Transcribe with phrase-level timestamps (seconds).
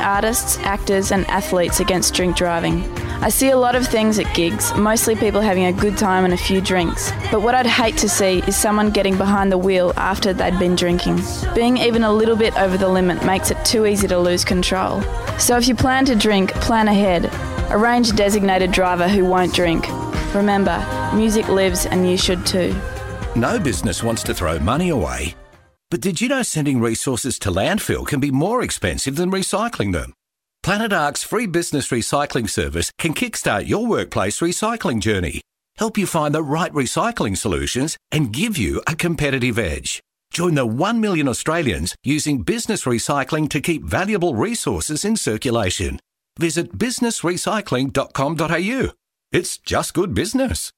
[0.00, 2.82] artists, actors, and athletes against drink driving.
[3.22, 6.32] I see a lot of things at gigs, mostly people having a good time and
[6.32, 7.12] a few drinks.
[7.30, 10.74] But what I'd hate to see is someone getting behind the wheel after they'd been
[10.74, 11.20] drinking.
[11.54, 15.02] Being even a little bit over the limit makes it too easy to lose control.
[15.38, 17.30] So if you plan to drink, plan ahead.
[17.70, 19.86] Arrange a designated driver who won't drink.
[20.34, 20.78] Remember,
[21.14, 22.74] music lives and you should too.
[23.36, 25.34] No business wants to throw money away.
[25.90, 30.14] But did you know sending resources to landfill can be more expensive than recycling them?
[30.62, 35.40] Planet Ark's free business recycling service can kickstart your workplace recycling journey,
[35.78, 40.00] help you find the right recycling solutions, and give you a competitive edge.
[40.32, 45.98] Join the 1 million Australians using business recycling to keep valuable resources in circulation.
[46.38, 48.92] Visit businessrecycling.com.au.
[49.32, 50.70] It's just good business.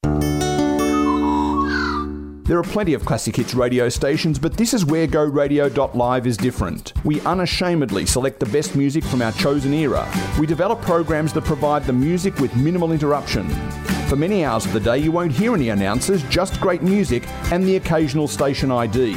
[2.45, 6.91] There are plenty of classic hits radio stations, but this is where GoRadio.live is different.
[7.05, 10.05] We unashamedly select the best music from our chosen era.
[10.37, 13.47] We develop programs that provide the music with minimal interruption.
[14.09, 17.63] For many hours of the day, you won't hear any announcers, just great music and
[17.63, 19.15] the occasional station ID.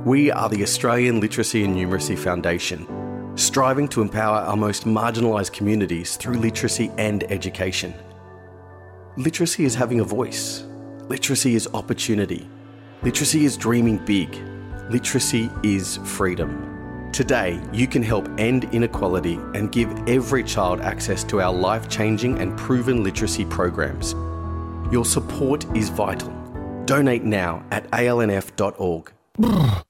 [0.03, 2.87] We are the Australian Literacy and Numeracy Foundation,
[3.35, 7.93] striving to empower our most marginalised communities through literacy and education.
[9.17, 10.63] Literacy is having a voice.
[11.09, 12.49] Literacy is opportunity.
[13.01, 14.35] Literacy is dreaming big.
[14.89, 17.09] Literacy is freedom.
[17.13, 22.39] Today, you can help end inequality and give every child access to our life changing
[22.39, 24.13] and proven literacy programs.
[24.91, 26.33] Your support is vital.
[26.85, 29.13] Donate now at alnf.org.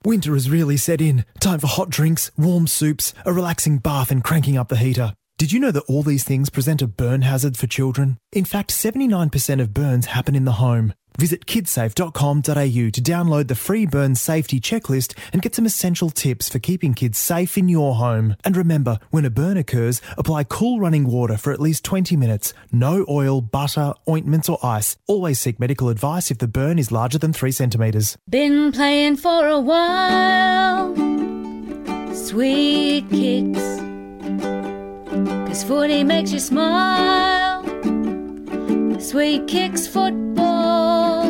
[0.06, 1.26] Winter has really set in.
[1.40, 5.14] Time for hot drinks, warm soups, a relaxing bath, and cranking up the heater.
[5.38, 8.18] Did you know that all these things present a burn hazard for children?
[8.32, 10.96] In fact, 79% of burns happen in the home.
[11.20, 16.58] Visit kidsafe.com.au to download the free burn safety checklist and get some essential tips for
[16.58, 18.36] keeping kids safe in your home.
[18.44, 22.56] And remember, when a burn occurs, apply cool running water for at least 20 minutes.
[22.72, 24.98] No oil, butter, ointments, or ice.
[25.06, 28.18] Always seek medical advice if the burn is larger than 3 centimetres.
[28.28, 30.96] Been playing for a while.
[32.16, 33.97] Sweet kicks.
[35.26, 37.64] Cause footy makes you smile.
[39.00, 41.24] Sweet kicks football.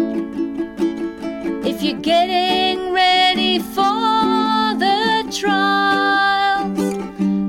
[1.66, 6.94] If you're getting ready for the trials,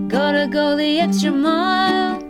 [0.08, 2.20] gotta go the extra mile.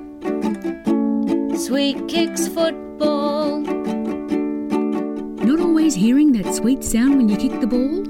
[1.59, 3.61] Sweet kicks football.
[5.49, 8.05] Not always hearing that sweet sound when you kick the ball?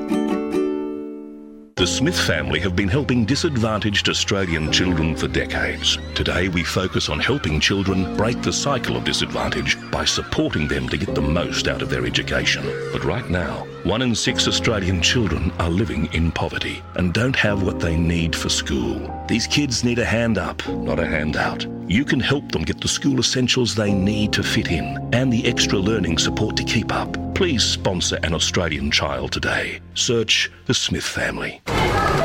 [1.82, 5.98] The Smith family have been helping disadvantaged Australian children for decades.
[6.14, 10.98] Today, we focus on helping children break the cycle of disadvantage by supporting them to
[10.98, 12.64] get the most out of their education.
[12.94, 17.64] But right now, one in six Australian children are living in poverty and don't have
[17.64, 19.12] what they need for school.
[19.28, 21.66] These kids need a hand up, not a handout.
[21.88, 25.46] You can help them get the school essentials they need to fit in and the
[25.48, 27.18] extra learning support to keep up.
[27.34, 29.82] Please sponsor an Australian child today.
[29.96, 31.62] Search the Smith family.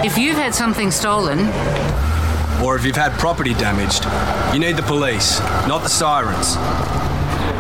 [0.04, 1.38] If you've had something stolen,
[2.62, 4.04] or if you've had property damaged,
[4.52, 6.56] you need the police, not the sirens.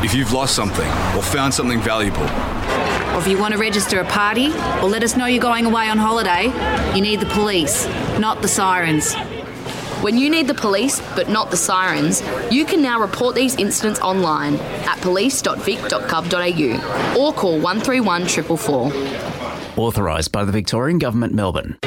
[0.04, 2.26] If you've lost something or found something valuable,
[3.16, 4.48] or if you want to register a party
[4.82, 6.52] or let us know you're going away on holiday,
[6.94, 7.86] you need the police,
[8.18, 9.14] not the sirens.
[10.02, 13.98] When you need the police, but not the sirens, you can now report these incidents
[14.00, 14.56] online
[14.86, 18.92] at police.vic.gov.au or call 131 444.
[19.78, 21.78] Authorised by the Victorian Government, Melbourne.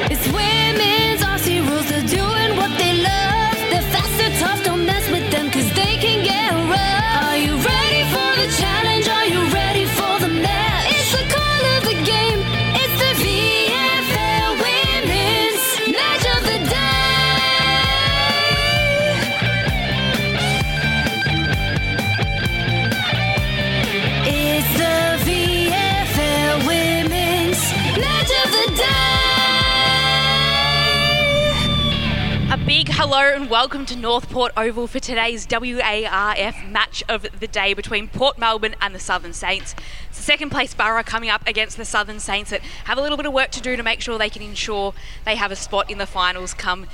[33.12, 38.06] Hello and welcome to North Port Oval for today's WARF match of the day between
[38.06, 39.74] Port Melbourne and the Southern Saints.
[40.08, 43.16] It's the second place Borough coming up against the Southern Saints that have a little
[43.16, 45.90] bit of work to do to make sure they can ensure they have a spot
[45.90, 46.86] in the finals come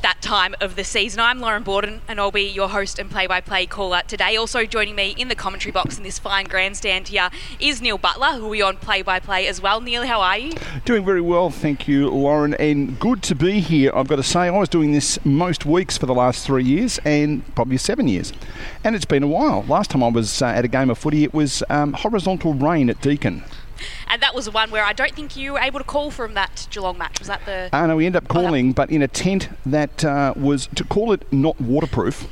[0.00, 1.20] that time of the season.
[1.20, 4.36] I'm Lauren Borden and I'll be your host and play by play caller today.
[4.36, 7.30] Also joining me in the commentary box in this fine grandstand here
[7.60, 9.80] is Neil Butler, who will be on play by play as well.
[9.80, 10.54] Neil, how are you?
[10.84, 13.92] Doing very well, thank you, Lauren, and good to be here.
[13.94, 16.98] I've got to say, I was doing this most weeks for the last three years
[17.04, 18.32] and probably seven years,
[18.82, 19.62] and it's been a while.
[19.64, 22.90] Last time I was uh, at a game of footy, it was um, horizontal rain
[22.90, 23.44] at Deakin.
[24.08, 26.34] And that was the one where I don't think you were able to call from
[26.34, 27.18] that Geelong match.
[27.18, 27.68] Was that the.
[27.72, 31.12] Uh, no, we ended up calling, but in a tent that uh, was, to call
[31.12, 32.22] it not waterproof,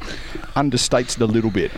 [0.57, 1.71] understates it a little bit.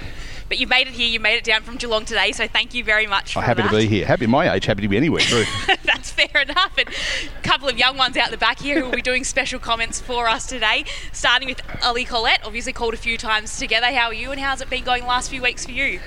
[0.52, 2.84] But you made it here, you made it down from Geelong today, so thank you
[2.84, 3.70] very much I'm happy that.
[3.70, 4.04] to be here.
[4.04, 5.22] Happy my age, happy to be anywhere.
[5.22, 5.44] True.
[5.84, 6.76] That's fair enough.
[6.76, 9.58] And a couple of young ones out the back here who will be doing special
[9.58, 10.84] comments for us today.
[11.10, 13.86] Starting with Ali Collette, obviously called a few times together.
[13.86, 16.00] How are you and how's it been going the last few weeks for you?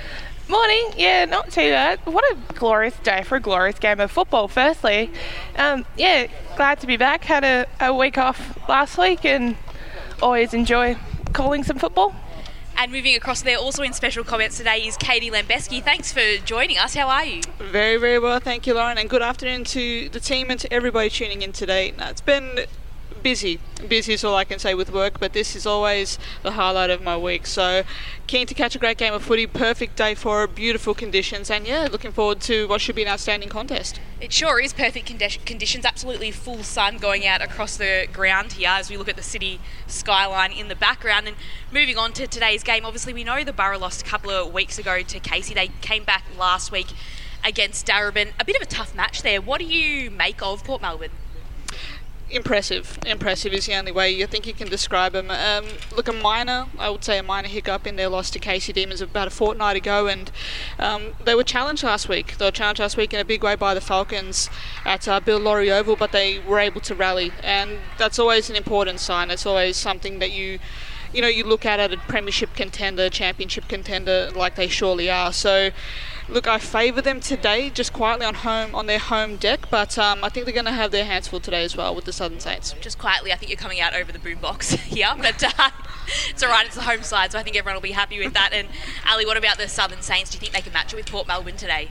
[0.47, 0.91] Morning.
[0.95, 1.99] Yeah, not too bad.
[2.05, 5.09] What a glorious day for a glorious game of football, firstly.
[5.57, 7.23] Um, yeah, glad to be back.
[7.23, 9.57] Had a, a week off last week and
[10.21, 10.97] always enjoy
[11.33, 12.13] calling some football.
[12.77, 15.81] And moving across there, also in special comments today, is Katie Lambeski.
[15.81, 16.93] Thanks for joining us.
[16.93, 17.41] How are you?
[17.57, 21.09] Very, very well, thank you, Lauren, and good afternoon to the team and to everybody
[21.09, 21.93] tuning in today.
[21.97, 22.65] Now, it's been
[23.25, 23.59] busy.
[23.87, 27.01] Busy is all I can say with work, but this is always the highlight of
[27.01, 27.47] my week.
[27.47, 27.83] So,
[28.27, 29.47] keen to catch a great game of footy.
[29.47, 33.07] Perfect day for it, beautiful conditions, and yeah, looking forward to what should be an
[33.07, 33.99] outstanding contest.
[34.21, 35.85] It sure is perfect condi- conditions.
[35.85, 39.59] Absolutely full sun going out across the ground here as we look at the city
[39.87, 41.27] skyline in the background.
[41.27, 41.35] And
[41.71, 44.77] moving on to today's game, obviously we know the Borough lost a couple of weeks
[44.77, 45.55] ago to Casey.
[45.55, 46.87] They came back last week
[47.43, 48.33] against Darebin.
[48.39, 49.41] A bit of a tough match there.
[49.41, 51.11] What do you make of Port Melbourne?
[52.31, 52.97] Impressive.
[53.05, 55.29] Impressive is the only way I think you can describe them.
[55.29, 58.73] Um, look, a minor, I would say a minor hiccup in their loss to Casey
[58.73, 60.31] Demons about a fortnight ago, and
[60.79, 62.37] um, they were challenged last week.
[62.37, 64.49] They were challenged last week in a big way by the Falcons
[64.85, 68.55] at uh, Bill Lawry Oval, but they were able to rally, and that's always an
[68.55, 69.29] important sign.
[69.29, 70.57] It's always something that you
[71.13, 75.31] you know, you look at it a premiership contender, championship contender, like they surely are.
[75.31, 75.69] So,
[76.27, 79.69] look, I favour them today, just quietly on home on their home deck.
[79.69, 82.05] But um, I think they're going to have their hands full today as well with
[82.05, 82.73] the Southern Saints.
[82.81, 85.69] Just quietly, I think you're coming out over the boombox here, but uh,
[86.29, 86.65] it's all right.
[86.65, 88.51] It's the home side, so I think everyone will be happy with that.
[88.53, 88.67] And
[89.09, 90.31] Ali, what about the Southern Saints?
[90.31, 91.89] Do you think they can match it with Port Melbourne today?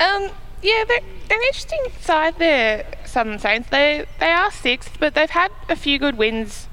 [0.00, 0.30] Um,
[0.62, 3.68] yeah, they're, they're an interesting side there, Southern Saints.
[3.70, 6.68] They they are sixth, but they've had a few good wins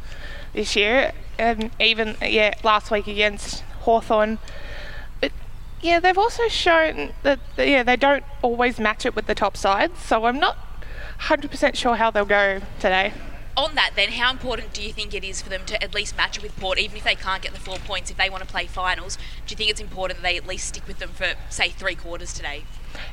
[0.54, 4.40] this year, and even yeah last week against Hawthorn.
[5.82, 10.00] Yeah, they've also shown that yeah they don't always match it with the top sides.
[10.00, 10.58] So I'm not
[11.22, 13.14] 100% sure how they'll go today.
[13.58, 16.16] On that, then, how important do you think it is for them to at least
[16.16, 18.42] match it with Port, even if they can't get the four points, if they want
[18.42, 19.18] to play finals?
[19.46, 21.96] Do you think it's important that they at least stick with them for, say, three
[21.96, 22.64] quarters today?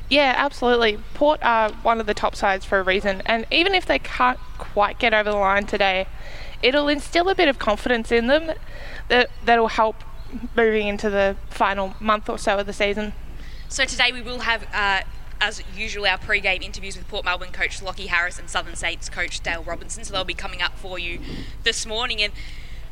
[0.09, 0.99] Yeah, absolutely.
[1.13, 4.39] Port are one of the top sides for a reason, and even if they can't
[4.57, 6.07] quite get over the line today,
[6.63, 8.51] it'll instill a bit of confidence in them
[9.09, 10.01] that that'll help
[10.55, 13.13] moving into the final month or so of the season.
[13.69, 15.01] So today we will have, uh,
[15.41, 19.41] as usual, our pre-game interviews with Port Melbourne coach Lockie Harris and Southern Saints coach
[19.41, 20.03] Dale Robinson.
[20.03, 21.19] So they'll be coming up for you
[21.63, 22.21] this morning.
[22.21, 22.31] And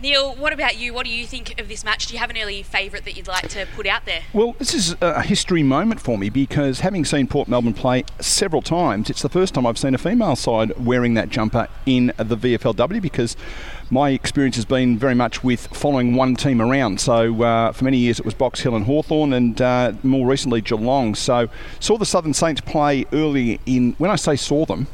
[0.02, 0.94] Neil, what about you?
[0.94, 2.08] What do you think of this match?
[2.08, 4.24] Do you have an early favourite that you'd like to put out there?
[4.34, 8.62] Well, this is a history moment for me because having seen Port Melbourne play several
[8.62, 12.36] times, it's the first time I've seen a female side wearing that jumper in the
[12.36, 13.38] VFLW because
[13.89, 16.99] my experience has been very much with following one team around.
[16.99, 20.61] So uh, for many years it was Box Hill and Hawthorn, and uh, more recently
[20.61, 21.15] Geelong.
[21.15, 21.49] So
[21.80, 23.94] saw the Southern Saints play early in.
[23.97, 24.87] When I say saw them,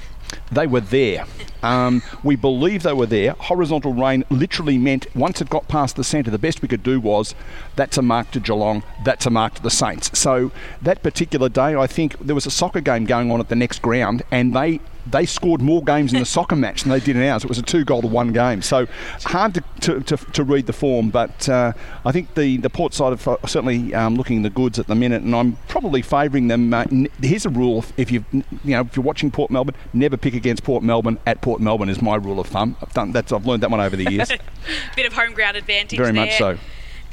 [0.52, 1.26] they were there.
[1.64, 3.34] Um, we believe they were there.
[3.34, 7.00] Horizontal rain literally meant once it got past the centre, the best we could do
[7.00, 7.36] was
[7.76, 10.18] that's a mark to Geelong, that's a mark to the Saints.
[10.18, 13.56] So that particular day, I think there was a soccer game going on at the
[13.56, 17.16] next ground, and they they scored more games in the soccer match than they did
[17.16, 17.44] in ours.
[17.44, 18.62] It was a two goal to one game.
[18.62, 18.88] So
[19.24, 21.74] hard to, to, to, to read the form, but uh,
[22.06, 25.22] I think the, the port side are certainly um, looking the goods at the minute,
[25.24, 26.74] and I'm probably favouring them.
[26.74, 30.18] Uh, n- here's a rule: if you you know if you're watching Port Melbourne, never
[30.18, 32.76] pick against Port Melbourne at Port Melbourne is my rule of thumb.
[32.82, 34.30] I've done that's I've learned that one over the years.
[34.96, 35.98] Bit of home ground advantage.
[35.98, 36.26] Very there.
[36.26, 36.58] much so.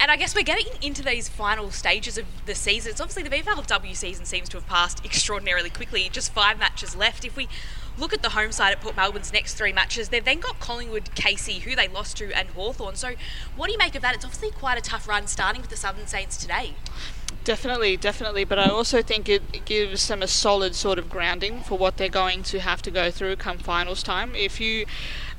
[0.00, 2.92] And I guess we're getting into these final stages of the season.
[2.92, 6.08] It's obviously the VFLW season seems to have passed extraordinarily quickly.
[6.12, 7.24] Just five matches left.
[7.24, 7.48] If we
[7.98, 10.08] look at the home side at Port Melbourne's next three matches.
[10.08, 12.94] They've then got Collingwood, Casey, who they lost to, and Hawthorn.
[12.94, 13.14] So,
[13.56, 14.14] what do you make of that?
[14.14, 16.74] It's obviously quite a tough run starting with the Southern Saints today.
[17.44, 18.44] Definitely, definitely.
[18.44, 22.10] But I also think it gives them a solid sort of grounding for what they're
[22.10, 24.34] going to have to go through come finals time.
[24.34, 24.84] If you,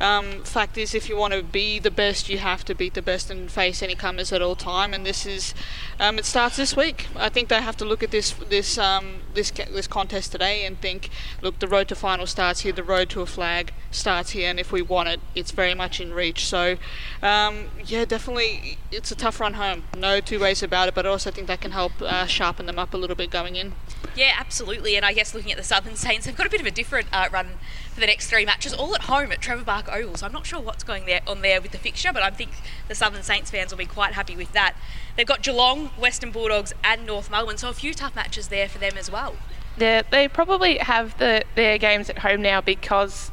[0.01, 3.03] um, fact is, if you want to be the best, you have to beat the
[3.03, 4.91] best and face any comers at all time.
[4.91, 5.53] And this is,
[5.99, 7.05] um, it starts this week.
[7.15, 10.81] I think they have to look at this this um, this this contest today and
[10.81, 11.09] think,
[11.43, 12.73] look, the road to final starts here.
[12.73, 16.01] The road to a flag starts here, and if we want it, it's very much
[16.01, 16.45] in reach.
[16.47, 16.77] So,
[17.21, 19.83] um, yeah, definitely, it's a tough run home.
[19.95, 20.95] No two ways about it.
[20.95, 23.55] But I also think that can help uh, sharpen them up a little bit going
[23.55, 23.73] in.
[24.15, 24.95] Yeah, absolutely.
[24.95, 27.07] And I guess looking at the Southern Saints, they've got a bit of a different
[27.13, 27.47] uh, run
[27.93, 30.15] for the next three matches, all at home at Trevor Barker Oval.
[30.15, 32.51] So I'm not sure what's going there on there with the fixture, but I think
[32.87, 34.75] the Southern Saints fans will be quite happy with that.
[35.15, 38.77] They've got Geelong, Western Bulldogs, and North Melbourne, so a few tough matches there for
[38.77, 39.35] them as well.
[39.77, 43.31] Yeah, they probably have the their games at home now because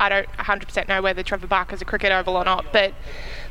[0.00, 2.94] I don't 100% know whether Trevor Barker's a cricket oval or not, but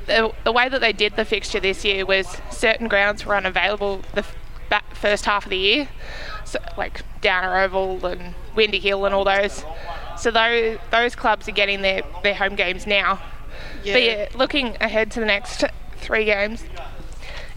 [0.07, 4.01] the, the way that they did the fixture this year was certain grounds were unavailable
[4.13, 4.25] the
[4.71, 5.87] f- first half of the year,
[6.45, 9.63] so, like Downer Oval and Windy Hill and all those.
[10.17, 13.19] So those those clubs are getting their, their home games now.
[13.83, 15.63] But yeah, looking ahead to the next
[15.97, 16.63] three games,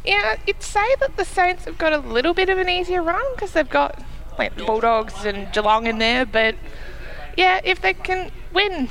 [0.04, 3.25] yeah, you'd say that the Saints have got a little bit of an easier run
[3.35, 4.02] because they've got
[4.38, 6.25] like the Bulldogs and Geelong in there.
[6.25, 6.57] But
[7.37, 8.88] yeah, if they can win,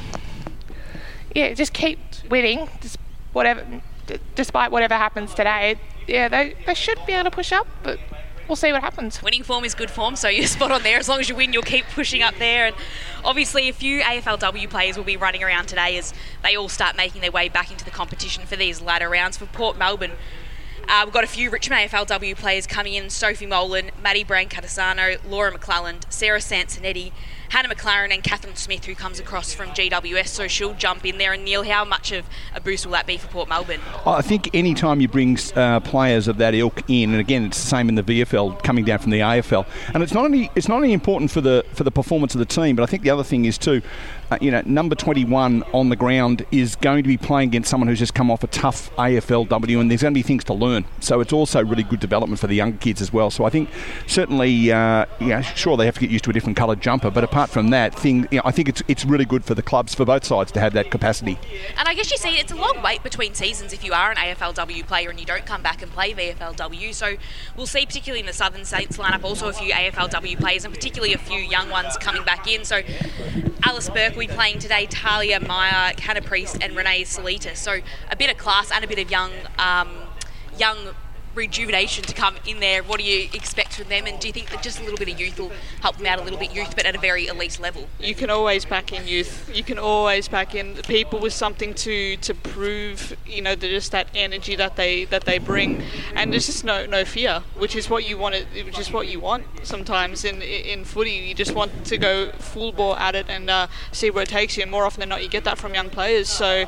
[1.35, 1.99] yeah, just keep
[2.29, 2.97] winning, just
[3.33, 3.65] whatever,
[4.07, 5.75] d- despite whatever happens today.
[6.07, 7.99] Yeah, they they should be able to push up, but
[8.47, 9.21] we'll see what happens.
[9.21, 10.97] Winning form is good form, so you're spot on there.
[10.97, 12.65] As long as you win, you'll keep pushing up there.
[12.65, 12.75] And
[13.23, 17.21] obviously, a few AFLW players will be running around today as they all start making
[17.21, 19.37] their way back into the competition for these latter rounds.
[19.37, 20.13] For Port Melbourne,
[20.87, 25.55] uh, we've got a few Richmond AFLW players coming in Sophie Molan, Maddie Brancatisano, Laura
[25.55, 27.11] McClelland, Sarah Sansonetti,
[27.49, 31.33] Hannah McLaren, and Catherine Smith, who comes across from GWS, so she'll jump in there.
[31.33, 32.25] And Neil, how much of
[32.55, 33.81] a boost will that be for Port Melbourne?
[34.05, 37.61] I think any time you bring uh, players of that ilk in, and again, it's
[37.61, 40.67] the same in the VFL coming down from the AFL, and it's not only it's
[40.67, 43.09] not only important for the for the performance of the team, but I think the
[43.09, 43.81] other thing is too,
[44.31, 47.87] uh, you know, number 21 on the ground is going to be playing against someone
[47.87, 50.85] who's just come off a tough AFLW, and there's going to be things to learn.
[50.99, 53.31] So it's also really good development for the younger kids as well.
[53.31, 53.69] So I think
[54.07, 57.23] certainly, uh, yeah, sure they have to get used to a different coloured jumper, but
[57.23, 59.95] apart from that, thing, you know, I think it's it's really good for the clubs
[59.95, 61.37] for both sides to have that capacity.
[61.77, 64.17] And I guess you see it's a long wait between seasons if you are an
[64.17, 66.93] AFLW player and you don't come back and play VFLW.
[66.93, 67.15] So
[67.57, 71.13] we'll see, particularly in the Southern Saints lineup, also a few AFLW players and particularly
[71.13, 72.63] a few young ones coming back in.
[72.65, 72.81] So
[73.63, 77.55] Alice Burke will be playing today, Talia Meyer, Hannah Priest, and Renee Saulitis.
[77.55, 77.79] So
[78.11, 79.87] a bit of class and a bit of young, um,
[80.57, 80.77] young
[81.39, 82.83] rejuvenation to come in there.
[82.83, 84.05] What do you expect from them?
[84.05, 86.19] And do you think that just a little bit of youth will help them out
[86.19, 87.87] a little bit, youth, but at a very elite level?
[87.99, 89.49] You can always back in youth.
[89.53, 93.15] You can always back in people with something to to prove.
[93.25, 95.81] You know, just that energy that they that they bring,
[96.13, 98.35] and there's just no no fear, which is what you want.
[98.35, 101.11] It, which is what you want sometimes in in footy.
[101.11, 104.57] You just want to go full bore at it and uh, see where it takes
[104.57, 104.63] you.
[104.63, 106.29] And more often than not, you get that from young players.
[106.29, 106.65] So.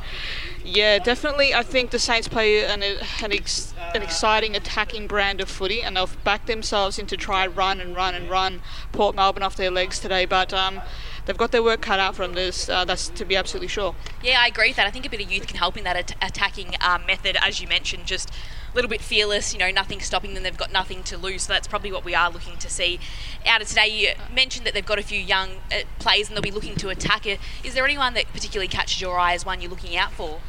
[0.64, 1.54] Yeah, definitely.
[1.54, 5.98] I think the Saints play an, an, ex, an exciting attacking brand of footy, and
[5.98, 10.00] they've backed themselves into try run and run and run Port Melbourne off their legs
[10.00, 10.26] today.
[10.26, 10.82] But um,
[11.26, 12.70] they've got their work cut out from this.
[12.70, 13.96] Uh, that's to be absolutely sure.
[14.24, 14.88] Yeah, I agree with that.
[14.88, 17.62] I think a bit of youth can help in that at- attacking um, method, as
[17.62, 20.44] you mentioned, just a little bit fearless, you know, nothing stopping them.
[20.44, 21.44] They've got nothing to lose.
[21.44, 23.00] So that's probably what we are looking to see
[23.46, 23.88] out of today.
[23.88, 26.90] You mentioned that they've got a few young uh, players and they'll be looking to
[26.90, 27.40] attack it.
[27.64, 30.40] Is there anyone that particularly catches your eye as one you're looking out for?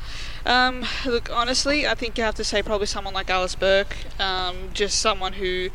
[0.44, 4.70] Um, look, honestly, I think you have to say probably someone like Alice Burke, um,
[4.72, 5.70] just someone who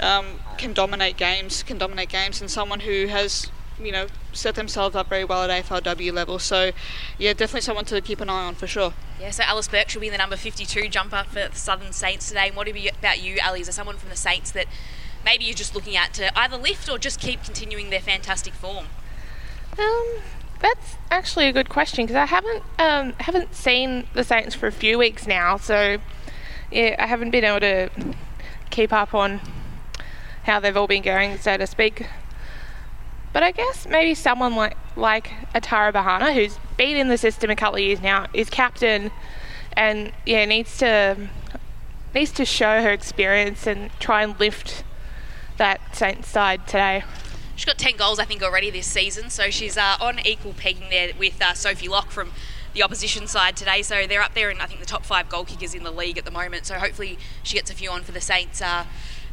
[0.00, 4.96] um, can dominate games, can dominate games, and someone who has, you know, set themselves
[4.96, 6.38] up very well at AFLW level.
[6.38, 6.72] So,
[7.18, 8.92] yeah, definitely someone to keep an eye on for sure.
[9.20, 12.48] Yeah, so Alice Burke should be the number 52 jumper for the Southern Saints today.
[12.48, 13.60] And what about you, Ali?
[13.60, 14.66] Is there someone from the Saints that
[15.24, 18.86] maybe you're just looking at to either lift or just keep continuing their fantastic form?
[19.78, 20.18] Um,
[20.60, 24.72] that's actually a good question because I haven't um, haven't seen the Saints for a
[24.72, 25.98] few weeks now, so
[26.70, 27.90] yeah, I haven't been able to
[28.70, 29.40] keep up on
[30.44, 32.06] how they've all been going, so to speak.
[33.38, 37.54] But I guess maybe someone like like Atara Bahana, who's been in the system a
[37.54, 39.12] couple of years now, is captain,
[39.74, 41.28] and yeah, needs to
[42.12, 44.82] needs to show her experience and try and lift
[45.56, 47.04] that Saints side today.
[47.54, 50.90] She's got 10 goals, I think, already this season, so she's uh, on equal peaking
[50.90, 52.32] there with uh, Sophie Locke from
[52.74, 53.82] the opposition side today.
[53.82, 56.18] So they're up there in, I think, the top five goal kickers in the league
[56.18, 56.66] at the moment.
[56.66, 58.84] So hopefully she gets a few on for the Saints uh,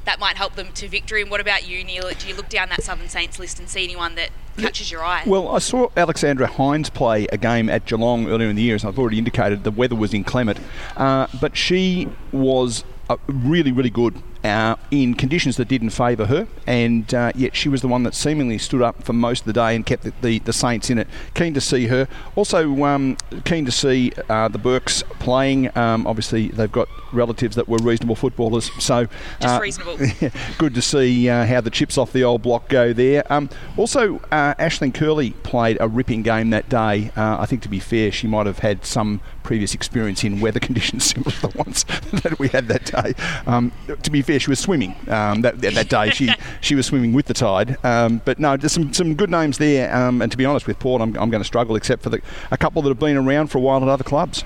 [0.06, 1.22] that might help them to victory.
[1.22, 2.10] And what about you, Neil?
[2.18, 5.24] Do you look down that Southern Saints list and see anyone that catches your eye?
[5.26, 8.86] Well, I saw Alexandra Hines play a game at Geelong earlier in the year, as
[8.86, 9.64] I've already indicated.
[9.64, 10.60] The weather was inclement,
[10.96, 16.48] uh, but she was uh, really, really good uh, in conditions that didn't favour her,
[16.68, 19.54] and uh, yet she was the one that seemingly stood up for most of the
[19.54, 21.08] day and kept the, the, the Saints in it.
[21.34, 22.08] Keen to see her.
[22.36, 25.76] Also, um, keen to see uh, the Burks playing.
[25.78, 29.08] Um, obviously, they've got relatives that were reasonable footballers, so
[29.42, 29.98] Just reasonable.
[30.58, 33.32] good to see uh, how the chips off the old block go there.
[33.32, 37.12] Um, also, uh, Ashling Curley played a ripping game that day.
[37.16, 40.60] Uh, I think, to be fair, she might have had some previous experience in weather
[40.68, 41.84] conditions similar to the ones
[42.24, 43.14] that we had that day.
[43.46, 43.72] Um,
[44.02, 46.10] to be fair, she was swimming um, that, that day.
[46.10, 47.78] She she was swimming with the tide.
[47.86, 49.96] Um, but no, there's some, some good names there.
[49.96, 52.22] Um, and to be honest with Port, I'm, I'm going to struggle, except for the,
[52.52, 54.44] a couple that have been around for a while at other clubs.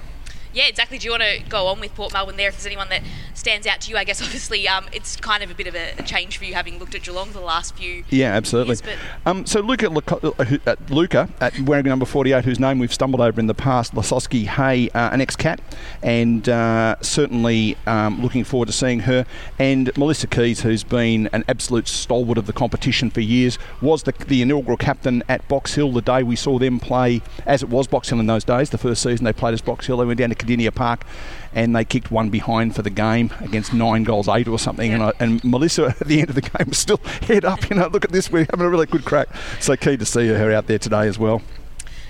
[0.53, 0.98] Yeah, exactly.
[0.98, 2.48] Do you want to go on with Port Melbourne there?
[2.50, 3.03] If there's anyone that
[3.34, 6.01] stands out to you, I guess obviously um, it's kind of a bit of a,
[6.03, 8.03] change for you having looked at Geelong the last few.
[8.10, 8.75] Yeah, absolutely.
[8.86, 12.79] years, Um, so Luka, Luka, uh, who- uh, Luka at wearing number 48, whose name
[12.79, 15.62] we've stumbled over in the past, Lesosky Hay, uh, an ex-cat,
[16.01, 19.25] and uh, certainly um, looking forward to seeing her.
[19.60, 24.13] And Melissa Kuys, who's been an absolute stalwart of the competition for years, was the,
[24.27, 27.88] the inaugural captain at Box Hill the day we saw them play, as it was
[27.88, 28.70] Box Hill in those days.
[28.72, 31.05] The first season they played as Box Hill, they went down to Cardinia Park.
[31.53, 34.93] And they kicked one behind for the game against nine goals eight or something.
[34.93, 37.69] And, I, and Melissa at the end of the game was still head up.
[37.69, 39.29] You know, look at this, we're having a really good crack.
[39.60, 41.41] So keen to see her out there today as well.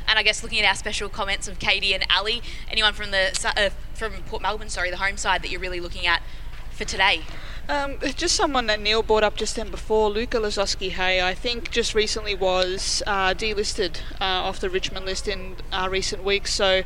[0.07, 3.51] and I guess looking at our special comments of Katie and Ali, anyone from the
[3.55, 6.21] uh, from Port Melbourne, sorry, the home side that you're really looking at
[6.71, 7.23] for today?
[7.69, 11.69] Um, just someone that Neil brought up just then before, Luka Lesosky Hay, I think
[11.69, 16.51] just recently was uh, delisted uh, off the Richmond list in uh, recent weeks.
[16.51, 16.81] So,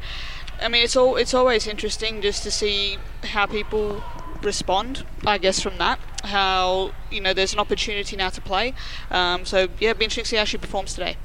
[0.63, 4.01] I mean, it's all it's always interesting just to see how people
[4.41, 5.05] respond.
[5.25, 8.73] I guess from that, how you know there's an opportunity now to play.
[9.11, 11.17] Um, so yeah, it'll be interesting to see how she performs today.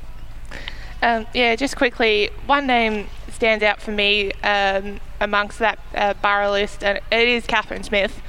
[1.00, 6.50] Um, yeah, just quickly, one name stands out for me um, amongst that uh, borough
[6.50, 8.20] list, and it is Catherine Smith.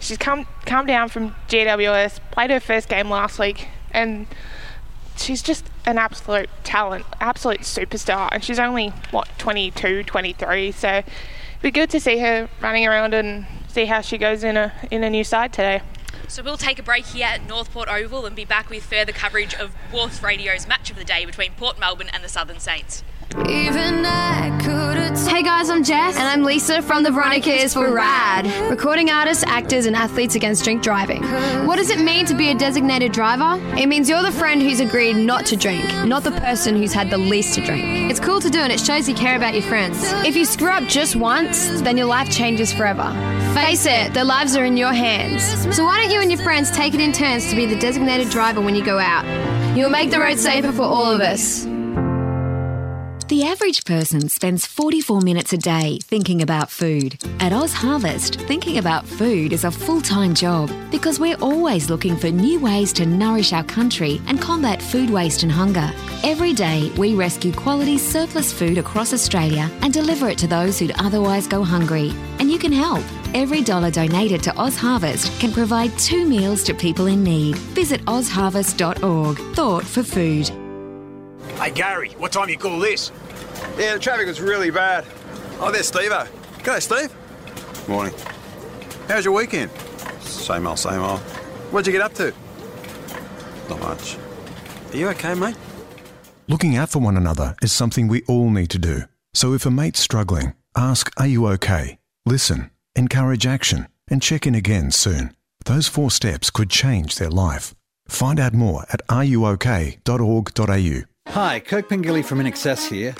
[0.00, 4.26] She's come come down from GWS, played her first game last week, and
[5.16, 8.28] she's just an absolute talent, absolute superstar.
[8.32, 11.04] And she's only what 22, 23, so it'd
[11.62, 15.04] be good to see her running around and see how she goes in a in
[15.04, 15.82] a new side today.
[16.28, 19.12] So we'll take a break here at North Port Oval and be back with further
[19.12, 23.04] coverage of WARF Radio's match of the day between Port Melbourne and the Southern Saints.
[25.06, 26.16] Hey guys, I'm Jess.
[26.16, 28.44] And I'm Lisa from the Veronicas for RAD.
[28.68, 31.22] Recording artists, actors, and athletes against drink driving.
[31.64, 33.62] What does it mean to be a designated driver?
[33.76, 37.08] It means you're the friend who's agreed not to drink, not the person who's had
[37.10, 38.10] the least to drink.
[38.10, 39.96] It's cool to do and it shows you care about your friends.
[40.26, 43.08] If you screw up just once, then your life changes forever.
[43.54, 45.44] Face it, their lives are in your hands.
[45.74, 48.28] So why don't you and your friends take it in turns to be the designated
[48.30, 49.24] driver when you go out?
[49.76, 51.64] You'll make the road safer for all of us.
[53.28, 57.20] The average person spends 44 minutes a day thinking about food.
[57.40, 62.16] At Oz Harvest, thinking about food is a full time job because we're always looking
[62.16, 65.90] for new ways to nourish our country and combat food waste and hunger.
[66.22, 70.94] Every day, we rescue quality surplus food across Australia and deliver it to those who'd
[71.00, 72.12] otherwise go hungry.
[72.38, 73.02] And you can help.
[73.34, 77.56] Every dollar donated to Oz Harvest can provide two meals to people in need.
[77.74, 79.38] Visit ozharvest.org.
[79.56, 80.65] Thought for food.
[81.58, 83.10] Hey, Gary, what time you call this?
[83.78, 85.06] Yeah, the traffic was really bad.
[85.58, 86.18] Oh, there's Steve-O.
[86.18, 86.26] Eh?
[86.58, 87.88] G'day, Steve.
[87.88, 88.14] Morning.
[89.08, 89.70] How's your weekend?
[90.20, 91.20] Same old, same old.
[91.70, 92.34] What'd you get up to?
[93.70, 94.18] Not much.
[94.92, 95.56] Are you okay, mate?
[96.46, 99.02] Looking out for one another is something we all need to do.
[99.32, 101.98] So if a mate's struggling, ask, Are you okay?
[102.26, 105.34] Listen, encourage action, and check in again soon.
[105.64, 107.74] Those four steps could change their life.
[108.08, 109.96] Find out more at ruok.org.au.
[111.28, 113.14] Hi, Kirk Pengilly from INXS here.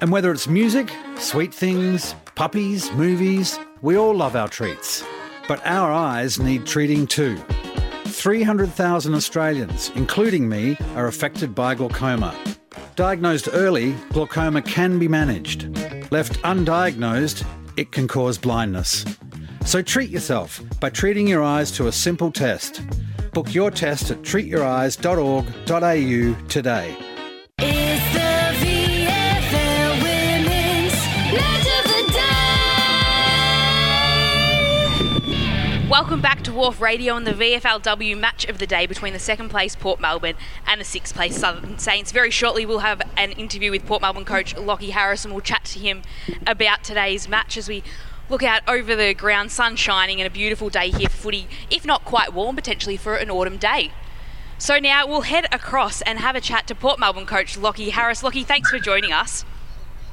[0.00, 5.04] And whether it's music, sweet things, puppies, movies, we all love our treats.
[5.46, 7.38] But our eyes need treating too.
[8.06, 12.34] 300,000 Australians, including me, are affected by glaucoma.
[12.96, 15.68] Diagnosed early, glaucoma can be managed.
[16.10, 17.46] Left undiagnosed,
[17.76, 19.04] it can cause blindness.
[19.64, 22.82] So treat yourself by treating your eyes to a simple test.
[23.32, 27.09] Book your test at treatyoureyes.org.au today.
[35.90, 39.50] Welcome back to WARF Radio and the VFLW match of the day between the second
[39.50, 42.12] place Port Melbourne and the sixth place Southern Saints.
[42.12, 45.64] Very shortly, we'll have an interview with Port Melbourne coach Lockie Harris and we'll chat
[45.66, 46.00] to him
[46.46, 47.82] about today's match as we
[48.30, 51.84] look out over the ground, sun shining, and a beautiful day here for footy, if
[51.84, 53.92] not quite warm, potentially for an autumn day.
[54.60, 58.22] So now we'll head across and have a chat to Port Melbourne coach Lockie Harris.
[58.22, 59.46] Lockie, thanks for joining us.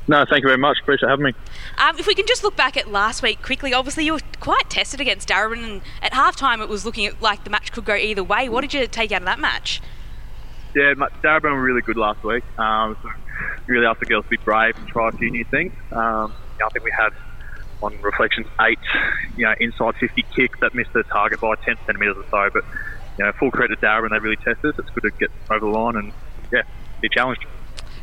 [0.08, 0.78] No, thank you very much.
[0.82, 1.34] Appreciate having me.
[1.78, 4.70] Um, if we can just look back at last week quickly, obviously you were quite
[4.70, 8.24] tested against Darebin, and at halftime it was looking like the match could go either
[8.24, 8.48] way.
[8.48, 9.82] What did you take out of that match?
[10.74, 12.46] Yeah, Darebin were really good last week.
[12.58, 13.10] Um, so
[13.66, 15.74] really asked the girls to be brave and try a few new things.
[15.92, 16.34] Um,
[16.66, 17.10] I think we had
[17.84, 18.80] on reflection eight,
[19.36, 22.50] you know, inside 50 kick that missed the target by 10 centimetres or so.
[22.54, 22.64] But
[23.18, 24.80] you know, full credit to Darebin, they really tested us.
[24.80, 26.14] It's good to get over the line and
[26.52, 26.64] yeah,
[27.02, 27.46] be challenged.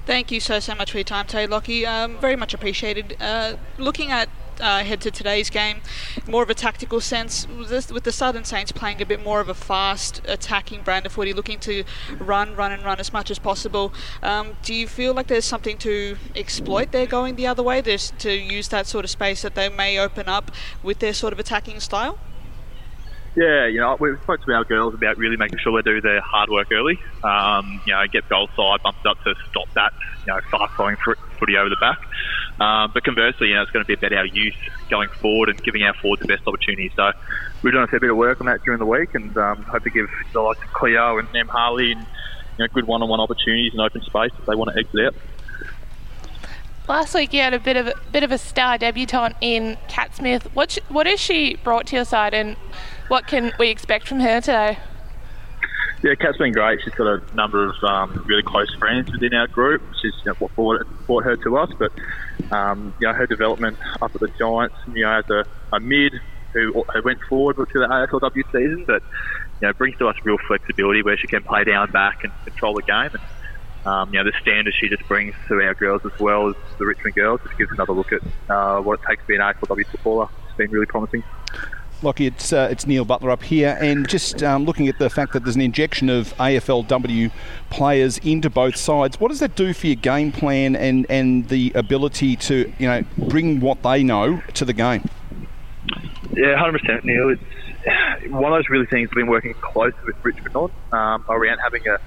[0.07, 1.87] Thank you so, so much for your time today, Lockie.
[1.87, 3.17] Um, very much appreciated.
[3.21, 4.29] Uh, looking at
[4.61, 5.81] uh, head to today's game,
[6.29, 9.49] more of a tactical sense, with, with the Southern Saints playing a bit more of
[9.49, 11.85] a fast attacking brand of footy, looking to
[12.19, 13.93] run, run, and run as much as possible.
[14.23, 18.13] Um, do you feel like there's something to exploit there going the other way, there's
[18.19, 20.51] to use that sort of space that they may open up
[20.83, 22.19] with their sort of attacking style?
[23.37, 26.21] Yeah, you know, we spoke to our girls about really making sure they do their
[26.21, 27.01] hard work early.
[27.25, 29.93] Um, you know, get goal side bumped up to stop that,
[30.25, 31.99] you know, fast flowing footy over the back.
[32.61, 34.55] Um, but conversely, you know, it's going to be about our youth
[34.89, 36.93] going forward and giving our forwards the best opportunity.
[36.95, 37.11] So
[37.63, 39.83] we've done a fair bit of work on that during the week and um, hope
[39.83, 42.07] to give the likes of Cleo and Em Harley and, you
[42.61, 45.15] know, good one-on-one opportunities and open space if they want to exit out.
[46.87, 50.15] Last week you had a bit of a bit of a star debutante in Cat
[50.15, 50.55] Smith.
[50.55, 52.57] What what has she brought to your side, and
[53.09, 54.79] what can we expect from her today?
[56.03, 56.81] Yeah, Kat's been great.
[56.83, 59.83] She's got a number of um, really close friends within our group.
[60.03, 61.93] She's you know, what brought, brought her to us, but
[62.53, 66.13] um, you know her development up at the Giants, you know, as a, a mid
[66.53, 69.03] who, who went forward to the AFLW season, but
[69.63, 72.75] you know brings to us real flexibility where she can play down back and control
[72.75, 73.11] the game.
[73.13, 73.23] And,
[73.87, 76.87] um, you know, the standards she just brings to our girls as well as the
[76.87, 79.87] Richmond girls just gives another look at uh, what it takes to be an AFLW
[79.87, 80.29] footballer.
[80.49, 81.23] It's been really promising.
[82.03, 85.33] Lockie, it's uh, it's Neil Butler up here, and just um, looking at the fact
[85.33, 87.31] that there's an injection of AFLW
[87.71, 89.19] players into both sides.
[89.19, 93.05] What does that do for your game plan and, and the ability to you know
[93.17, 95.09] bring what they know to the game?
[96.33, 97.31] Yeah, hundred percent, Neil.
[97.31, 101.59] It's one of those really things we've been working closely with Richmond on um, around
[101.59, 101.99] having a,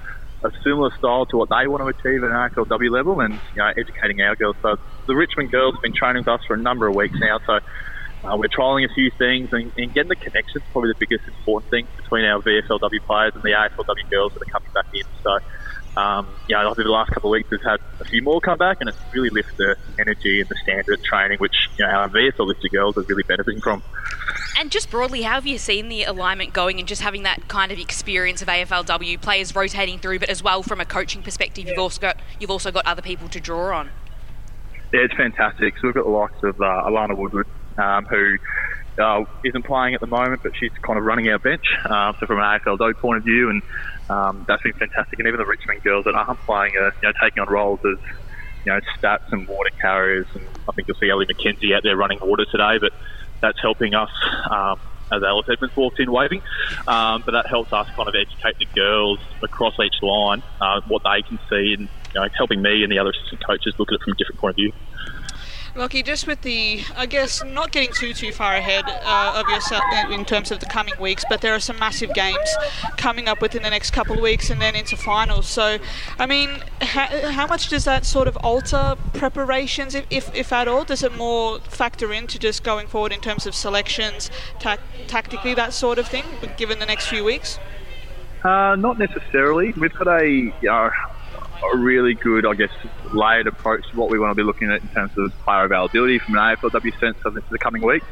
[0.46, 3.58] a similar style to what they want to achieve at an AFLW level, and you
[3.58, 4.56] know educating our girls.
[4.62, 7.38] So the Richmond girls have been training with us for a number of weeks now,
[7.46, 7.60] so
[8.24, 11.70] uh, we're trialling a few things and, and getting the connections probably the biggest important
[11.70, 15.04] thing between our VFLW players and the AFLW girls that are coming back in.
[15.22, 15.38] So,
[16.00, 18.78] um, yeah, over the last couple of weeks we've had a few more come back
[18.80, 22.46] and it's really lifted the energy and the standard training, which you know, our VFL
[22.46, 23.82] listed girls are really benefiting from.
[24.58, 27.70] And just broadly, how have you seen the alignment going and just having that kind
[27.70, 31.78] of experience of AFLW players rotating through, but as well from a coaching perspective, you've
[31.78, 33.90] also got you've also got other people to draw on.
[34.92, 35.74] Yeah, it's fantastic.
[35.76, 37.46] So we've got the likes of uh, Alana Woodward,
[37.78, 38.36] um, who
[38.98, 41.64] uh, isn't playing at the moment, but she's kind of running our bench.
[41.84, 43.62] Um, so from an AFLW point of view, and
[44.10, 45.18] um, that's been fantastic.
[45.18, 47.98] And even the Richmond girls that aren't playing are you know taking on roles as
[48.64, 50.26] you know stats and water carriers.
[50.34, 52.92] And I think you'll see Ellie McKenzie out there running water today, but
[53.40, 54.10] that's helping us.
[54.50, 54.78] Um,
[55.10, 56.42] as Alice Edmonds walks in waving,
[56.86, 61.02] um, but that helps us kind of educate the girls across each line uh, what
[61.02, 63.94] they can see, and you know, helping me and the other assistant coaches look at
[63.94, 64.72] it from a different point of view.
[65.74, 69.82] Lockie, just with the, I guess, not getting too too far ahead uh, of yourself
[70.10, 72.48] in terms of the coming weeks, but there are some massive games
[72.96, 75.46] coming up within the next couple of weeks and then into finals.
[75.46, 75.78] So,
[76.18, 80.68] I mean, how, how much does that sort of alter preparations, if, if, if, at
[80.68, 80.84] all?
[80.84, 85.72] Does it more factor into just going forward in terms of selections, ta- tactically, that
[85.72, 86.24] sort of thing,
[86.56, 87.58] given the next few weeks?
[88.42, 89.72] Uh, not necessarily.
[89.72, 90.90] We've got a, know,
[91.62, 92.72] a really good, I guess,
[93.12, 96.18] layered approach to what we want to be looking at in terms of player availability
[96.24, 98.06] from an AFLW sense of the coming weeks.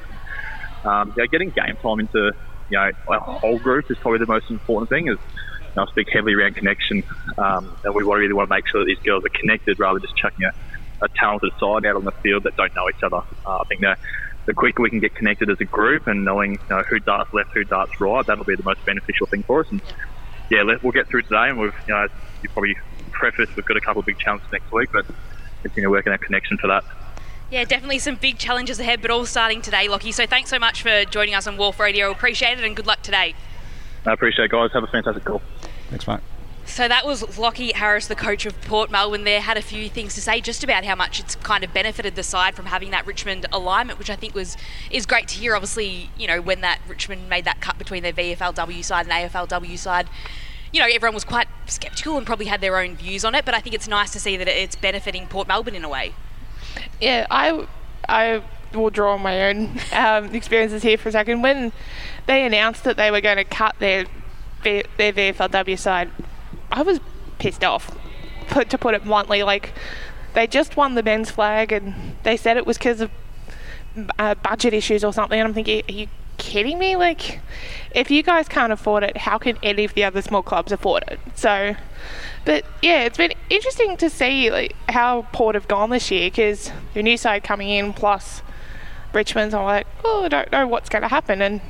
[0.87, 2.31] Um, yeah, getting game time into
[2.71, 5.09] you know our whole group is probably the most important thing.
[5.09, 7.03] Is you know, I speak heavily around connection,
[7.39, 10.07] um, and we really want to make sure that these girls are connected rather than
[10.07, 10.53] just chucking a,
[11.05, 13.23] a talented side out on the field that don't know each other.
[13.47, 13.99] Uh, I think that
[14.47, 17.31] the quicker we can get connected as a group and knowing you know, who darts
[17.35, 19.69] left, who darts right, that'll be the most beneficial thing for us.
[19.71, 19.83] And
[20.51, 22.07] yeah, we'll get through today, and we've you know
[22.43, 22.75] you probably
[23.19, 25.07] preface, we've got a couple of big challenges next week, but
[25.63, 26.85] continue working our connection for that.
[27.51, 30.13] Yeah, definitely some big challenges ahead, but all starting today, Lockie.
[30.13, 32.11] So thanks so much for joining us on WARF Radio.
[32.11, 33.35] Appreciate it and good luck today.
[34.05, 34.71] I appreciate it, guys.
[34.73, 35.43] Have a fantastic call.
[35.91, 36.21] Thanks, mate.
[36.67, 39.23] So that was Lockie Harris, the coach of Port Melbourne.
[39.23, 42.17] There had a few things to say just about how much it's kind of benefited
[42.17, 44.57] the side from having that Richmond alignment, which I think was
[44.91, 45.55] is great to hear.
[45.55, 49.79] Obviously, you know when that Richmond made that cut between their VFLW side and AFLW
[49.79, 50.09] side,
[50.73, 53.55] you know, everyone was quite sceptical and probably had their own views on it, but
[53.55, 56.15] I think it's nice to see that it's benefiting Port Melbourne in a way.
[57.01, 57.67] Yeah, I,
[58.09, 58.43] I
[58.75, 61.43] will draw on my own um, experiences here for a second.
[61.43, 61.73] When
[62.27, 64.07] they announced that they were going to cut their
[64.65, 66.11] their VFLW side,
[66.73, 66.99] I was
[67.39, 67.97] pissed off.
[68.49, 69.73] Put to put it bluntly, like
[70.35, 73.11] they just won the men's flag, and they said it was because of
[74.19, 75.39] uh, budget issues or something.
[75.39, 76.97] And I'm thinking, are you kidding me?
[76.97, 77.41] Like,
[77.93, 81.05] if you guys can't afford it, how can any of the other small clubs afford
[81.09, 81.19] it?
[81.35, 81.77] So,
[82.45, 86.71] but yeah, it's been interesting to see like how Port have gone this year because
[86.95, 88.43] the new side coming in plus
[89.13, 89.55] Richmond's.
[89.55, 91.61] I'm like, oh, I don't know what's going to happen, and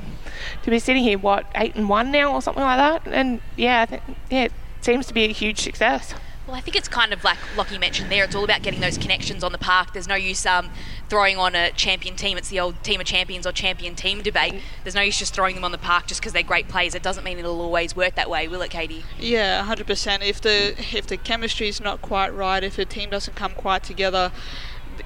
[0.63, 3.83] to be sitting here, what eight and one now or something like that, and yeah,
[3.83, 6.15] I think, yeah, it seems to be a huge success.
[6.47, 8.23] Well, I think it's kind of like Lockie mentioned there.
[8.23, 9.93] It's all about getting those connections on the park.
[9.93, 10.71] There's no use um,
[11.09, 12.39] throwing on a champion team.
[12.39, 14.63] It's the old team of champions or champion team debate.
[14.85, 16.95] There's no use just throwing them on the park just because they're great players.
[16.95, 19.05] It doesn't mean it'll always work that way, will it, Katie?
[19.19, 20.23] Yeah, hundred percent.
[20.23, 23.83] If the if the chemistry is not quite right, if the team doesn't come quite
[23.83, 24.31] together,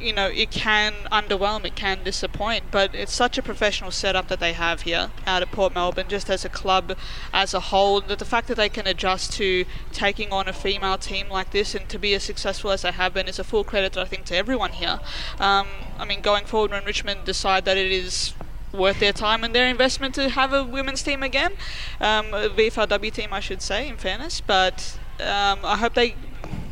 [0.01, 4.41] you know, it can underwhelm, it can disappoint, but it's such a professional setup that
[4.41, 6.97] they have here out at Port Melbourne, just as a club
[7.33, 8.01] as a whole.
[8.01, 11.75] That the fact that they can adjust to taking on a female team like this
[11.75, 14.25] and to be as successful as they have been is a full credit, I think,
[14.27, 15.01] to everyone here.
[15.39, 15.67] Um,
[15.99, 18.35] I mean, going forward, when Richmond decide that it is
[18.73, 21.53] worth their time and their investment to have a women's team again,
[22.01, 26.15] um, a VFLW team, I should say, in fairness, but um, I hope they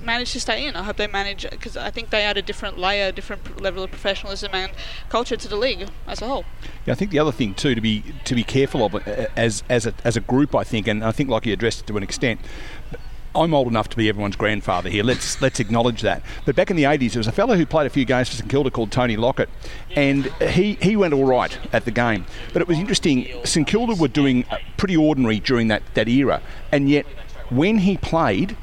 [0.03, 0.77] manage to stay in.
[0.77, 3.91] I hope they manage because I think they add a different layer, different level of
[3.91, 4.73] professionalism and
[5.09, 6.45] culture to the league as a whole.
[6.87, 9.63] Yeah, I think the other thing too to be to be careful of uh, as
[9.69, 11.97] as a, as a group, I think, and I think like you addressed it to
[11.97, 12.41] an extent.
[13.35, 15.05] I'm old enough to be everyone's grandfather here.
[15.05, 16.23] Let's let's acknowledge that.
[16.45, 18.37] But back in the 80s, there was a fellow who played a few games for
[18.37, 19.51] St Kilda called Tony Lockett,
[19.95, 22.25] and he he went all right at the game.
[22.53, 23.29] But it was interesting.
[23.45, 24.45] St Kilda were doing
[24.77, 27.07] pretty ordinary during that that era, and yet
[27.51, 28.57] when he played,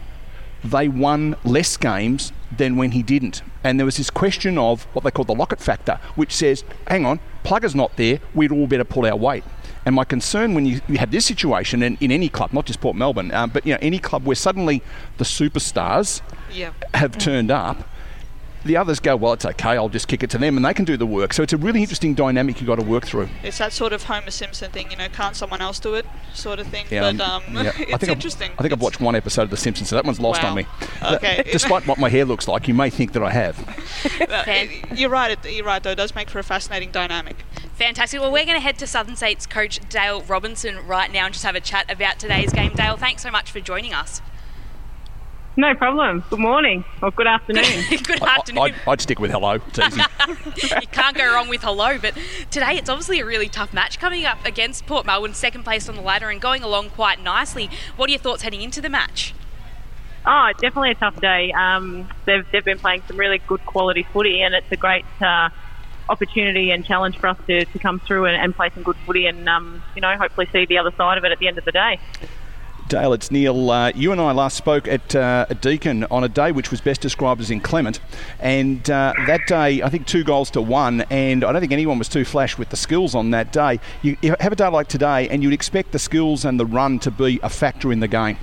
[0.71, 3.41] they won less games than when he didn't.
[3.63, 7.05] And there was this question of what they call the Lockett factor, which says, hang
[7.05, 9.43] on, Plugger's not there, we'd all better pull our weight.
[9.85, 12.81] And my concern when you, you have this situation in, in any club, not just
[12.81, 14.81] Port Melbourne, um, but you know any club where suddenly
[15.17, 16.21] the superstars
[16.95, 17.87] have turned up,
[18.65, 20.83] the others go, well, it's okay, I'll just kick it to them, and they can
[20.85, 21.31] do the work.
[21.33, 23.29] So it's a really interesting dynamic you've got to work through.
[23.43, 26.59] It's that sort of Homer Simpson thing, you know, can't someone else do it, sort
[26.59, 26.85] of thing.
[26.91, 27.71] Yeah, but um, yeah.
[27.77, 28.51] it's I think interesting.
[28.51, 30.49] I've, I think I've watched one episode of The Simpsons, so that one's lost Wow.
[30.49, 30.65] on me.
[31.05, 31.43] Okay.
[31.51, 33.55] Despite what my hair looks like, you may think that I have.
[34.97, 35.31] You're right.
[35.31, 35.81] it- You're right.
[35.83, 37.37] Though it does make for a fascinating dynamic.
[37.75, 38.19] Fantastic.
[38.21, 41.45] Well, we're going to head to Southern Saints coach Dale Robinson right now and just
[41.45, 42.73] have a chat about today's game.
[42.73, 44.21] Dale, thanks so much for joining us.
[45.57, 46.21] No problem.
[46.29, 47.63] Good morning or good afternoon.
[47.89, 48.63] Good I- afternoon.
[48.63, 49.51] I'd, I'd stick with hello.
[49.67, 50.01] It's easy.
[50.81, 51.97] you can't go wrong with hello.
[51.97, 52.13] But
[52.51, 55.95] today it's obviously a really tough match coming up against Port Melbourne, second place on
[55.95, 57.69] the ladder and going along quite nicely.
[57.95, 59.33] What are your thoughts heading into the match?
[60.25, 61.53] Oh, definitely a tough day.
[61.53, 65.49] Um, they've, they've been playing some really good quality footy, and it's a great uh,
[66.09, 69.27] opportunity and challenge for us to, to come through and, and play some good footy
[69.27, 71.63] and, um, you know, hopefully see the other side of it at the end of
[71.65, 71.99] the day.
[72.87, 73.71] Dale, it's Neil.
[73.71, 76.81] Uh, you and I last spoke at, uh, at Deakin on a day which was
[76.81, 77.99] best described as inclement,
[78.39, 81.97] and uh, that day I think two goals to one, and I don't think anyone
[81.97, 83.79] was too flash with the skills on that day.
[84.03, 86.99] You, you have a day like today, and you'd expect the skills and the run
[86.99, 88.37] to be a factor in the game.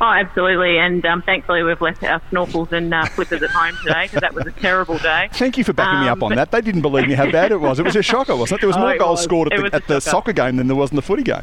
[0.00, 0.78] Oh, absolutely.
[0.78, 4.32] And um, thankfully, we've left our snorkels and uh, flippers at home today because that
[4.32, 5.28] was a terrible day.
[5.32, 6.52] Thank you for backing me Um, up on that.
[6.52, 7.80] They didn't believe me how bad it was.
[7.80, 8.60] It was a shocker, wasn't it?
[8.62, 9.24] There was Oh, more goals was.
[9.24, 11.42] scored at the, at the soccer game than there was in the footy game.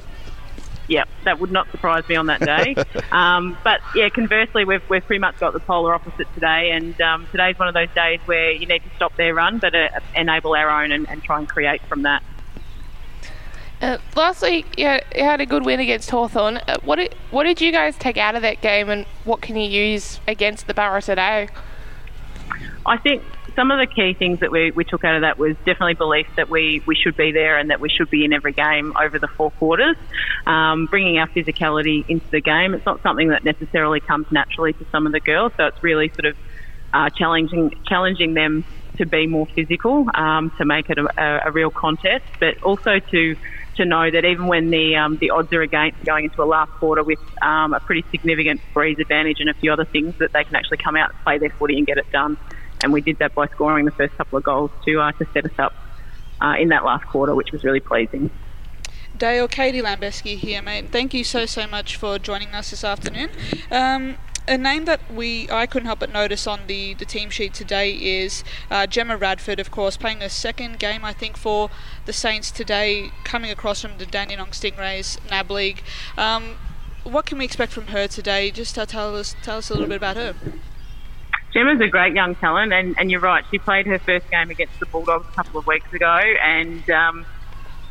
[0.87, 2.75] Yep, that would not surprise me on that day.
[3.11, 7.27] um, but yeah, conversely, we've, we've pretty much got the polar opposite today, and um,
[7.31, 10.53] today's one of those days where you need to stop their run, but uh, enable
[10.55, 12.21] our own and, and try and create from that.
[13.81, 16.57] Uh, last week, you had, you had a good win against Hawthorn.
[16.67, 19.55] Uh, what did, what did you guys take out of that game, and what can
[19.55, 21.49] you use against the Borough today?
[22.85, 23.23] I think
[23.55, 26.27] some of the key things that we, we took out of that was definitely belief
[26.37, 29.19] that we, we should be there and that we should be in every game over
[29.19, 29.95] the four quarters,
[30.45, 32.73] um, bringing our physicality into the game.
[32.73, 36.11] It's not something that necessarily comes naturally to some of the girls, so it's really
[36.19, 36.37] sort of
[36.93, 38.63] uh, challenging challenging them
[38.97, 42.99] to be more physical, um, to make it a, a, a real contest, but also
[43.11, 43.35] to
[43.75, 46.71] to know that even when the um, the odds are against going into a last
[46.79, 50.43] quarter with um, a pretty significant breeze advantage and a few other things, that they
[50.43, 52.37] can actually come out and play their footy and get it done.
[52.83, 55.45] And we did that by scoring the first couple of goals to uh, to set
[55.45, 55.73] us up
[56.41, 58.29] uh, in that last quarter, which was really pleasing.
[59.17, 60.91] Dale, Katie Lambeski here, mate.
[60.91, 63.29] Thank you so so much for joining us this afternoon.
[63.71, 67.53] Um, a name that we I couldn't help but notice on the, the team sheet
[67.53, 71.69] today is uh, Gemma Radford, of course, playing a second game I think for
[72.05, 75.83] the Saints today, coming across from the Dandenong Stingrays NAB League.
[76.17, 76.55] Um,
[77.03, 78.51] what can we expect from her today?
[78.51, 80.35] Just uh, tell us tell us a little bit about her.
[81.55, 83.41] Gemma's a great young talent, and, and you're right.
[83.49, 87.25] She played her first game against the Bulldogs a couple of weeks ago, and um,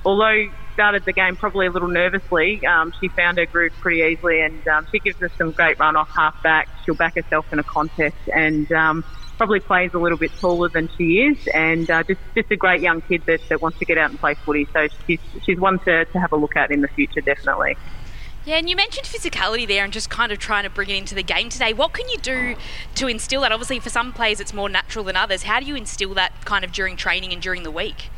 [0.05, 4.43] although started the game probably a little nervously, um, she found her groove pretty easily,
[4.43, 6.69] and um, she gives us some great run off half back.
[6.85, 9.03] She'll back herself in a contest, and um,
[9.39, 12.83] probably plays a little bit taller than she is, and uh, just just a great
[12.83, 14.69] young kid that, that wants to get out and play footy.
[14.75, 17.79] So she's she's one to, to have a look at in the future, definitely.
[18.47, 21.15] Yeah, and you mentioned physicality there and just kind of trying to bring it into
[21.15, 21.73] the game today.
[21.73, 22.57] What can you do
[22.97, 23.53] to instill that?
[23.53, 25.45] Obviously, for some players, it's more natural than others.
[25.45, 28.11] How do you instill that kind of during training and during the week?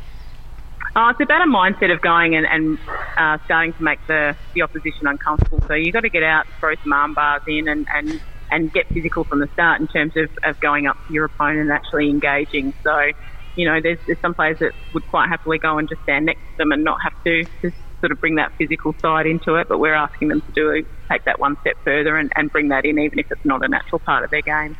[0.97, 2.77] Oh, it's about a mindset of going and, and
[3.17, 5.63] uh, starting to make the, the opposition uncomfortable.
[5.65, 8.19] So you've got to get out, throw some arm bars in, and, and,
[8.51, 11.61] and get physical from the start in terms of, of going up to your opponent
[11.61, 12.73] and actually engaging.
[12.83, 13.11] So,
[13.55, 16.41] you know, there's, there's some players that would quite happily go and just stand next
[16.41, 19.67] to them and not have to, to sort of bring that physical side into it,
[19.69, 22.85] but we're asking them to do take that one step further and, and bring that
[22.85, 24.75] in, even if it's not a natural part of their game.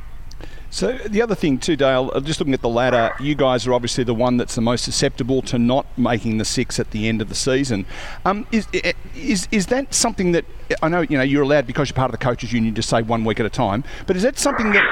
[0.69, 3.73] So the other thing too, Dale, uh, just looking at the ladder, you guys are
[3.73, 7.21] obviously the one that's the most susceptible to not making the six at the end
[7.21, 7.85] of the season.
[8.25, 8.67] Um, is,
[9.15, 10.45] is is that something that
[10.83, 13.01] I know you know you're allowed because you're part of the coaches union to say
[13.01, 14.83] one week at a time, but is that something that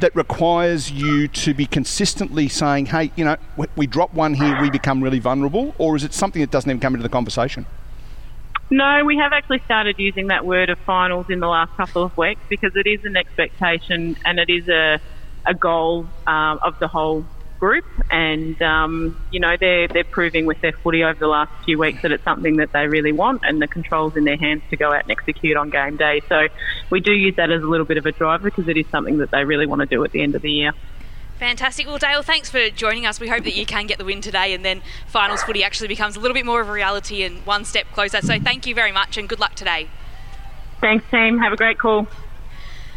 [0.00, 4.60] that requires you to be consistently saying, hey, you know, we, we drop one here,
[4.60, 7.66] we become really vulnerable, or is it something that doesn't even come into the conversation?
[8.70, 12.16] No, we have actually started using that word of finals in the last couple of
[12.16, 14.98] weeks because it is an expectation and it is a
[15.46, 17.24] a goal um, of the whole
[17.62, 21.78] group, and um, you know they're they're proving with their footy over the last few
[21.78, 24.76] weeks that it's something that they really want, and the controls in their hands to
[24.76, 26.20] go out and execute on game day.
[26.28, 26.48] So
[26.90, 29.18] we do use that as a little bit of a driver because it is something
[29.18, 30.72] that they really want to do at the end of the year.
[31.38, 31.86] Fantastic.
[31.86, 33.18] Well, Dale, thanks for joining us.
[33.18, 36.14] We hope that you can get the win today and then finals footy actually becomes
[36.14, 38.20] a little bit more of a reality and one step closer.
[38.20, 39.88] So thank you very much and good luck today.
[40.80, 41.38] Thanks, team.
[41.38, 42.06] Have a great call.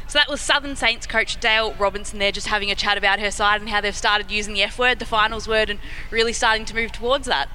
[0.08, 3.32] So that was Southern Saints coach Dale Robinson there just having a chat about her
[3.32, 5.80] side and how they've started using the F word, the finals word, and
[6.12, 7.50] really starting to move towards that.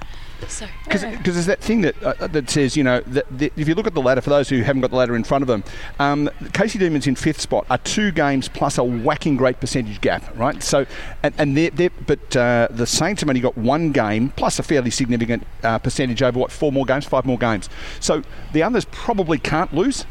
[0.49, 3.75] So, because there's that thing that uh, that says you know that, that if you
[3.75, 5.63] look at the ladder for those who haven't got the ladder in front of them,
[5.99, 10.25] um, Casey Demons in fifth spot are two games plus a whacking great percentage gap,
[10.37, 10.63] right?
[10.63, 10.87] So
[11.23, 14.63] and, and they're, they're but uh, the Saints have only got one game plus a
[14.63, 17.69] fairly significant uh, percentage over what four more games, five more games.
[18.01, 20.07] So the others probably can't lose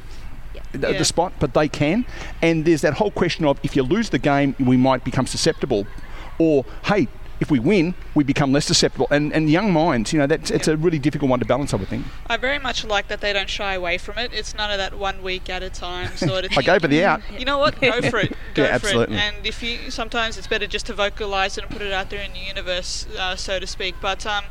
[0.74, 0.98] Yeah.
[0.98, 2.06] the spot, but they can.
[2.42, 5.88] And there's that whole question of if you lose the game, we might become susceptible,
[6.38, 7.08] or hey.
[7.42, 10.68] If we win, we become less susceptible, and, and young minds, you know, that's it's
[10.68, 11.74] a really difficult one to balance.
[11.74, 12.06] I would think.
[12.28, 14.34] I very much like that they don't shy away from it.
[14.34, 16.66] It's none of that one week at a time sort of I thing.
[16.66, 17.22] gave her the out.
[17.40, 17.80] You know what?
[17.80, 18.34] Go for it.
[18.56, 19.16] Go Yeah, for absolutely.
[19.16, 19.20] it.
[19.22, 22.22] And if you sometimes it's better just to vocalize it and put it out there
[22.22, 23.96] in the universe, uh, so to speak.
[24.02, 24.44] But um,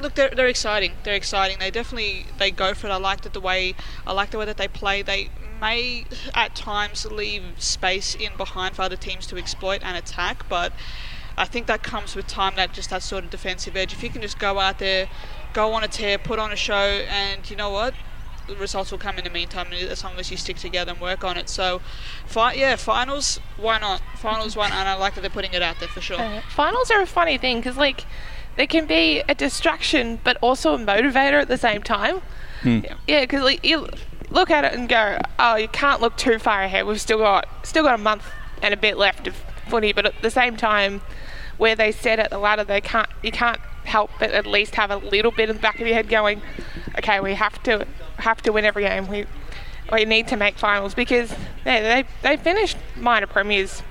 [0.00, 0.92] look, they're, they're exciting.
[1.04, 1.58] They're exciting.
[1.58, 2.90] They definitely they go for it.
[2.90, 3.74] I liked it the way
[4.06, 5.02] I like the way that they play.
[5.02, 10.48] They may at times leave space in behind for other teams to exploit and attack,
[10.48, 10.72] but
[11.36, 12.54] I think that comes with time.
[12.56, 13.92] That just that sort of defensive edge.
[13.92, 15.08] If you can just go out there,
[15.52, 16.74] go on a tear, put on a show,
[17.08, 17.94] and you know what,
[18.46, 21.24] the results will come in the meantime as long as you stick together and work
[21.24, 21.48] on it.
[21.48, 21.80] So,
[22.26, 24.02] fi- yeah, finals, why not?
[24.16, 24.78] Finals, why not?
[24.78, 26.20] And I like that they're putting it out there for sure.
[26.20, 28.04] Uh, finals are a funny thing because, like,
[28.60, 32.20] they can be a distraction but also a motivator at the same time.
[33.08, 33.88] Yeah, because like you
[34.28, 36.84] look at it and go, oh, you can't look too far ahead.
[36.84, 38.24] We've still got still got a month
[38.60, 39.34] and a bit left of
[39.66, 41.00] footy, but at the same time,
[41.56, 44.90] where they set at the ladder, they can't you can't help but at least have
[44.90, 46.42] a little bit in the back of your head going,
[46.98, 47.86] okay, we have to
[48.18, 49.08] have to win every game.
[49.08, 49.24] We
[49.90, 51.32] we need to make finals because
[51.64, 53.82] yeah, they they finished minor premiers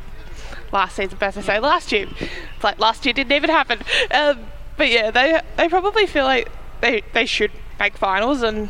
[0.71, 2.07] last season, best I say last year.
[2.19, 3.79] It's like last year didn't even happen.
[4.11, 4.45] Um,
[4.79, 6.49] but yeah, they they probably feel like
[6.81, 8.69] they they should make finals, and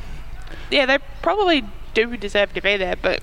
[0.69, 2.97] yeah, they probably do deserve to be there.
[2.97, 3.21] But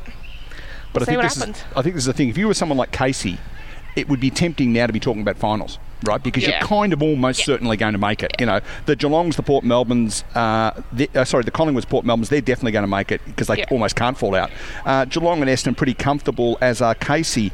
[0.95, 1.57] But we'll I think what this happens.
[1.59, 2.29] is I think this is the thing.
[2.31, 3.37] If you were someone like Casey,
[3.95, 6.23] it would be tempting now to be talking about finals, right?
[6.23, 6.59] Because Yeah.
[6.59, 8.33] you're kind of almost certainly going to make it.
[8.39, 12.29] You know, the Geelongs, the Port Melbournes, uh, the, uh, sorry, the Collingwoods, Port Melbournes,
[12.29, 13.65] they're definitely going to make it because they Yeah.
[13.71, 14.51] almost can't fall out.
[14.85, 17.53] Uh, Geelong and Eston pretty comfortable as are Casey.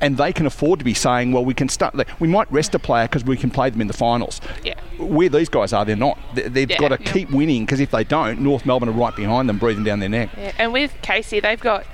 [0.00, 1.94] And they can afford to be saying, well, we can start.
[2.20, 4.40] We might rest a player because we can play them in the finals.
[4.64, 4.74] Yeah.
[4.98, 6.18] Where these guys are, they're not.
[6.34, 6.78] They- They've Yeah.
[6.78, 7.12] got to Yeah.
[7.12, 10.08] keep winning because if they don't, North Melbourne are right behind them, breathing down their
[10.08, 10.30] neck.
[10.36, 11.84] Yeah, and with Casey, they've got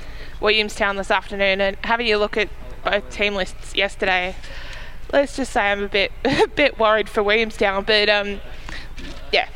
[0.41, 2.49] Williamstown this afternoon, and having a look at
[2.85, 4.35] both team lists yesterday,
[5.13, 8.41] let's just say I'm a bit a bit worried for Williamstown, but um,
[9.33, 9.47] yeah,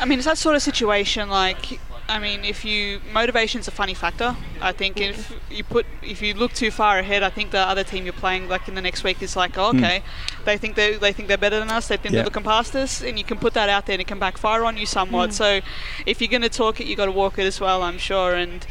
[0.00, 1.28] I mean, it's that sort of situation.
[1.28, 1.78] Like,
[2.12, 4.36] I mean, if you motivation's a funny factor.
[4.60, 7.84] I think if you put if you look too far ahead, I think the other
[7.84, 10.02] team you're playing like in the next week is like, oh, okay,
[10.44, 11.88] they think they they think they're better than us.
[11.88, 12.18] They think Yeah.
[12.18, 14.62] they're looking past us, and you can put that out there, and it can backfire
[14.64, 15.30] on you somewhat.
[15.30, 15.32] Mm.
[15.32, 15.60] So,
[16.04, 17.82] if you're going to talk it, you got to walk it as well.
[17.82, 18.66] I'm sure, and.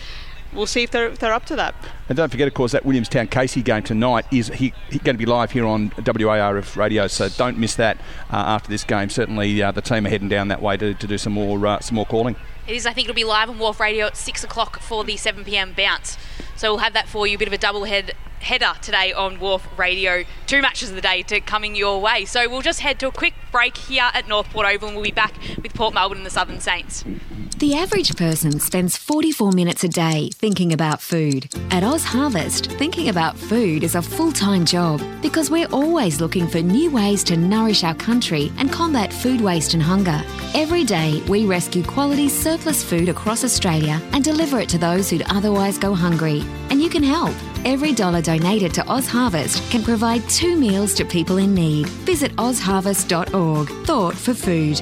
[0.54, 1.74] we'll see if they're, if they're up to that.
[2.10, 5.18] And don't forget, of course, that Williamstown Casey game tonight is he, he going to
[5.18, 7.96] be live here on WARF radio, so don't miss that
[8.30, 9.10] uh, after this game.
[9.10, 11.80] Certainly, uh, the team are heading down that way to, to do some more uh,
[11.80, 12.36] some more calling.
[12.68, 15.18] It is, I think it'll be live on WARF Radio at 6 o'clock for the
[15.18, 16.18] 7 pm bounce.
[16.56, 19.38] So we'll have that for you, a bit of a double head header today on
[19.38, 20.24] WARF Radio.
[20.46, 22.26] Two matches of the day to coming your way.
[22.26, 25.06] So we'll just head to a quick break here at North Port Oval and we'll
[25.06, 27.04] be back with Port Melbourne and the Southern Saints.
[27.62, 31.48] The average person spends 44 minutes a day thinking about food.
[31.70, 36.48] At Oz Harvest, thinking about food is a full time job because we're always looking
[36.48, 40.24] for new ways to nourish our country and combat food waste and hunger.
[40.56, 45.30] Every day, we rescue quality surplus food across Australia and deliver it to those who'd
[45.30, 46.44] otherwise go hungry.
[46.72, 47.36] And you can help.
[47.64, 51.86] Every dollar donated to Oz Harvest can provide two meals to people in need.
[52.10, 53.70] Visit ozharvest.org.
[53.86, 54.82] Thought for food.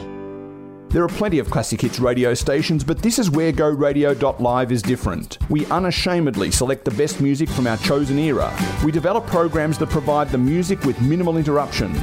[0.91, 5.37] There are plenty of classic hits radio stations, but this is where GoRadio.live is different.
[5.47, 8.51] We unashamedly select the best music from our chosen era.
[8.83, 11.93] We develop programs that provide the music with minimal interruption.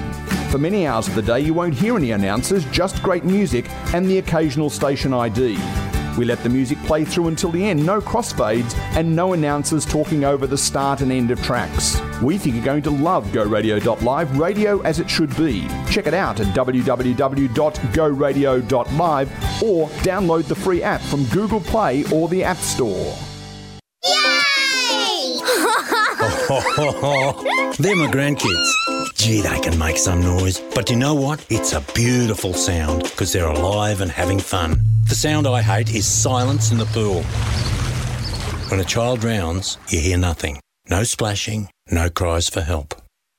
[0.51, 4.07] For many hours of the day, you won't hear any announcers, just great music and
[4.07, 5.59] the occasional station ID.
[6.17, 10.25] We let the music play through until the end, no crossfades, and no announcers talking
[10.25, 12.01] over the start and end of tracks.
[12.23, 15.69] We think you're going to love GoRadio.live, radio as it should be.
[15.91, 19.31] Check it out at www.goradio.live
[19.63, 23.15] or download the free app from Google Play or the App Store.
[24.05, 25.41] Yay!
[27.79, 28.96] They're my grandkids.
[29.17, 30.61] Gee, they can make some noise.
[30.75, 31.45] But you know what?
[31.51, 34.81] It's a beautiful sound because they're alive and having fun.
[35.09, 37.23] The sound I hate is silence in the pool.
[38.71, 40.61] When a child drowns, you hear nothing.
[40.91, 42.95] No splashing, no cries for help.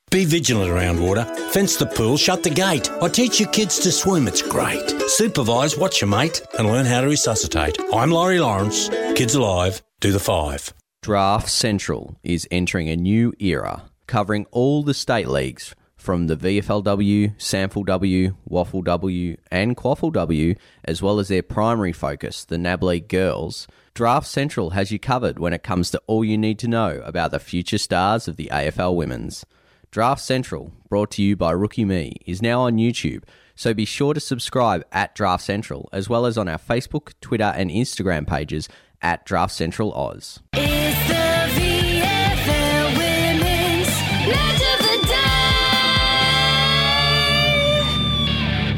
[0.10, 1.26] Be vigilant around water.
[1.52, 2.90] Fence the pool, shut the gate.
[3.02, 4.90] I teach your kids to swim, it's great.
[5.08, 7.78] Supervise, watch your mate, and learn how to resuscitate.
[7.94, 8.90] I'm Laurie Lawrence.
[9.16, 10.74] Kids Alive, do the five.
[11.02, 17.34] Draft Central is entering a new era, covering all the state leagues from the VFLW,
[17.42, 23.68] Sample W, WAFLW, and QAFLW, as well as their primary focus, the NAB League Girls.
[23.94, 27.32] Draft Central has you covered when it comes to all you need to know about
[27.32, 29.46] the future stars of the AFL Women's.
[29.92, 33.24] Draft Central, brought to you by Rookie Me, is now on YouTube,
[33.56, 37.52] so be sure to subscribe at Draft Central, as well as on our Facebook, Twitter,
[37.56, 38.70] and Instagram pages
[39.02, 40.40] at Draft Central Oz.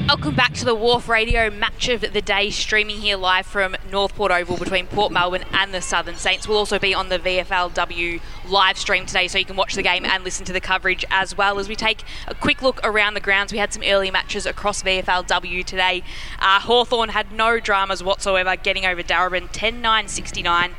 [0.10, 4.16] Welcome back to the WARF Radio Match of the Day, streaming here live from North
[4.16, 6.48] Port Oval between Port Melbourne and the Southern Saints.
[6.48, 10.06] We'll also be on the VFLW live stream today, so you can watch the game
[10.06, 13.20] and listen to the coverage as well as we take a quick look around the
[13.20, 13.52] grounds.
[13.52, 16.02] We had some early matches across VFLW today.
[16.40, 20.74] Uh, Hawthorn had no dramas whatsoever, getting over Darebin 10 9 69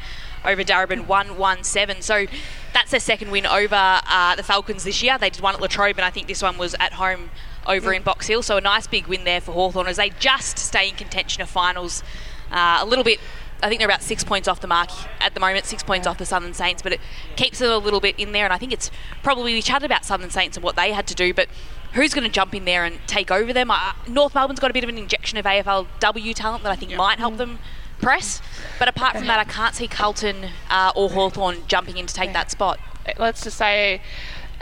[0.45, 2.03] over Darebin 1 1 7.
[2.03, 2.27] So
[2.73, 5.19] that's their second win over uh, the Falcons this year.
[5.19, 7.31] They did one at La Trobe, and I think this one was at home
[7.67, 8.43] over in Box Hill.
[8.43, 11.49] So a nice big win there for Hawthorn as they just stay in contention of
[11.49, 12.03] finals.
[12.51, 13.21] Uh, a little bit,
[13.63, 14.91] I think they're about six points off the mark
[15.21, 17.01] at the moment, six points off the Southern Saints, but it
[17.37, 18.45] keeps them a little bit in there.
[18.45, 18.91] And I think it's
[19.23, 21.49] probably we chatted about Southern Saints and what they had to do, but
[21.93, 23.71] who's going to jump in there and take over them?
[23.71, 26.95] Uh, North Melbourne's got a bit of an injection of AFLW talent that I think
[26.95, 27.59] might help them
[28.01, 28.41] press.
[28.79, 32.33] But apart from that, I can't see Carlton uh, or Hawthorn jumping in to take
[32.33, 32.79] that spot.
[33.19, 34.03] Let's just say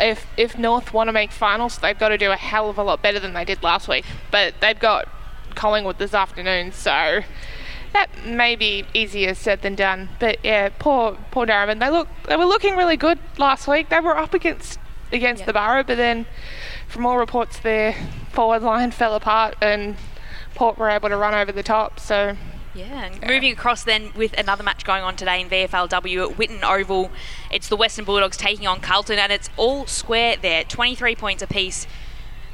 [0.01, 2.83] if if North want to make finals, they've got to do a hell of a
[2.83, 4.05] lot better than they did last week.
[4.31, 5.09] But they've got
[5.55, 7.21] Collingwood this afternoon, so
[7.93, 10.09] that may be easier said than done.
[10.19, 11.81] But yeah, poor poor Darebin.
[11.81, 13.89] They look they were looking really good last week.
[13.89, 14.79] They were up against
[15.13, 16.27] against the Borough, but then
[16.87, 17.95] from all reports, their
[18.31, 19.97] forward line fell apart and
[20.55, 22.01] Port were able to run over the top.
[22.01, 22.37] So
[22.79, 26.62] Yeah, and moving across then with another match going on today in VFLW at Whitten
[26.62, 27.11] Oval.
[27.51, 31.89] It's the Western Bulldogs taking on Carlton, and it's all square there, 23 points apiece.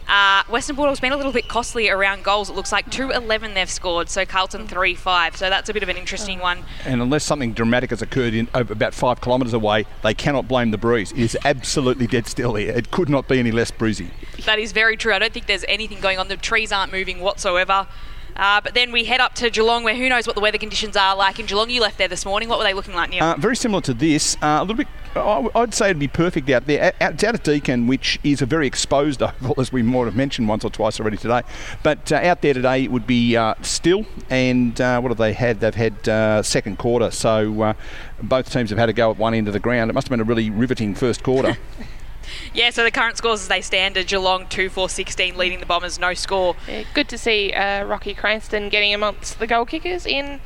[0.09, 2.49] Uh, Western Bulldogs been a little bit costly around goals.
[2.49, 5.37] It looks like 2-11 they've scored, so Carlton 3-5.
[5.37, 6.65] So that's a bit of an interesting one.
[6.87, 10.79] And unless something dramatic has occurred in about five kilometres away, they cannot blame the
[10.79, 11.13] breeze.
[11.13, 12.73] It is absolutely dead still here.
[12.73, 14.11] It could not be any less breezy.
[14.47, 15.13] That is very true.
[15.13, 16.29] I don't think there's anything going on.
[16.29, 17.87] The trees aren't moving whatsoever.
[18.37, 20.97] Uh, but then we head up to Geelong, where who knows what the weather conditions
[20.97, 21.71] are like in Geelong.
[21.71, 22.49] You left there this morning.
[22.49, 23.23] What were they looking like, Neil?
[23.23, 24.37] Uh, very similar to this.
[24.43, 24.89] Uh, a little bit.
[25.17, 26.93] I'd say it'd be perfect out there.
[27.01, 30.17] Out- It's out at Deakin, which is a very exposed oval, as we might have
[30.17, 31.43] mentioned once or twice already today.
[31.85, 34.05] But uh, out there today, it would be uh, still.
[34.29, 35.61] And uh, what have they had?
[35.61, 37.13] They've had uh, second quarter.
[37.13, 37.75] So uh,
[38.23, 39.91] both teams have had a go at one end of the ground.
[39.91, 41.57] It must have been a really riveting first quarter.
[42.53, 45.67] yeah, so the current scores as they stand are Geelong 2 4 16, leading the
[45.67, 46.57] Bombers, no score.
[46.69, 50.41] yeah, good to see uh, Rocky Cranston getting amongst the goal kickers in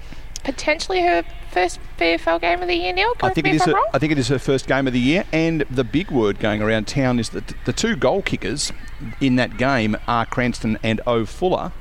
[0.44, 3.12] potentially her first VFL game of the year, Neil?
[3.20, 3.68] I think me it if is.
[3.68, 3.80] I'm Her.
[3.94, 6.62] I think it is her first game of the year, and the big word going
[6.62, 8.72] around town is that the two goal kickers
[9.20, 11.72] in that game are Cranston and O Fuller.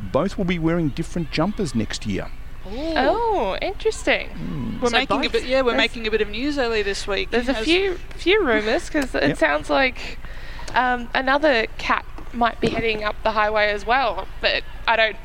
[0.00, 2.28] Both will be wearing different jumpers next year.
[2.66, 4.78] Oh, interesting.
[4.80, 7.06] We're So making a bit, yeah, we're There's- making a bit of news early this
[7.06, 7.30] week.
[7.30, 9.38] There's a few few rumours because it Yep.
[9.38, 10.18] sounds like
[10.74, 14.26] um, another cat might be heading up the highway as well.
[14.40, 15.16] But I don't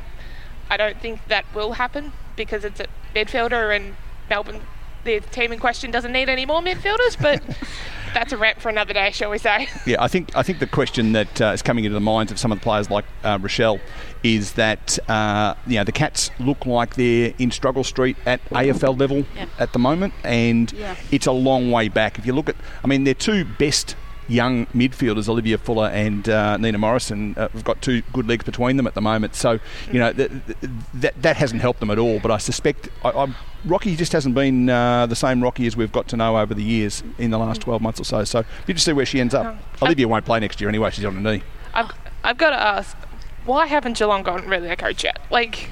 [0.69, 2.85] I don't think that will happen because it's a
[3.15, 3.95] midfielder and
[4.29, 4.61] Melbourne.
[5.05, 7.41] The team in question doesn't need any more midfielders, but
[8.17, 9.67] that's a rant for another day, shall we say?
[9.85, 12.39] Yeah, I think I think the question that uh, is coming into the minds of
[12.39, 13.79] some of the players like uh, Rochelle
[14.23, 18.99] is that uh, you know the Cats look like they're in struggle street at AFL
[18.99, 19.23] level
[19.59, 20.95] at the moment, and Yeah.
[21.11, 22.17] it's a long way back.
[22.17, 23.95] If you look at, I mean, their two best
[24.27, 28.77] young midfielders, Olivia Fuller and uh, Nina Morrison, uh, have got two good legs between
[28.77, 29.35] them at the moment.
[29.35, 29.59] So
[29.91, 32.19] you know th- th- that that hasn't helped them at all.
[32.19, 35.91] But I suspect I, I, Rocky just hasn't been uh, the same Rocky as we've
[35.91, 38.23] got to know over the years in the last 12 months or so.
[38.23, 39.57] So you just see where she ends up.
[39.81, 40.91] Olivia won't play next year anyway.
[40.91, 41.43] She's on a knee.
[41.73, 41.91] I've
[42.23, 42.97] I've got to ask,
[43.45, 45.19] why haven't Geelong gotten rid of their coach yet?
[45.31, 45.69] Like,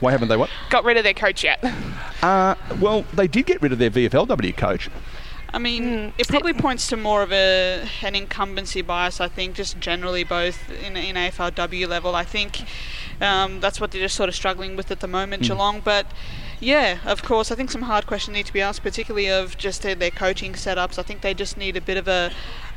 [0.00, 0.48] Why haven't they what?
[0.70, 1.62] got rid of their coach yet?
[2.22, 4.88] Uh, well, they did get rid of their VFLW coach.
[5.54, 6.08] I mean, Hmm.
[6.18, 9.20] it probably points to more of a an incumbency bias.
[9.20, 12.14] I think, just generally, both in in AFLW level.
[12.14, 12.52] I think
[13.20, 15.52] um, that's what they're just sort of struggling with at the moment, Hmm.
[15.52, 15.56] Mm.
[15.56, 15.80] Geelong.
[15.92, 16.06] But
[16.60, 19.82] yeah, of course, I think some hard questions need to be asked, particularly of just
[19.82, 20.98] their, their coaching setups.
[20.98, 22.30] I think they just need a bit of a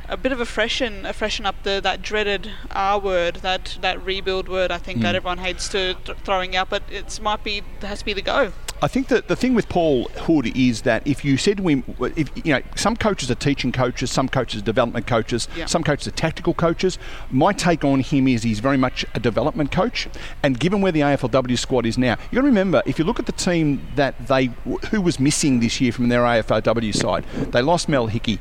[0.10, 3.98] a bit of a freshen, a freshen up the that dreaded R word, that that
[4.06, 4.72] rebuild word.
[4.72, 5.18] I think that Mm.
[5.18, 8.54] everyone hates to th- throwing out, but it might be has to be the go.
[8.80, 11.84] I think that the thing with Paul Hood is that if you said to him,
[12.16, 15.66] if you know, some coaches are teaching coaches, some coaches are development coaches, Yeah.
[15.66, 17.00] some coaches are tactical coaches.
[17.32, 20.08] My take on him is he's very much a development coach,
[20.44, 23.20] and given where the AFLW squad is now, you got to remember if you look
[23.20, 24.52] at the team that they
[24.92, 28.40] who was missing this year from their AFLW side, they lost Mel Hickey.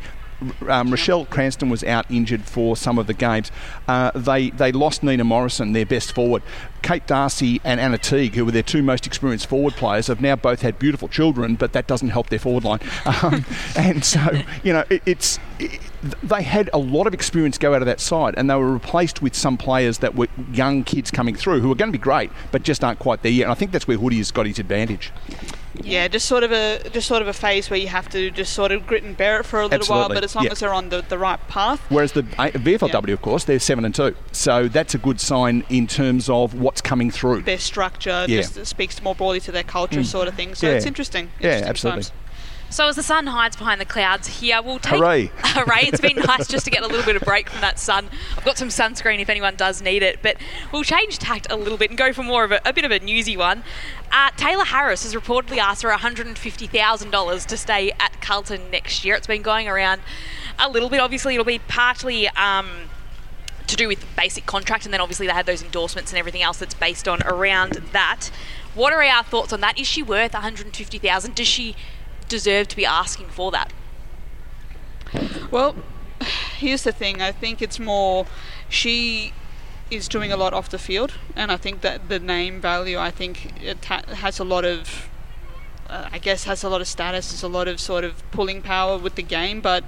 [0.69, 3.51] Um, Rochelle Cranston was out injured for some of the games.
[3.89, 6.43] Uh, they they lost Nina Morrison, their best forward.
[6.83, 10.37] Kate Darcy and Anna Teague, who were their two most experienced forward players, have now
[10.37, 12.81] both had beautiful children, but that doesn't help their forward line.
[13.23, 14.21] Um, and so,
[14.63, 15.81] you know, it, it's it,
[16.23, 19.23] they had a lot of experience go out of that side, and they were replaced
[19.23, 22.31] with some players that were young kids coming through who are going to be great,
[22.53, 23.45] but just aren't quite there yet.
[23.45, 25.13] And I think that's where Hoodie has got his advantage.
[25.83, 28.55] Yeah, just sort of a just sort of a phase where you have to just
[28.55, 30.53] sort of grit and bear it for a little while, but as long yeah.
[30.53, 31.81] as they're on the, the right path.
[31.91, 35.87] Whereas the VFLW, of course, they're seven and two, so that's a good sign in
[35.87, 37.43] terms of what's coming through.
[37.43, 38.41] Their structure Yeah.
[38.43, 40.07] just speaks more broadly to their culture, Mm.
[40.07, 40.55] sort of thing.
[40.55, 40.75] So Yeah.
[40.75, 41.31] it's interesting.
[41.41, 42.05] Yeah, absolutely.
[42.05, 42.13] times.
[42.77, 45.31] So as the sun hides behind the clouds here, we'll take Hooray.
[45.39, 45.85] hooray!
[45.85, 48.11] It's been nice just to get a little bit of break from that sun.
[48.37, 50.37] I've got some sunscreen if anyone does need it, but
[50.71, 52.91] we'll change tact a little bit and go for more of a, a bit of
[52.91, 53.63] a newsy one.
[54.13, 59.15] Uh, Taylor Harris has reportedly asked for $150,000 to stay at Carlton next year.
[59.15, 60.03] It's been going around
[60.59, 61.01] a little bit.
[61.01, 62.29] Obviously, it'll be partly.
[62.29, 62.91] Um,
[63.67, 66.59] to do with basic contract, and then obviously they had those endorsements and everything else
[66.59, 68.31] that's based on around that.
[68.77, 69.77] What are our thoughts on that?
[69.77, 71.35] Is she worth 150,000?
[71.35, 71.75] Does she
[72.29, 73.73] deserve to be asking for that?
[75.51, 75.77] Well,
[76.57, 77.23] here's the thing.
[77.23, 78.27] I think it's more
[78.69, 79.33] she
[79.91, 82.99] is doing a lot off the field, and I think that the name value.
[82.99, 85.09] I think it ha- has a lot of.
[85.89, 87.31] Uh, I guess has a lot of status.
[87.31, 89.85] There's a lot of sort of pulling power with the game, but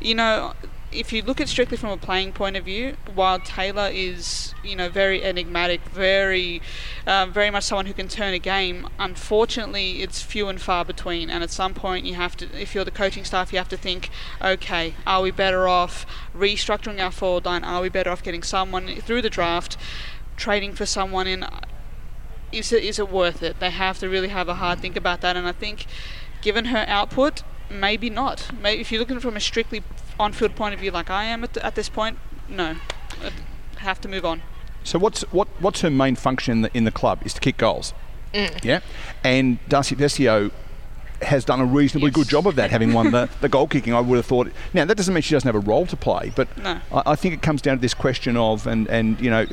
[0.00, 0.54] you know.
[0.90, 4.74] If you look at strictly from a playing point of view, while Taylor is, you
[4.74, 6.62] know, very enigmatic, very,
[7.06, 11.28] uh, very much someone who can turn a game, unfortunately, it's few and far between.
[11.28, 13.76] And at some point, you have to, if you're the coaching staff, you have to
[13.76, 14.08] think,
[14.40, 17.64] okay, are we better off restructuring our forward line?
[17.64, 19.76] Are we better off getting someone through the draft,
[20.36, 21.44] trading for someone in?
[22.50, 23.60] Is it is it worth it?
[23.60, 25.36] They have to really have a hard think about that.
[25.36, 25.84] And I think,
[26.40, 28.50] given her output, maybe not.
[28.58, 29.82] Maybe if you're looking from a strictly
[30.18, 32.76] on-field point of view, like I am at, th- at this point, no,
[33.22, 33.32] I'd
[33.78, 34.42] have to move on.
[34.84, 37.58] So what's what what's her main function in the, in the club is to kick
[37.58, 37.92] goals.
[38.32, 38.64] Mm.
[38.64, 38.80] Yeah,
[39.24, 40.50] and Darcy Vescio
[41.22, 43.92] has done a reasonably good job of that, having won the, the goal kicking.
[43.92, 44.50] I would have thought.
[44.72, 46.80] Now that doesn't mean she doesn't have a role to play, but No.
[46.92, 49.46] I, I think it comes down to this question of and and you know.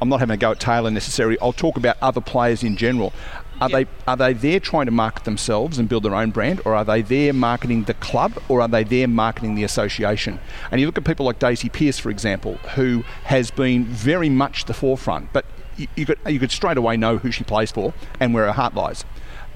[0.00, 1.36] I'm not having a go at Taylor necessarily.
[1.42, 3.12] I'll talk about other players in general.
[3.60, 6.74] Are they are they there trying to market themselves and build their own brand, or
[6.74, 10.38] are they there marketing the club, or are they there marketing the association?
[10.70, 14.66] And you look at people like Daisy Pearce, for example, who has been very much
[14.66, 15.44] the forefront, but
[15.76, 18.52] you, you could you could straight away know who she plays for and where her
[18.52, 19.04] heart lies.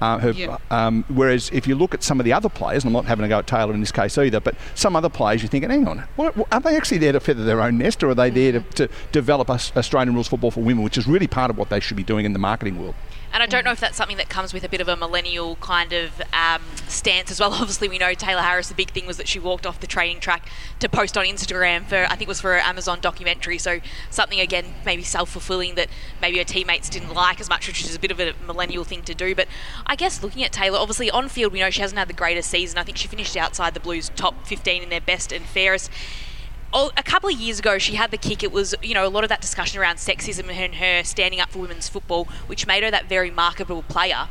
[0.01, 0.57] Uh, her, Yeah.
[0.69, 3.23] um, whereas if you look at some of the other players, and I'm not having
[3.23, 5.87] a go at Taylor in this case either, but some other players, you're thinking, hang
[5.87, 8.29] on, what, what- are they actually there to feather their own nest, or are they
[8.29, 11.57] there to, to develop Aus- Australian rules football for women, which is really part of
[11.57, 12.95] what they should be doing in the marketing world?
[13.33, 15.55] And I don't know if that's something that comes with a bit of a millennial
[15.55, 17.51] kind of um, stance as well.
[17.53, 18.69] Obviously, we know Taylor Harris.
[18.69, 20.47] The big thing was that she walked off the training track
[20.79, 23.57] to post on Instagram for I think it was for an Amazon documentary.
[23.57, 23.79] So
[24.11, 25.89] something again maybe self-fulfilling that
[26.21, 29.01] maybe her teammates didn't like as much, which is a bit of a millennial thing
[29.03, 29.33] to do.
[29.33, 29.47] But
[29.87, 32.51] I guess looking at Taylor, obviously on field we know she hasn't had the greatest
[32.51, 32.77] season.
[32.77, 35.89] I think she finished outside the Blues top 15 in their best and fairest.
[36.73, 38.41] A couple of years ago, she had the kick.
[38.43, 41.49] It was, you know, a lot of that discussion around sexism and her standing up
[41.51, 44.27] for women's football, which made her that very marketable player.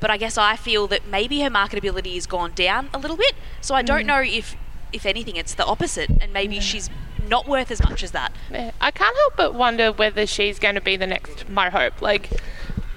[0.00, 3.34] But I guess I feel that maybe her marketability has gone down a little bit.
[3.60, 4.06] So I don't Mm.
[4.06, 4.56] know if,
[4.92, 6.90] if anything, it's the opposite, and maybe she's
[7.28, 8.32] not worth as much as that.
[8.50, 12.02] Yeah, I can't help but wonder whether she's going to be the next Mo Hope.
[12.02, 12.28] Like,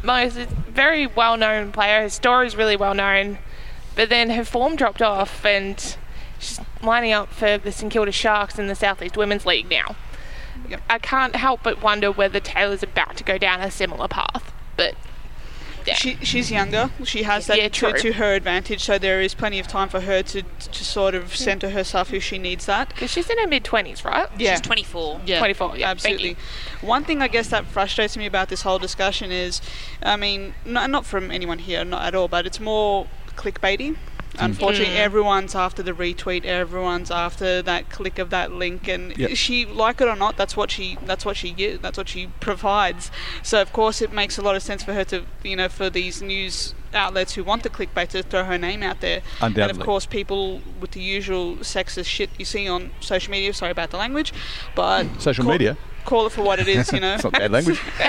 [0.03, 3.37] Mo is a very well known player, her story's really well known,
[3.95, 5.95] but then her form dropped off and
[6.39, 9.95] she's lining up for the St Kilda Sharks in the Southeast Women's League now.
[10.89, 14.51] I can't help but wonder whether Taylor's about to go down a similar path.
[14.75, 14.95] But
[15.95, 16.89] She, she's younger.
[17.05, 20.01] She has that Yeah, to, to her advantage, so there is plenty of time for
[20.01, 22.89] her to, to sort of centre herself if she needs that.
[22.89, 24.27] Because she's in her mid 20s, right?
[24.37, 24.55] Yeah.
[24.55, 25.21] She's 24.
[25.25, 26.35] Yeah, 24, yeah, absolutely.
[26.81, 29.61] One thing I guess that frustrates me about this whole discussion is,
[30.03, 33.07] I mean, not, not from anyone here, not at all, but it's more
[33.37, 33.95] clickbaity.
[34.39, 34.99] Unfortunately, Mm.
[34.99, 36.45] everyone's after the retweet.
[36.45, 39.31] Everyone's after that click of that link, and Yep.
[39.35, 42.27] she, like it or not, that's what she, that's what she gives, that's what she
[42.39, 43.09] provides.
[43.43, 45.89] So of course, it makes a lot of sense for her to, you know, for
[45.89, 49.21] these news outlets who want the clickbait to throw her name out there.
[49.41, 53.53] And of course, people with the usual sexist shit you see on social media.
[53.53, 54.33] Sorry about the language,
[54.75, 55.77] but Social call- media?
[56.07, 57.15] Call it for what it is, you know.
[57.15, 57.81] It's not bad language.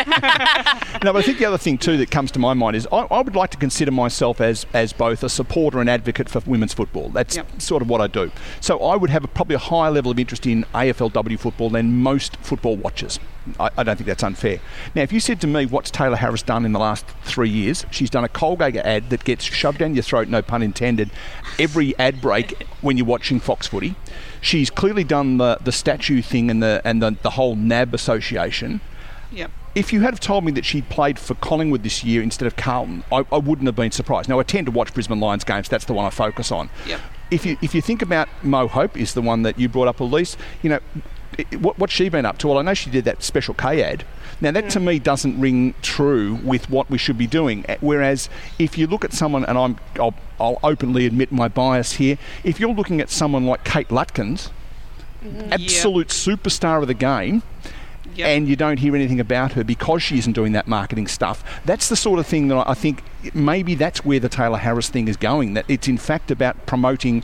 [1.02, 2.98] no, but I think the other thing too that comes to my mind is I,
[2.98, 6.72] I would like to consider myself as as both a supporter and advocate for women's
[6.72, 7.08] football.
[7.08, 7.60] That's Yep.
[7.60, 8.30] sort of what I do.
[8.60, 11.96] So I would have a, probably a higher level of interest in AFLW football than
[12.00, 13.18] most football watchers.
[13.58, 14.60] I, I don't think that's unfair.
[14.94, 17.84] Now, if you said to me, what's Taylor Harris done in the last three years?
[17.90, 21.10] She's done a Colgate ad that gets shoved down your throat, no pun intended,
[21.58, 23.96] every ad break when you're watching Fox Footy.
[24.40, 28.80] She's clearly done the, the statue thing and the and the, the whole NAB association.
[29.32, 29.50] Yep.
[29.74, 33.04] If you had told me that she'd played for Collingwood this year instead of Carlton,
[33.12, 34.28] I, I wouldn't have been surprised.
[34.28, 35.68] Now I tend to watch Brisbane Lions games.
[35.68, 36.70] That's the one I focus on.
[36.86, 37.00] Yep.
[37.30, 40.00] If you if you think about Mo Hope is the one that you brought up,
[40.00, 40.36] Elise.
[40.62, 40.80] You know,
[41.58, 42.48] what what's she been up to?
[42.48, 44.04] Well, I know she did that special K ad.
[44.40, 44.84] Now that to mm.
[44.84, 47.64] me doesn't ring true with what we should be doing.
[47.80, 48.28] Whereas
[48.58, 52.18] if you look at someone, and I'm I'll, I'll openly admit my bias here.
[52.44, 54.50] If you're looking at someone like Kate Lutkins,
[55.22, 55.52] mm.
[55.52, 57.42] absolute superstar of the game.
[58.20, 61.44] And you don't hear anything about her because she isn't doing that marketing stuff.
[61.64, 65.06] That's the sort of thing that I think maybe that's where the Taylor Harris thing
[65.06, 65.54] is going.
[65.54, 67.22] That it's in fact about promoting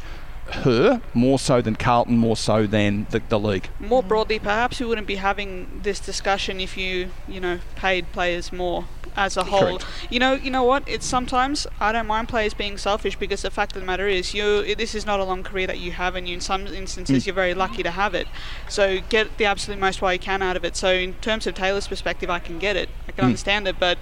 [0.52, 3.68] her more so than Carlton, more so than the, the league.
[3.80, 8.52] More broadly, perhaps we wouldn't be having this discussion if you, you know, paid players
[8.52, 8.86] more
[9.16, 9.78] as a whole.
[9.78, 9.86] Correct.
[10.10, 10.82] You know, you know what?
[10.88, 14.34] It's sometimes I don't mind players being selfish because the fact of the matter is,
[14.34, 17.22] you this is not a long career that you have, and you in some instances
[17.22, 17.26] Mm.
[17.26, 18.26] you're very lucky to have it.
[18.68, 20.76] So get the absolute most while you can out of it.
[20.76, 23.28] So in terms of Taylor's perspective, I can get it, I can Mm.
[23.28, 23.98] understand it, but.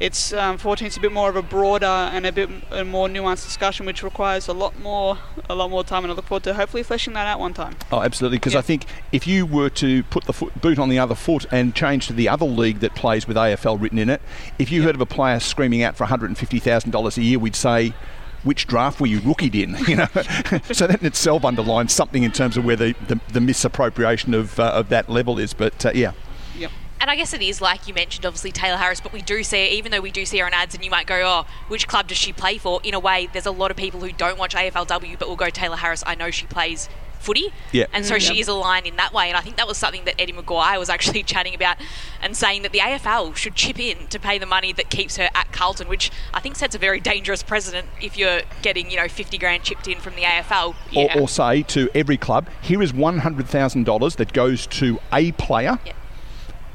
[0.00, 3.08] It's um, unfortunately it's a bit more of a broader and a bit a more
[3.08, 5.18] nuanced discussion, which requires a lot more,
[5.48, 6.04] a lot more time.
[6.04, 7.76] And I look forward to hopefully fleshing that out one time.
[7.92, 8.38] Oh, absolutely.
[8.38, 11.46] Because I think if you were to put the foot, boot on the other foot
[11.50, 14.20] and change to the other league that plays with AFL written in it,
[14.58, 17.94] if you heard of a player screaming out for $150,000 a year, we'd say,
[18.42, 19.74] which draft were you rookied in?
[19.88, 20.06] You know,
[20.72, 24.58] so that in itself underlines something in terms of where the, the, the misappropriation of,
[24.58, 25.54] uh, of that level is.
[25.54, 26.12] But uh, yeah,
[26.56, 26.70] Yep.
[27.00, 29.68] And I guess it is like you mentioned, obviously Taylor Harris, but we do see,
[29.76, 32.06] even though we do see her on ads, and you might go, "Oh, which club
[32.08, 34.54] does she play for?" In a way, there's a lot of people who don't watch
[34.54, 36.88] AFLW, but will go, "Taylor Harris, I know she plays
[37.18, 37.86] footy," Yeah.
[37.92, 38.20] and so Mm.
[38.20, 38.40] she Yep.
[38.40, 39.28] is aligned in that way.
[39.28, 41.76] And I think that was something that Eddie McGuire was actually chatting about
[42.22, 45.28] and saying that the AFL should chip in to pay the money that keeps her
[45.34, 49.08] at Carlton, which I think sets a very dangerous precedent if you're getting, you know,
[49.08, 50.74] 50 grand chipped in from the AFL.
[50.90, 51.14] Yeah.
[51.16, 55.78] or, or say to every club, here is $100,000 that goes to a player.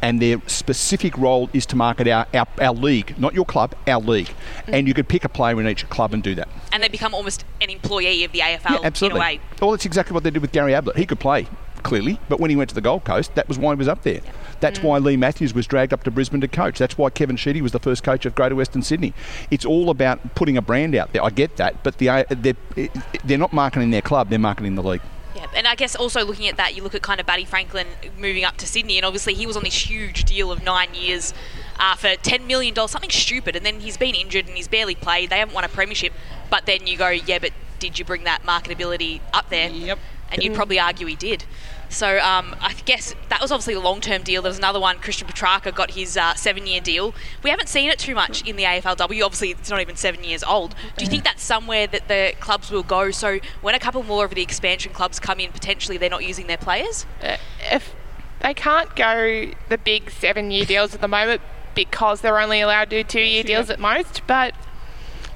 [0.01, 3.99] And their specific role is to market our, our, our league, not your club, our
[3.99, 4.33] league.
[4.67, 4.73] Mm.
[4.73, 6.47] And you could pick a player in each club and do that.
[6.71, 9.19] and they become almost an employee of the AFL yeah, absolutely.
[9.19, 9.39] in a way.
[9.61, 10.97] Well, that's exactly what they did with Gary Ablett.
[10.97, 11.47] He could play,
[11.83, 14.03] clearly, but when he went to the Gold Coast, that was why he was up
[14.03, 14.21] there.
[14.59, 14.83] That's mm.
[14.83, 16.79] why Leigh Matthews was dragged up to Brisbane to coach.
[16.79, 19.13] That's why Kevin Sheedy was the first coach of Greater Western Sydney.
[19.51, 21.23] It's all about putting a brand out there.
[21.23, 22.89] I get that, but the, they're,
[23.23, 25.01] they're not marketing their club, they're marketing the league.
[25.35, 27.87] Yeah, and I guess also looking at that, you look at kind of Buddy Franklin
[28.17, 31.33] moving up to Sydney, and obviously he was on this huge deal of nine years
[31.79, 35.29] uh, for $10 million, something stupid, and then he's been injured and he's barely played.
[35.29, 36.13] They haven't won a premiership,
[36.49, 39.69] but then you go, yeah, but did you bring that marketability up there?
[39.69, 39.99] Yep.
[40.31, 41.45] And you'd probably argue he did.
[41.89, 44.41] So um, I guess that was obviously a long-term deal.
[44.41, 44.99] There was another one.
[44.99, 47.13] Christian Petracca got his uh, seven-year deal.
[47.43, 49.23] We haven't seen it too much in the AFLW.
[49.23, 50.75] Obviously, it's not even seven years old.
[50.97, 53.11] Do you think that's somewhere that the clubs will go?
[53.11, 56.47] So when a couple more of the expansion clubs come in, potentially they're not using
[56.47, 57.05] their players.
[57.23, 57.37] Uh,
[57.71, 57.95] if
[58.41, 61.41] they can't go the big seven-year deals at the moment
[61.75, 64.53] because they're only allowed to do two-year deals at most, but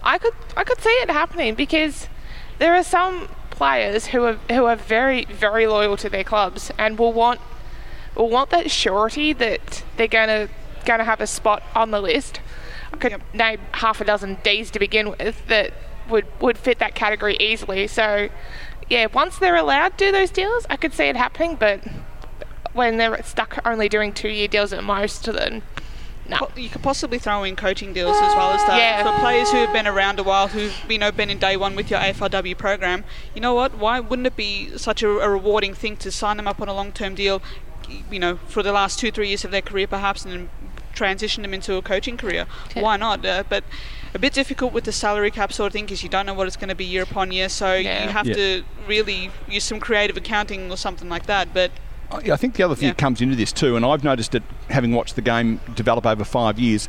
[0.04, 2.08] I could I could see it happening because
[2.60, 6.98] there are some players who are who are very very loyal to their clubs and
[6.98, 7.40] will want
[8.16, 10.50] will want that surety that they're going to
[10.86, 12.42] going to have a spot on the list.
[12.92, 15.74] I could name half a dozen D's to begin with that
[16.10, 17.88] would would fit that category easily.
[17.88, 18.30] So
[18.90, 21.56] yeah, once they're allowed to do those deals, I could see it happening.
[21.56, 21.82] But
[22.74, 25.62] when they're stuck only doing two year deals at most, then
[26.30, 26.50] no.
[26.56, 28.78] You could possibly throw in coaching deals as well as that.
[28.78, 29.04] Yeah.
[29.04, 31.76] For players who have been around a while, who've you know been in day one
[31.76, 33.04] with your AFLW program,
[33.36, 33.78] you know what?
[33.78, 36.74] Why wouldn't it be such a, a rewarding thing to sign them up on a
[36.74, 37.42] long-term deal,
[38.10, 40.50] you know, for the last two, three years of their career, perhaps, and then
[40.94, 42.46] transition them into a coaching career?
[42.76, 43.26] Why not?
[43.26, 43.64] Uh, but
[44.14, 46.46] a bit difficult with the salary cap sort of thing because you don't know what
[46.48, 47.50] it's going to be year upon year.
[47.50, 48.36] So you have Yeah.
[48.36, 51.54] to really use some creative accounting or something like that.
[51.54, 51.72] But
[52.12, 54.44] I I think the other thing that comes into this too, and I've noticed it
[54.70, 56.88] having watched the game develop over five years.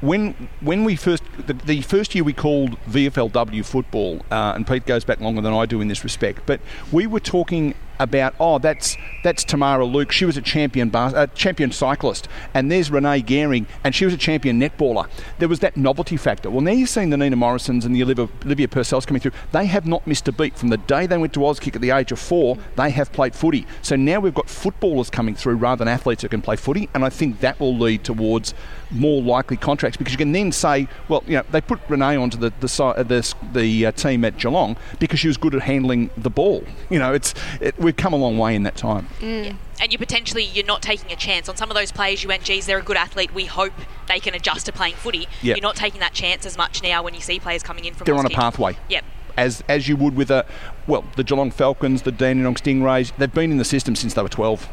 [0.00, 4.86] When when we first the, the first year we called VFLW football, uh, and Pete
[4.86, 6.60] goes back longer than I do in this respect, but
[6.92, 10.12] we were talking about oh that's that's Tamara Luke.
[10.12, 14.14] She was a champion bar, uh, champion cyclist, and there's Renee Garing, and she was
[14.14, 15.08] a champion netballer.
[15.38, 16.50] There was that novelty factor.
[16.50, 19.32] Well, now you've seen the Nina Morrisons and the Olivia, Olivia Purcells coming through.
[19.52, 21.90] They have not missed a beat from the day they went to Auskick at the
[21.90, 22.56] age of four.
[22.76, 23.66] They have played footy.
[23.82, 27.04] So now we've got footballers coming through rather than athletes who can play footy, and
[27.04, 28.54] I think that will lead towards
[28.90, 32.38] more likely contracts because you can then say, well, you know, they put Renee onto
[32.38, 35.62] the the, si- uh, the, the uh, team at Geelong because she was good at
[35.62, 36.64] handling the ball.
[36.90, 39.08] You know, it's it, we've come a long way in that time.
[39.20, 39.52] Yeah.
[39.78, 42.22] And you potentially you're not taking a chance on some of those players.
[42.22, 43.34] You went, geez, they're a good athlete.
[43.34, 43.74] We hope
[44.08, 45.28] they can adjust to playing footy.
[45.42, 45.56] Yep.
[45.58, 48.06] You're not taking that chance as much now when you see players coming in from.
[48.06, 48.34] They're on a Auskick.
[48.34, 48.78] pathway.
[48.88, 49.04] Yep.
[49.36, 50.46] As as you would with a
[50.86, 53.14] well, the Geelong Falcons, the Dandenong Stingrays.
[53.18, 54.66] They've been in the system since they were twelve.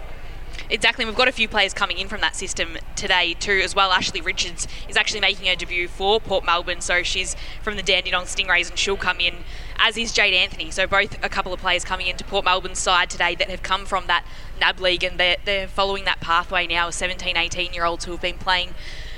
[0.70, 1.06] Exactly.
[1.06, 3.92] We've got a few players coming in from that system today too, as well.
[3.92, 8.26] Ashley Richards is actually making her debut for Port Melbourne, so she's from the Dandenong
[8.26, 9.36] Stingrays, and she'll come in.
[9.78, 10.72] As is Jade Anthony.
[10.72, 13.86] So both a couple of players coming into Port Melbourne's side today that have come
[13.86, 14.26] from that
[14.60, 16.90] NAB league, and they're, they're following that pathway now.
[16.90, 18.74] 17, 18 year olds who have been playing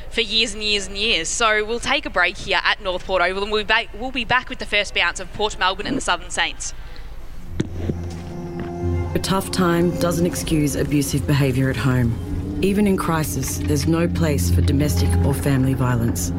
[0.09, 1.29] for years and years and years.
[1.29, 4.11] So we'll take a break here at North Port Oval, and we'll be back, we'll
[4.11, 6.73] be back with the first bounce of Port Melbourne and the Southern Saints.
[9.18, 12.59] A tough time doesn't excuse abusive behaviour at home.
[12.61, 16.32] Even in crisis, there's no place for domestic or family violence.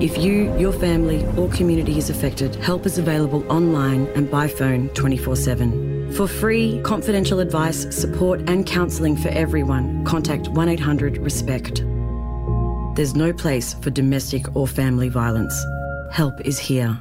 [0.00, 4.90] If you, your family, or community is affected, help is available online and by phone
[4.90, 6.12] 24 7.
[6.12, 11.82] For free, confidential advice, support, and counselling for everyone, contact 1 800 RESPECT.
[12.94, 15.52] There's no place for domestic or family violence.
[16.12, 16.96] Help is here.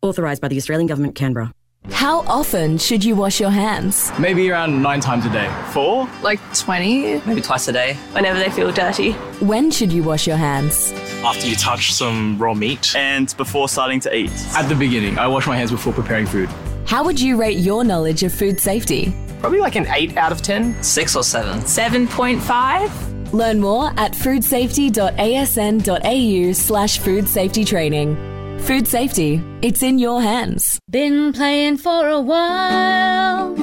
[0.00, 1.52] Authorised by the Australian Government, Canberra.
[1.88, 4.12] How often should you wash your hands?
[4.18, 5.50] Maybe around nine times a day.
[5.72, 6.06] Four?
[6.22, 7.22] Like 20?
[7.26, 7.94] Maybe twice a day.
[8.12, 9.12] Whenever they feel dirty.
[9.40, 10.92] When should you wash your hands?
[11.24, 12.94] After you touch some raw meat.
[12.94, 14.30] And before starting to eat.
[14.54, 16.50] At the beginning, I wash my hands before preparing food.
[16.86, 19.14] How would you rate your knowledge of food safety?
[19.40, 20.82] Probably like an 8 out of 10.
[20.82, 21.60] 6 or 7.
[21.60, 23.32] 7.5?
[23.32, 28.16] Learn more at foodsafety.asn.au slash food safety training.
[28.62, 30.78] Food safety, it's in your hands.
[30.88, 33.56] Been playing for a while.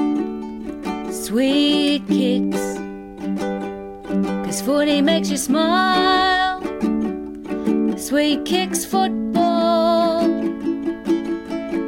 [1.11, 2.77] Sweet kicks.
[4.45, 6.61] Cause footy makes you smile.
[7.97, 10.23] Sweet kicks football.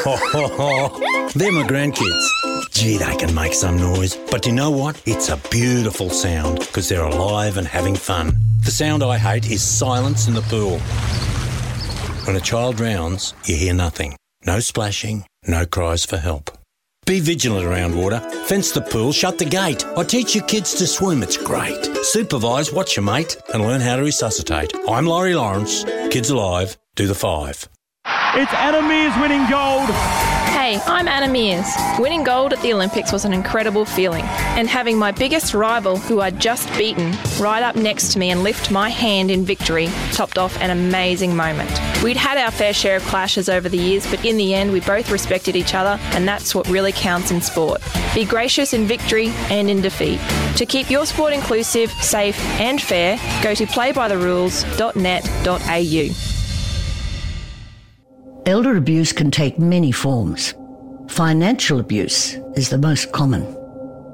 [1.34, 2.70] They're my grandkids.
[2.70, 4.14] Gee, they can make some noise.
[4.30, 5.02] But you know what?
[5.04, 8.36] It's a beautiful sound because they're alive and having fun.
[8.64, 10.78] The sound I hate is silence in the pool.
[12.24, 14.14] When a child drowns, you hear nothing.
[14.44, 16.56] No splashing, no cries for help.
[17.04, 18.20] Be vigilant around water.
[18.46, 19.84] Fence the pool, shut the gate.
[19.96, 21.84] I teach your kids to swim, it's great.
[22.04, 24.72] Supervise, watch your mate, and learn how to resuscitate.
[24.88, 25.82] I'm Laurie Lawrence.
[26.12, 27.68] Kids Alive, do the five.
[28.38, 29.88] It's Anna Meares winning gold.
[30.52, 31.98] Hey, I'm Anna Meares.
[31.98, 34.26] Winning gold at the Olympics was an incredible feeling,
[34.58, 38.42] and having my biggest rival, who I'd just beaten, right up next to me and
[38.42, 41.70] lift my hand in victory topped off an amazing moment.
[42.02, 44.80] We'd had our fair share of clashes over the years, but in the end, we
[44.80, 47.80] both respected each other, and that's what really counts in sport.
[48.14, 50.20] Be gracious in victory and in defeat.
[50.56, 56.35] To keep your sport inclusive, safe, and fair, go to playbytherules.net.au.
[58.46, 60.54] Elder abuse can take many forms.
[61.08, 63.44] Financial abuse is the most common.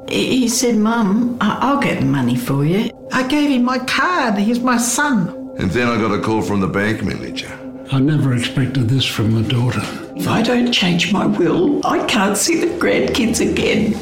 [0.09, 2.91] He said, Mum, I- I'll get the money for you.
[3.13, 4.39] I gave him my card.
[4.39, 5.29] He's my son.
[5.59, 7.51] And then I got a call from the bank manager.
[7.93, 9.83] I never expected this from my daughter.
[10.17, 13.93] If I don't change my will, I can't see the grandkids again.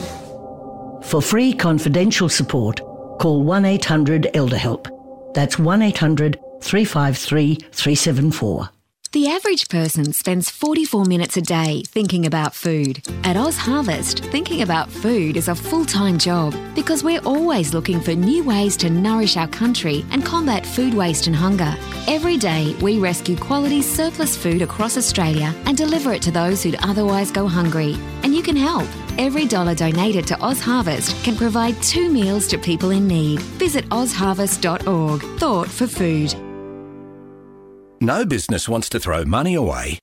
[1.02, 2.80] For free confidential support,
[3.18, 4.86] call 1 800 Elder Help.
[5.34, 8.68] That's 1 800 353 374.
[9.12, 13.04] The average person spends 44 minutes a day thinking about food.
[13.24, 18.00] At Oz Harvest, thinking about food is a full time job because we're always looking
[18.00, 21.74] for new ways to nourish our country and combat food waste and hunger.
[22.06, 26.78] Every day, we rescue quality surplus food across Australia and deliver it to those who'd
[26.80, 27.96] otherwise go hungry.
[28.22, 28.86] And you can help.
[29.18, 33.40] Every dollar donated to Oz Harvest can provide two meals to people in need.
[33.58, 35.22] Visit ozharvest.org.
[35.40, 36.32] Thought for food.
[38.02, 39.98] No business wants to throw money away.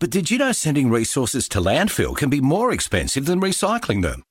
[0.00, 4.22] But did you know sending resources to landfill can be more expensive than recycling them?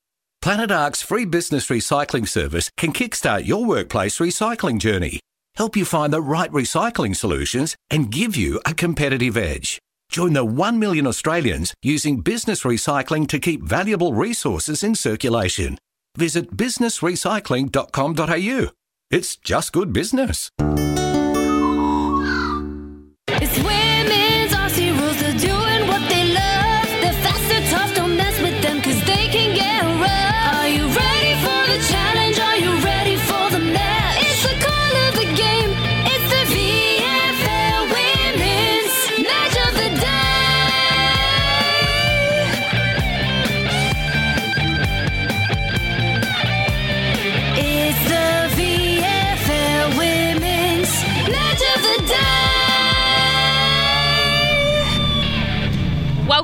[0.41, 5.19] Planet Ark's free business recycling service can kickstart your workplace recycling journey,
[5.55, 9.77] help you find the right recycling solutions, and give you a competitive edge.
[10.09, 15.77] Join the 1 million Australians using business recycling to keep valuable resources in circulation.
[16.17, 18.69] Visit businessrecycling.com.au.
[19.11, 20.49] It's just good business.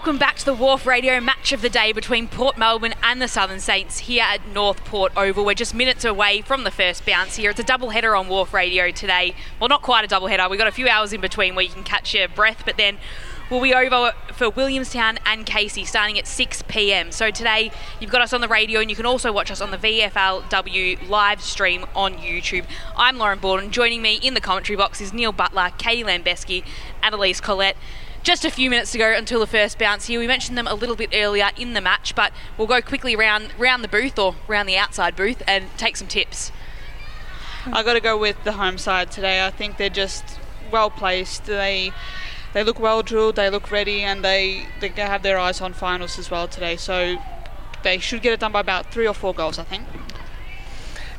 [0.10, 3.28] Welcome back to the WARF Radio match of the day between Port Melbourne and the
[3.28, 5.46] Southern Saints here at North Port Oval.
[5.46, 7.52] We're just minutes away from the first bounce here.
[7.52, 9.36] It's a double header on WARF Radio today.
[9.60, 10.50] Well, not quite a double header.
[10.50, 12.98] We've got a few hours in between where you can catch your breath, but then
[13.52, 17.12] we'll be over for Williamstown and Casey starting at 6 pm.
[17.12, 19.70] So today you've got us on the radio and you can also watch us on
[19.70, 22.66] the VFLW live stream on YouTube.
[22.98, 23.70] I'm Lauren Borden.
[23.70, 26.64] Joining me in the commentary box is Neil Butler, Katie Lambesky,
[27.04, 27.78] and Elise Collette.
[28.22, 30.20] Just a few minutes to go until the first bounce here.
[30.20, 33.54] We mentioned them a little bit earlier in the match, but we'll go quickly round
[33.58, 36.52] round the booth or round the outside booth and take some tips.
[37.66, 39.46] I got to go with the home side today.
[39.46, 40.40] I think they're just
[40.72, 41.46] well placed.
[41.46, 41.92] They
[42.54, 43.36] they look well drilled.
[43.36, 46.76] They look ready, and they they have their eyes on finals as well today.
[46.76, 47.18] So
[47.84, 49.58] they should get it done by about three or four goals.
[49.58, 49.84] I think.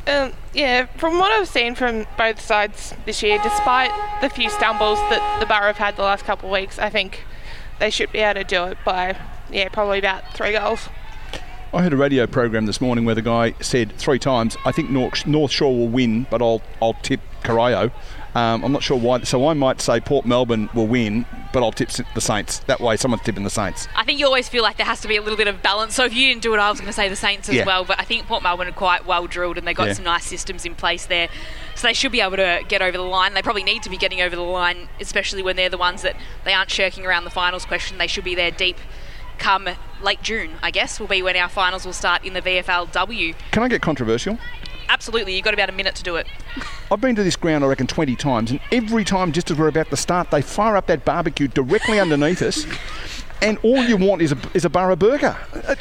[0.06, 4.98] Um, yeah, from what I've seen from both sides this year, despite the few stumbles
[5.10, 7.24] that the Borough have had the last couple of weeks, I think
[7.78, 9.16] they should be able to do it by,
[9.50, 10.88] yeah, probably about three goals.
[11.72, 14.90] I heard a radio program this morning where the guy said three times, "I think
[14.90, 17.92] North, North Shore will win, but I'll I'll tip Corio."
[18.34, 19.22] Um, I'm not sure why.
[19.22, 22.60] So I might say Port Melbourne will win, but I'll tip the Saints.
[22.60, 23.88] That way, someone's tipping the Saints.
[23.96, 25.94] I think you always feel like there has to be a little bit of balance.
[25.96, 27.64] So if you didn't do it, I was going to say the Saints as Yeah.
[27.66, 27.84] well.
[27.84, 29.94] But I think Port Melbourne are quite well drilled and they've got Yeah.
[29.94, 31.28] some nice systems in place there.
[31.74, 33.34] So they should be able to get over the line.
[33.34, 36.14] They probably need to be getting over the line, especially when they're the ones that
[36.44, 37.98] they aren't shirking around the finals question.
[37.98, 38.76] They should be there deep
[39.38, 39.66] come
[40.02, 43.34] late June, I guess, will be when our finals will start in the VFLW.
[43.52, 44.38] Can I get controversial?
[44.90, 46.26] Absolutely, you've got about a minute to do it.
[46.90, 49.68] I've been to this ground, I reckon, 20 times, and every time, just as we're
[49.68, 52.66] about to start, they fire up that barbecue directly underneath us,
[53.42, 55.36] and all you want is a, is a Borough burger.
[55.52, 55.74] Uh,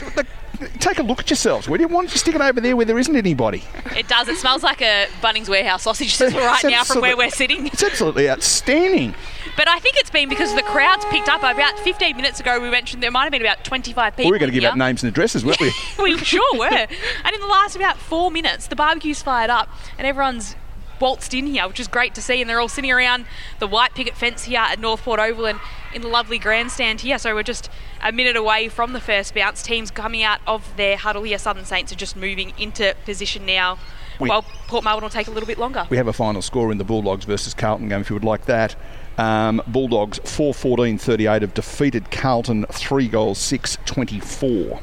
[0.80, 1.70] Take a look at yourselves.
[1.70, 3.64] Would you want to stick it over there where there isn't anybody?
[3.95, 4.28] It does.
[4.28, 7.68] It smells like a Bunnings warehouse sausage right now from where we're sitting.
[7.68, 9.16] It's absolutely outstanding.
[9.55, 11.39] But I think it's been because the crowd's picked up.
[11.39, 14.30] About 15 minutes ago, we mentioned there might have been about 25 people.
[14.30, 14.72] we were going to give here.
[14.72, 15.72] out names and addresses, weren't we?
[16.03, 16.66] we sure were.
[16.68, 20.55] And in the last about four minutes, the barbecue's fired up and everyone's
[20.99, 22.41] waltzed in here, which is great to see.
[22.41, 23.25] And they're all sitting around
[23.59, 25.59] the white picket fence here at North Port Oval and
[25.93, 27.17] in the lovely grandstand here.
[27.17, 27.69] So we're just
[28.01, 29.63] a minute away from the first bounce.
[29.63, 31.37] Teams coming out of their huddle here.
[31.37, 33.77] Southern Saints are just moving into position now.
[34.19, 35.87] We- while Port Melbourne will take a little bit longer.
[35.89, 38.45] We have a final score in the Bulldogs versus Carlton game if you would like
[38.45, 38.75] that.
[39.17, 44.81] Um, Bulldogs 4 14 38 have defeated Carlton 3 goals 6 24.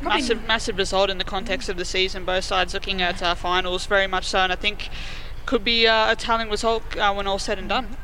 [0.00, 2.24] Massive, massive result in the context of the season.
[2.24, 4.90] Both sides looking at uh, finals very much so, and I think
[5.44, 7.96] could be uh, a telling result uh, when all said and done.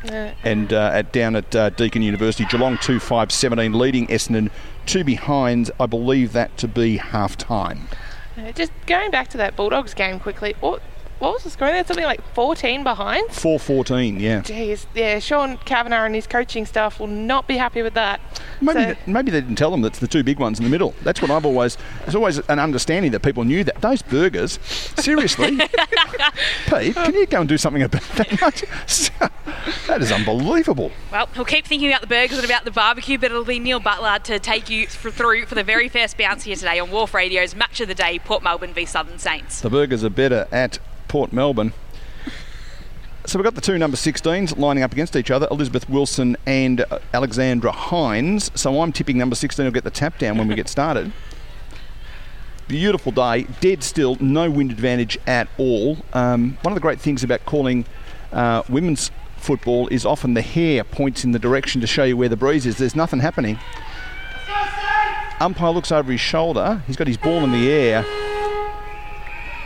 [0.42, 4.50] And uh, at down at uh, Deakin University, Geelong 2 5 17, leading Essendon
[4.86, 5.70] two behind.
[5.78, 7.88] I believe that to be half time.
[8.54, 10.54] Just going back to that Bulldogs game quickly.
[10.60, 10.82] What,
[11.18, 11.68] what was the score?
[11.68, 13.30] There something like 14 behind.
[13.30, 14.40] 4 14, yeah.
[14.42, 15.18] Jeez, yeah.
[15.18, 18.20] Sean Kavanagh and his coaching staff will not be happy with that.
[18.60, 20.70] Maybe, So- th- maybe they didn't tell them that's the two big ones in the
[20.70, 20.94] middle.
[21.02, 21.76] That's what I've always.
[22.00, 24.58] There's always an understanding that people knew that those burgers.
[24.96, 25.56] Seriously,
[26.66, 28.64] Pete, can you go and do something about that?
[29.86, 30.90] that is unbelievable.
[31.12, 33.80] Well, he'll keep thinking about the burgers and about the barbecue, but it'll be Neil
[33.80, 37.14] Butler to take you for, through for the very first bounce here today on WARF
[37.14, 39.60] Radio's Match of the Day, Port Melbourne v Southern Saints.
[39.60, 40.78] The burgers are better at
[41.14, 41.72] Port Melbourne.
[43.24, 46.80] So we've got the two number 16s lining up against each other, Elizabeth Wilson and
[46.80, 48.50] uh, Alexandra Hines.
[48.56, 51.12] So I'm tipping number 16 will get the tap down when we get started.
[52.66, 55.98] Beautiful day, dead still, no wind advantage at all.
[56.14, 57.84] Um, one of the great things about calling
[58.32, 62.28] uh, women's football is often the hair points in the direction to show you where
[62.28, 62.78] the breeze is.
[62.78, 63.56] There's nothing happening.
[65.38, 66.82] Umpire looks over his shoulder.
[66.88, 68.04] He's got his ball in the air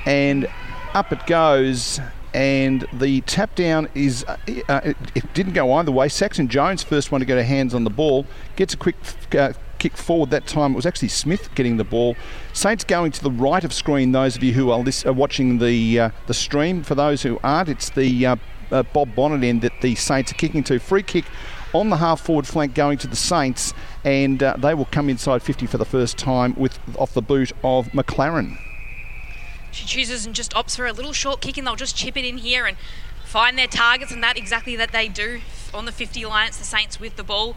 [0.09, 0.49] and
[0.95, 2.01] up it goes.
[2.35, 4.37] And the tap down is, uh,
[4.69, 6.09] uh, it, it didn't go either way.
[6.09, 8.97] Saxon Jones, first one to get her hands on the ball, gets a quick
[9.33, 10.73] uh, kick forward that time.
[10.73, 12.17] It was actually Smith getting the ball.
[12.53, 14.13] Saints going to the right of screen.
[14.13, 17.41] Those of you who are, lis- are watching the uh, the stream, for those who
[17.43, 18.37] aren't, it's the uh,
[18.71, 20.79] uh, Bob Bonnet end that the Saints are kicking to.
[20.79, 21.25] Free kick
[21.73, 23.73] on the half forward flank going to the Saints,
[24.05, 27.53] and uh, they will come inside 50 for the first time with off the boot
[27.63, 28.59] of McLaren.
[29.71, 32.25] She chooses and just opts for a little short kick, and they'll just chip it
[32.25, 32.77] in here and
[33.25, 35.41] find their targets, and that exactly that they do
[35.75, 36.49] on the 50 line.
[36.49, 37.57] It's the Saints with the ball,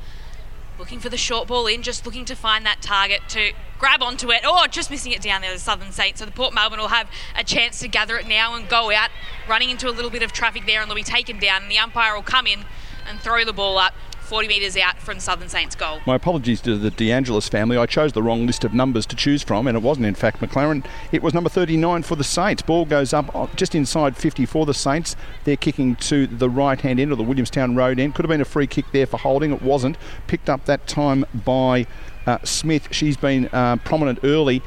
[0.78, 4.32] looking for the short ball in, just looking to find that target to grab onto
[4.32, 4.42] it.
[4.44, 6.20] Oh, just missing it down there, the Southern Saints.
[6.20, 9.10] So the Port Melbourne will have a chance to gather it now and go out,
[9.48, 11.64] running into a little bit of traffic there, and they'll be taken down.
[11.64, 12.66] And the umpire will come in
[13.08, 13.94] and throw the ball up
[14.32, 16.00] 40 metres out from Southern Saints goal.
[16.08, 17.76] My apologies to the DeAngelis family.
[17.76, 20.40] I chose the wrong list of numbers to choose from, and it wasn't, in fact,
[20.40, 20.86] McLaren.
[21.12, 22.62] It was number 39 for the Saints.
[22.62, 25.18] Ball goes up uh, just inside 50 for the Saints.
[25.44, 28.16] They're kicking to the right hand end or the Williamstown Road end.
[28.16, 29.52] Could have been a free kick there for holding.
[29.52, 29.98] It wasn't.
[30.28, 31.86] Picked up that time by
[32.26, 32.88] uh, Smith.
[32.92, 34.62] She's been uh, prominent early.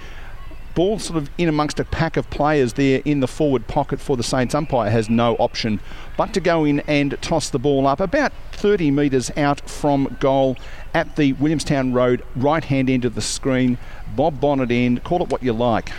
[0.75, 4.16] Ball sort of in amongst a pack of players there in the forward pocket for
[4.16, 4.55] the Saints.
[4.55, 5.81] Umpire has no option
[6.16, 10.57] but to go in and toss the ball up about 30 metres out from goal
[10.93, 13.79] at the Williamstown Road right hand end of the screen.
[14.16, 15.05] Bob Bonnet end.
[15.05, 15.93] Call it what you like.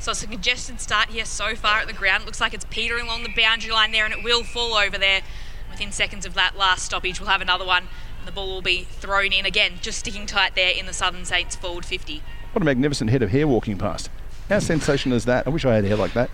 [0.00, 2.22] So it's a congested start here so far at the ground.
[2.22, 4.96] It Looks like it's petering along the boundary line there, and it will fall over
[4.96, 5.22] there
[5.70, 7.20] within seconds of that last stoppage.
[7.20, 7.88] We'll have another one,
[8.18, 11.24] and the ball will be thrown in again, just sticking tight there in the Southern
[11.24, 12.22] Saints forward 50.
[12.52, 14.10] What a magnificent head of hair walking past.
[14.48, 15.46] How sensational is that?
[15.46, 16.30] I wish I had hair like that.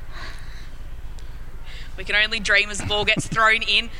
[1.96, 3.90] We can only dream as the ball gets thrown in.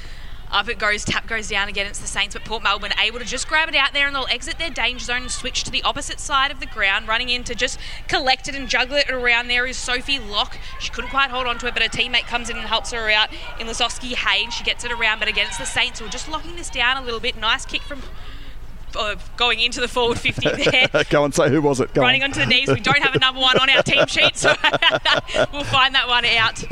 [0.51, 1.87] Up it goes, tap goes down again.
[1.87, 4.29] It's the Saints, but Port Melbourne able to just grab it out there and they'll
[4.31, 7.09] exit their danger zone and switch to the opposite side of the ground.
[7.09, 10.57] Running in to just collect it and juggle it around there is Sophie Locke.
[10.79, 13.11] She couldn't quite hold on to it, but her teammate comes in and helps her
[13.11, 14.49] out in Lesosky Hay.
[14.51, 16.99] She gets it around, but again, it's the Saints who are just locking this down
[16.99, 17.37] a little bit.
[17.37, 18.03] Nice kick from
[18.97, 21.05] uh, going into the forward 50 there.
[21.11, 21.93] Go and say who was it?
[21.95, 22.31] Go running on.
[22.31, 22.69] onto the knees.
[22.69, 24.49] We don't have a number one on our team sheet, so
[25.53, 26.63] we'll find that one out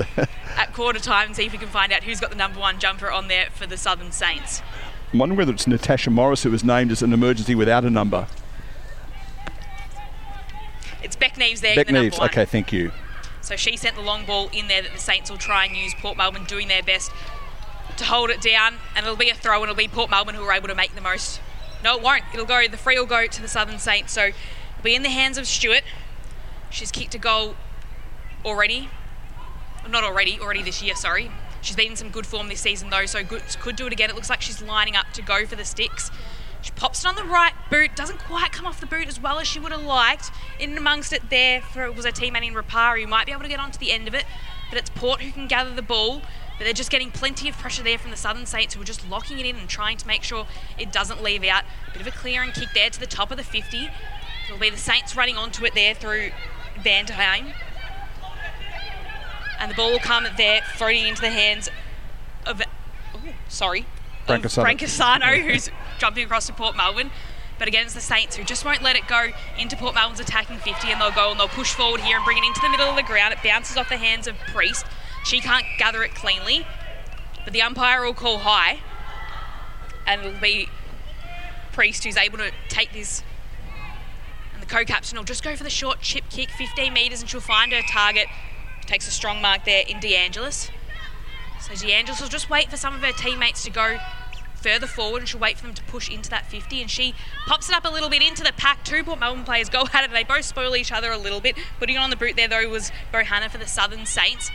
[0.56, 2.78] at quarter time and see if we can find out who's got the number one
[2.78, 4.62] jumper on there for the Southern Saints.
[5.12, 8.26] I'm wondering whether it's Natasha Morris who was named as an emergency without a number.
[11.02, 12.18] It's Beck Neves there, Beck the Neves.
[12.18, 12.28] one.
[12.28, 12.92] Okay, thank you.
[13.42, 15.94] So she sent the long ball in there that the Saints will try and use.
[15.94, 17.10] Port Melbourne doing their best
[17.96, 20.44] to hold it down, and it'll be a throw, and it'll be Port Melbourne who
[20.44, 21.40] are able to make the most.
[21.82, 22.22] No, it won't.
[22.32, 22.66] It'll go.
[22.68, 24.12] The free will go to the Southern Saints.
[24.12, 25.82] So it'll be in the hands of Stewart.
[26.70, 27.56] She's kicked a goal
[28.44, 28.88] already.
[29.88, 30.38] Not already.
[30.40, 30.94] Already this year.
[30.94, 31.30] Sorry.
[31.62, 34.10] She's been in some good form this season though, so good, could do it again.
[34.10, 36.10] It looks like she's lining up to go for the sticks.
[36.60, 39.38] She pops it on the right boot, doesn't quite come off the boot as well
[39.38, 40.30] as she would have liked.
[40.58, 43.48] In amongst it there for was her teammate in Rapari who might be able to
[43.48, 44.24] get onto the end of it,
[44.70, 46.22] but it's Port who can gather the ball.
[46.62, 49.10] But they're just getting plenty of pressure there from the Southern Saints who are just
[49.10, 50.46] locking it in and trying to make sure
[50.78, 51.64] it doesn't leave out.
[51.92, 53.90] Bit of a clearing kick there to the top of the 50.
[54.44, 56.30] It'll be the Saints running onto it there through
[56.76, 57.52] Vanderheim.
[59.58, 61.68] and the ball will come there, floating into the hands
[62.46, 62.62] of,
[63.16, 63.84] ooh, sorry,
[64.28, 64.78] Brancatisano.
[64.78, 67.10] Brancatisano, who's jumping across to Port Melbourne.
[67.58, 70.92] But against the Saints, who just won't let it go into Port Melbourne's attacking 50,
[70.92, 72.94] and they'll go and they'll push forward here and bring it into the middle of
[72.94, 73.34] the ground.
[73.34, 74.86] It bounces off the hands of Priest.
[75.24, 76.66] She can't gather it cleanly,
[77.44, 78.80] but the umpire will call high,
[80.06, 80.68] and it'll be
[81.72, 83.22] Priest who's able to take this.
[84.52, 87.40] And the co-captain will just go for the short chip kick, 15 metres, and she'll
[87.40, 88.26] find her target.
[88.86, 90.70] Takes a strong mark there in DeAngelis.
[91.60, 93.98] So DeAngelis will just wait for some of her teammates to go
[94.56, 97.14] further forward and she'll wait for them to push into that 50 and she
[97.46, 98.84] pops it up a little bit into the pack.
[98.84, 100.10] Two Port Melbourne players go at it.
[100.12, 101.56] They both spoil each other a little bit.
[101.78, 104.50] Putting it on the boot there though was Bohanna for the Southern Saints.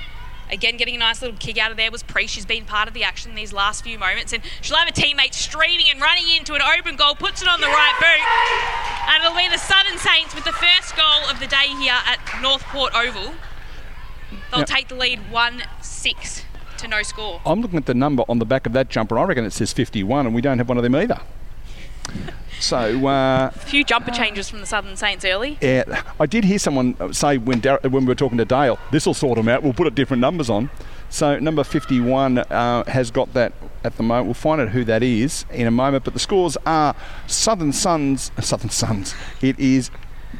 [0.49, 2.33] Again, getting a nice little kick out of there was Priest.
[2.33, 5.33] She's been part of the action these last few moments, and she'll have a teammate
[5.33, 9.37] streaming and running into an open goal, puts it on the right boot, and it'll
[9.37, 12.93] be the Southern Saints with the first goal of the day here at North Port
[12.95, 13.33] Oval.
[14.51, 14.67] They'll Yep.
[14.67, 16.43] take the lead 1 6
[16.77, 17.41] to no score.
[17.45, 19.19] I'm looking at the number on the back of that jumper.
[19.19, 21.19] I reckon it says 51, and we don't have one of them either.
[22.59, 25.57] So, uh, A few jumper changes from the Southern Saints early.
[25.61, 29.05] yeah, I did hear someone say when Dar- when we were talking to Dale, this
[29.05, 29.63] will sort them out.
[29.63, 30.69] We'll put different numbers on.
[31.09, 33.53] So number 51 uh, has got that
[33.83, 34.25] at the moment.
[34.27, 36.03] We'll find out who that is in a moment.
[36.03, 36.95] But the scores are
[37.27, 38.31] Southern Suns.
[38.41, 39.15] Southern Suns.
[39.41, 39.89] It is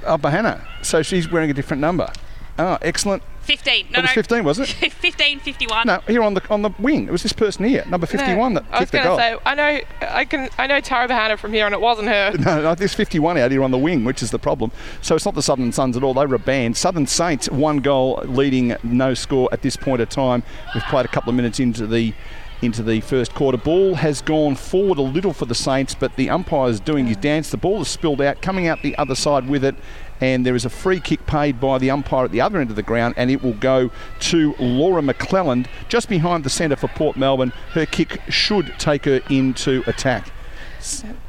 [0.03, 0.61] Bohanna.
[0.84, 2.11] So she's wearing a different number.
[2.59, 3.24] Oh, excellent.
[3.48, 3.88] 15.
[3.91, 4.14] No, It was no.
[4.14, 4.68] 15, was it?
[4.93, 5.88] 15, 51.
[5.88, 7.08] No, here on the on the wing.
[7.08, 9.24] It was this person here, number 51, No, that I was kicked the going to
[9.24, 9.39] goal.
[9.39, 12.34] say, I know, I can, I know Tara Bohanna from here, and it wasn't her.
[12.39, 14.72] No, no, there's 51 out here on the wing, which is the problem.
[15.02, 16.14] So it's not the Southern Suns at all.
[16.14, 16.78] They were a band.
[16.78, 20.43] Southern Saints, one goal, leading no score at this point of time.
[20.74, 22.14] We've played a couple of minutes into the
[22.60, 23.56] into the first quarter.
[23.58, 27.18] Ball has gone forward a little for the Saints, but the umpire is doing his
[27.18, 27.52] dance.
[27.52, 29.76] The ball is spilled out, coming out the other side with it.
[30.20, 32.76] And there is a free kick paid by the umpire at the other end of
[32.76, 33.91] the ground, and it will go
[34.22, 37.53] to Laura McClelland just behind the centre for Port Melbourne.
[37.74, 40.32] Her kick should take her into attack.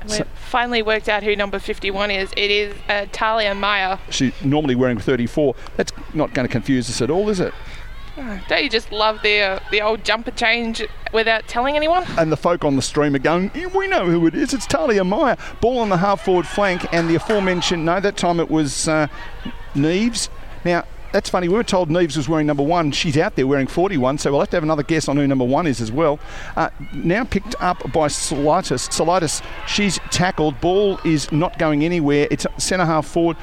[0.09, 2.31] We finally worked out who number 51 is.
[2.37, 3.99] It is uh, Talia Meyer.
[4.11, 5.55] she's normally wearing 34.
[5.77, 7.53] That's not going to confuse us at all, is it?
[8.49, 12.05] Don't you just love the uh, the old jumper change without telling anyone?
[12.19, 14.53] And the folk on the stream are going, "Yeah, we know who it is.
[14.53, 15.37] It's Talia Meyer.
[15.61, 19.07] Ball on the half forward flank, and the aforementioned, no, that time it was uh,
[19.75, 20.29] Neves.
[20.65, 21.49] Now, that's funny.
[21.49, 22.93] We were told Neves was wearing number one.
[22.93, 25.45] She's out there wearing 41, so we'll have to have another guess on who number
[25.45, 26.19] one is as well.
[26.57, 28.89] Uh, now picked up by Saulitis.
[28.91, 30.61] Saulitis, she's tackled.
[30.61, 32.29] Ball is not going anywhere.
[32.31, 33.37] It's centre half forward.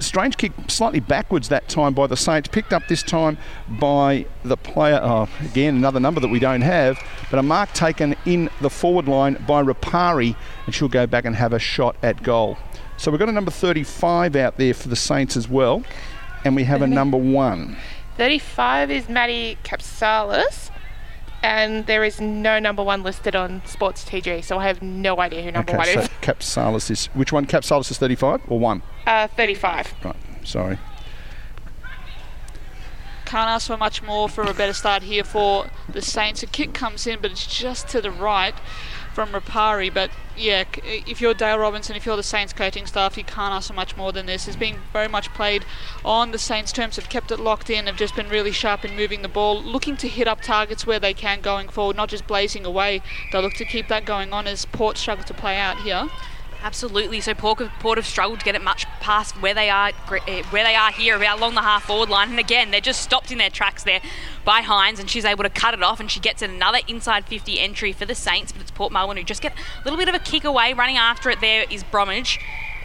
[0.00, 2.48] Strange kick slightly backwards that time by the Saints.
[2.48, 3.36] Picked up this time
[3.68, 5.00] by the player.
[5.02, 6.98] Oh, again, another number that we don't have.
[7.30, 10.36] But a mark taken in the forward line by Rapari,
[10.66, 12.58] and she'll go back and have a shot at goal.
[12.96, 15.82] So we've got a number 35 out there for the Saints as well.
[16.44, 17.76] And we have a number one.
[18.16, 20.70] 35 is Maddie Capsalis,
[21.42, 25.42] and there is no number one listed on Sports TG, so I have no idea
[25.42, 26.08] who number one so is.
[26.22, 27.06] Capsalis is.
[27.06, 27.46] Which one?
[27.46, 28.82] Capsalis is 35 or one?
[29.06, 29.94] Uh, 35.
[30.04, 30.78] Right, sorry.
[33.24, 36.42] Can't ask for much more for a better start here for the Saints.
[36.42, 38.54] A kick comes in, but it's just to the right
[39.18, 39.92] from Rapari.
[39.92, 43.66] But yeah, if you're Dale Robinson, if you're the Saints coaching staff, you can't ask
[43.66, 44.46] for much more than this.
[44.46, 45.64] It's been very much played
[46.04, 46.94] on the Saints' terms.
[46.94, 47.86] Have kept it locked in.
[47.86, 51.00] Have just been really sharp in moving the ball, looking to hit up targets where
[51.00, 53.02] they can going forward, not just blazing away.
[53.32, 56.08] They'll look to keep that going on as Port struggle to play out here.
[56.62, 57.20] Absolutely.
[57.20, 59.92] So Port have, Port have struggled to get it much past where they are
[60.26, 62.30] eh, where they are here, about along the half forward line.
[62.30, 64.00] And again, they're just stopped in their tracks there
[64.44, 67.60] by Hines, and she's able to cut it off, and she gets another inside 50
[67.60, 68.52] entry for the Saints.
[68.52, 70.72] But it's Port Melbourne who just get a little bit of a kick away.
[70.72, 72.38] Running after it there is Bromwich.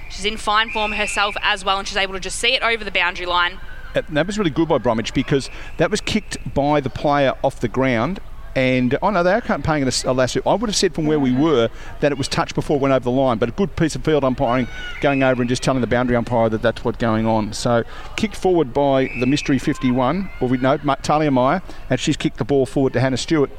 [0.10, 2.84] She's in fine form herself as well, and she's able to just see it over
[2.84, 3.60] the boundary line.
[3.96, 7.60] Uh, That was really good by Bromwich because that was kicked by the player off
[7.60, 8.20] the ground.
[8.56, 10.42] And oh, I know they are paying a, lasso.
[10.46, 11.70] I would have said from where we were
[12.02, 14.04] that it was touched before it went over the line, but a good piece of
[14.04, 14.68] field umpiring
[15.02, 17.54] going over and just telling the boundary umpire that that's what's going on.
[17.54, 17.84] So
[18.16, 22.46] kicked forward by the mystery 51, or we know Talia Meyer, and she's kicked the
[22.46, 23.50] ball forward to Hannah Stewart.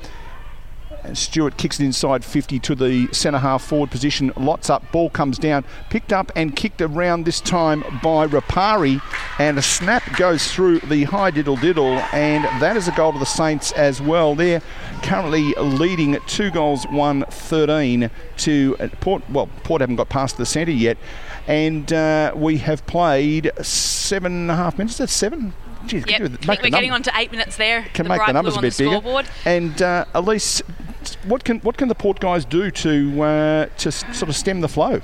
[1.05, 4.33] And Stewart kicks it inside 50 to the centre half forward position.
[4.37, 9.03] Lots up, ball comes down, picked up and kicked around this time by Rapari,
[9.39, 13.19] and a snap goes through the high diddle diddle, and that is a goal to
[13.19, 14.35] the Saints as well.
[14.35, 14.63] They're
[15.03, 19.29] currently leading two goals, one 13 to uh, Port.
[19.29, 20.97] Well, Port haven't got past the centre yet,
[21.47, 24.97] and uh, we have played seven and a half minutes.
[24.97, 25.53] That's seven.
[25.85, 26.07] Jeez, Yep.
[26.07, 27.83] can I do the- think make we're getting on to eight minutes there.
[27.93, 29.23] can the make the numbers a bit bigger.
[29.45, 30.63] And uh, Elise,
[31.25, 34.69] what can what can the Port guys do to uh, to sort of stem the
[34.69, 35.01] flow?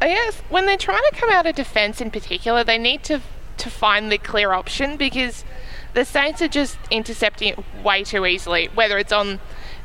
[0.00, 3.20] Guess when they're trying to come out of defence in particular, they need to
[3.58, 5.44] to find the clear option because
[5.94, 9.40] the Saints are just intercepting it way too easily, whether it's on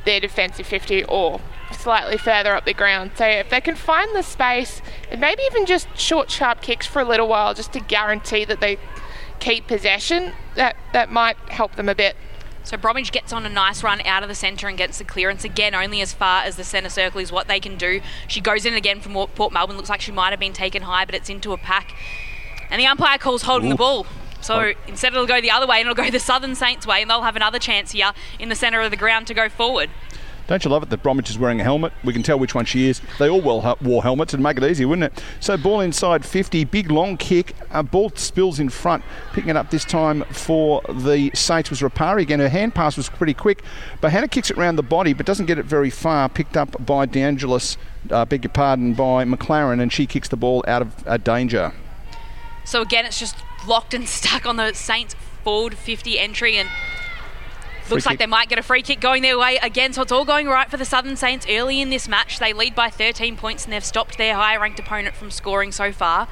[0.06, 1.42] their defensive 50 or
[1.72, 3.12] slightly further up the ground.
[3.16, 4.82] So if they can find the space
[5.12, 8.62] and maybe even just short, sharp kicks for a little while just to guarantee that
[8.62, 8.78] they
[9.40, 12.16] keep possession, that, that might help them a bit.
[12.68, 15.46] So Bromwich gets on a nice run out of the centre and gets the clearance
[15.46, 18.02] again, only as far as the centre circle is what they can do.
[18.28, 19.78] She goes in again from Port Melbourne.
[19.78, 21.94] Looks like she might have been taken high, but it's into a pack.
[22.70, 23.72] And the umpire calls holding Ooh.
[23.72, 24.06] the ball.
[24.42, 24.74] So oh.
[24.86, 27.22] instead it'll go the other way and it'll go the Southern Saints way, and they'll
[27.22, 29.90] have another chance here in the centre of the ground to go forward.
[30.48, 31.92] Don't you love it that Bromwich is wearing a helmet?
[32.06, 33.02] We can tell which one she is.
[33.20, 35.24] They all wore helmets and make it easy, wouldn't it?
[35.42, 37.54] So ball inside 50, big long kick.
[37.72, 39.04] A ball spills in front,
[39.34, 42.22] picking it up this time for the Saints was Rapari.
[42.22, 43.62] Again, her hand pass was pretty quick.
[44.00, 46.30] but Hannah kicks it around the body, but doesn't get it very far.
[46.30, 47.76] Picked up by DeAngelis,
[48.12, 51.74] uh, beg your pardon, by McLaren, and she kicks the ball out of uh, danger.
[52.64, 53.36] So again, it's just
[53.68, 56.70] locked and stuck on the Saints forward 50 entry and
[57.90, 60.26] Looks like they might get a free kick going their way again, so it's all
[60.26, 62.40] going right for the Southern Saints early in this match.
[62.40, 65.92] They lead by 13 points and they've stopped their higher ranked opponent from scoring so
[65.92, 66.28] far.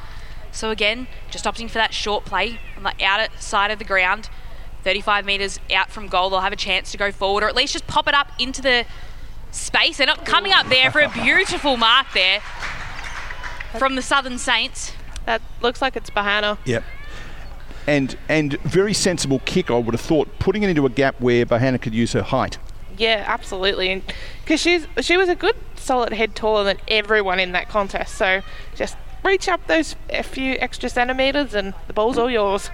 [0.52, 4.30] So again, just opting for that short play on the outer side of the ground,
[4.84, 6.30] 35 metres out from goal.
[6.30, 8.62] They'll have a chance to go forward or at least just pop it up into
[8.62, 8.86] the
[9.52, 9.98] space.
[9.98, 12.42] They're not coming up there for a beautiful mark there
[13.78, 14.94] from the Southern Saints.
[15.26, 16.58] That looks like it's Bohanna.
[16.66, 16.84] Yep
[17.88, 19.70] and and very sensible kick.
[19.70, 22.58] I would have thought putting it into a gap where Bohanna could use her height.
[22.98, 24.04] Yeah, absolutely,
[24.44, 28.16] because she's she was a good solid head taller than everyone in that contest.
[28.16, 28.42] So
[28.76, 32.70] just reach up those a few extra centimeters, and the ball's all yours.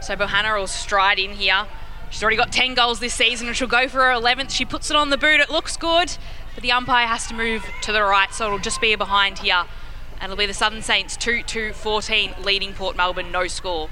[0.00, 1.66] So Bohanna will stride in here.
[2.10, 4.50] She's already got 10 goals this season and she'll go for her 11th.
[4.50, 5.40] She puts it on the boot.
[5.40, 6.14] It looks good,
[6.54, 9.38] but the umpire has to move to the right, so it'll just be a behind
[9.38, 9.64] here.
[10.20, 13.88] And it'll be the Southern Saints 2 2 14 leading Port Melbourne, no score.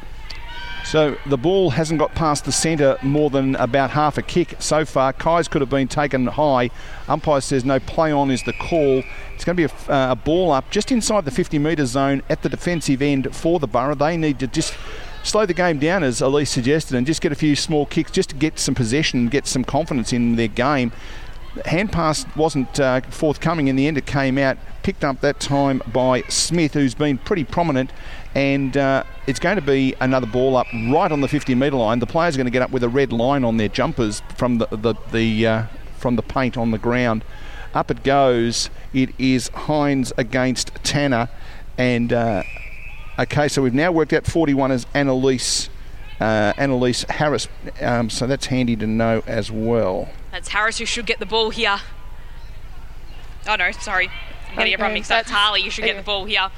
[0.85, 4.85] So the ball hasn't got past the centre more than about half a kick so
[4.85, 5.12] far.
[5.12, 6.70] Kuys could have been taken high.
[7.09, 9.02] Umpire says no play on is the call.
[9.35, 12.23] It's going to be a, uh, a ball up just inside the 50 metre zone
[12.28, 13.94] at the defensive end for the Borough.
[13.94, 14.74] They need to just
[15.23, 18.31] slow the game down, as Elise suggested, and just get a few small kicks just
[18.31, 20.93] to get some possession, get some confidence in their game.
[21.66, 23.98] Hand pass wasn't uh, forthcoming in the end.
[23.98, 27.90] It came out, picked up that time by Smith, who's been pretty prominent
[28.35, 31.98] and uh, it's going to be another ball up right on the 50 metre line.
[31.98, 34.59] The players are going to get up with a red line on their jumpers from
[34.59, 35.62] the the, the uh,
[35.98, 37.24] from the paint on the ground.
[37.74, 38.70] Up it goes.
[38.93, 41.28] It is Hines against Tanner,
[41.78, 42.43] and uh,
[43.19, 45.69] okay, so we've now worked out 41 as Annalise.
[46.20, 47.48] Uh, Annalise Harris,
[47.81, 50.11] um, so that's handy to know as well.
[50.32, 51.78] That's Harris who should get the ball here.
[53.48, 54.11] Oh no, sorry,
[54.51, 55.24] I'm getting everyone mixed up.
[55.24, 56.51] Harley, you should get the ball here.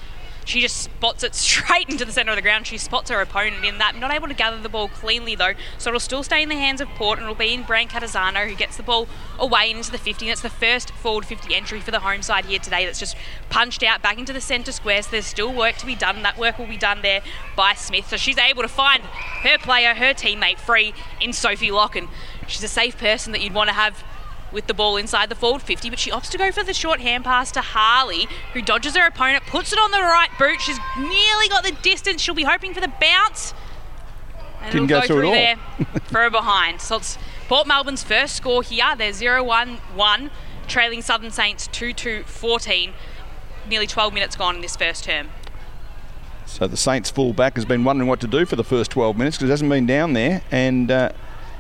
[0.45, 2.67] She just spots it straight into the centre of the ground.
[2.67, 3.97] She spots her opponent in that.
[3.97, 6.81] Not able to gather the ball cleanly though, so it'll still stay in the hands
[6.81, 9.09] of Port and it'll be in Brancatisano who gets the ball
[9.39, 10.27] away into the 50.
[10.27, 13.17] That's the first forward 50 entry for the home side here today that's just
[13.51, 15.03] punched out back into the centre square.
[15.03, 17.23] So there's still work to be done that work will be done there
[17.57, 18.09] by Smith.
[18.09, 22.09] So she's able to find her player, her teammate free in Sophie Locken.
[22.47, 24.05] She's a safe person that you'd want to have
[24.53, 27.01] with the ball inside the forward 50, but she opts to go for the short
[27.01, 30.61] hand pass to Harley, who dodges her opponent, puts it on the right boot.
[30.61, 32.21] She's nearly got the distance.
[32.21, 33.55] She'll be hoping for the bounce.
[34.61, 35.57] And Didn't go, go through, through there
[36.07, 36.81] for a behind.
[36.81, 37.19] So it's
[37.49, 38.95] Port Melbourne's first score here.
[38.97, 40.31] They're 0 1 1,
[40.69, 42.93] trailing Southern Saints 2 2 14.
[43.69, 45.31] Nearly 12 minutes gone in this first term.
[46.47, 49.37] So the Saints fullback has been wondering what to do for the first 12 minutes
[49.37, 50.43] because it hasn't been down there.
[50.51, 50.91] And.
[50.91, 51.13] Uh,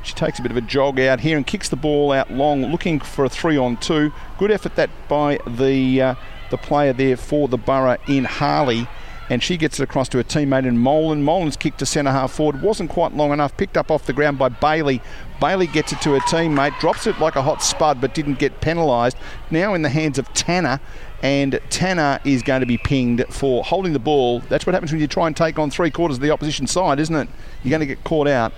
[0.03, 2.65] she takes a bit of a jog out here and kicks the ball out long,
[2.66, 4.12] looking for a three on two.
[4.39, 6.15] Good effort that by the uh,
[6.51, 8.89] the player there for the Borough in Harley.
[9.31, 11.23] And she gets it across to her teammate in Molan.
[11.23, 13.57] Molan's kick to centre half forward wasn't quite long enough.
[13.57, 15.01] Picked up off the ground by Bailey.
[15.41, 18.61] Bailey gets it to her teammate, drops it like a hot spud, but didn't get
[18.61, 19.16] penalised.
[19.51, 20.81] Now in the hands of Tanner,
[21.23, 24.41] and Tanner is going to be pinged for holding the ball.
[24.41, 26.99] That's what happens when you try and take on three quarters of the opposition side,
[27.01, 27.29] isn't it?
[27.62, 28.53] You're going to get caught out.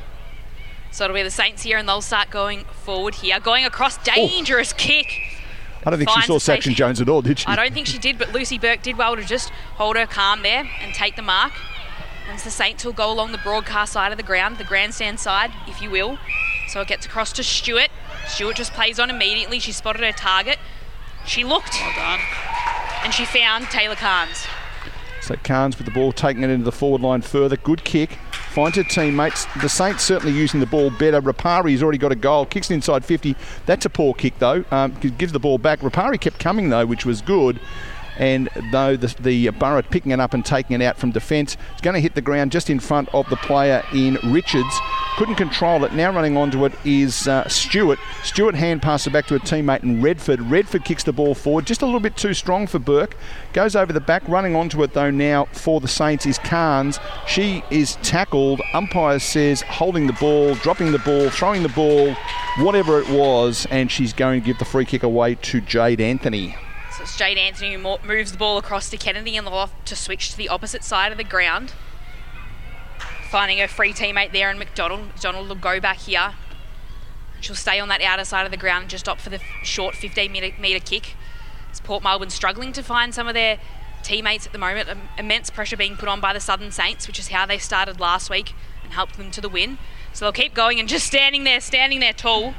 [0.95, 4.03] So it'll be the Saints here, and they'll start going forward here, going across oh.
[4.05, 4.77] dangerous oh.
[4.79, 5.23] kick.
[5.85, 7.47] I don't think she saw Saxon Jones at all, did she?
[7.49, 10.45] I don't think she did, but Lucy Burke did well to just hold her calm
[10.45, 11.53] there and take the mark.
[12.31, 15.51] And the Saints will go along the broadcast side of the ground, the grandstand side,
[15.67, 16.17] if you will.
[16.69, 17.89] So it gets across to Stewart.
[18.29, 19.59] Stewart just plays on immediately.
[19.59, 20.61] She spotted her target.
[21.27, 21.75] She looked.
[21.75, 22.21] Well done.
[23.03, 24.47] And she found Taylor Carnes.
[25.25, 27.57] So Carnes with the ball taking it into the forward line further.
[27.57, 28.19] Good kick
[28.55, 29.47] finds her teammates.
[29.63, 31.21] The Saints certainly using the ball better.
[31.21, 33.35] Rapari's already got a goal, kicks it inside 50.
[33.65, 34.65] That's a poor kick though.
[34.71, 35.81] Um, gives the ball back.
[35.81, 37.59] Rapari kept coming though, which was good.
[38.19, 41.81] And though the, the Borough picking it up and taking it out from defence, it's
[41.81, 44.79] going to hit the ground just in front of the player in Richards.
[45.17, 45.93] couldn't control it.
[45.93, 47.99] Now running onto it is uh, Stewart.
[48.23, 50.41] Stewart hand passes it back to a teammate in Redford.
[50.43, 53.17] Redford kicks the ball forward, just a little bit too strong for Burke.
[53.53, 56.99] Goes over the back, running onto it though now for the Saints is Carnes.
[57.27, 58.61] She is tackled.
[58.73, 62.15] Umpire says holding the ball, dropping the ball, throwing the ball,
[62.59, 66.57] whatever it was, and she's going to give the free kick away to Jade Anthony.
[66.97, 69.97] So it's Jade Anthony who moves the ball across to Kennedy in the loft to
[69.97, 71.73] switch to the opposite side of the ground.
[73.31, 75.09] Finding her free teammate there and McDonald.
[75.09, 76.35] McDonald will go back here.
[77.41, 79.97] She'll stay on that outer side of the ground and just opt for the short
[79.97, 81.17] 15 metre, metre kick.
[81.69, 83.59] It's Port Melbourne struggling to find some of their
[84.05, 84.89] teammates at the moment.
[84.89, 87.99] Im- immense pressure being put on by the Southern Saints, which is how they started
[87.99, 88.53] last week
[88.85, 89.79] and helped them to the win.
[90.13, 92.55] So they'll keep going and just standing there, standing there tall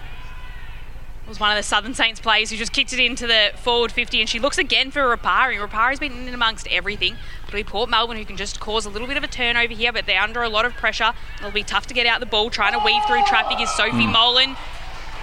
[1.27, 4.19] was one of the Southern Saints players who just kicked it into the forward 50
[4.21, 5.57] and she looks again for Rapari.
[5.57, 7.15] Rapari's been in amongst everything.
[7.47, 9.91] It'll be Port Melbourne who can just cause a little bit of a turnover here,
[9.91, 11.13] but they're under a lot of pressure.
[11.39, 12.49] It'll be tough to get out the ball.
[12.49, 14.11] Trying to weave through traffic is Sophie Mm.
[14.11, 14.55] Molan.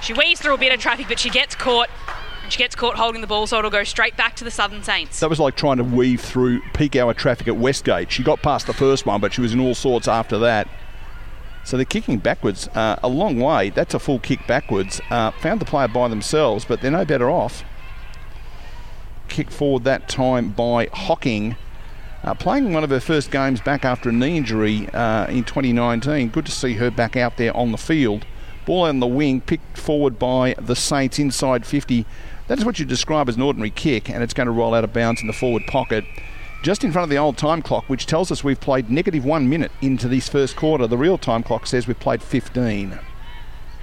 [0.02, 1.88] She weaves through a bit of traffic, but she gets caught.
[2.42, 4.82] And she gets caught holding the ball, so it'll go straight back to the Southern
[4.82, 5.20] Saints.
[5.20, 8.10] That was like trying to weave through peak hour traffic at Westgate.
[8.10, 10.66] She got past the first one, but she was in all sorts after that.
[11.64, 13.70] So they're kicking backwards uh, a long way.
[13.70, 15.00] That's a full kick backwards.
[15.10, 17.64] Uh, found the player by themselves, but they're no better off.
[19.28, 21.56] Kick forward that time by Hocking.
[22.24, 26.28] Uh, playing one of her first games back after a knee injury uh, in 2019.
[26.28, 28.26] Good to see her back out there on the field.
[28.64, 32.06] Ball on the wing, picked forward by the Saints inside 50.
[32.46, 34.84] That is what you describe as an ordinary kick, and it's going to roll out
[34.84, 36.04] of bounds in the forward pocket.
[36.62, 39.48] Just in front of the old time clock, which tells us we've played negative one
[39.48, 40.86] minute into this first quarter.
[40.86, 43.00] The real time clock says we've played 15.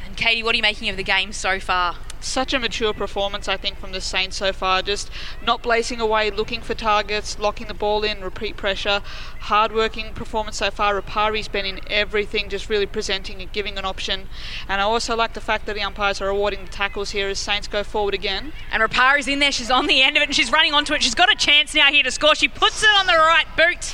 [0.05, 1.97] And Katie, what are you making of the game so far?
[2.21, 4.81] Such a mature performance, I think, from the Saints so far.
[4.81, 5.09] Just
[5.45, 9.01] not blazing away, looking for targets, locking the ball in, repeat pressure.
[9.39, 10.99] Hard-working performance so far.
[10.99, 14.27] Rapari's been in everything, just really presenting and giving an option.
[14.67, 17.39] And I also like the fact that the umpires are awarding the tackles here as
[17.39, 18.51] Saints go forward again.
[18.71, 19.51] And Rapari's in there.
[19.51, 21.01] She's on the end of it and she's running onto it.
[21.01, 22.35] She's got a chance now here to score.
[22.35, 23.93] She puts it on the right boot,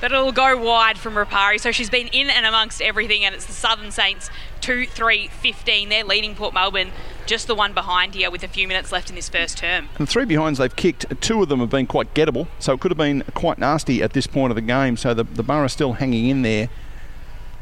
[0.00, 1.60] but it'll go wide from Rapari.
[1.60, 4.30] So she's been in and amongst everything, and it's the Southern Saints
[4.60, 5.88] 2 3 15.
[5.88, 6.92] They're leading Port Melbourne,
[7.26, 9.88] just the one behind here with a few minutes left in this first term.
[9.98, 12.80] And the three behinds they've kicked, two of them have been quite gettable, so it
[12.80, 14.96] could have been quite nasty at this point of the game.
[14.96, 16.68] So the, the bar is still hanging in there.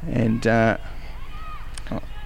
[0.06, 0.76] And uh,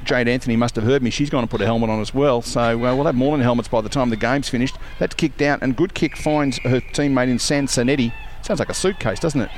[0.05, 1.10] Jade Anthony must have heard me.
[1.10, 2.43] She's going to put a helmet on as well.
[2.43, 4.77] So uh, we'll have more than helmets by the time the game's finished.
[4.98, 8.12] That's kicked out, and good kick finds her teammate in Sansonetti.
[8.43, 9.51] Sounds like a suitcase, doesn't it?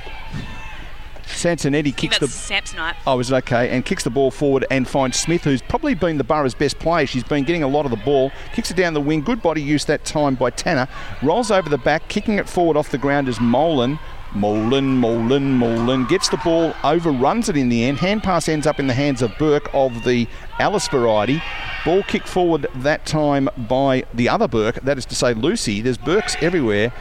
[1.31, 2.27] Sansonetti kicks the.
[2.27, 2.97] Samsonite.
[3.07, 3.71] Oh, is it okay?
[3.71, 7.07] And kicks the ball forward and finds Smith, who's probably been the Borough's best player.
[7.07, 8.31] She's been getting a lot of the ball.
[8.55, 9.23] Kicks it down the wing.
[9.23, 10.89] Good body use that time by Tanner.
[11.23, 13.99] Rolls over the back, kicking it forward off the ground is Molan.
[14.33, 17.99] Molan, Molan, Molan gets the ball, overruns it in the end.
[17.99, 20.29] Hand pass ends up in the hands of Burke of the
[20.61, 21.43] Alice variety.
[21.85, 25.81] Ball kicked forward that time by the other Burke, that is to say Lucy.
[25.81, 26.93] There's Burks everywhere.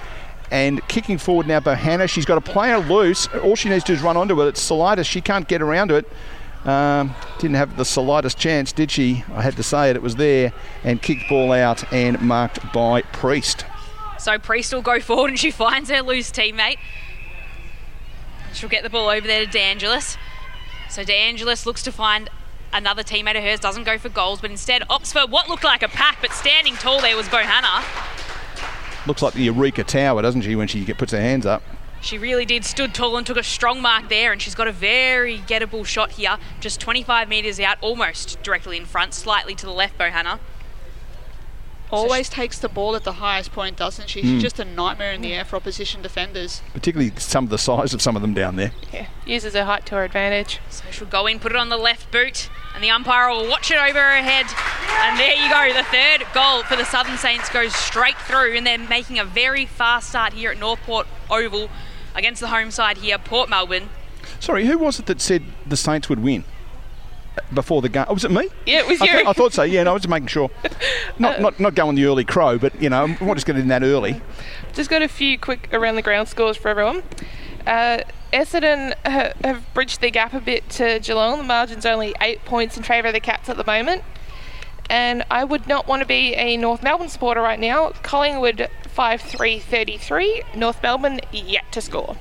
[0.51, 2.09] And kicking forward now, Bohanna.
[2.09, 3.27] She's got a player loose.
[3.43, 4.47] All she needs to do is run onto it.
[4.47, 5.05] It's Saulitis.
[5.05, 6.07] She can't get around to it.
[6.65, 9.23] Um, didn't have the slightest chance, did she?
[9.34, 9.95] I had to say it.
[9.95, 10.51] It was there.
[10.84, 13.65] And kicked ball out and marked by Priest.
[14.17, 16.77] So Priest will go forward and she finds her loose teammate.
[18.53, 20.17] She'll get the ball over there to DeAngelis.
[20.89, 22.30] So DeAngelis looks to find
[22.73, 25.84] another teammate of hers, doesn't go for goals, but instead opts for what looked like
[25.84, 27.84] a pack, but standing tall there was Bohanna.
[29.07, 31.63] Looks like the Eureka Tower, doesn't she, when she puts her hands up?
[32.01, 34.71] She really did, stood tall and took a strong mark there, and she's got a
[34.71, 39.71] very gettable shot here, just 25 metres out, almost directly in front, slightly to the
[39.71, 40.39] left, Bohanna.
[41.91, 44.22] Always takes the ball at the highest point, doesn't she?
[44.22, 44.24] Mm.
[44.24, 46.61] She's just a nightmare in the air for opposition defenders.
[46.74, 48.74] Particularly some of the size of some of them down there.
[48.94, 50.60] Yeah, uses her height to her advantage.
[50.70, 53.72] So she'll go in, put it on the left boot, and the umpire will watch
[53.72, 54.45] it over her head.
[55.02, 58.68] And there you go, the third goal for the Southern Saints goes straight through, and
[58.68, 61.70] they're making a very fast start here at North Port Oval
[62.14, 63.90] against the home side here, Port Melbourne.
[64.40, 66.44] Sorry, who was it that said the Saints would win
[67.53, 68.06] before the game?
[68.07, 68.48] Oh, was it me?
[68.66, 69.11] Yeah, it was I, you.
[69.11, 69.64] th- I thought so.
[69.64, 70.49] Yeah, no, I was just making sure.
[71.20, 73.57] Not, not, not going the early crow, but you know, I want to just get
[73.57, 74.22] in that early.
[74.72, 77.03] Just got a few quick around the ground scores for everyone.
[77.68, 81.40] Uh, Essendon ha- have bridged their gap a bit to Geelong.
[81.40, 84.03] The margin's only eight points in favour of the Cats at the moment.
[84.90, 87.90] And I would not want to be a North Melbourne supporter right now.
[88.02, 90.44] Collingwood 5 3 33.
[90.56, 92.16] North Melbourne yet to score.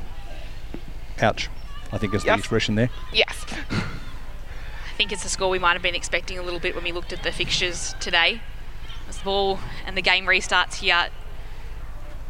[1.20, 1.48] Ouch.
[1.92, 2.90] I think is the expression there.
[3.12, 3.46] Yes.
[4.98, 6.90] I think it's a score we might have been expecting a little bit when we
[6.90, 8.40] looked at the fixtures today.
[9.08, 11.10] As the ball and the game restarts here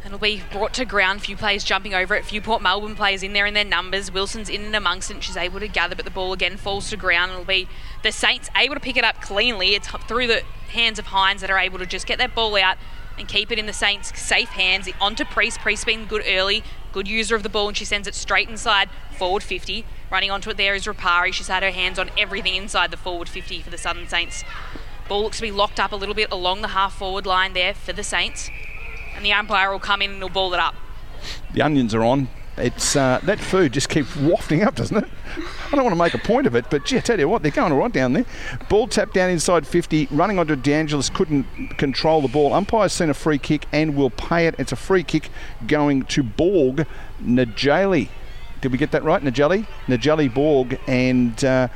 [0.05, 1.23] it'll be brought to ground.
[1.23, 2.25] Few players jumping over it.
[2.25, 4.11] Few Port Melbourne players in there in their numbers.
[4.11, 5.15] Wilson's in and amongst it.
[5.15, 7.31] And she's able to gather, but the ball again falls to ground.
[7.31, 7.67] It'll be
[8.03, 9.73] the Saints able to pick it up cleanly.
[9.73, 12.77] It's through the hands of Hines that are able to just get that ball out
[13.17, 14.87] and keep it in the Saints' safe hands.
[15.01, 15.59] Onto Priest.
[15.59, 18.91] Priest been good early, good user of the ball, and she sends it straight inside
[19.17, 19.85] forward 50.
[20.11, 21.31] Running onto it there is Rapari.
[21.33, 24.43] She's had her hands on everything inside the forward 50 for the Southern Saints.
[25.07, 27.73] Ball looks to be locked up a little bit along the half forward line there
[27.73, 28.49] for the Saints.
[29.15, 30.75] And the umpire will come in and he'll ball it up.
[31.53, 32.29] The onions are on.
[32.57, 35.09] It's uh, that food just keeps wafting up, doesn't it?
[35.71, 37.41] I don't want to make a point of it, but gee, I tell you what,
[37.41, 38.25] they're going all right down there.
[38.67, 41.45] Ball tapped down inside 50, running onto DeAngelis, couldn't
[41.77, 42.53] control the ball.
[42.53, 44.55] Umpire's seen a free kick and will pay it.
[44.57, 45.29] It's a free kick
[45.67, 46.85] going to Borg
[47.23, 48.09] Najali.
[48.61, 49.21] Did we get that right?
[49.21, 49.65] Najali?
[49.87, 51.67] Najali Borg, and uh,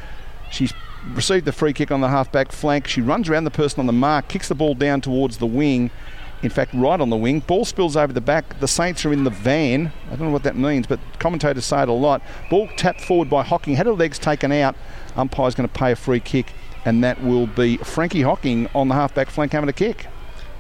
[0.52, 0.74] she's
[1.14, 2.88] received the free kick on the half-back flank.
[2.88, 5.92] She runs around the person on the mark, kicks the ball down towards the wing.
[6.42, 7.40] In fact, right on the wing.
[7.40, 8.60] Ball spills over the back.
[8.60, 9.94] The Saints are in the van.
[10.08, 12.22] I don't know what that means, but commentators say it a lot.
[12.50, 13.76] Ball tapped forward by Hocking.
[13.76, 14.76] Had her legs taken out.
[15.16, 16.52] Umpire's going to pay a free kick,
[16.84, 20.08] and that will be Frankie Hocking on the half-back flank having a kick.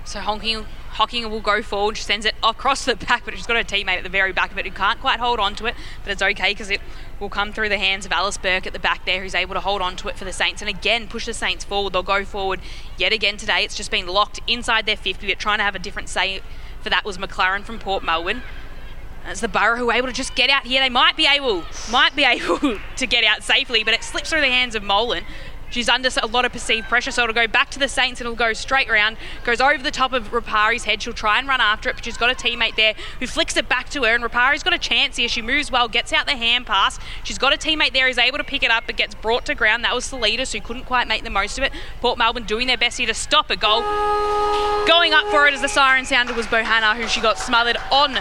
[0.06, 1.98] So Hocking, Hocking will go forward.
[1.98, 4.52] She sends it across the back, but she's got a teammate at the very back
[4.52, 5.76] of it who can't quite hold on to it.
[6.04, 6.82] But it's okay because it
[7.20, 9.60] will come through the hands of Alice Burke at the back there, who's able to
[9.60, 11.94] hold on to it for the Saints and again push the Saints forward.
[11.94, 12.60] They'll go forward
[12.98, 13.64] yet again today.
[13.64, 15.26] It's just been locked inside their 50.
[15.26, 16.42] They're trying to have a different say
[16.82, 18.44] for that was McLaren from Port Melbourne.
[19.26, 20.82] It's the Borough who are able to just get out here.
[20.82, 24.42] They might be able, might be able to get out safely, but it slips through
[24.42, 25.24] the hands of Molan.
[25.74, 28.28] She's under a lot of perceived pressure, so it'll go back to the Saints and
[28.28, 29.18] it'll go straight round.
[29.44, 31.02] Goes over the top of Rapari's head.
[31.02, 33.68] She'll try and run after it, but she's got a teammate there who flicks it
[33.68, 34.14] back to her.
[34.14, 35.28] And Rapari's got a chance here.
[35.28, 37.00] She moves well, gets out the hand pass.
[37.24, 39.56] She's got a teammate there who's able to pick it up, but gets brought to
[39.56, 39.84] ground.
[39.84, 41.72] That was Saulitis who couldn't quite make the most of it.
[42.02, 43.82] Port Melbourne doing their best here to stop a goal.
[44.86, 48.20] Going up for it as the siren sounded was Bohanna, who she got smothered on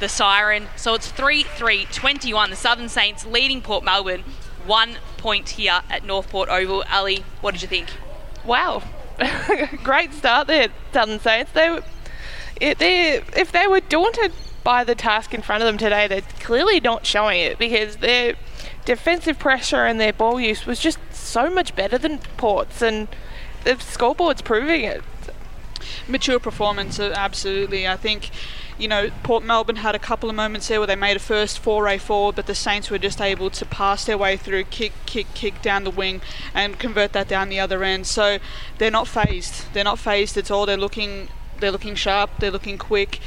[0.00, 0.68] the siren.
[0.76, 2.48] So it's 3 3 21.
[2.48, 4.24] The Southern Saints leading Port Melbourne
[4.66, 6.84] one point here at North Port Oval.
[6.90, 7.88] Ali, what did you think?
[8.44, 8.82] Wow,
[9.82, 11.52] great start there, Southern Saints.
[11.52, 11.80] They,
[12.60, 14.32] it, they, if they were daunted
[14.62, 18.34] by the task in front of them today, they're clearly not showing it because their
[18.84, 23.08] defensive pressure and their ball use was just so much better than Port's, and
[23.64, 25.02] the scoreboard's proving it.
[26.08, 27.86] Mature performance, uh, absolutely.
[27.86, 28.30] I think
[28.78, 31.58] you know, Port Melbourne had a couple of moments there where they made a first
[31.58, 35.26] foray forward, but the Saints were just able to pass their way through, kick, kick,
[35.34, 36.20] kick down the wing,
[36.52, 38.06] and convert that down the other end.
[38.06, 38.38] So
[38.78, 39.72] they're not phased.
[39.72, 40.66] They're not phased at all.
[40.66, 41.28] They're looking,
[41.58, 42.30] they're looking sharp.
[42.38, 43.20] They're looking quick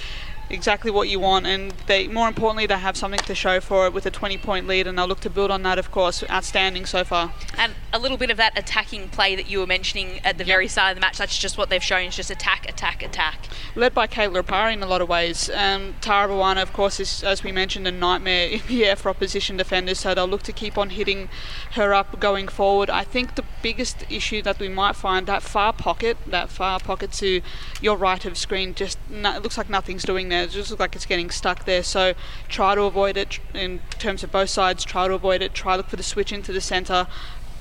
[0.49, 3.93] exactly what you want and they more importantly they have something to show for it
[3.93, 6.85] with a 20 point lead and they'll look to build on that of course outstanding
[6.85, 7.33] so far.
[7.57, 10.67] And a little bit of that attacking play that you were mentioning at the very
[10.67, 13.47] start of the match that's just what they've shown is just attack attack attack.
[13.75, 15.49] Led by Kayla Rapari in a lot of ways.
[15.49, 19.09] Um, Tara Bohanna of course is as we mentioned a nightmare in the air for
[19.09, 21.29] opposition defenders so they'll look to keep on hitting
[21.71, 22.89] her up going forward.
[22.89, 27.11] I think the biggest issue that we might find that far pocket that far pocket
[27.11, 27.41] to
[27.81, 30.79] your right of screen just no, it looks like nothing's doing there it just looks
[30.79, 31.83] like it's getting stuck there.
[31.83, 32.13] So
[32.47, 34.83] try to avoid it in terms of both sides.
[34.83, 35.53] Try to avoid it.
[35.53, 37.07] Try look for the switch into the centre.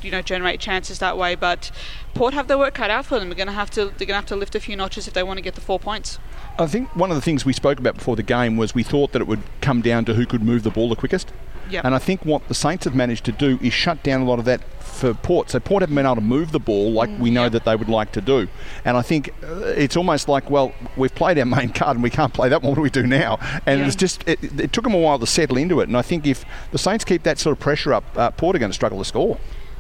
[0.03, 1.35] You know, generate chances that way.
[1.35, 1.71] But
[2.15, 3.29] Port have their work cut out for them.
[3.29, 3.87] They're going to have to.
[3.87, 5.61] They're going to have to lift a few notches if they want to get the
[5.61, 6.19] four points.
[6.59, 9.13] I think one of the things we spoke about before the game was we thought
[9.13, 11.33] that it would come down to who could move the ball the quickest.
[11.71, 11.85] Yep.
[11.85, 14.39] And I think what the Saints have managed to do is shut down a lot
[14.39, 15.51] of that for Port.
[15.51, 17.91] So Port haven't been able to move the ball like we know that they would
[17.91, 18.49] like to do.
[18.87, 22.09] And I think uh, it's almost like, well, we've played our main card and we
[22.09, 22.63] can't play that.
[22.63, 23.39] What do we do now?
[23.67, 23.87] And Yeah.
[23.87, 25.89] it's just it, it took them a while to settle into it.
[25.89, 28.59] And I think if the Saints keep that sort of pressure up, uh, Port are
[28.59, 29.39] going to struggle to score.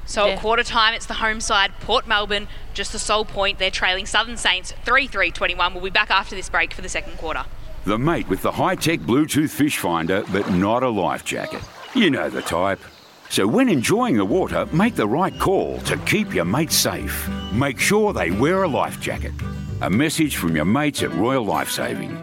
[0.08, 3.58] So at quarter time, it's the home side, Port Melbourne, just the sole point.
[3.58, 5.74] They're trailing Southern Saints 3 3 21.
[5.74, 7.44] We'll be back after this break for the second quarter.
[7.84, 11.60] The mate with the high tech Bluetooth fish finder, but not a life jacket.
[11.94, 12.80] You know the type.
[13.28, 17.28] So when enjoying the water, make the right call to keep your mates safe.
[17.52, 19.32] Make sure they wear a life jacket.
[19.82, 22.16] A message from your mates at Royal Lifesaving.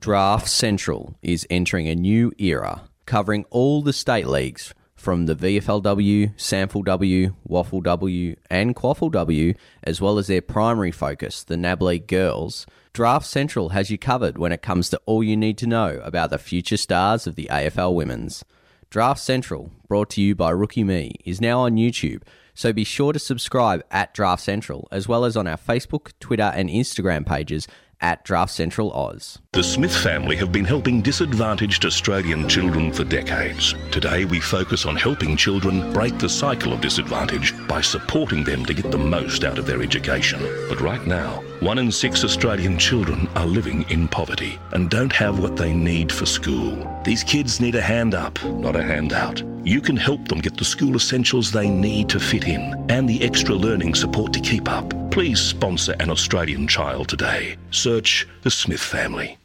[0.00, 6.32] Draft Central is entering a new era, covering all the state leagues from the VFLW,
[6.36, 12.66] SANFLW, Waffle W, and QAFLW, as well as their primary focus, the NAB League Girls.
[12.92, 16.30] Draft Central has you covered when it comes to all you need to know about
[16.30, 18.44] the future stars of the AFL Women's.
[18.90, 22.22] Draft Central, brought to you by Rookie Me, is now on YouTube,
[22.54, 26.52] so be sure to subscribe at Draft Central, as well as on our Facebook, Twitter,
[26.54, 27.66] and Instagram pages
[28.02, 29.38] at Draft Central Oz.
[29.52, 33.74] The Smith family have been helping disadvantaged Australian children for decades.
[33.90, 38.74] Today, we focus on helping children break the cycle of disadvantage by supporting them to
[38.74, 40.40] get the most out of their education.
[40.68, 45.38] But right now, one in six Australian children are living in poverty and don't have
[45.38, 47.00] what they need for school.
[47.04, 49.44] These kids need a hand up, not a handout.
[49.64, 53.22] You can help them get the school essentials they need to fit in and the
[53.22, 54.92] extra learning support to keep up.
[55.12, 57.56] Please sponsor an Australian child today.
[57.70, 59.38] Search the Smith family.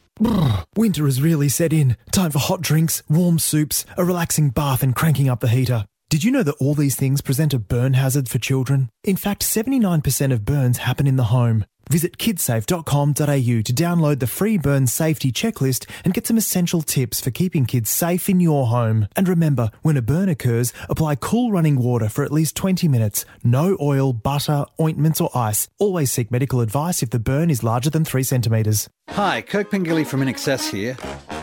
[0.76, 1.98] Winter has really set in.
[2.11, 5.85] Time for hot drinks, warm soups, a relaxing bath, and cranking up the heater.
[6.10, 8.89] Did you know that all these things present a burn hazard for children?
[9.03, 11.65] In fact, 79% of burns happen in the home.
[11.90, 17.32] Visit kidsafe.com.au to download the free burn safety checklist and get some essential tips for
[17.32, 19.08] keeping kids safe in your home.
[19.16, 23.26] And remember, when a burn occurs, apply cool running water for at least 20 minutes.
[23.44, 25.68] No oil, butter, ointments, or ice.
[25.80, 28.90] Always seek medical advice if the burn is larger than 3 centimetres.
[29.10, 30.98] Hi, Kirk Pengilly from INXS here.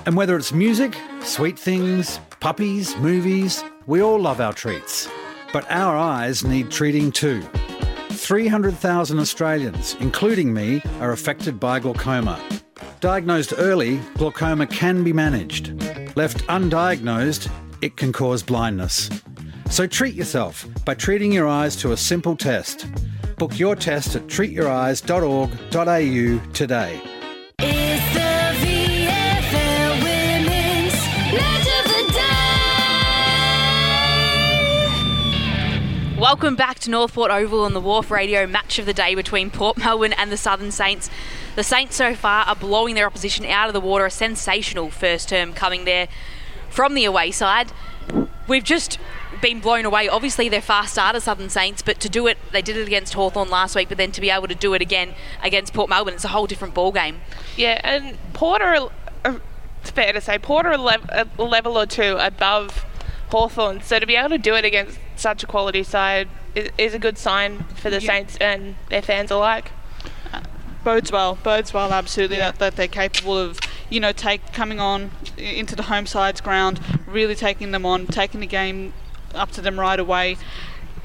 [0.07, 5.09] And whether it's music, sweet things, puppies, movies, we all love our treats.
[5.53, 7.43] But our eyes need treating too.
[8.15, 12.41] 300,000 Australians, including me, are affected by glaucoma.
[13.01, 15.73] Diagnosed early, glaucoma can be managed.
[16.17, 17.51] Left undiagnosed,
[17.83, 19.11] it can cause blindness.
[19.71, 22.87] So treat yourself by treating your eyes to a simple test.
[23.37, 27.14] Book your test at treatyoureyes.org.au today.
[36.25, 39.51] Welcome back to North Port Oval on the WARF Radio match of the day between
[39.51, 41.11] Port Melbourne and the Southern Saints.
[41.55, 44.07] The Saints so far are blowing their opposition out of the water.
[44.07, 46.09] A sensational first term coming there
[46.71, 47.73] from the away side.
[48.49, 48.99] We've just
[49.43, 50.09] been blown away.
[50.09, 53.51] Obviously, they're fast starter, Southern Saints, but to do it, they did it against Hawthorn
[53.51, 56.25] last week, but then to be able to do it again against Port Melbourne, it's
[56.25, 57.21] a whole different ball game.
[57.55, 58.89] Yeah, and Porter,
[59.27, 59.39] uh,
[59.83, 62.87] it's fair to say, Porter a, lev- a level or two above
[63.29, 63.83] Hawthorn.
[63.83, 66.99] So to be able to do it against such a quality side is, is a
[66.99, 69.71] good sign for the Saints and their fans alike.
[70.85, 71.39] bodes well.
[71.43, 72.37] Bodes well, absolutely.
[72.37, 76.79] That, that they're capable of, you know, take coming on into the home side's ground,
[77.07, 78.93] really taking them on, taking the game
[79.35, 80.37] up to them right away.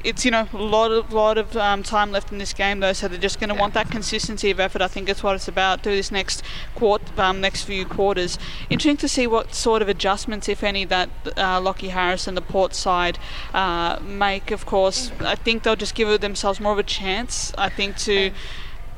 [0.02, 2.92] It's you know a lot of lot of um, time left in this game though,
[2.92, 4.82] so they're just going to want that consistency of effort.
[4.82, 5.82] I think that's what it's about.
[5.82, 6.42] Do this next
[6.74, 8.38] quart, um, next few quarters.
[8.68, 12.42] Interesting to see what sort of adjustments, if any, that uh, Lockie Harris and the
[12.42, 13.18] Port side
[13.52, 14.50] uh, make.
[14.50, 17.52] Of course, I think they'll just give themselves more of a chance.
[17.58, 18.32] I think to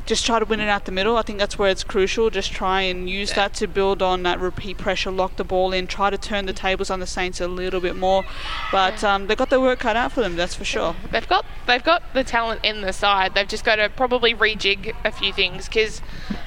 [0.04, 1.16] just try to win it out the middle.
[1.16, 2.28] I think that's where it's crucial.
[2.28, 5.86] Just try and use that to build on that repeat pressure, lock the ball in,
[5.86, 8.24] try to turn the tables on the Saints a little bit more.
[8.72, 10.96] But um, they've got their work cut out for them, that's for sure.
[11.10, 13.34] They've got they've got the talent in the side.
[13.34, 16.00] They've just got to probably rejig a few things because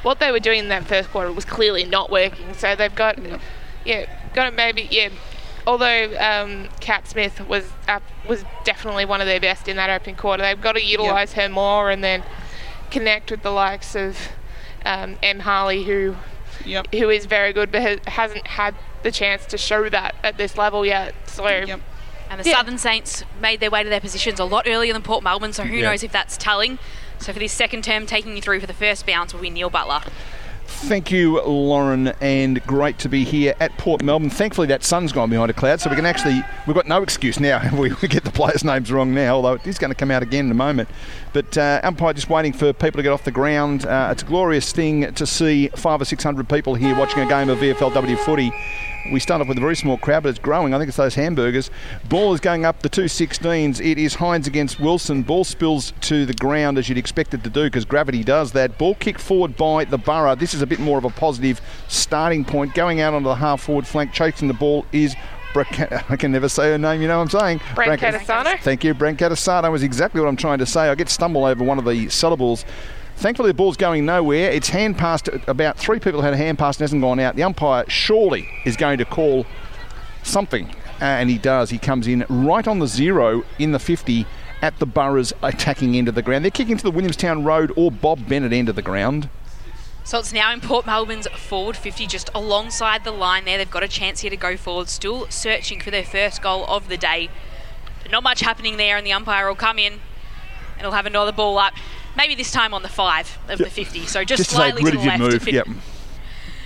[0.04, 2.54] what they were doing in that first quarter was clearly not working.
[2.54, 3.18] So they've got
[3.86, 5.10] yeah got to maybe yeah.
[5.68, 10.16] Although um, Kat Smith was up, was definitely one of their best in that opening
[10.16, 12.24] quarter, they've got to utilise her more and then
[12.96, 14.18] connect with the likes of
[14.86, 16.16] um, M Harley, who
[16.94, 18.74] who is very good, but has, hasn't had
[19.04, 21.14] the chance to show that at this level yet.
[21.28, 21.46] So.
[22.28, 22.58] And the Yeah.
[22.58, 25.64] Southern Saints made their way to their positions a lot earlier than Port Melbourne, so
[25.64, 25.92] who Yeah.
[25.92, 26.80] knows if that's telling.
[27.20, 29.70] So for this second term, taking you through for the first bounce will be Neil
[29.70, 30.02] Butler.
[30.68, 34.32] Thank you, Lauren, and great to be here at Port Melbourne.
[34.32, 37.40] Thankfully, that sun's gone behind a cloud, so we can actually, we've got no excuse
[37.40, 37.62] now.
[37.74, 40.24] We, we get the players' names wrong now, although it is going to come out
[40.24, 40.90] again in a moment.
[41.36, 43.86] But uh, umpire just waiting for people to get off the ground.
[43.86, 47.28] Uh, it's a glorious thing to see five or six hundred people here watching a
[47.28, 48.54] game of VFLW footy.
[49.12, 50.74] We start off with a very small crowd, but it's growing.
[50.74, 51.70] I think it's those hamburgers.
[52.08, 53.86] Ball is going up the two 16s.
[53.86, 55.24] It is Hines against Wilson.
[55.24, 58.78] Ball spills to the ground as you'd expect it to do because gravity does that.
[58.78, 60.36] Ball kicked forward by the Borough.
[60.36, 61.60] This is a bit more of a positive
[61.90, 62.74] starting point.
[62.74, 65.16] Going out onto the half forward flank, chasing the ball is.
[66.10, 67.60] I can never say her name, you know what I'm saying?
[67.76, 68.60] Brancatisano?
[68.60, 70.90] Thank you, Brancatisano was exactly what I'm trying to say.
[70.90, 72.66] I get stumbled over one of the syllables.
[73.18, 74.52] Thankfully, the ball's going nowhere.
[74.52, 75.30] It's hand passed.
[75.48, 77.36] About three people had a hand pass and hasn't gone out.
[77.36, 79.46] The umpire surely is going to call
[80.24, 81.70] something, and he does.
[81.70, 84.26] He comes in right on the zero in the 50
[84.62, 86.44] at the Borough's attacking end of the ground.
[86.44, 89.30] They're kicking to the Williamstown Road or Bob Bennett end of the ground.
[90.06, 93.58] So it's now in Port Melbourne's forward 50, just alongside the line there.
[93.58, 96.90] They've got a chance here to go forward, still searching for their first goal of
[96.90, 97.30] the day.
[98.04, 101.32] But not much happening there, and the umpire will come in and he'll have another
[101.32, 101.74] ball up,
[102.16, 104.06] maybe this time on the five of the 50.
[104.06, 105.20] So just, Just to say, slightly to the left.
[105.20, 105.48] move.
[105.48, 105.68] Yep.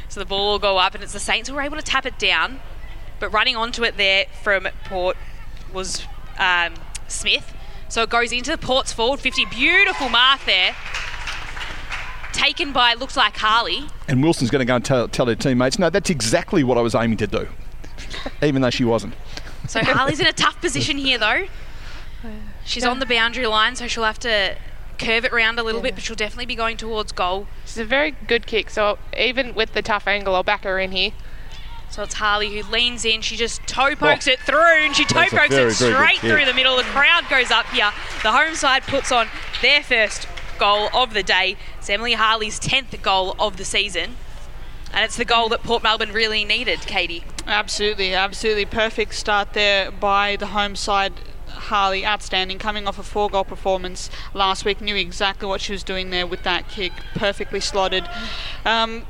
[0.10, 2.06] So the ball will go up, and it's the Saints who were able to tap
[2.06, 2.60] it down.
[3.20, 5.16] But running onto it there from Port
[5.72, 6.04] was
[6.38, 6.74] um,
[7.08, 7.54] Smith.
[7.88, 9.46] So it goes into the Port's forward 50.
[9.46, 10.76] Beautiful mark there.
[12.40, 13.86] Taken by looks like Harley.
[14.08, 16.82] And Wilson's going to go and tell, tell her teammates, no, that's exactly what I
[16.82, 17.48] was aiming to do,
[18.42, 19.14] even though she wasn't.
[19.68, 21.46] So Harley's in a tough position here though.
[22.66, 24.56] She's on the boundary line, so she'll have to
[24.98, 27.48] curve it round a little bit, but she'll definitely be going towards goal.
[27.66, 30.92] She's a very good kick, so even with the tough angle, I'll back her in
[30.92, 31.12] here.
[31.90, 33.22] So it's Harley who leans in.
[33.22, 33.96] She just toe oh.
[33.96, 34.32] pokes Oh.
[34.32, 36.32] it through, and she toe That's pokes very, it very good straight kick.
[36.32, 36.76] through the middle.
[36.78, 37.92] The crowd goes up here.
[38.22, 39.28] The home side puts on
[39.62, 40.28] their first
[40.60, 41.58] goal of the day.
[41.78, 44.18] It's Emily Harley's 10th goal of the season.
[44.92, 47.24] And it's the goal that Port Melbourne really needed, Katie.
[47.48, 51.14] Absolutely, absolutely perfect start there by the home side.
[51.48, 55.84] Harley, outstanding, coming off a four goal performance last week, knew exactly what she was
[55.84, 58.08] doing there with that kick, perfectly slotted.
[58.66, 59.06] Um,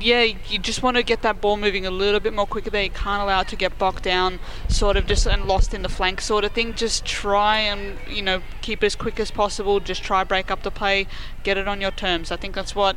[0.00, 2.82] yeah, you just want to get that ball moving a little bit more quicker there.
[2.82, 5.88] You can't allow it to get bogged down, sort of just and lost in the
[5.88, 6.74] flank sort of thing.
[6.74, 9.80] Just try and, you know, keep it as quick as possible.
[9.80, 11.06] Just try break up the play,
[11.42, 12.30] get it on your terms.
[12.32, 12.96] I think that's what,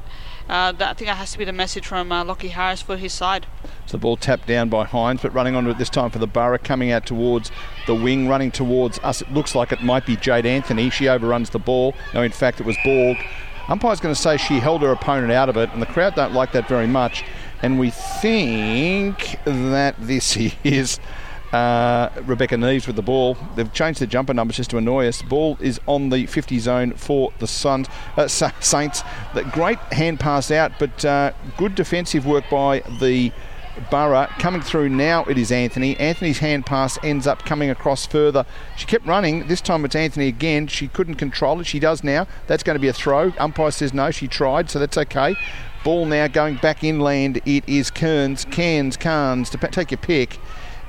[0.50, 2.98] uh, that, I think that has to be the message from uh, Lockie Harris for
[2.98, 3.46] his side.
[3.86, 6.28] So the ball tapped down by Hines, but running onto it this time for the
[6.28, 7.52] Borough, coming out towards
[7.86, 9.22] the wing, running towards us.
[9.22, 10.90] It looks like it might be Jade Anthony.
[10.90, 11.94] She overruns the ball.
[12.14, 13.18] No, in fact, it was Borg.
[13.70, 16.34] Umpire's going to say she held her opponent out of it, and the crowd don't
[16.34, 17.24] like that very much.
[17.62, 21.00] And we think that this is
[21.52, 23.38] uh, Rebecca Neves with the ball.
[23.56, 25.22] They've changed the jumper numbers just to annoy us.
[25.22, 29.04] Ball is on the 50 zone for the Suns, uh, Saints.
[29.34, 33.32] The great hand pass out, but uh, good defensive work by the
[33.90, 34.28] Borough.
[34.40, 35.98] Coming through now, it is Anthony.
[35.98, 38.46] Anthony's hand pass ends up coming across further.
[38.76, 39.48] She kept running.
[39.48, 40.68] This time it's Anthony again.
[40.68, 41.66] She couldn't control it.
[41.66, 42.28] She does now.
[42.48, 43.34] That's going to be a throw.
[43.38, 44.12] Umpire says no.
[44.12, 45.36] She tried, so that's okay.
[45.84, 47.42] Ball now going back inland.
[47.46, 49.50] It is Kearns, Cairns, Carnes.
[49.50, 50.38] Dep- Take your pick.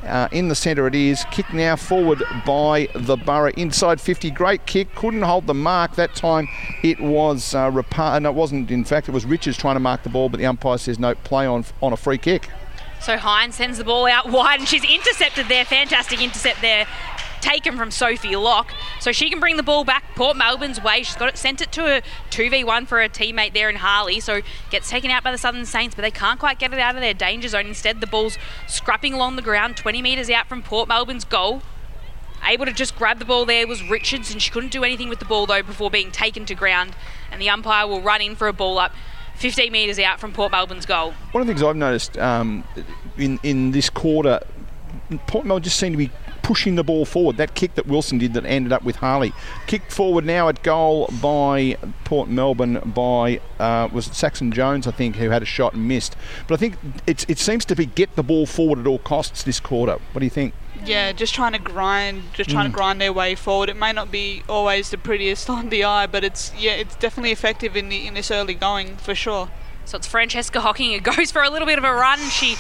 [0.05, 1.25] Uh, in the centre it is.
[1.33, 3.51] Kick now forward by the Borough.
[3.57, 4.31] Inside 50.
[4.31, 4.95] Great kick.
[4.95, 5.97] Couldn't hold the mark.
[5.97, 6.49] That time
[6.83, 8.71] it was uh, Rapa- No, it wasn't.
[8.71, 11.15] In fact, it was Richards trying to mark the ball, but the umpire says no,
[11.17, 12.49] play on, on a free kick.
[13.01, 15.65] So Hines sends the ball out wide, and she's intercepted there.
[15.65, 16.87] Fantastic intercept there,
[17.41, 18.73] taken from Sophie Locke.
[19.01, 21.03] So she can bring the ball back Port Melbourne's way.
[21.03, 23.77] She's got it sent it to a two v one for a teammate there in
[23.77, 24.21] Harley.
[24.21, 26.97] So gets taken out by the Southern Saints, but they can't quite get it out
[26.97, 27.67] of their danger zone.
[27.67, 31.63] Instead, the ball's scrapping along the ground, 20 metres out from Port Melbourne's goal.
[32.45, 35.19] Able to just grab the ball there was Richards, and she couldn't do anything with
[35.19, 36.95] the ball though before being taken to ground.
[37.31, 38.93] And the umpire will run in for a ball up
[39.39, 41.13] 15 metres out from Port Melbourne's goal.
[41.33, 42.65] One of the things I've noticed um,
[43.17, 44.41] in in this quarter,
[45.27, 46.11] Port Melbourne just seemed to be
[46.49, 47.37] pushing the ball forward.
[47.37, 49.35] That kick that Wilson did that ended up with Harley.
[49.67, 54.93] Kicked forward now at goal by Port Melbourne by uh, was it Saxon Jones I
[54.93, 56.17] think who had a shot and missed.
[56.47, 56.77] But I think
[57.07, 59.99] it's, it seems to be get the ball forward at all costs this quarter.
[60.13, 60.55] What do you think?
[60.87, 62.71] Yeah, just trying to grind, just trying Mm.
[62.71, 63.69] to grind their way forward.
[63.69, 67.33] It may not be always the prettiest on the eye, but it's yeah, it's definitely
[67.33, 69.51] effective in the in this early going for sure.
[69.89, 72.19] So it's Francesca Hocking who goes for a little bit of a run.
[72.19, 72.57] She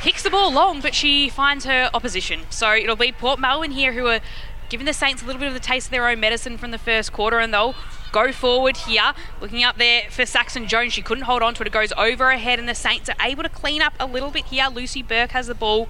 [0.00, 2.42] kicks the ball long, but she finds her opposition.
[2.50, 4.20] So it'll be Port Melbourne here who are
[4.68, 6.78] giving the Saints a little bit of the taste of their own medicine from the
[6.78, 7.74] first quarter, and they'll
[8.12, 9.12] go forward here.
[9.40, 11.66] Looking up there for Saxon Jones, she couldn't hold on to it.
[11.66, 14.30] It goes over her head, and the Saints are able to clean up a little
[14.30, 14.68] bit here.
[14.72, 15.88] Lucy Burke has the ball.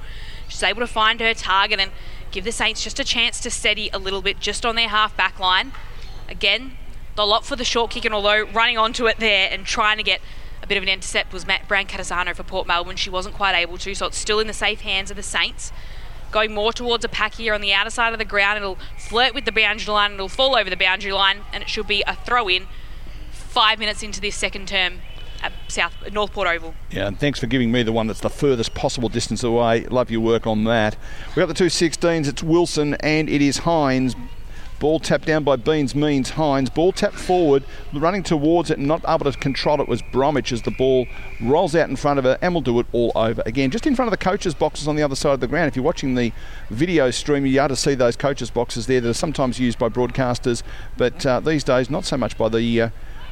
[0.49, 1.91] She's able to find her target and
[2.31, 5.15] give the Saints just a chance to steady a little bit just on their half
[5.19, 5.73] back line.
[6.31, 6.79] Again,
[7.15, 10.03] the lot for the short kick, and although running onto it there and trying to
[10.03, 10.23] get
[10.69, 12.97] bit of an intercept was Matt Brancatisano for Port Melbourne.
[12.97, 15.73] She wasn't quite able to, so it's still in the safe hands of the Saints.
[16.31, 18.59] Going more towards a pack here on the outer side of the ground.
[18.59, 21.87] It'll flirt with the boundary line, it'll fall over the boundary line, and it should
[21.87, 22.67] be a throw in
[23.31, 25.01] five minutes into this second term
[25.43, 26.75] at South North Port Oval.
[26.91, 29.87] Yeah, and thanks for giving me the one that's the furthest possible distance away.
[29.87, 30.97] Love your work on that.
[31.29, 32.29] We've got the two 16s.
[32.29, 34.15] It's Wilson and it is Hines.
[34.79, 36.71] Ball tapped down by Beans means Hines.
[36.71, 40.63] Ball tapped forward, running towards it and not able to control it was Bromwich as
[40.63, 41.07] the ball
[41.41, 43.71] rolls out in front of her and will do it all over again.
[43.71, 45.69] Just in front of the coaches' boxes on the other side of the ground.
[45.69, 46.33] If you're watching the
[46.71, 49.89] video stream, you are to see those coaches' boxes there that are sometimes used by
[49.89, 50.63] broadcasters,
[50.97, 52.83] but uh, these days not so much by the.
[52.83, 52.91] Uh,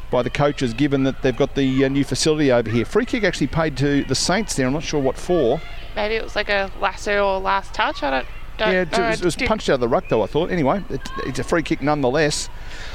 [0.09, 2.85] by the coaches, given that they've got the uh, new facility over here.
[2.85, 4.65] Free kick actually paid to the Saints there.
[4.65, 5.61] I'm not sure what for.
[5.97, 8.05] Maybe it was like a lasso or last touch.
[8.05, 8.27] I don't.
[8.59, 10.23] Don't yeah, it, was, it was Did- punched out of the ruck though.
[10.23, 10.51] I thought.
[10.51, 12.49] Anyway, it, it's a free kick nonetheless.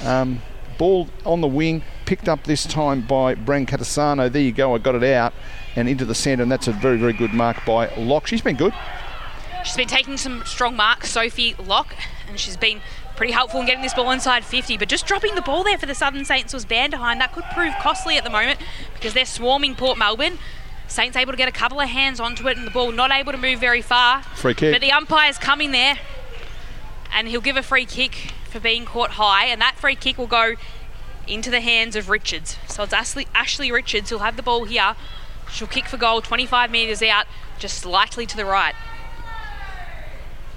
[0.04, 0.42] Um,
[0.78, 4.32] ball on the wing, picked up this time by Brancatisano.
[4.32, 4.76] There you go.
[4.76, 5.34] I got it out
[5.76, 8.28] and into the centre, and that's a very very good mark by Locke.
[8.28, 8.74] She's been good.
[9.64, 11.96] She's been taking some strong marks, Sophie Locke,
[12.28, 12.82] and she's been
[13.16, 14.78] pretty helpful in getting this ball inside 50.
[14.78, 17.22] But just dropping the ball there for the Southern Saints was banned behind.
[17.22, 18.60] That could prove costly at the moment
[18.96, 20.40] because they're swarming Port Melbourne.
[20.92, 23.32] Saints able to get a couple of hands onto it, and the ball not able
[23.32, 24.24] to move very far.
[24.36, 24.74] Free kick.
[24.74, 25.98] But the umpire's coming there,
[27.14, 30.28] and he'll give a free kick for being caught high, and that free kick will
[30.28, 30.56] go
[31.26, 32.58] into the hands of Richards.
[32.68, 34.98] So it's Ashley, Ashley Richards who'll have the ball here.
[35.50, 37.26] She'll kick for goal 25 metres out,
[37.58, 38.76] just slightly to the right.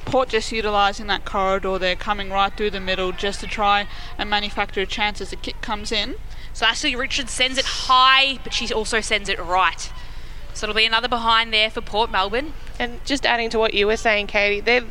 [0.04, 3.86] Port just utilising that corridor there, coming right through the middle just to try
[4.18, 6.16] and manufacture a chance as the kick comes in.
[6.52, 9.92] So Ashley Richards sends it high, but she also sends it right.
[10.54, 12.52] So it'll be another behind there for Port Melbourne.
[12.78, 14.88] And just adding to what you were saying, Katie, they've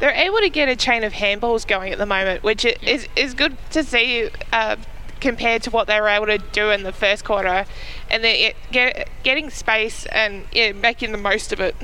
[0.00, 3.34] they're able to get a chain of handballs going at the moment, which is is
[3.34, 4.76] good to see uh,
[5.20, 7.66] compared to what they were able to do in the first quarter,
[8.10, 11.76] and they get getting space and yeah, making the most of it.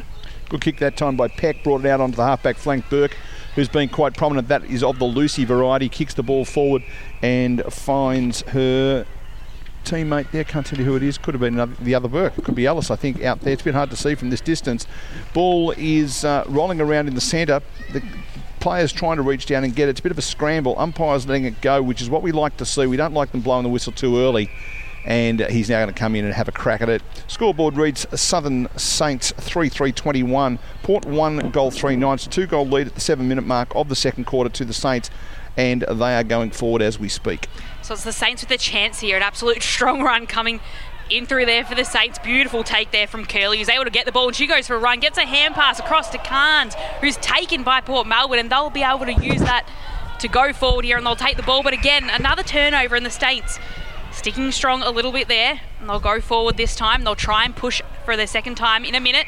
[0.48, 1.62] Good kick that time by Peck.
[1.62, 2.88] Brought it out onto the halfback flank.
[2.88, 3.16] Burke,
[3.54, 4.48] who's been quite prominent.
[4.48, 5.88] That is of the Lucy variety.
[5.88, 6.82] Kicks the ball forward
[7.20, 9.06] and finds her
[9.86, 10.44] teammate there.
[10.44, 11.16] Can't tell you who it is.
[11.16, 12.34] Could have been the other Burke.
[12.44, 13.52] Could be Ellis, I think, out there.
[13.52, 14.86] It's a bit hard to see from this distance.
[15.32, 17.62] Ball is uh, rolling around in the centre.
[17.92, 18.02] The
[18.60, 19.90] players trying to reach down and get it.
[19.90, 20.76] It's a bit of a scramble.
[20.78, 22.86] Umpires letting it go, which is what we like to see.
[22.86, 24.50] We don't like them blowing the whistle too early.
[25.04, 27.00] And he's now going to come in and have a crack at it.
[27.28, 30.58] Scoreboard reads Southern Saints 3 3 21.
[30.82, 32.18] Port 1 goal 3 9.
[32.18, 34.74] So two goal lead at the seven minute mark of the second quarter to the
[34.74, 35.10] Saints.
[35.56, 37.48] And they are going forward as we speak.
[37.86, 39.16] So it's the Saints with a chance here.
[39.16, 40.58] An absolute strong run coming
[41.08, 42.18] in through there for the Saints.
[42.18, 44.74] Beautiful take there from Curly, who's able to get the ball and she goes for
[44.74, 48.50] a run, gets a hand pass across to Carnes, who's taken by Port Melbourne, and
[48.50, 49.68] they'll be able to use that
[50.18, 51.62] to go forward here and they'll take the ball.
[51.62, 53.60] But again, another turnover in the Saints.
[54.10, 57.04] Sticking strong a little bit there, and they'll go forward this time.
[57.04, 59.26] They'll try and push for their second time in a minute.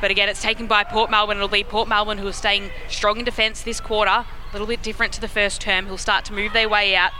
[0.00, 1.36] But again, it's taken by Port Melbourne.
[1.36, 4.10] It'll be Port Melbourne who are staying strong in defence this quarter.
[4.10, 5.86] A little bit different to the first term.
[5.86, 7.12] Who'll start to move their way out.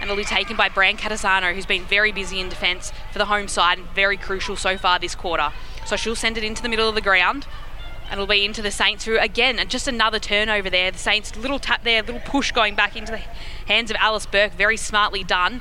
[0.00, 3.48] And it'll be taken by Brancatisano, who's been very busy in defence for the home
[3.48, 5.52] side and very crucial so far this quarter.
[5.86, 7.46] So she'll send it into the middle of the ground.
[8.04, 10.90] And it'll be into the Saints who, again, just another turnover there.
[10.90, 13.18] The Saints, little tap there, little push going back into the
[13.66, 14.52] hands of Alice Burke.
[14.52, 15.60] Very smartly done.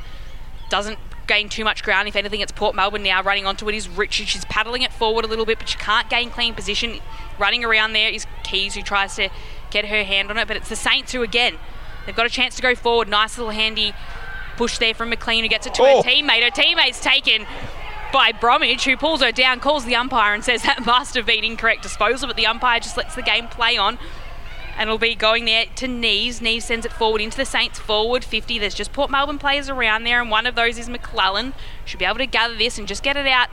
[0.70, 2.08] Doesn't gain too much ground.
[2.08, 4.30] If anything, it's Port Melbourne now running onto it is Richard.
[4.30, 7.00] She's paddling it forward a little bit, but she can't gain clean position.
[7.38, 9.30] Running around there is Kuys, who tries to
[9.70, 11.58] get her hand on it, but it's the Saints who, again,
[12.06, 13.10] they've got a chance to go forward.
[13.10, 13.94] Nice little handy
[14.58, 16.02] push there from McLean, who gets it to Oh.
[16.04, 16.44] her teammate.
[16.44, 17.46] Her teammate's taken
[18.12, 21.44] by Bromwich, who pulls her down, calls the umpire, and says that must have been
[21.44, 23.98] incorrect disposal, but the umpire just lets the game play on.
[24.80, 26.40] And it'll be going there to Neves.
[26.40, 28.60] Neves sends it forward into the Saints forward 50.
[28.60, 31.54] There's just Port Melbourne players around there, and one of those is McClellan.
[31.84, 33.50] Should be able to gather this and just get it out.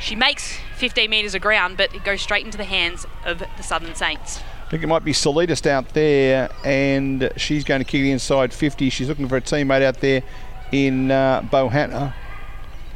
[0.00, 3.62] She makes 15 metres of ground, but it goes straight into the hands of the
[3.62, 4.40] Southern Saints.
[4.74, 8.90] Think it might be Saulitis out there, and she's going to kick it inside 50.
[8.90, 10.24] She's looking for a teammate out there
[10.72, 12.12] in uh, Bohanna.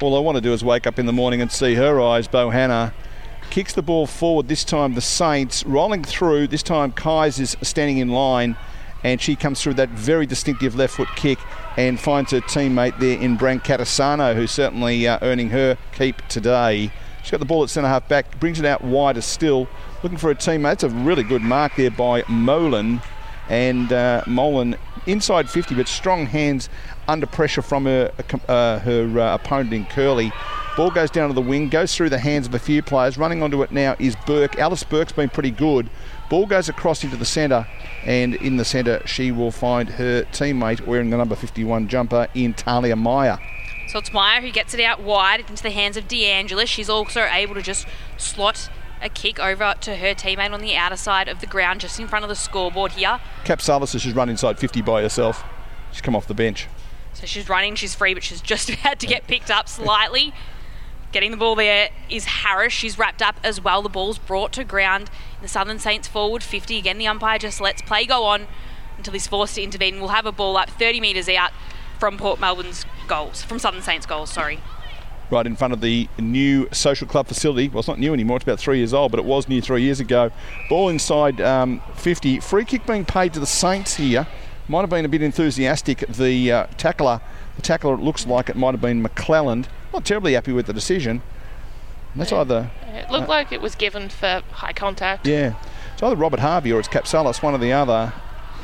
[0.01, 2.27] All I want to do is wake up in the morning and see her eyes.
[2.27, 2.93] Bohanna
[3.51, 4.49] kicks the ball forward.
[4.49, 6.49] This time the Saints rolling through.
[6.49, 8.57] This time Kuys is standing in line,
[9.05, 11.39] and she comes through that very distinctive left foot kick
[11.77, 16.91] and finds her teammate there in Brancatisano, who's certainly uh, earning her keep today.
[17.23, 19.69] She's got the ball at centre half back, brings it out wider still,
[20.03, 20.75] looking for a teammate.
[20.75, 23.01] It's a really good mark there by Molan.
[23.49, 24.77] And uh, Molan
[25.07, 26.69] inside 50, but strong hands
[27.09, 28.13] under pressure from her,
[28.47, 30.33] uh, her uh, opponent in Curly.
[30.77, 33.19] Ball goes down to the wing, goes through the hands of a few players.
[33.19, 34.59] Running onto it now is Burke.
[34.59, 35.91] Alice Burke's been pretty good.
[36.31, 37.67] Ball goes across into the centre,
[38.05, 42.55] and in the centre, she will find her teammate wearing the number 51 jumper in
[42.55, 43.39] Talia Meyer.
[43.89, 46.67] So it's Meyer who gets it out wide into the hands of D'Angela.
[46.67, 47.87] She's also able to just
[48.19, 48.69] slot
[49.03, 52.09] a kick over to her teammate on the outer side of the ground, just in
[52.09, 53.21] front of the scoreboard here.
[53.45, 55.45] Capsalis has just run inside 50 by herself.
[55.93, 56.69] She's come off the bench.
[57.15, 60.33] So she's running, she's free, but she's just about to get picked up slightly.
[61.11, 62.73] Getting the ball there is Harris.
[62.73, 63.81] She's wrapped up as well.
[63.81, 65.11] The ball's brought to ground.
[65.41, 66.77] The Southern Saints forward 50.
[66.77, 68.47] Again, the umpire just lets play go on
[68.99, 70.01] until he's forced to intervene.
[70.01, 71.53] We'll have a ball up 30 metres out
[71.99, 74.61] from Port Melbourne's goals, from Southern Saints goals, sorry.
[75.31, 77.69] Right in front of the new social club facility.
[77.69, 79.83] Well, it's not new anymore, it's about three years old, but it was new three
[79.83, 80.31] years ago.
[80.69, 82.41] Ball inside um, 50.
[82.41, 84.27] Free kick being paid to the Saints here.
[84.69, 86.01] Might have been a bit enthusiastic.
[86.09, 87.21] The uh, tackler,
[87.57, 89.67] the tackler, it looks like it might have been McClelland.
[89.93, 91.23] Not terribly happy with the decision.
[92.15, 92.71] That's either.
[92.89, 95.27] It looked like it was given for high contact.
[95.27, 95.55] Yeah.
[95.95, 98.13] It's either Robert Harvey or it's Capsalis, one or the other.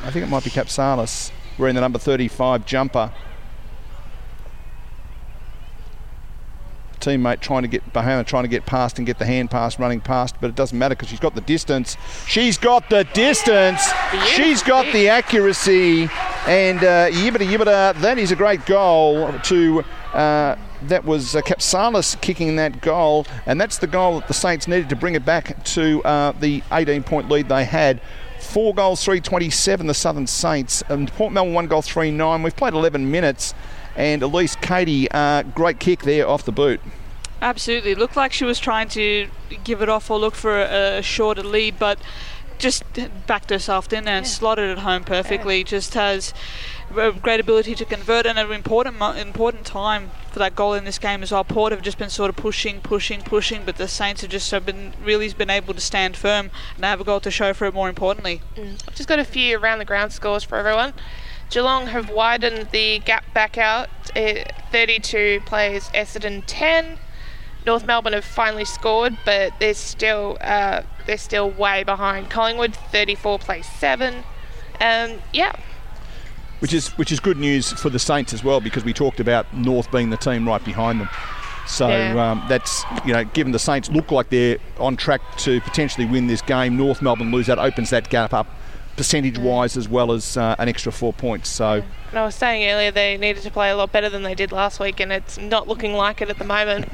[0.02, 3.12] I think it might be Capsalis wearing the number 35 jumper.
[7.04, 10.00] Teammate trying to get Bohanna trying to get past and get the hand pass running
[10.00, 11.96] past, but it doesn't matter because she's got the distance.
[12.26, 13.82] She's got the distance.
[14.26, 16.08] She's got the accuracy,
[16.46, 18.00] and uh, yibbida yibbida.
[18.00, 19.84] That is a great goal to.
[20.12, 24.68] Uh, that was uh, Capsalis kicking that goal, and that's the goal that the Saints
[24.68, 28.00] needed to bring it back to uh, the 18 point lead they had.
[28.38, 30.82] Four goals, 327, the Southern Saints.
[30.88, 32.42] And Port Melbourne, one goal, 3 9.
[32.42, 33.54] We've played 11 minutes.
[33.96, 36.80] And Elise Katie, uh, great kick there off the boot.
[37.40, 37.92] Absolutely.
[37.92, 39.28] It looked like she was trying to
[39.64, 41.98] give it off or look for a, a shorter lead, but
[42.58, 42.84] just
[43.26, 45.64] backed herself in and slotted it home perfectly.
[45.64, 46.32] Just has
[46.96, 50.98] a great ability to convert and an important important time for that goal in this
[50.98, 51.44] game as well.
[51.44, 54.64] Port have just been sort of pushing, pushing, pushing, but the Saints have just have
[54.64, 57.74] been really been able to stand firm and have a goal to show for it.
[57.74, 60.94] More importantly, I've just got a few around the ground scores for everyone.
[61.50, 63.88] Geelong have widened the gap back out.
[64.16, 66.98] Uh, 32 plays Essendon 10.
[67.66, 72.28] North Melbourne have finally scored, but they're still uh, they're still way behind.
[72.28, 74.22] Collingwood 34 plays seven.
[74.80, 75.54] Um, yeah,
[76.58, 79.52] which is which is good news for the Saints as well because we talked about
[79.54, 81.08] North being the team right behind them.
[81.66, 82.32] So Yeah.
[82.32, 86.26] um, that's you know, given the Saints look like they're on track to potentially win
[86.26, 88.46] this game, North Melbourne lose that opens that gap up
[88.96, 91.48] percentage-wise as well as uh, an extra four points.
[91.48, 94.34] So and I was saying earlier they needed to play a lot better than they
[94.34, 96.90] did last week, and it's not looking like it at the moment.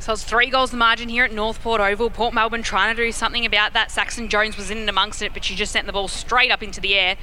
[0.00, 2.10] So it's three goals the margin here at North Port Oval.
[2.10, 3.90] Port Melbourne trying to do something about that.
[3.90, 6.60] Saxon Jones was in and amongst it, but she just sent the ball straight up
[6.60, 7.16] into the air,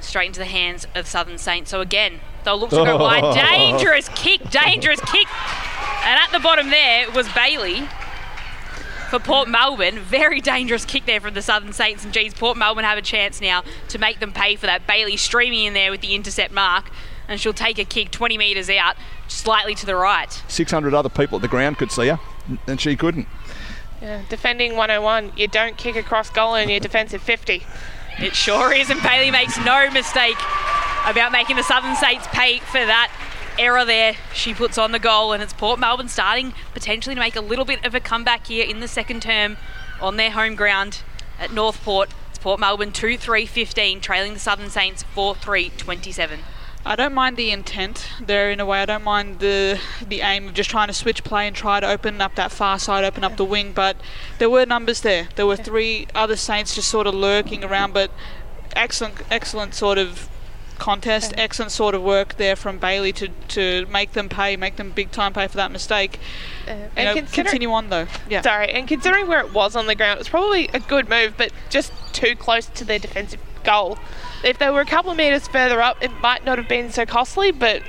[0.00, 1.70] straight into the hands of Southern Saints.
[1.70, 3.34] So again, they'll look to go wide.
[3.34, 5.28] Dangerous kick, dangerous kick.
[6.04, 7.88] And at the bottom there was Bailey
[9.08, 9.98] for Port Melbourne.
[9.98, 12.04] Very dangerous kick there from the Southern Saints.
[12.04, 14.86] And geez, Port Melbourne have a chance now to make them pay for that.
[14.86, 16.90] Bailey streaming in there with the intercept mark.
[17.26, 20.32] And she'll take a kick 20 metres out, slightly to the right.
[20.48, 22.18] 600 other people at the ground could see her,
[22.66, 23.28] and she couldn't.
[24.00, 27.66] Yeah, defending 101, you don't kick across goal in your defensive 50.
[28.20, 30.38] It sure is, and Bailey makes no mistake
[31.04, 33.12] about making the Southern Saints pay for that
[33.58, 34.14] error there.
[34.32, 37.64] She puts on the goal, and it's Port Melbourne starting potentially to make a little
[37.64, 39.56] bit of a comeback here in the second term
[40.00, 41.02] on their home ground
[41.38, 42.10] at North Port.
[42.30, 46.40] It's Port Melbourne 2 3 15, trailing the Southern Saints 4 3 27.
[46.86, 48.80] I don't mind the intent there in a way.
[48.80, 51.86] I don't mind the the aim of just trying to switch play and try to
[51.86, 53.72] open up that far side, open up the wing.
[53.72, 53.96] But
[54.38, 55.28] there were numbers there.
[55.34, 57.92] There were three other Saints just sort of lurking around.
[57.92, 58.10] But
[58.74, 60.28] excellent, excellent sort of
[60.78, 61.34] contest.
[61.36, 65.10] Excellent sort of work there from Bailey to, to make them pay, make them big
[65.10, 66.18] time pay for that mistake.
[66.66, 66.74] You
[67.04, 68.06] know, consider- continue on though.
[68.28, 68.40] Yeah.
[68.42, 71.34] Sorry, and considering where it was on the ground, it was probably a good move,
[71.36, 73.98] but just too close to their defensive goal.
[74.44, 77.04] If they were a couple of metres further up, it might not have been so
[77.04, 77.82] costly, but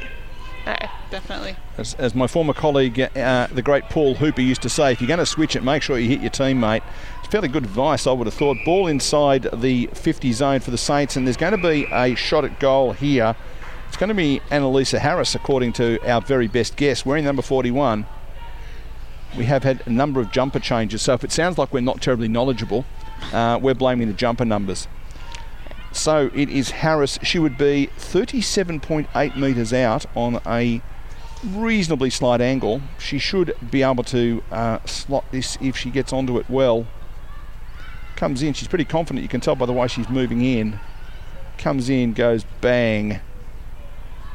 [0.65, 0.75] no.
[1.11, 1.55] Definitely.
[1.77, 5.07] As, as my former colleague, uh, the great Paul Hooper, used to say, if you're
[5.07, 6.83] going to switch it, make sure you hit your teammate.
[7.29, 8.57] Fairly good advice, I would have thought.
[8.65, 12.43] Ball inside the 50 zone for the Saints, and there's going to be a shot
[12.43, 13.35] at goal here.
[13.87, 18.07] It's going to be Annalisa Harris, according to our very best guess, wearing number 41.
[19.37, 22.01] We have had a number of jumper changes, so if it sounds like we're not
[22.01, 22.83] terribly knowledgeable,
[23.31, 24.87] uh, we're blaming the jumper numbers.
[25.91, 27.19] So it is Harris.
[27.21, 30.81] She would be 37.8 metres out on a
[31.45, 32.81] reasonably slight angle.
[32.97, 36.87] She should be able to uh, slot this if she gets onto it well.
[38.19, 40.77] Comes in, she's pretty confident, you can tell by the way she's moving in.
[41.57, 43.21] Comes in, goes bang,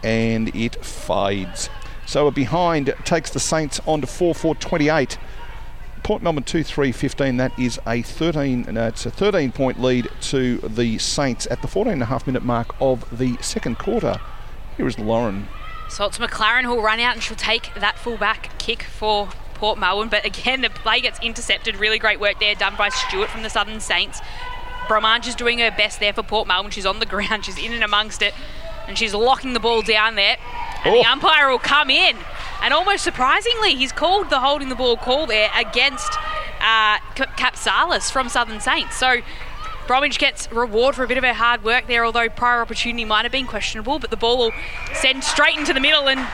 [0.03, 1.69] and it fades.
[2.07, 5.19] So a behind takes the Saints on to 4 4 28.
[6.03, 7.37] Port Melbourne 2 3 15.
[7.37, 11.69] That is a 13, no, it's a 13 point lead to the Saints at the
[11.69, 14.19] 14 and a half minute mark of the second quarter.
[14.79, 15.47] Here is Lauren.
[15.91, 20.09] So it's McLaren who'll run out and she'll take that full-back kick for Port Melbourne.
[20.09, 21.77] But again, the play gets intercepted.
[21.77, 24.21] Really great work there done by Stewart from the Southern Saints.
[24.89, 26.71] Bromwich is doing her best there for Port Melbourne.
[26.71, 27.45] She's on the ground.
[27.45, 28.35] She's in and amongst it.
[28.87, 30.37] And she's locking the ball down there.
[30.85, 32.17] And the umpire will come in.
[32.63, 36.13] And almost surprisingly, he's called the holding the ball call there against
[36.61, 38.97] uh, Capsalis from Southern Saints.
[38.97, 39.23] So
[39.87, 43.25] Bromwich gets reward for a bit of her hard work there, although prior opportunity might
[43.25, 43.99] have been questionable.
[43.99, 44.53] But the ball will
[44.95, 46.27] send straight into the middle, and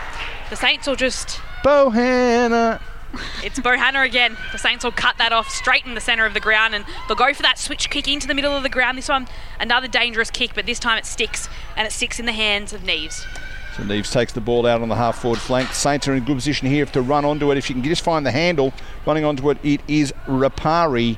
[0.50, 1.40] the Saints will just.
[1.64, 2.80] Bohanna.
[3.42, 4.36] It's Bohanna again.
[4.52, 7.16] The Saints will cut that off straight in the centre of the ground, and they'll
[7.16, 8.98] go for that switch kick into the middle of the ground.
[8.98, 9.28] This one,
[9.58, 12.82] another dangerous kick, but this time it sticks, and it sticks in the hands of
[12.82, 13.24] Neves.
[13.76, 15.72] So Neves takes the ball out on the half forward flank.
[15.72, 17.58] Saints are in good position here to run onto it.
[17.58, 18.72] If you can just find the handle,
[19.06, 21.16] running onto it, it is Rapari.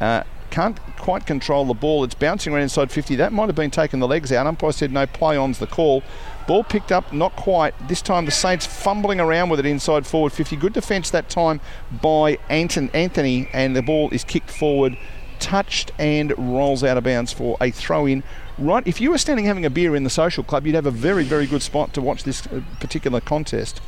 [0.00, 2.04] Uh, can't quite control the ball.
[2.04, 3.16] It's bouncing around inside 50.
[3.16, 4.46] That might have been taking the legs out.
[4.46, 6.02] Umpire said no play on's the call.
[6.46, 7.74] Ball picked up, not quite.
[7.88, 10.56] This time the Saints fumbling around with it inside forward 50.
[10.56, 11.60] Good defence that time
[11.90, 14.98] by Anton Anthony, and the ball is kicked forward,
[15.38, 18.22] touched, and rolls out of bounds for a throw in.
[18.58, 20.90] Right, if you were standing having a beer in the social club, you'd have a
[20.90, 23.80] very, very good spot to watch this uh, particular contest.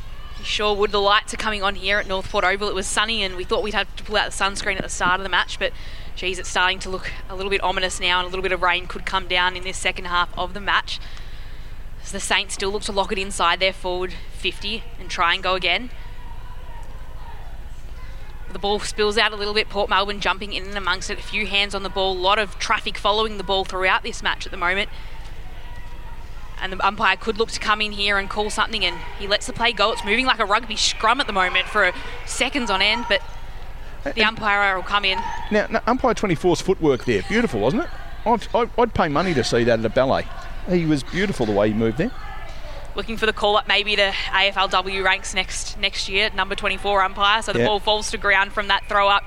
[0.43, 0.91] sure would.
[0.91, 2.69] The lights are coming on here at North Port Oval.
[2.69, 4.89] It was sunny and we thought we'd have to pull out the sunscreen at the
[4.89, 5.71] start of the match, but
[6.15, 8.61] geez, it's starting to look a little bit ominous now and a little bit of
[8.61, 10.99] rain could come down in this second half of the match.
[12.05, 15.41] As the Saints still look to lock it inside their forward 50 and try and
[15.41, 15.89] go again.
[18.53, 19.69] The ball spills out a little bit.
[19.69, 21.17] Port Melbourne jumping in and amongst it.
[21.17, 22.15] A few hands on the ball.
[22.15, 24.91] A lot of traffic following the ball throughout this match at the moment.
[26.61, 29.47] And the umpire could look to come in here and call something, and he lets
[29.47, 29.91] the play go.
[29.91, 31.91] It's moving like a rugby scrum at the moment for
[32.27, 33.21] seconds on end, but
[34.13, 35.19] the umpire will come in.
[35.51, 37.89] Now, umpire 24's footwork there, beautiful, wasn't it?
[38.25, 40.25] I'd, I'd, I'd pay money to see that at a ballet.
[40.69, 42.11] He was beautiful the way he moved there.
[42.95, 47.41] looking for the call up maybe to AFLW ranks next next year, number 24 umpire.
[47.41, 47.65] So the Yeah.
[47.65, 49.23] ball falls to ground from that throw up,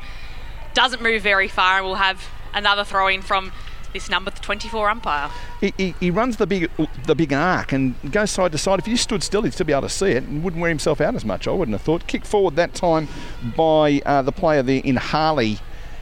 [0.73, 2.25] doesn't move very far, and we'll have
[2.55, 3.53] another throw in from
[3.93, 5.31] this number 24 umpire.
[5.61, 6.71] He, he, he runs the big
[7.05, 8.79] the big arc and goes side to side.
[8.79, 11.01] If you stood still, he'd still be able to see it and wouldn't wear himself
[11.03, 11.47] out as much.
[11.47, 12.07] I wouldn't have thought.
[12.07, 13.07] Kick forward that time
[13.55, 15.59] by uh, the player there in Harley,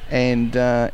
[0.09, 0.91] and uh,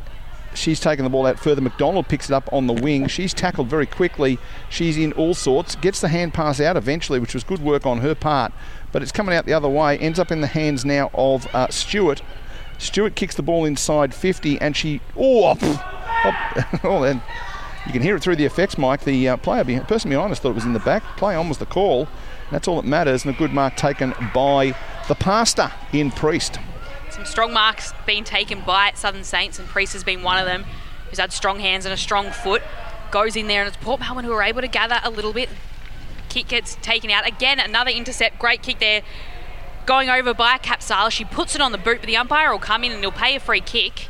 [0.55, 1.61] she's taken the ball out further.
[1.61, 3.07] McDonald picks it up on the wing.
[3.07, 4.39] She's tackled very quickly.
[4.69, 5.75] She's in all sorts.
[5.75, 8.53] Gets the hand pass out eventually, which was good work on her part.
[8.91, 9.97] But it's coming out the other way.
[9.97, 12.21] Ends up in the hands now of uh, Stewart.
[12.77, 15.81] Stewart kicks the ball inside 50, and she oh, pff,
[16.25, 17.21] oh, oh, then
[17.85, 19.03] you can hear it through the effects, Mike.
[19.03, 21.03] The uh, player, behind, person behind us thought it was in the back.
[21.17, 22.07] Play on was the call.
[22.51, 24.75] That's all that matters, and a good mark taken by
[25.07, 26.59] the pastor in Priest.
[27.13, 30.65] Some strong marks being taken by Southern Saints, and Priest has been one of them
[31.07, 32.63] who's had strong hands and a strong foot.
[33.11, 35.47] Goes in there, and it's Port Melbourne who are able to gather a little bit.
[36.29, 37.27] Kick gets taken out.
[37.27, 38.39] Again, another intercept.
[38.39, 39.03] Great kick there.
[39.85, 41.11] Going over by Capsalis.
[41.11, 43.35] She puts it on the boot, but the umpire will come in and he'll pay
[43.35, 44.07] a free kick.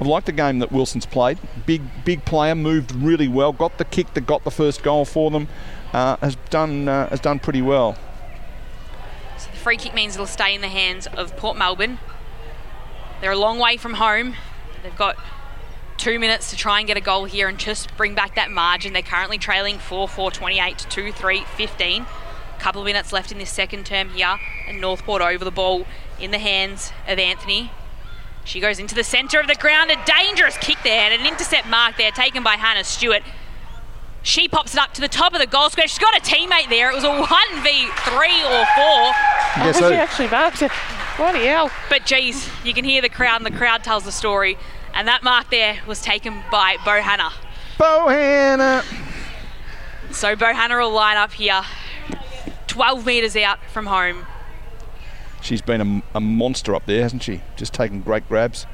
[0.00, 1.38] I've liked the game that Wilson's played.
[1.66, 3.52] Big, big player, moved really well.
[3.52, 5.46] Got the kick that got the first goal for them.
[5.92, 7.96] Uh, has done uh, has done pretty well.
[9.64, 11.98] Free kick means it'll stay in the hands of Port Melbourne.
[13.22, 14.34] They're a long way from home.
[14.82, 15.16] They've got
[15.96, 18.92] two minutes to try and get a goal here and just bring back that margin.
[18.92, 22.02] They're currently trailing 4 4 28 to 2 3 15.
[22.02, 24.38] A Couple of minutes left in this second term here,
[24.68, 25.86] and North Port over the ball
[26.20, 27.70] in the hands of Anthony.
[28.44, 29.90] She goes into the centre of the ground.
[29.90, 33.22] A dangerous kick there and an intercept mark there taken by Hannah Stewart.
[34.24, 35.86] She pops it up to the top of the goal square.
[35.86, 36.90] She's got a teammate there.
[36.90, 39.64] It was a 1v3 or 4.
[39.64, 40.72] Yes, so- she actually marked it.
[41.18, 41.70] Bloody hell.
[41.90, 44.56] But geez, you can hear the crowd and the crowd tells the story.
[44.94, 47.32] And that mark there was taken by Bohanna.
[47.78, 48.82] Bohanna!
[50.10, 51.62] So Bohanna will line up here,
[52.68, 54.26] 12 metres out from home.
[55.42, 57.42] She's been a, a monster up there, hasn't she?
[57.56, 58.66] Just taking great grabs.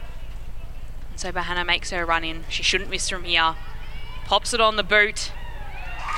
[1.17, 2.45] So Bohanna makes her run in.
[2.49, 3.57] She shouldn't miss from here.
[4.27, 5.33] Pops it on the boot.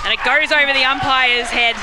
[0.04, 1.76] And it goes over the umpire's head.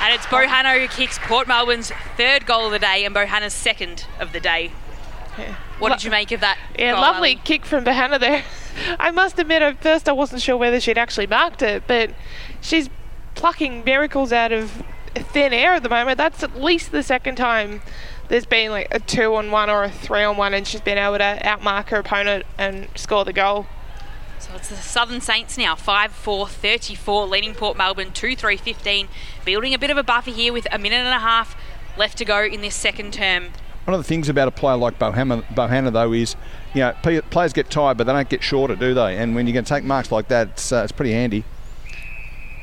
[0.00, 4.06] And it's Bohanna who kicks Port Melbourne's third goal of the day and Bohanna's second
[4.20, 4.70] of the day.
[5.78, 6.58] What did you make of that?
[6.78, 8.44] Yeah, goal, lovely kick from Bohanna there.
[8.98, 12.10] I must admit, at first I wasn't sure whether she'd actually marked it, but
[12.60, 12.88] she's
[13.34, 14.84] plucking miracles out of
[15.14, 16.18] thin air at the moment.
[16.18, 17.82] That's at least the second time
[18.28, 20.98] there's been like a two on one or a three on one, and she's been
[20.98, 23.66] able to outmark her opponent and score the goal.
[24.44, 29.08] So it's the Southern Saints now, 5 4 34, leading Port Melbourne 2 3 15,
[29.42, 31.56] building a bit of a buffer here with a minute and a half
[31.96, 33.44] left to go in this second term.
[33.86, 36.36] One of the things about a player like Bohanna, Bohanna though, is
[36.74, 39.16] you know players get tired, but they don't get shorter, do they?
[39.16, 41.42] And when you can take marks like that, it's, uh, it's pretty handy.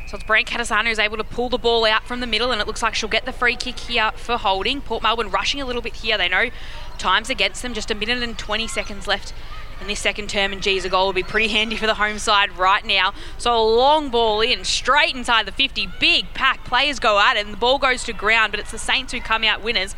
[0.05, 2.67] So it's Brancatisano who's able to pull the ball out from the middle, and it
[2.67, 4.81] looks like she'll get the free kick here for holding.
[4.81, 6.15] Port Melbourne rushing a little bit here.
[6.19, 6.51] They know
[6.99, 7.73] time's against them.
[7.73, 9.33] Just a minute and 20 seconds left
[9.81, 12.19] in this second term, and geez, a goal will be pretty handy for the home
[12.19, 13.13] side right now.
[13.37, 15.89] So a long ball in, straight inside the 50.
[15.99, 16.63] Big pack.
[16.63, 19.19] Players go at it, and the ball goes to ground, but it's the Saints who
[19.19, 19.95] come out winners.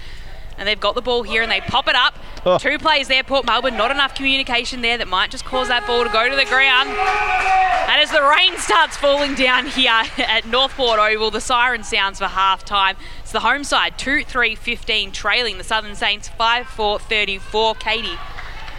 [0.57, 2.17] And they've got the ball here and they pop it up.
[2.45, 2.57] Oh.
[2.57, 3.75] Two plays there, Port Melbourne.
[3.75, 6.89] Not enough communication there that might just cause that ball to go to the ground.
[6.89, 12.19] And as the rain starts falling down here at North Port Oval, the siren sounds
[12.19, 12.95] for half time.
[13.21, 17.75] It's the home side 2 3 15, trailing the Southern Saints 5 4 34.
[17.75, 18.17] Katie,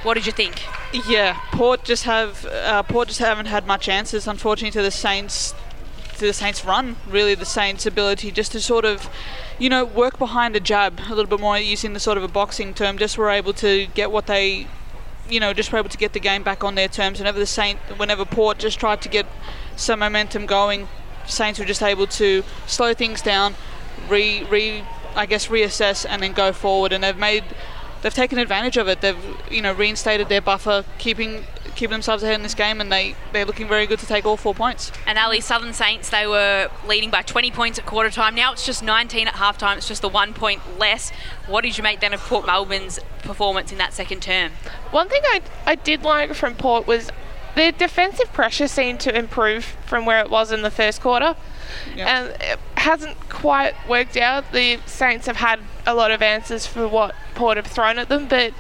[0.05, 0.63] what did you think?
[0.95, 5.53] Yeah, Port just have uh, Port just haven't had much answers, unfortunately, to the Saints
[6.19, 6.95] to the Saints' run.
[7.09, 9.11] Really, the Saints' ability just to sort of,
[9.59, 12.29] you know, work behind a jab a little bit more, using the sort of a
[12.29, 12.97] boxing term.
[12.97, 14.69] Just were able to get what they,
[15.29, 17.19] you know, just were able to get the game back on their terms.
[17.19, 19.27] Whenever the Saint, whenever Port just tried to get
[19.75, 20.87] some momentum going,
[21.27, 23.57] Saints were just able to slow things down,
[24.09, 24.85] re re,
[25.17, 26.93] I guess reassess and then go forward.
[26.93, 27.43] And they've made
[28.05, 29.01] they've taken advantage of it.
[29.01, 29.17] They've
[29.51, 31.45] you know reinstated their buffer, keeping
[31.75, 34.37] keeping themselves ahead in this game, and they they're looking very good to take all
[34.37, 34.93] four points.
[35.07, 38.35] And Ali, Southern Saints, they were leading by 20 points at quarter time.
[38.35, 39.79] Now it's just 19 at half time.
[39.79, 41.11] It's just the one point less.
[41.49, 44.53] What did you make then of Port Melbourne's performance in that second term?
[44.91, 47.11] One thing I, I did like from Port was
[47.55, 51.37] their defensive pressure seemed to improve from where it was in the first quarter.
[51.97, 54.53] And it hasn't quite worked out.
[54.53, 58.29] The Saints have had a lot of answers for what Port have thrown at them,
[58.29, 58.53] but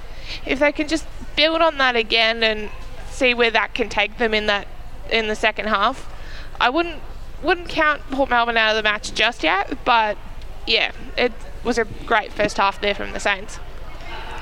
[0.46, 1.06] if they can just
[1.36, 2.70] build on that again and
[3.10, 4.66] see where that can take them in that
[5.10, 6.10] in the second half,
[6.58, 7.00] I wouldn't
[7.42, 10.16] wouldn't count Port Melbourne out of the match just yet, but
[10.66, 11.32] yeah, it
[11.62, 13.58] was a great first half there from the Saints.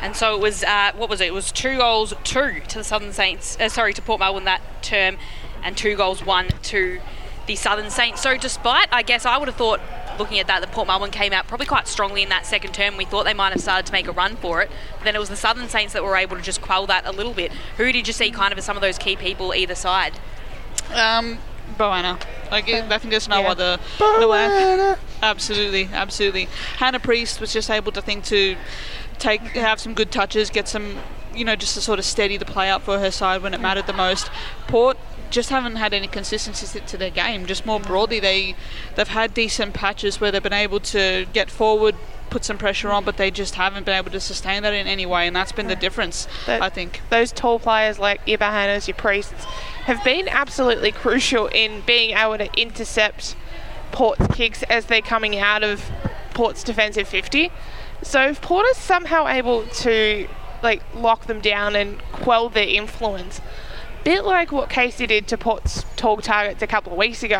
[0.00, 1.26] And so it was, uh, what was it?
[1.26, 4.62] It was two goals, two to the Southern Saints, uh, sorry, to Port Melbourne that
[4.80, 5.16] term,
[5.64, 7.00] and two goals, one to
[7.46, 8.20] the Southern Saints.
[8.22, 9.80] So despite, I guess, I would have thought,
[10.18, 12.96] looking at that, that Port Melbourne came out probably quite strongly in that second term.
[12.96, 14.70] We thought they might have started to make a run for it.
[14.98, 17.12] But then it was the Southern Saints that were able to just quell that a
[17.12, 17.52] little bit.
[17.76, 20.18] Who did you see kind of as some of those key people either side?
[20.94, 21.38] Um,
[21.78, 22.20] Bohanna.
[22.50, 23.78] Like, I think there's no other.
[23.98, 24.96] No way.
[25.22, 26.48] Absolutely, absolutely.
[26.76, 28.56] Hannah Priest was just able to think to
[29.18, 30.98] take have some good touches, get some,
[31.34, 33.60] you know, just to sort of steady the play out for her side when it
[33.60, 34.30] mattered the most.
[34.66, 34.98] Port
[35.32, 37.46] just haven't had any consistency to their game.
[37.46, 38.54] Just more broadly, they
[38.94, 41.96] they've had decent patches where they've been able to get forward,
[42.30, 45.06] put some pressure on, but they just haven't been able to sustain that in any
[45.06, 46.28] way, and that's been the difference.
[46.46, 47.00] I think.
[47.10, 49.44] Those tall players like your Bohannas, your Priests,
[49.84, 53.34] have been absolutely crucial in being able to intercept
[53.90, 55.90] Port's kicks as they're coming out of
[56.34, 57.50] Port's defensive 50.
[58.02, 60.28] So if Port is somehow able to
[60.62, 63.40] like lock them down and quell their influence,
[64.04, 67.36] bit like what Casey did to Port's tall targets a couple of weeks ago,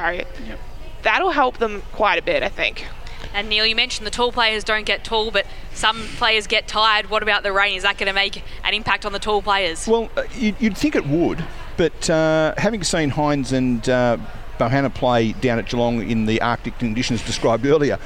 [0.47, 0.59] Yep.
[1.03, 2.87] that'll help them quite a bit, I think.
[3.35, 7.09] And Neil, you mentioned the tall players don't get tall, but some players get tired.
[7.09, 7.77] What about the rain?
[7.77, 9.87] Is that going to make an impact on the tall players?
[9.89, 11.43] Well, uh, you'd, you'd think it would,
[11.77, 14.19] but uh, having seen Hines and uh,
[14.59, 17.99] Bohanna play down at Geelong in the Arctic conditions described earlier,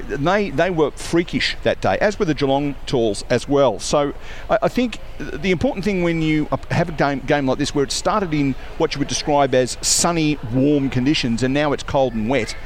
[0.00, 3.78] they they were freakish that day, as were the Geelong Talls as well.
[3.78, 4.14] So
[4.50, 7.84] I, I think the important thing when you have a game, game like this, where
[7.84, 12.14] it started in what you would describe as sunny, warm conditions, and now it's cold
[12.14, 12.56] and wet.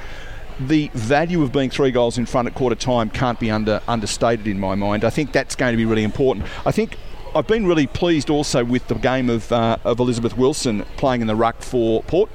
[0.59, 4.47] The value of being three goals in front at quarter time can't be under understated
[4.47, 5.05] in my mind.
[5.05, 6.47] I think that's going to be really important.
[6.67, 6.97] I think
[7.35, 11.29] I've been really pleased also with the game of, uh, of Elizabeth Wilson playing in
[11.29, 12.29] the ruck for Port.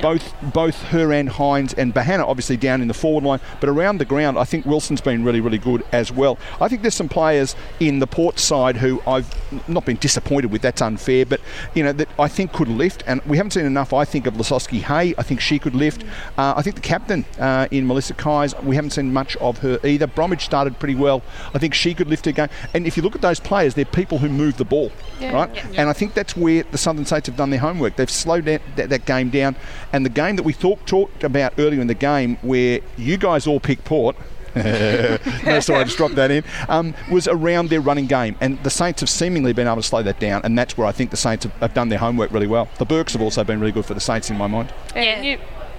[0.00, 3.98] Both both her and Hines and Bohanna obviously down in the forward line, but around
[3.98, 6.38] the ground, I think Wilson's been really really good as well.
[6.60, 9.28] I think there's some players in the Port side who I've
[9.68, 10.62] not been disappointed with.
[10.62, 11.40] That's unfair, but
[11.74, 13.92] you know that I think could lift, and we haven't seen enough.
[13.92, 15.14] I think of Lesosky Hay.
[15.18, 16.04] I think she could lift.
[16.36, 18.54] Uh, I think the captain uh, in Melissa Kuys.
[18.62, 20.06] We haven't seen much of her either.
[20.06, 21.22] Bromwich started pretty well.
[21.54, 22.48] I think she could lift a game.
[22.74, 25.32] And if you look at those players, they're people who move the ball, Yeah.
[25.32, 25.54] right?
[25.54, 25.80] Yeah.
[25.82, 27.96] And I think that's where the Southern States have done their homework.
[27.96, 29.56] They've slowed that, that, that game down.
[29.92, 33.46] And the game that we thought, talked about earlier in the game, where you guys
[33.46, 34.16] all picked Port.
[34.54, 36.42] no, sorry, I just dropped that in.
[36.68, 40.02] Um, was around their running game, and the Saints have seemingly been able to slow
[40.02, 42.46] that down, and that's where I think the Saints have, have done their homework really
[42.46, 42.68] well.
[42.78, 44.72] The Burks have also been really good for the Saints in my mind.
[44.96, 45.38] And you,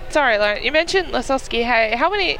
[0.10, 1.64] sorry, Lauren, you mentioned Lesosky.
[1.65, 2.38] Hey, how many,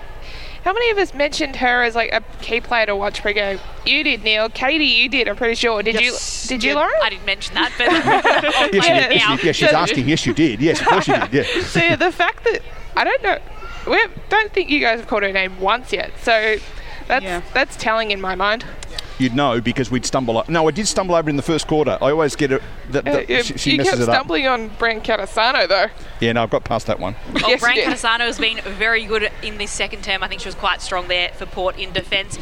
[0.64, 3.60] how many of us mentioned her as like a key player to watch pre-game?
[3.86, 4.49] You did, Neil.
[4.49, 5.27] Katie, you did.
[5.27, 5.81] I'm pretty sure.
[5.84, 6.15] Did you?
[6.48, 6.91] Did you, Lauren?
[7.03, 7.88] I didn't mention that, but
[8.73, 9.18] Yes, play you it did.
[9.18, 9.31] now.
[9.34, 10.07] Yes, you- yes, she's asking.
[10.10, 10.61] Yes, you did.
[10.61, 11.34] Yes, of course you did.
[11.56, 11.64] Yeah.
[11.64, 12.61] so yeah, the fact that
[12.95, 13.38] I don't know,
[13.88, 16.11] we don't think you guys have called her name once yet.
[16.22, 16.57] So
[17.07, 18.65] that's that's telling in my mind.
[19.19, 20.37] You'd know because we'd stumble.
[20.37, 21.97] o- No, I did stumble over in the first quarter.
[22.01, 22.61] I always get it.
[22.91, 24.15] That, Uh, that you she, she you messes kept it up.
[24.15, 25.87] stumbling on Brancatisano though.
[26.21, 27.15] Yeah, no, I've got past that one.
[27.33, 27.93] Well, Yes, Brand you did.
[27.93, 30.23] Catasano has been very good in this second term.
[30.23, 32.39] I think she was quite strong there for Port in defence.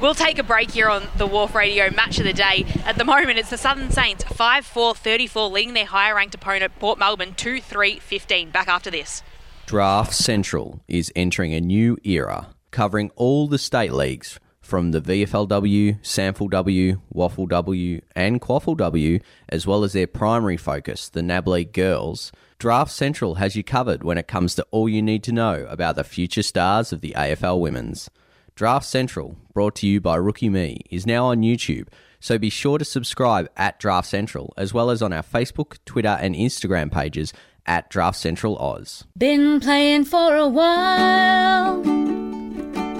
[0.00, 2.66] We'll take a break here on the WARF Radio match of the day.
[2.84, 6.72] At the moment, it's the Southern Saints 5 4 34, leading their higher ranked opponent,
[6.78, 8.50] Port Melbourne 2 3 15.
[8.50, 9.22] Back after this.
[9.66, 14.38] Draft Central is entering a new era, covering all the state leagues
[14.68, 21.22] from the VFLW, SANFLW, Waffle W, and QAFLW, as well as their primary focus, the
[21.22, 22.30] NAB League Girls.
[22.58, 25.96] Draft Central has you covered when it comes to all you need to know about
[25.96, 28.10] the future stars of the AFL Women's.
[28.56, 31.88] Draft Central, brought to you by Rookie Me, is now on YouTube,
[32.20, 36.18] so be sure to subscribe at Draft Central, as well as on our Facebook, Twitter,
[36.20, 37.32] and Instagram pages
[37.64, 39.04] at Draft Central Oz.
[39.16, 42.37] Been playing for a while.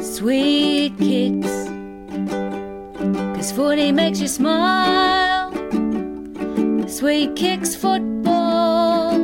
[0.01, 1.69] Sweet kicks.
[3.37, 5.53] Cause footy makes you smile.
[6.89, 9.15] Sweet kicks football.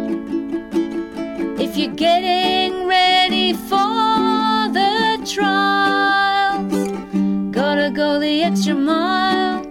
[1.61, 6.73] If you're getting ready for the trials,
[7.51, 9.65] gotta go the extra mile.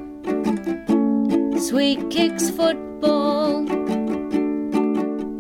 [1.60, 3.64] Sweet Kicks Football.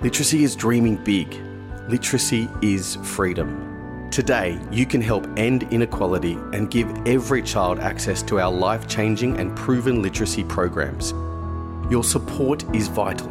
[0.00, 1.32] Literacy is dreaming big.
[1.88, 4.08] Literacy is freedom.
[4.10, 9.38] Today, you can help end inequality and give every child access to our life changing
[9.38, 11.12] and proven literacy programs.
[11.88, 13.28] Your support is vital.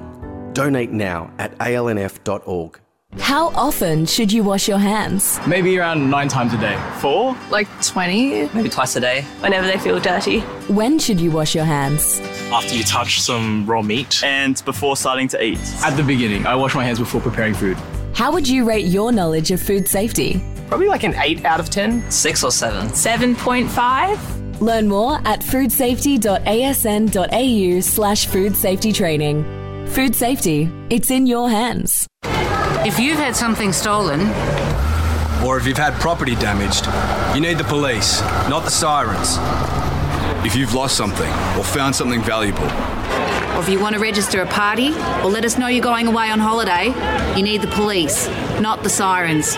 [0.53, 2.79] Donate now at alnf.org.
[3.19, 5.39] How often should you wash your hands?
[5.47, 6.77] Maybe around nine times a day.
[6.99, 7.35] Four?
[7.49, 8.49] Like 20?
[8.53, 9.21] Maybe twice a day.
[9.39, 10.39] Whenever they feel dirty.
[10.67, 12.19] When should you wash your hands?
[12.51, 14.21] After you touch some raw meat.
[14.23, 15.59] And before starting to eat.
[15.83, 16.45] At the beginning.
[16.45, 17.77] I wash my hands before preparing food.
[18.13, 20.43] How would you rate your knowledge of food safety?
[20.67, 22.09] Probably like an 8 out of 10.
[22.09, 22.87] 6 or 7.
[22.89, 24.61] 7.5?
[24.61, 29.43] Learn more at foodsafety.asn.au slash food safety training.
[29.87, 32.07] Food safety, it's in your hands.
[32.85, 34.21] If you've had something stolen,
[35.43, 36.85] or if you've had property damaged,
[37.33, 39.39] you need the police, not the sirens.
[40.45, 42.69] If you've lost something or found something valuable,
[43.55, 44.89] or if you want to register a party,
[45.23, 46.93] or let us know you're going away on holiday,
[47.35, 48.27] you need the police,
[48.61, 49.55] not the sirens.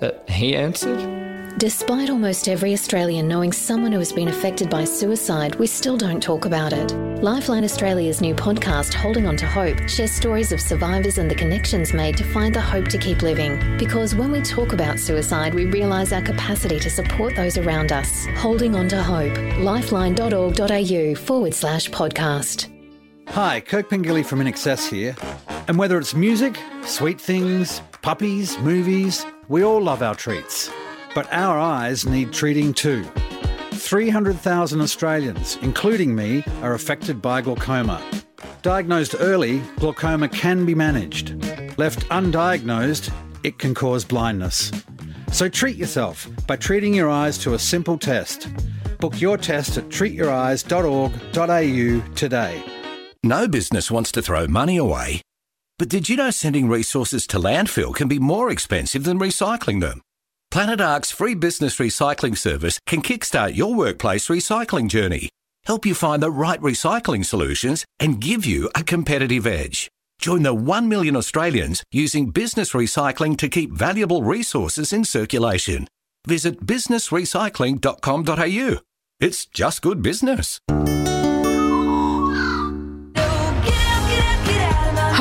[0.00, 1.21] that he answered.
[1.58, 6.20] Despite almost every Australian knowing someone who has been affected by suicide, we still don't
[6.20, 6.92] talk about it.
[7.22, 11.92] Lifeline Australia's new podcast, Holding On to Hope, shares stories of survivors and the connections
[11.92, 13.76] made to find the hope to keep living.
[13.76, 18.26] Because when we talk about suicide, we realise our capacity to support those around us.
[18.36, 19.36] Holding On to Hope.
[19.58, 22.68] Lifeline.org.au forward slash podcast.
[23.28, 24.52] Hi, Kirk Pengilly from In
[24.90, 25.14] here.
[25.68, 30.70] And whether it's music, sweet things, puppies, movies, we all love our treats.
[31.14, 33.04] But our eyes need treating too.
[33.72, 38.00] 300,000 Australians, including me, are affected by glaucoma.
[38.62, 41.34] Diagnosed early, glaucoma can be managed.
[41.78, 43.12] Left undiagnosed,
[43.42, 44.70] it can cause blindness.
[45.32, 48.48] So treat yourself by treating your eyes to a simple test.
[49.00, 52.62] Book your test at treatyoureyes.org.au today.
[53.24, 55.22] No business wants to throw money away.
[55.78, 60.02] But did you know sending resources to landfill can be more expensive than recycling them?
[60.52, 65.30] Planet Ark's free business recycling service can kickstart your workplace recycling journey,
[65.64, 69.88] help you find the right recycling solutions, and give you a competitive edge.
[70.18, 75.88] Join the 1 million Australians using business recycling to keep valuable resources in circulation.
[76.26, 78.80] Visit businessrecycling.com.au.
[79.20, 80.60] It's just good business.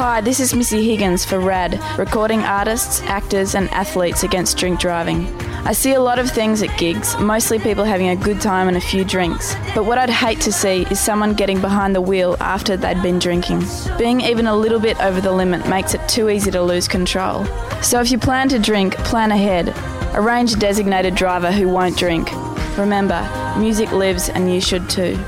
[0.03, 5.28] Hi, this is Missy Higgins for RAD, recording artists, actors, and athletes against drink driving.
[5.64, 8.76] I see a lot of things at gigs, mostly people having a good time and
[8.76, 9.53] a few drinks.
[9.76, 13.19] But what I'd hate to see is someone getting behind the wheel after they'd been
[13.19, 13.61] drinking.
[13.99, 17.45] Being even a little bit over the limit makes it too easy to lose control.
[17.84, 19.72] So if you plan to drink, plan ahead.
[20.15, 22.28] Arrange a designated driver who won't drink.
[22.76, 23.22] Remember,
[23.56, 25.23] music lives and you should too.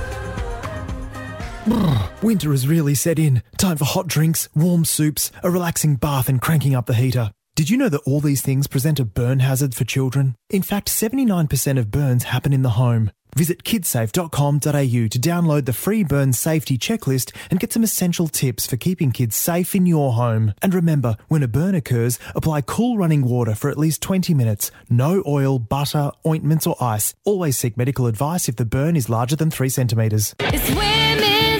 [2.22, 3.42] Winter has really set in.
[3.58, 7.32] Time for hot drinks, warm soups, a relaxing bath, and cranking up the heater.
[7.56, 10.36] Did you know that all these things present a burn hazard for children?
[10.50, 13.12] In fact, 79% of burns happen in the home.
[13.36, 18.76] Visit kidsafe.com.au to download the free burn safety checklist and get some essential tips for
[18.76, 20.54] keeping kids safe in your home.
[20.62, 24.70] And remember, when a burn occurs, apply cool running water for at least 20 minutes.
[24.90, 27.14] No oil, butter, ointments, or ice.
[27.24, 30.36] Always seek medical advice if the burn is larger than 3 centimetres.
[30.40, 31.53] It's women's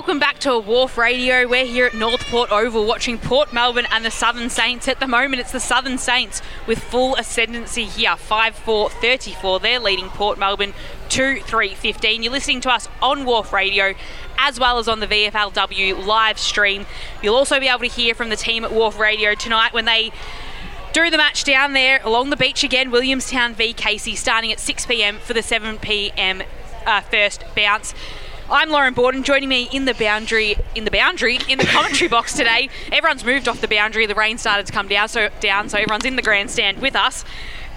[0.00, 1.46] Welcome back to WARF Radio.
[1.46, 4.88] We're here at North Port Oval watching Port Melbourne and the Southern Saints.
[4.88, 9.60] At the moment, it's the Southern Saints with full ascendancy here 5 4 34.
[9.60, 10.72] They're leading Port Melbourne
[11.10, 12.22] 2 3 15.
[12.22, 13.92] You're listening to us on WARF Radio
[14.38, 16.86] as well as on the VFLW live stream.
[17.22, 20.12] You'll also be able to hear from the team at WARF Radio tonight when they
[20.94, 22.90] do the match down there along the beach again.
[22.90, 26.42] Williamstown v Casey starting at 6 pm for the 7 pm
[26.86, 27.92] uh, first bounce.
[28.50, 29.22] I'm Lauren Borden.
[29.22, 32.68] Joining me in the boundary, in the boundary, in the commentary box today.
[32.90, 34.06] Everyone's moved off the boundary.
[34.06, 35.68] The rain started to come down, so down.
[35.68, 37.24] So everyone's in the grandstand with us.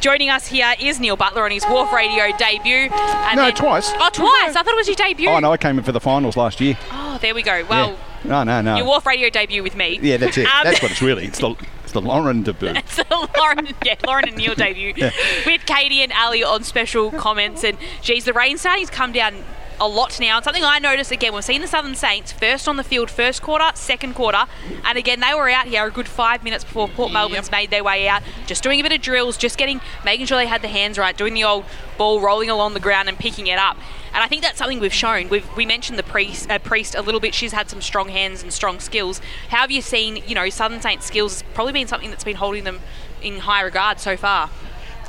[0.01, 2.89] Joining us here is Neil Butler on his WARF Radio debut.
[2.91, 3.91] And No, then- twice.
[3.95, 4.55] Oh, twice.
[4.55, 5.29] I thought it was your debut.
[5.29, 6.77] Oh, no, I came in for the finals last year.
[6.91, 7.63] Oh, there we go.
[7.69, 8.75] Well, No, no, no.
[8.75, 9.99] your WARF Radio debut with me.
[10.01, 10.45] Yeah, that's it.
[10.47, 11.25] Um, that's what it's really.
[11.25, 11.55] It's the,
[11.93, 12.69] the Lauren debut.
[12.75, 15.11] It's the Lauren, yeah, Lauren and Neil debut Yeah.
[15.45, 17.63] with Katie and Ali on special comments.
[17.63, 19.35] And geez, the rain starting to come down
[19.79, 20.37] a lot now.
[20.37, 23.41] And something I noticed again, we've seen the Southern Saints first on the field, first
[23.41, 24.45] quarter, second quarter,
[24.85, 27.83] and again they were out here a good five minutes before Port Melbourne's made their
[27.83, 30.67] way out, just doing a bit of drills, just getting, making sure they had the
[30.67, 31.65] hands right, doing the old
[31.97, 33.77] ball rolling along the ground and picking it up.
[34.13, 35.27] And I think that's something we've shown.
[35.29, 37.33] We've we mentioned the priest, uh, priest a little bit.
[37.33, 39.19] She's had some strong hands and strong skills.
[39.49, 40.17] How have you seen?
[40.27, 42.79] You know, Southern Saints skills has probably been something that's been holding them
[43.23, 44.51] in high regard so far.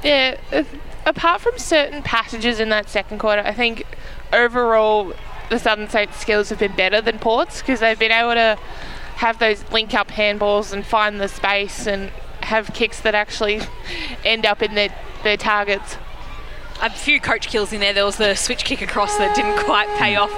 [0.03, 0.37] Yeah,
[1.07, 3.85] apart from certain passages in that second quarter, I think
[4.33, 5.13] overall
[5.51, 8.59] the Southern Saints skills have been better than Port's because they've been able to
[9.17, 12.11] have those link up handballs and find the space and
[12.43, 13.61] have kicks that actually
[14.25, 15.97] end up in their, their targets.
[16.83, 17.93] A few coach kills in there.
[17.93, 20.33] There was the switch kick across that didn't quite pay off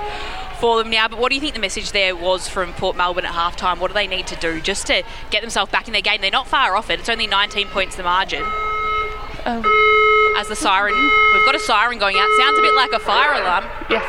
[0.60, 1.08] for them now.
[1.08, 3.78] But what do you think the message there was from Port Melbourne at halftime?
[3.78, 6.20] What do they need to do just to get themselves back in their game?
[6.20, 7.00] They're not far off it.
[7.00, 8.42] It's only 19 points the margin.
[9.44, 9.62] Um,
[10.36, 10.94] As the siren,
[11.32, 12.28] we've got a siren going out.
[12.38, 13.64] Sounds a bit like a fire alarm.
[13.88, 14.04] Yes.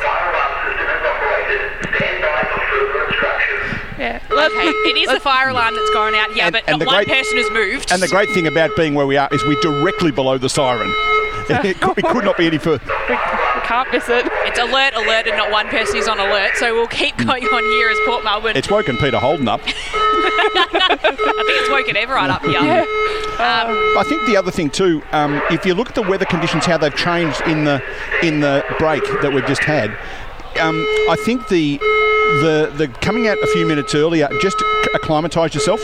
[3.98, 4.20] Yeah.
[4.30, 6.86] Okay, it is the fire alarm that's going out here, And- but and not the
[6.86, 7.90] one great- person has moved.
[7.90, 10.94] And the great thing about being where we are is we're directly below the siren.
[11.50, 12.84] It, could, it could not be any further.
[13.08, 13.16] We
[13.64, 14.26] can't miss it.
[14.46, 16.56] It's alert, alert, and not one person is on alert.
[16.56, 18.56] So we'll keep going on here as Port Melbourne.
[18.56, 19.60] It's woken Peter Holden up.
[19.66, 22.86] I think it's woken everyone up here.
[23.38, 26.66] Um, I think the other thing too, um, if you look at the weather conditions,
[26.66, 27.82] how they've changed in the
[28.22, 29.90] in the break that we've just had,
[30.60, 30.76] um,
[31.08, 34.62] I think the the the coming out a few minutes earlier, just
[34.94, 35.80] acclimatise yourself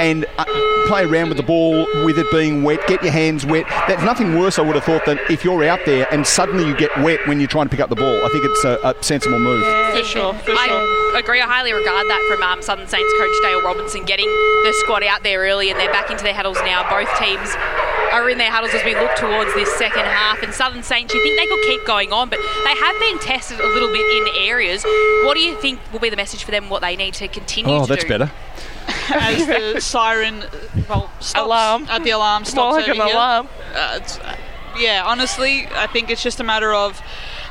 [0.00, 0.44] and uh,
[0.86, 2.80] play around with the ball with it being wet.
[2.86, 3.64] Get your hands wet.
[3.88, 6.76] There's nothing worse, I would have thought, than if you're out there and suddenly you
[6.76, 8.24] get wet when you're trying to pick up the ball.
[8.24, 9.62] I think it's a, a sensible move.
[9.62, 11.40] Yeah, For sure, for I agree.
[11.40, 15.22] I highly regard that from um, Southern Saints coach Dale Robinson getting the squad out
[15.22, 16.88] there early and they're back into their huddles now.
[16.90, 17.48] Both teams
[18.12, 20.42] are in their huddles as we look towards this second half.
[20.42, 23.58] And Southern Saints, you think they could keep going on, but they have been tested
[23.60, 24.84] a little bit in areas.
[25.24, 26.68] What do you think will be the message for them?
[26.68, 28.08] What they need to continue Oh, to that's do?
[28.08, 28.30] better.
[29.14, 30.44] as the siren
[30.88, 31.86] well stops, Alarm.
[31.88, 33.14] uh, the alarm More stops like over an here.
[33.16, 33.48] alarm.
[33.74, 34.36] Uh, uh,
[34.78, 37.00] yeah, honestly, I think it's just a matter of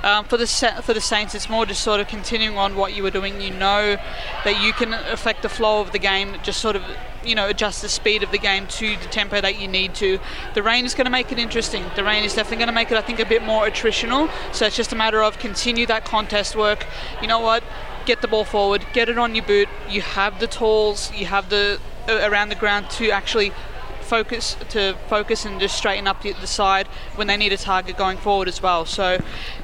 [0.03, 2.93] um, for the Sa- for the Saints, it's more just sort of continuing on what
[2.93, 3.39] you were doing.
[3.39, 3.95] You know
[4.43, 6.35] that you can affect the flow of the game.
[6.43, 6.83] Just sort of
[7.23, 10.19] you know adjust the speed of the game to the tempo that you need to.
[10.55, 11.85] The rain is going to make it interesting.
[11.95, 14.29] The rain is definitely going to make it, I think, a bit more attritional.
[14.53, 16.85] So it's just a matter of continue that contest work.
[17.21, 17.63] You know what?
[18.05, 18.85] Get the ball forward.
[18.93, 19.69] Get it on your boot.
[19.89, 21.11] You have the tools.
[21.13, 23.53] You have the uh, around the ground to actually
[24.03, 27.97] focus to focus and just straighten up the, the side when they need a target
[27.97, 28.85] going forward as well.
[28.85, 29.19] So,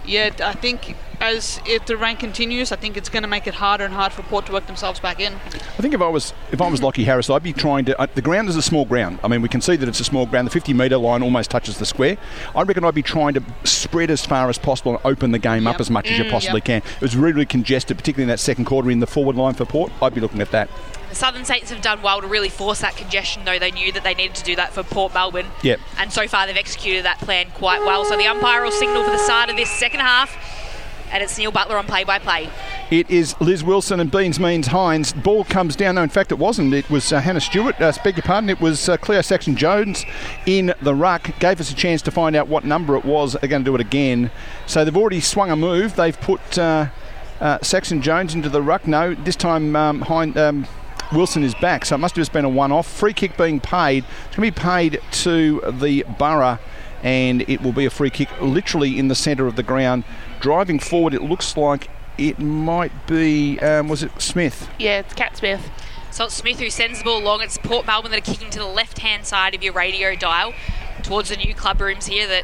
[0.05, 3.55] yeah, I think as if the rain continues, I think it's going to make it
[3.55, 5.33] harder and harder for Port to work themselves back in.
[5.35, 8.01] I think if I was if I was Lockie Harris, I'd be trying to.
[8.01, 9.19] Uh, the ground is a small ground.
[9.23, 10.47] I mean, we can see that it's a small ground.
[10.47, 12.17] The 50 metre line almost touches the square.
[12.55, 15.67] I reckon I'd be trying to spread as far as possible and open the game
[15.67, 16.83] up as much as you Mm, possibly yep.
[16.83, 16.91] can.
[16.95, 19.65] It was really, really congested, particularly in that second quarter in the forward line for
[19.65, 19.91] Port.
[20.01, 20.69] I'd be looking at that.
[21.09, 24.03] The Southern Saints have done well to really force that congestion, though they knew that
[24.03, 25.47] they needed to do that for Port Melbourne.
[25.63, 25.79] Yep.
[25.97, 28.05] And so far, they've executed that plan quite well.
[28.05, 30.37] So the umpire will signal for the start of this second half,
[31.11, 32.49] and it's Neil Butler on play-by-play.
[32.91, 35.13] It is Liz Wilson and Beans Means Hines.
[35.13, 35.95] Ball comes down.
[35.95, 36.73] No, in fact, it wasn't.
[36.73, 37.81] It was uh, Hannah Stewart.
[37.81, 38.49] Uh, beg your pardon.
[38.49, 40.05] It was uh, Cleo Saxon Jones
[40.45, 41.39] in the ruck.
[41.39, 43.33] Gave us a chance to find out what number it was.
[43.33, 44.29] They're going to do it again.
[44.67, 45.95] So they've already swung a move.
[45.95, 46.89] They've put uh,
[47.39, 48.87] uh, Saxon Jones into the ruck.
[48.87, 50.67] No, this time um, Hein, um,
[51.11, 51.85] Wilson is back.
[51.85, 52.87] So it must have just been a one-off.
[52.87, 54.03] Free kick being paid.
[54.27, 56.59] It's going to be paid to the Borough
[57.03, 60.03] and it will be a free kick literally in the centre of the ground.
[60.39, 64.69] Driving forward, it looks like it might be, um, was it Smith?
[64.77, 65.69] Yeah, it's Cat Smith.
[66.11, 67.41] So it's Smith who sends the ball along.
[67.41, 70.53] It's Port Melbourne that are kicking to the left-hand side of your radio dial
[71.03, 72.43] towards the new club rooms here that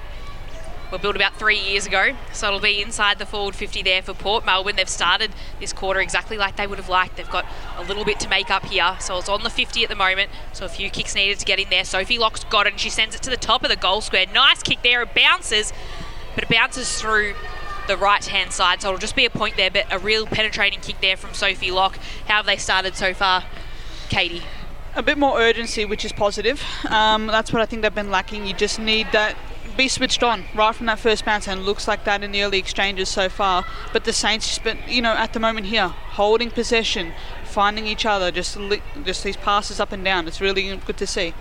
[0.91, 2.15] were built about three years ago.
[2.33, 4.75] So it'll be inside the forward 50 there for Port Melbourne.
[4.75, 7.17] They've started this quarter exactly like they would have liked.
[7.17, 7.45] They've got
[7.77, 8.97] a little bit to make up here.
[8.99, 10.29] So it's on the 50 at the moment.
[10.53, 11.83] So a few kicks needed to get in there.
[11.83, 14.25] Sophie Locke's got it and she sends it to the top of the goal square.
[14.33, 15.01] Nice kick there.
[15.01, 15.73] It bounces,
[16.33, 17.35] but it bounces through
[17.87, 18.81] the right hand side.
[18.81, 21.71] So it'll just be a point there, but a real penetrating kick there from Sophie
[21.71, 21.97] Locke.
[22.27, 23.43] How have they started so far,
[24.09, 24.43] Katie?
[24.95, 26.63] a bit more urgency, which is positive.
[26.89, 28.45] Um, that's what I think they've been lacking.
[28.45, 29.35] You just need that
[29.77, 32.57] be switched on right from that first bounce, and looks like that in the early
[32.57, 33.65] exchanges so far.
[33.93, 38.57] But the Saints, you know, at the moment here, holding possession, finding each other, just
[38.57, 40.27] li- just these passes up and down.
[40.27, 41.33] It's really good to see.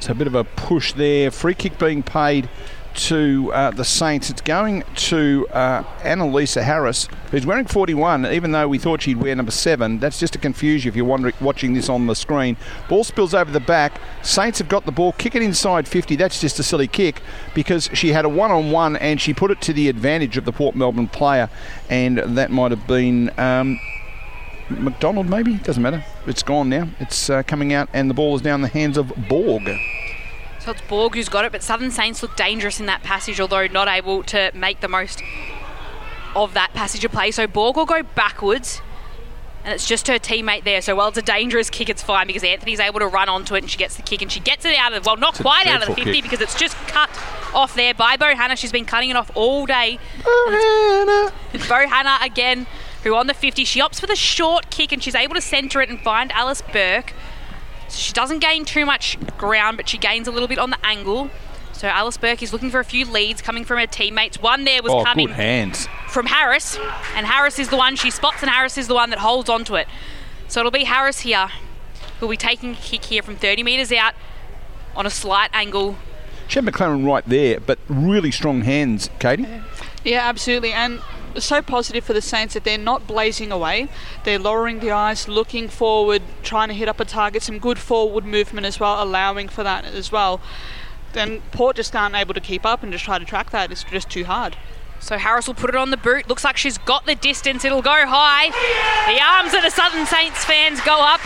[0.00, 1.30] So a bit of a push there.
[1.30, 2.48] Free kick being paid
[2.96, 4.30] to uh, the Saints.
[4.30, 9.34] It's going to uh, Annalisa Harris, who's wearing 41, even though we thought she'd wear
[9.34, 10.00] number 7.
[10.00, 12.56] That's just to confuse you if you're wondering, watching this on the screen.
[12.88, 14.00] Ball spills over the back.
[14.22, 15.12] Saints have got the ball.
[15.12, 16.16] Kick it inside 50.
[16.16, 17.22] That's just a silly kick
[17.54, 20.44] because she had a one on one and she put it to the advantage of
[20.44, 21.48] the Port Melbourne player.
[21.88, 23.30] And that might have been.
[23.38, 23.78] Um,
[24.68, 26.04] McDonald, maybe doesn't matter.
[26.26, 26.88] It's gone now.
[26.98, 29.62] It's uh, coming out, and the ball is down the hands of Borg.
[30.66, 33.68] So it's Borg who's got it, but Southern Saints look dangerous in that passage, although
[33.68, 35.22] not able to make the most
[36.34, 37.30] of that passage of play.
[37.30, 38.82] So Borg will go backwards,
[39.62, 40.82] and it's just her teammate there.
[40.82, 43.62] So while it's a dangerous kick, it's fine because Anthony's able to run onto it
[43.62, 45.42] and she gets the kick and she gets it out of, the well, not It's
[45.42, 46.24] quite out of the 50 kick.
[46.24, 47.10] because it's just cut
[47.54, 48.56] off there by Bohanna.
[48.56, 50.00] She's been cutting it off all day.
[50.22, 51.32] Bohanna!
[51.52, 52.66] Bohanna again,
[53.04, 55.80] who on the 50, she opts for the short kick and she's able to centre
[55.80, 57.12] it and find Alice Burke.
[57.88, 60.84] So she doesn't gain too much ground, but she gains a little bit on the
[60.84, 61.30] angle.
[61.72, 64.40] So Alice Burke is looking for a few leads coming from her teammates.
[64.40, 65.88] One there was oh, coming good hands.
[66.08, 66.78] from Harris,
[67.14, 69.74] and Harris is the one she spots, and Harris is the one that holds onto
[69.74, 69.86] it.
[70.48, 71.48] So it'll be Harris here,
[72.18, 74.14] who'll be taking a kick here from 30 metres out
[74.94, 75.96] on a slight angle.
[76.48, 79.46] She had McLaren right there, but really strong hands, Katie.
[80.02, 80.72] Yeah, absolutely.
[80.72, 81.02] And
[81.44, 83.88] so positive for the Saints that they're not blazing away.
[84.24, 88.24] They're lowering the eyes, looking forward, trying to hit up a target, some good forward
[88.24, 90.40] movement as well, allowing for that as well.
[91.12, 93.72] Then Port just aren't able to keep up and just try to track that.
[93.72, 94.56] It's just too hard.
[94.98, 96.28] So Harris will put it on the boot.
[96.28, 97.64] Looks like she's got the distance.
[97.64, 98.50] It'll go high.
[99.10, 101.24] The arms of the Southern Saints fans go up,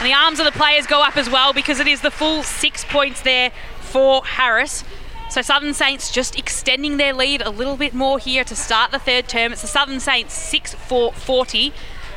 [0.00, 2.42] and the arms of the players go up as well because it is the full
[2.42, 4.84] six points there for Harris.
[5.32, 8.98] So Southern Saints just extending their lead a little bit more here to start the
[8.98, 9.52] third term.
[9.52, 11.72] It's the Southern Saints 6 4 40,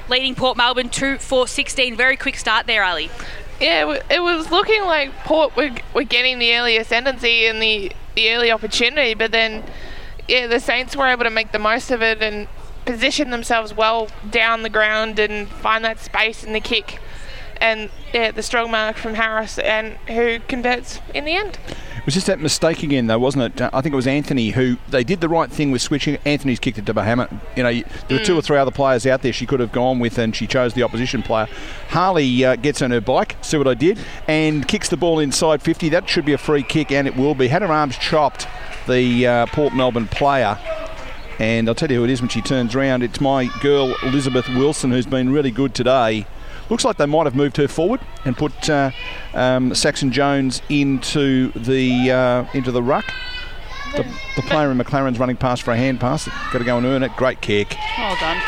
[0.09, 1.95] leading Port Melbourne 2 4 16.
[1.95, 3.09] Very quick start there, Ali.
[3.61, 8.33] Yeah, it was looking like Port were, were getting the early ascendancy and the, the
[8.33, 9.63] early opportunity, but then,
[10.27, 12.49] yeah, the Saints were able to make the most of it and
[12.83, 16.99] position themselves well down the ground and find that space in the kick.
[17.61, 21.57] And yeah, the strong mark from Harris and who converts in the end.
[22.05, 23.61] It was just that mistake again, though, wasn't it?
[23.61, 26.19] Uh, I think it was Anthony who they did the right thing with switching.
[26.23, 27.41] Anthony's kicked it to Bohanna.
[27.57, 27.73] You know,
[28.07, 30.35] there were two or three other players out there she could have gone with, and
[30.35, 31.47] she chose the opposition player.
[31.89, 35.63] Harley uh, gets on her bike, see what I did, and kicks the ball inside
[35.63, 35.89] 50.
[35.89, 37.47] That should be a free kick, and it will be.
[37.47, 38.47] Had her arms chopped,
[38.87, 40.59] the uh, Port Melbourne player.
[41.39, 43.01] And I'll tell you who it is when she turns around.
[43.01, 46.27] It's my girl Elizabeth Wilson, who's been really good today.
[46.69, 48.91] Looks like they might have moved her forward and put uh,
[49.33, 53.05] um, Saxon Jones into the uh, into the ruck.
[53.95, 54.03] The,
[54.35, 56.27] the player in McLaren's running past for a hand pass.
[56.51, 57.15] Got to go and earn it.
[57.15, 57.75] Great kick.
[57.97, 58.41] Well done.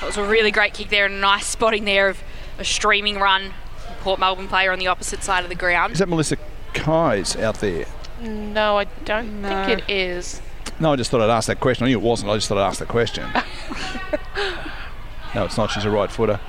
[0.00, 2.22] That was a really great kick there and a nice spotting there of
[2.58, 3.54] a streaming run.
[4.00, 5.92] Port Melbourne player on the opposite side of the ground.
[5.92, 6.36] Is that Melissa
[6.74, 7.86] Kuys out there?
[8.20, 10.42] No, I don't think it is.
[10.78, 11.84] No, I just thought I'd ask that question.
[11.84, 12.30] I knew it wasn't.
[12.30, 13.28] I just thought I'd ask the question.
[15.34, 15.70] no, it's not.
[15.70, 16.40] She's a right footer.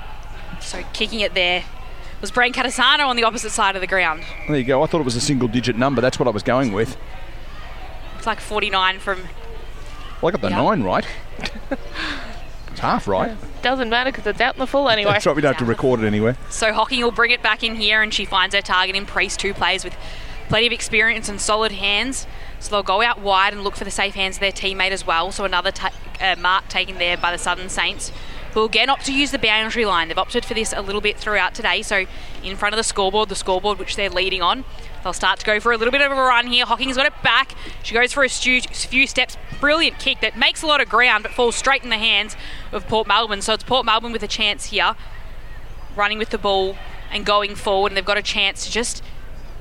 [0.60, 1.64] So kicking it there
[2.20, 4.22] was Brancatisano on the opposite side of the ground.
[4.46, 4.82] There you go.
[4.82, 6.00] I thought it was a single digit number.
[6.00, 6.96] That's what I was going with.
[8.16, 9.20] It's like 49 from
[10.22, 10.62] Well, I got the Yeah.
[10.62, 11.06] nine right.
[12.70, 13.36] it's half right.
[13.62, 15.12] Doesn't matter because it's out in the full anyway.
[15.12, 15.36] That's right.
[15.36, 16.36] We don't have to record it anyway.
[16.50, 19.40] So Hocking will bring it back in here, and she finds her target in Priest,
[19.40, 19.94] two players with
[20.48, 22.26] plenty of experience and solid hands.
[22.60, 25.06] So they'll go out wide and look for the safe hands of their teammate as
[25.06, 25.30] well.
[25.32, 28.12] So another ta- uh, mark taken there by the Southern Saints,
[28.54, 30.08] who again opt to use the boundary line.
[30.08, 31.82] They've opted for this a little bit throughout today.
[31.82, 32.06] So
[32.42, 34.64] in front of the scoreboard, the scoreboard which they're leading on,
[35.02, 36.64] they'll start to go for a little bit of a run here.
[36.64, 37.54] Hocking's got it back.
[37.82, 39.36] She goes for a few steps.
[39.60, 42.36] Brilliant kick that makes a lot of ground but falls straight in the hands
[42.72, 43.42] of Port Melbourne.
[43.42, 44.94] So it's Port Melbourne with a chance here
[45.96, 46.76] running with the ball
[47.10, 49.02] and going forward, and they've got a chance to just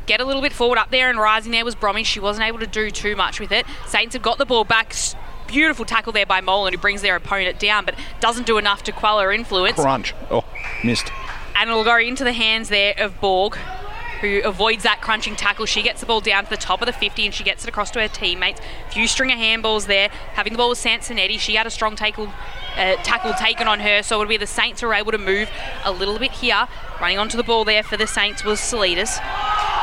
[0.06, 2.06] get a little bit forward up there and rising there was Brommy.
[2.06, 3.65] She wasn't able to do too much with it.
[3.88, 4.94] Saints have got the ball back.
[5.53, 8.91] Beautiful tackle there by Molan, who brings their opponent down, but doesn't do enough to
[8.91, 9.75] quell her influence.
[9.75, 10.15] Crunch.
[10.31, 10.43] Oh,
[10.84, 11.11] missed.
[11.55, 13.59] And it'll go into the hands there of Borg,
[14.23, 15.65] who avoids that crunching tackle.
[15.65, 17.67] She gets the ball down to the top of the 50 and she gets it
[17.67, 18.61] across to her teammates.
[18.89, 20.07] Few string of handballs there.
[20.35, 22.31] Having the ball with Sansonetti, she had a strong tackle,
[22.77, 25.17] uh, tackle taken on her, so it would be the Saints who are able to
[25.17, 25.49] move
[25.83, 26.69] a little bit here.
[27.01, 29.19] Running onto the ball there for the Saints was Saulitis.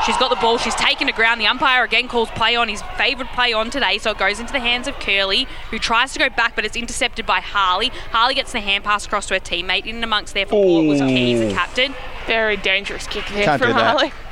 [0.07, 0.57] She's got the ball.
[0.57, 1.39] She's taken to ground.
[1.39, 4.51] The umpire again calls play on his favoured play on today, so it goes into
[4.51, 7.89] the hands of Curley, who tries to go back, but it's intercepted by Harley.
[8.09, 9.85] Harley gets the hand pass across to her teammate.
[9.85, 11.93] In and amongst there for Port was Kuys, the captain.
[12.25, 14.09] Very dangerous kick there Can't from Harley.
[14.09, 14.30] that.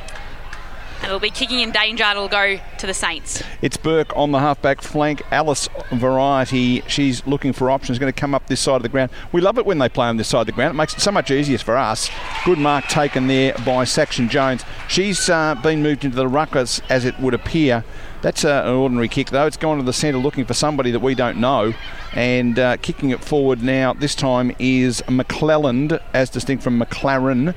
[0.99, 2.03] And it'll be kicking in danger.
[2.03, 3.41] It'll go to the Saints.
[3.61, 5.21] It's Burke on the halfback flank.
[5.31, 6.81] Alice Variety.
[6.87, 7.99] She's looking for options.
[7.99, 9.11] Going to come up this side of the ground.
[9.31, 10.75] We love it when they play on this side of the ground.
[10.75, 12.09] It makes it so much easier for us.
[12.43, 14.63] Good mark taken there by Saxon Jones.
[14.89, 17.85] She's uh, been moved into the ruckus as it would appear.
[18.21, 19.45] That's uh, an ordinary kick though.
[19.45, 21.73] It's gone to the centre looking for somebody that we don't know.
[22.13, 27.55] And uh, kicking it forward now, this time is McClelland as distinct from McLaren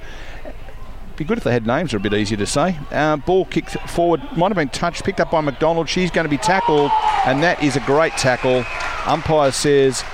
[1.23, 2.79] be good if they had names, are a bit easier to say.
[2.91, 5.89] Uh, ball kicked forward, might have been touched, picked up by McDonald.
[5.89, 6.91] She's going to be tackled,
[7.25, 8.65] and that is a great tackle.
[9.07, 10.05] Umpire says,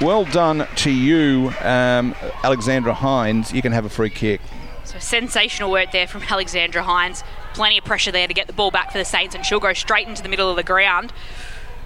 [0.00, 2.14] "Well done to you, um,
[2.44, 3.52] Alexandra Hines.
[3.52, 4.40] You can have a free kick."
[4.84, 7.24] So sensational work there from Alexandra Hines.
[7.54, 9.72] Plenty of pressure there to get the ball back for the Saints, and she'll go
[9.72, 11.12] straight into the middle of the ground.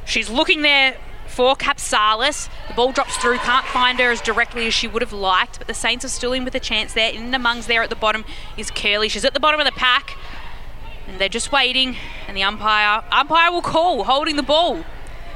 [0.05, 0.97] She's looking there
[1.33, 2.49] for Capsalis.
[2.69, 5.67] The ball drops through, can't find her as directly as she would have liked, but
[5.67, 7.11] the Saints are still in with a chance there.
[7.13, 8.25] In the amongst there at the bottom
[8.57, 9.09] is Curly.
[9.09, 10.17] She's at the bottom of the pack,
[11.09, 11.97] and they're just waiting.
[12.29, 14.85] And the umpire, umpire will call, holding the ball.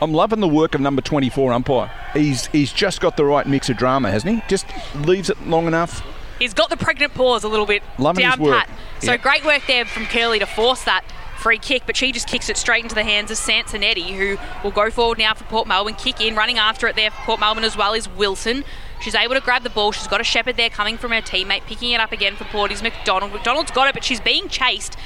[0.01, 1.91] I'm loving the work of number 24 umpire.
[2.13, 4.43] He's he's just got the right mix of drama, hasn't he?
[4.49, 6.05] Just leaves it long enough.
[6.39, 8.67] He's got the pregnant pause a little bit Loving his down work.
[8.67, 8.79] pat.
[9.01, 9.17] So Yeah.
[9.17, 11.03] great work there from Curly to force that
[11.47, 14.73] free kick, but she just kicks it straight into the hands of Sansonetti, who will
[14.73, 15.95] go forward now for Port Melbourne.
[15.95, 18.65] Kick in, running after it there for Port Melbourne as well is Wilson.
[19.01, 19.93] She's able to grab the ball.
[19.93, 22.73] She's got a shepherd there coming from her teammate, picking it up again for Port
[22.73, 23.33] is McDonald.
[23.33, 24.97] McDonald's got it, but she's being chased.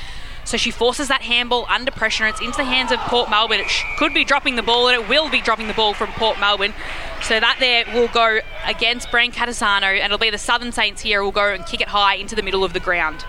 [0.47, 3.61] So she forces that handball under pressure, it's into the hands of Port Melbourne.
[3.61, 6.09] It sh- could be dropping the ball, and it will be dropping the ball from
[6.13, 6.73] Port Melbourne.
[7.21, 11.33] So that there will go against Brancatisano, and it'll be the Southern Saints here will
[11.33, 13.27] go and kick it high into the middle of the ground.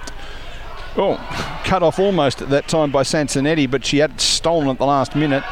[0.98, 1.16] Oh,
[1.64, 5.16] cut off almost at that time by Sansonetti, but she had stolen at the last
[5.16, 5.44] minute.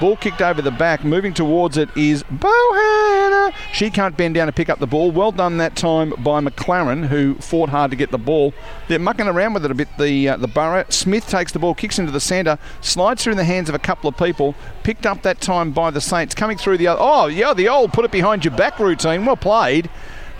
[0.00, 1.04] Ball kicked over the back.
[1.04, 3.52] Moving towards it is Bohanna.
[3.72, 5.10] She can't bend down to pick up the ball.
[5.10, 8.54] Well done that time by McLaren, who fought hard to get the ball.
[8.88, 10.84] They're mucking around with it a bit, the, uh, the Borough.
[10.88, 13.80] Smith takes the ball, kicks into the centre, slides through in the hands of a
[13.80, 14.54] couple of people.
[14.82, 16.34] Picked up that time by the Saints.
[16.34, 17.00] Coming through the other.
[17.02, 19.24] Oh, yeah, the old put it behind your back routine.
[19.24, 19.90] Well played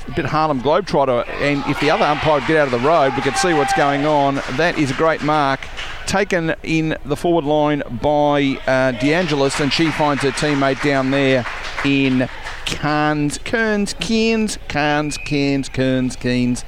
[0.08, 3.14] a bit Harlem Globetrotter, and if the other umpire would get out of the road,
[3.14, 4.36] we could see what's going on.
[4.56, 5.60] That is a great mark.
[6.06, 11.44] Taken in the forward line by uh, DeAngelis, and she finds her teammate down there
[11.84, 12.28] in
[12.64, 16.64] Cairns, Kearns, Cairns, Cairns, Cairns, Kearns, Kearns.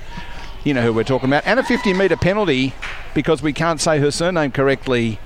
[0.64, 1.46] You know who we're talking about.
[1.46, 2.74] And a 50 metre penalty
[3.14, 5.18] because we can't say her surname correctly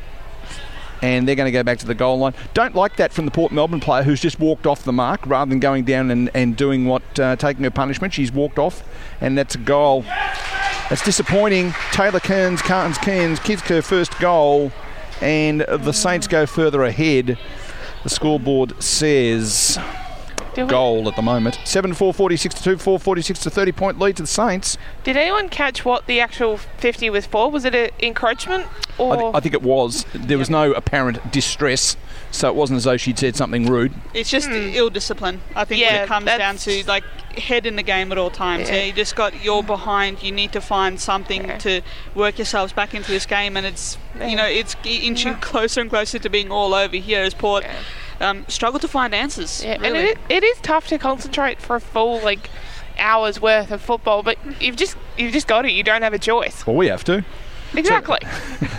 [1.02, 2.34] and they're going to go back to the goal line.
[2.54, 5.48] Don't like that from the Port Melbourne player who's just walked off the mark rather
[5.48, 8.12] than going down and, and doing what, uh, taking her punishment.
[8.12, 8.82] She's walked off,
[9.20, 10.02] and that's a goal.
[10.88, 11.74] That's disappointing.
[11.92, 14.72] Taylor Kearns, Cartons Kearns, kids her first goal,
[15.20, 17.38] and the Saints go further ahead.
[18.02, 19.78] The scoreboard says
[20.55, 21.59] goal at the moment.
[21.64, 24.78] 7 4 46 to 2, 4 46 to 30 point lead to the Saints.
[25.02, 27.51] Did anyone catch what the actual 50 was for?
[27.51, 28.66] Was it an encroachment
[28.98, 29.16] I, or?
[29.16, 30.06] thi- I think it was.
[30.14, 31.97] There was no apparent distress,
[32.31, 33.93] so it wasn't as though she'd said something rude.
[34.12, 34.55] It's just hmm.
[34.55, 35.40] ill discipline.
[35.55, 37.05] I think Yeah, when it comes down to like
[37.39, 38.68] head in the game at all times.
[38.68, 38.76] Yeah.
[38.76, 38.85] Yeah.
[38.85, 40.22] You just got you're behind.
[40.22, 41.82] You need to find something to
[42.14, 46.18] work yourselves back into this game, and it's you know it's inching closer and closer
[46.18, 47.64] to being all over here as Port
[48.20, 49.64] um, struggle to find answers.
[49.64, 52.50] Yeah, and it, it is tough to concentrate for a full like
[52.98, 55.72] hours worth of football, but you've just you've just got it.
[55.72, 56.66] You don't have a choice.
[56.66, 57.24] Well, we have to.
[57.76, 58.18] Exactly.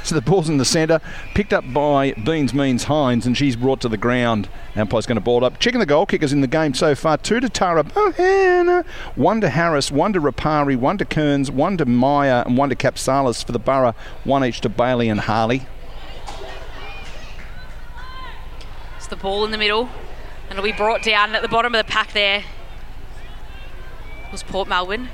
[0.04, 1.02] So the ball's in the centre,
[1.34, 4.48] picked up by Beans Means Hines, and she's brought to the ground.
[4.76, 5.60] Umpire's going to ball up.
[5.60, 8.86] Checking the goal kickers in the game so far two to Tara Bohanna,
[9.16, 12.76] one to Harris, one to Rapari, one to Kearns, one to Meyer, and one to
[12.76, 15.68] Capsalis for the Borough, one each to Bailey and Harley.
[19.08, 19.90] The ball in the middle,
[20.50, 22.44] and it'll be brought down at the bottom of the pack there.
[24.32, 25.10] Was Port Melbourne.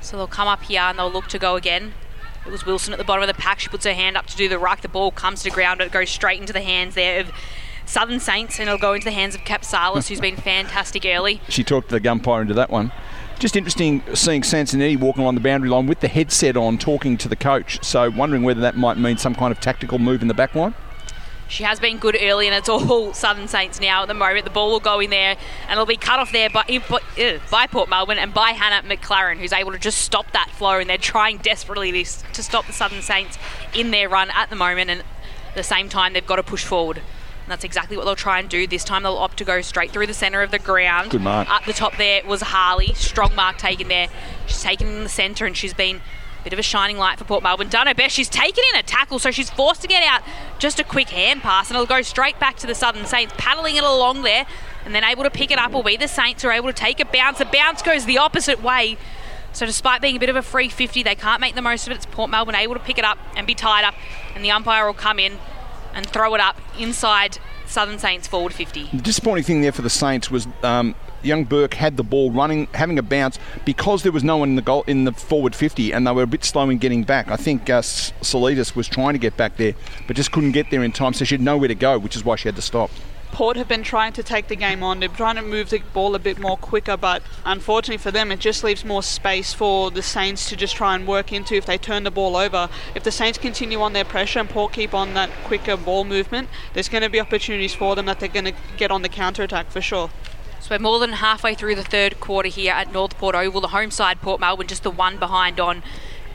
[0.00, 1.94] So they'll come up here and they'll look to go again.
[2.46, 3.60] It was Wilson at the bottom of the pack.
[3.60, 4.80] She puts her hand up to do the ruck.
[4.80, 7.32] The ball comes to ground, it goes straight into the hands there of
[7.84, 11.40] Southern Saints, and it'll go into the hands of Capsalis, who's been fantastic early.
[11.48, 12.92] She talked the umpire into that one.
[13.38, 17.28] Just interesting seeing Sansonetti walking along the boundary line with the headset on, talking to
[17.28, 17.82] the coach.
[17.84, 20.74] So wondering whether that might mean some kind of tactical move in the back line.
[21.48, 24.44] She has been good early, and it's all Southern Saints now at the moment.
[24.44, 26.64] The ball will go in there, and it'll be cut off there by,
[27.50, 30.78] by Port Melbourne and by Hannah McLaren, who's able to just stop that flow.
[30.78, 33.38] And they're trying desperately to, to stop the Southern Saints
[33.74, 36.64] in their run at the moment, and at the same time, they've got to push
[36.64, 36.98] forward.
[36.98, 38.66] And that's exactly what they'll try and do.
[38.66, 41.12] This time they'll opt to go straight through the centre of the ground.
[41.12, 41.48] Good mark.
[41.50, 42.92] Up the top there was Harley.
[42.92, 44.08] Strong mark taken there.
[44.46, 46.02] She's taken in the centre and she's been
[46.48, 47.68] bit of a shining light for Port Melbourne.
[47.68, 48.14] Done her best.
[48.14, 50.22] She's taken in a tackle, so she's forced to get out
[50.58, 53.76] just a quick hand pass and it'll go straight back to the Southern Saints, paddling
[53.76, 54.46] it along there
[54.86, 56.72] and then able to pick it up will be the Saints who are able to
[56.72, 57.36] take a bounce.
[57.36, 58.96] The bounce goes the opposite way.
[59.52, 61.92] So despite being a bit of a free 50, they can't make the most of
[61.92, 61.96] it.
[61.96, 63.94] It's Port Melbourne able to pick it up and be tied up
[64.34, 65.36] and the umpire will come in
[65.92, 68.88] and throw it up inside Southern Saints forward 50.
[68.94, 72.68] The disappointing thing there for the Saints was um, young Burke had the ball running,
[72.74, 75.92] having a bounce because there was no one in the goal in the forward 50,
[75.92, 77.28] and they were a bit slow in getting back.
[77.28, 79.74] I think uh, Saulitis was trying to get back there,
[80.06, 82.24] but just couldn't get there in time, so she had nowhere to go, which is
[82.24, 82.90] why she had to stop.
[83.30, 85.00] Port have been trying to take the game on.
[85.00, 88.40] They're trying to move the ball a bit more quicker, but unfortunately for them, it
[88.40, 91.78] just leaves more space for the Saints to just try and work into if they
[91.78, 92.68] turn the ball over.
[92.94, 96.48] If the Saints continue on their pressure and Port keep on that quicker ball movement,
[96.72, 99.42] there's going to be opportunities for them that they're going to get on the counter
[99.42, 100.10] attack for sure.
[100.68, 103.62] So we're more than halfway through the third quarter here at North Port Oval.
[103.62, 105.82] The home side, Port Melbourne, just the one behind on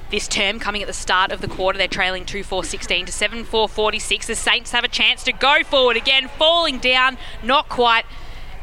[0.09, 1.77] this term coming at the start of the quarter.
[1.77, 4.25] They're trailing 2 4 16 to 7 4 46.
[4.25, 8.05] The Saints have a chance to go forward again, falling down, not quite.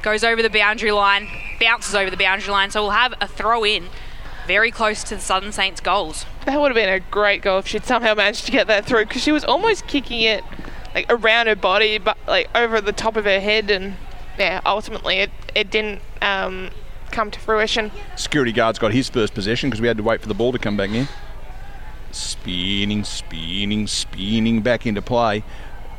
[0.03, 1.29] Goes over the boundary line,
[1.61, 3.91] bounces over the boundary line, so we'll have a throw in
[4.49, 6.27] very close to the Southern Saints goals.
[6.47, 9.05] That would have been a great goal if she'd somehow managed to get that through
[9.05, 10.43] because she was almost kicking it
[10.97, 13.95] like around her body, but like over the top of her head, and
[14.41, 16.71] yeah, ultimately it it didn't um,
[17.11, 17.93] come to fruition.
[18.17, 20.59] Security guard's got his first possession because we had to wait for the ball to
[20.59, 21.07] come back in.
[22.11, 25.45] Spinning, spinning, spinning back into play.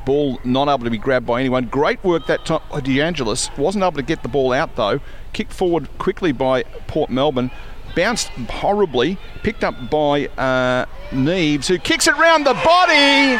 [0.06, 1.66] Ball not able to be grabbed by anyone.
[1.66, 2.62] Great work that time.
[2.72, 5.00] Oh, DeAngelis wasn't able to get the ball out though.
[5.32, 7.52] Kicked forward quickly by Port Melbourne.
[7.96, 9.20] Bounced horribly.
[9.44, 13.40] Picked up by uh, Neves, who kicks it round the body.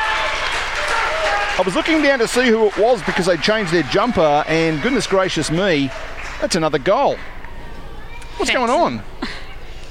[1.62, 4.82] I was looking down to see who it was because they changed their jumper, and
[4.82, 5.92] goodness gracious me,
[6.42, 7.18] that's another goal.
[8.38, 9.04] What's going on?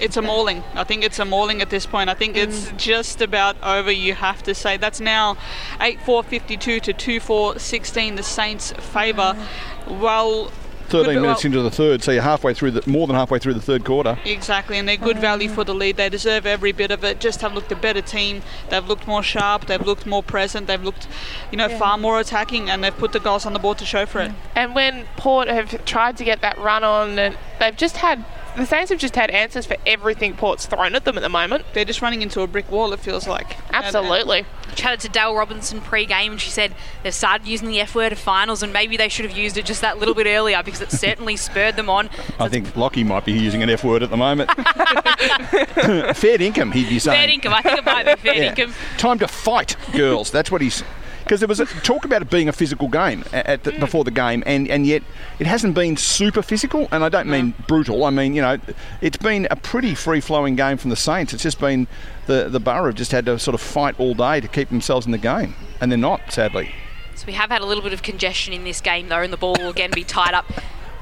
[0.00, 0.64] It's a mauling.
[0.72, 2.08] I think it's a mauling at this point.
[2.08, 2.76] I think it's mm.
[2.78, 4.78] just about over, you have to say.
[4.78, 5.36] That's now
[5.78, 8.14] 8 4 52 to 2 4 16.
[8.14, 9.36] The Saints favour.
[9.36, 10.00] Mm.
[10.00, 10.50] Well,
[10.90, 13.16] 13 good- uh, minutes well, into the third, so you're halfway through the more than
[13.16, 14.18] halfway through the third quarter.
[14.24, 15.20] Exactly, and they're good mm.
[15.20, 15.96] value for the lead.
[15.96, 17.20] They deserve every bit of it.
[17.20, 18.42] Just have looked a better team.
[18.68, 19.66] They've looked more sharp.
[19.66, 20.66] They've looked more present.
[20.66, 21.06] They've looked,
[21.50, 21.78] you know, Yeah.
[21.78, 24.32] far more attacking, and they've put the goals on the board to show for it.
[24.54, 28.24] And when Port have tried to get that run on, and they've just had
[28.60, 31.64] the Saints have just had answers for everything Port's thrown at them at the moment.
[31.72, 32.92] They're just running into a brick wall.
[32.92, 33.56] It feels like.
[33.72, 34.40] Absolutely.
[34.40, 38.12] Uh, chatted to Dale Robinson pre-game, and she said they've started using the F word
[38.12, 40.80] at finals, and maybe they should have used it just that little bit earlier because
[40.80, 42.08] it certainly spurred them on.
[42.38, 44.50] I think Lockie might be using an F word at the moment.
[46.16, 47.18] fair income, he'd be saying.
[47.18, 47.54] Fair income.
[47.54, 48.50] I think it might be fair Yeah.
[48.50, 48.74] income.
[48.98, 50.30] Time to fight, girls.
[50.30, 50.82] That's what he's.
[51.30, 53.78] Because there was a talk about it being a physical game at the, mm.
[53.78, 55.04] before the game, and, and yet
[55.38, 56.88] it hasn't been super physical.
[56.90, 58.02] And I don't mean brutal.
[58.02, 58.58] I mean, you know,
[59.00, 61.32] it's been a pretty free flowing game from the Saints.
[61.32, 61.86] It's just been
[62.26, 65.06] the the Borough have just had to sort of fight all day to keep themselves
[65.06, 66.74] in the game, and they're not, sadly.
[67.14, 69.36] So we have had a little bit of congestion in this game, though, and the
[69.36, 70.50] ball will again be tied up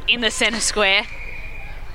[0.07, 1.07] in the centre square.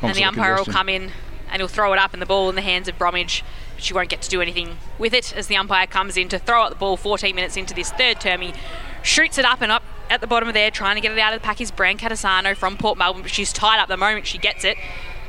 [0.02, 1.12] and the umpire will come in
[1.52, 3.44] and he'll throw it up, and the ball in the hands of Bromwich.
[3.78, 6.64] She won't get to do anything with it as the umpire comes in to throw
[6.64, 8.42] out the ball 14 minutes into this third term.
[8.42, 8.54] He
[9.02, 11.34] shoots it up and up at the bottom of there, trying to get it out
[11.34, 14.38] of the pack is Brancatisano from Port Melbourne, but she's tied up the moment she
[14.38, 14.78] gets it.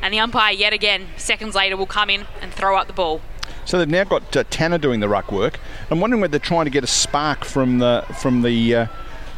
[0.02, 3.20] And the umpire, yet again, seconds later, will come in and throw up the ball.
[3.64, 5.58] So they've now got uh, Tanner doing the ruck work.
[5.90, 8.86] I'm wondering whether they're trying to get a spark from the from the uh,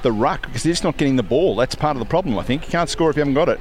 [0.03, 1.55] the ruck because they're just not getting the ball.
[1.55, 2.39] That's part of the problem.
[2.39, 3.61] I think you can't score if you haven't got it.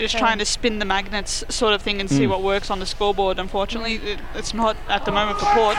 [0.00, 2.30] Just trying to spin the magnets sort of thing and see Mm.
[2.30, 3.38] what works on the scoreboard.
[3.38, 5.76] Unfortunately, it, it's not at the moment for Port.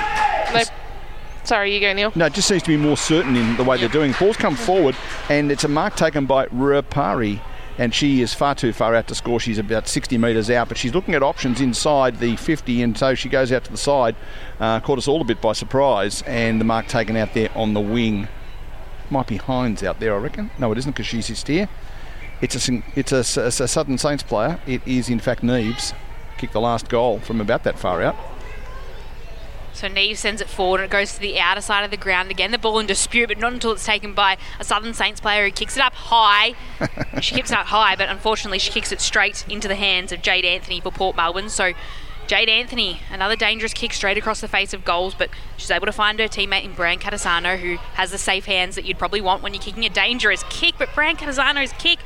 [1.43, 2.11] Sorry, you go, Neil.
[2.15, 4.13] No, it just seems to be more certain in the way they're doing.
[4.19, 4.95] Ball's come forward,
[5.27, 7.39] and it's a mark taken by Rapari,
[7.79, 9.39] and she is far too far out to score.
[9.39, 13.15] She's about 60 metres out, but she's looking at options inside the 50, and so
[13.15, 14.15] she goes out to the side.
[14.59, 17.73] Uh, caught us all a bit by surprise, and the mark taken out there on
[17.73, 18.27] the wing.
[19.09, 20.51] Might be Hines out there, I reckon.
[20.59, 21.67] No, it isn't because she's just here.
[22.41, 24.59] It's a, it's a, a Southern Saints player.
[24.65, 25.93] It is, in fact, Neves.
[26.37, 28.15] Kicked the last goal from about that far out.
[29.73, 32.29] So Neve sends it forward and it goes to the outer side of the ground
[32.29, 32.51] again.
[32.51, 35.51] The ball in dispute, but not until it's taken by a Southern Saints player who
[35.51, 36.55] kicks it up high.
[37.21, 40.21] she kicks it up high, but unfortunately she kicks it straight into the hands of
[40.21, 41.49] Jade Anthony for Port Melbourne.
[41.49, 41.73] So
[42.31, 45.91] Jade Anthony, another dangerous kick straight across the face of goals, but she's able to
[45.91, 49.53] find her teammate in Brancatisano, who has the safe hands that you'd probably want when
[49.53, 50.75] you're kicking a dangerous kick.
[50.77, 51.99] But Brancatisano's kick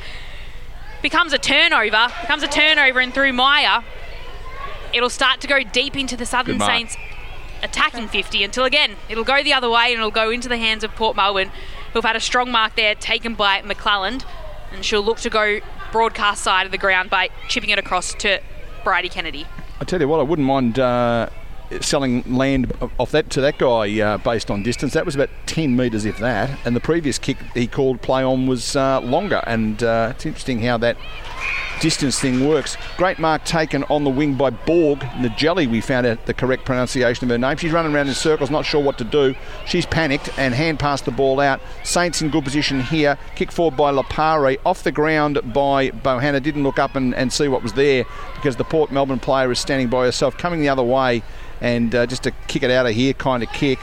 [1.04, 3.84] becomes a turnover, becomes a turnover, and through Maya,
[4.96, 6.98] it'll start to go deep into the Southern Saints
[7.62, 10.84] attacking 50 until again it'll go the other way and it'll go into the hands
[10.84, 11.52] of Port Melbourne
[11.94, 14.26] who've had a strong mark there taken by McClelland
[14.72, 15.60] and she'll look to go
[15.92, 18.42] broadcast side of the ground by chipping it across to
[18.84, 19.46] Bridie Kennedy.
[19.86, 21.30] I tell you what, I wouldn't mind uh,
[21.80, 24.94] selling land off that to that guy uh, based on distance.
[24.94, 26.58] That was about 10 metres, if that.
[26.66, 29.44] And the previous kick he called play on was uh, longer.
[29.46, 30.98] And uh, it's interesting how that
[31.80, 32.78] distance thing works.
[32.98, 35.00] Great mark taken on the wing by Borg.
[35.18, 37.58] Nagelli, we found out the correct pronunciation of her name.
[37.58, 39.36] She's running around in circles, not sure what to do.
[39.66, 41.62] She's panicked and hand passed the ball out.
[41.84, 43.18] Saints in good position here.
[43.36, 44.58] Kick forward by Lapare.
[44.66, 46.42] Off the ground by Bohanna.
[46.42, 49.60] Didn't look up and, and see what was there because the Port Melbourne player is
[49.60, 51.24] standing by herself, coming the other way.
[51.62, 53.80] And uh, just to kick it out of here kind of kick.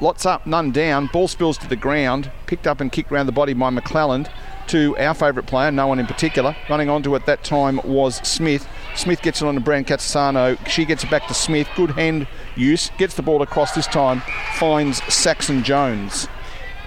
[0.00, 1.06] Lots up, none down.
[1.06, 2.30] Ball spills to the ground.
[2.46, 4.30] Picked up and kicked around the body by McClelland
[4.68, 6.56] to our favourite player, no one in particular.
[6.68, 8.68] Running onto at that time was Smith.
[8.94, 10.58] Smith gets it on to Brancatisano.
[10.66, 11.68] She gets it back to Smith.
[11.76, 12.90] Good hand use.
[12.98, 14.22] Gets the ball across this time.
[14.54, 16.28] Finds Saxon Jones.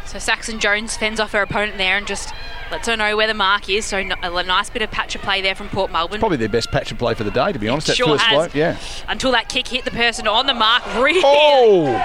[0.09, 2.33] So Saxon Jones fends off her opponent there and just
[2.71, 3.85] lets her know where the mark is.
[3.85, 6.19] So a nice bit of patch of play there from Port Melbourne.
[6.19, 7.85] Probably their best patch of play for the day, to be honest.
[7.85, 8.51] That sure first has.
[8.51, 8.59] blow.
[8.59, 8.77] Yeah.
[9.07, 10.83] Until that kick hit the person on the mark.
[10.95, 12.03] Really Oh!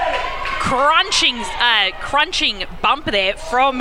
[0.60, 3.80] crunching, uh, crunching bump there from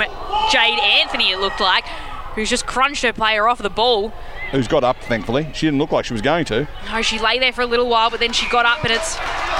[0.50, 1.32] Jade Anthony.
[1.32, 1.86] It looked like,
[2.34, 4.12] who's just crunched her player off the ball.
[4.54, 5.50] Who's got up, thankfully.
[5.52, 6.68] She didn't look like she was going to.
[6.92, 9.16] No, she lay there for a little while, but then she got up, and it's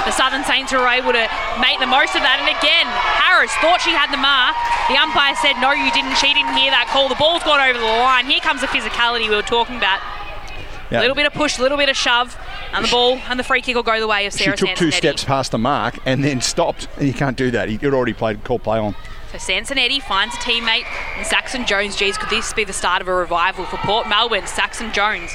[0.07, 1.27] the Southern Saints who were able to
[1.59, 2.39] make the most of that.
[2.39, 2.87] And again,
[3.19, 4.55] Harris thought she had the mark.
[4.87, 6.15] The umpire said, "No, you didn't.
[6.15, 7.09] She didn't hear that call.
[7.09, 9.99] The ball's gone over the line." Here comes the physicality we were talking about.
[9.99, 10.99] A Yeah.
[11.01, 12.37] little bit of push, a little bit of shove,
[12.71, 14.55] and the ball and the free kick will go the way of Sarah.
[14.55, 16.87] She took two steps past the mark and then stopped.
[16.97, 17.69] And you can't do that.
[17.69, 18.95] You'd already played call play on.
[19.37, 20.85] So Sansonetti finds a teammate,
[21.17, 21.97] and Saxon Jones.
[21.97, 24.47] Geez, could this be the start of a revival for Port Melbourne?
[24.47, 25.33] Saxon Jones.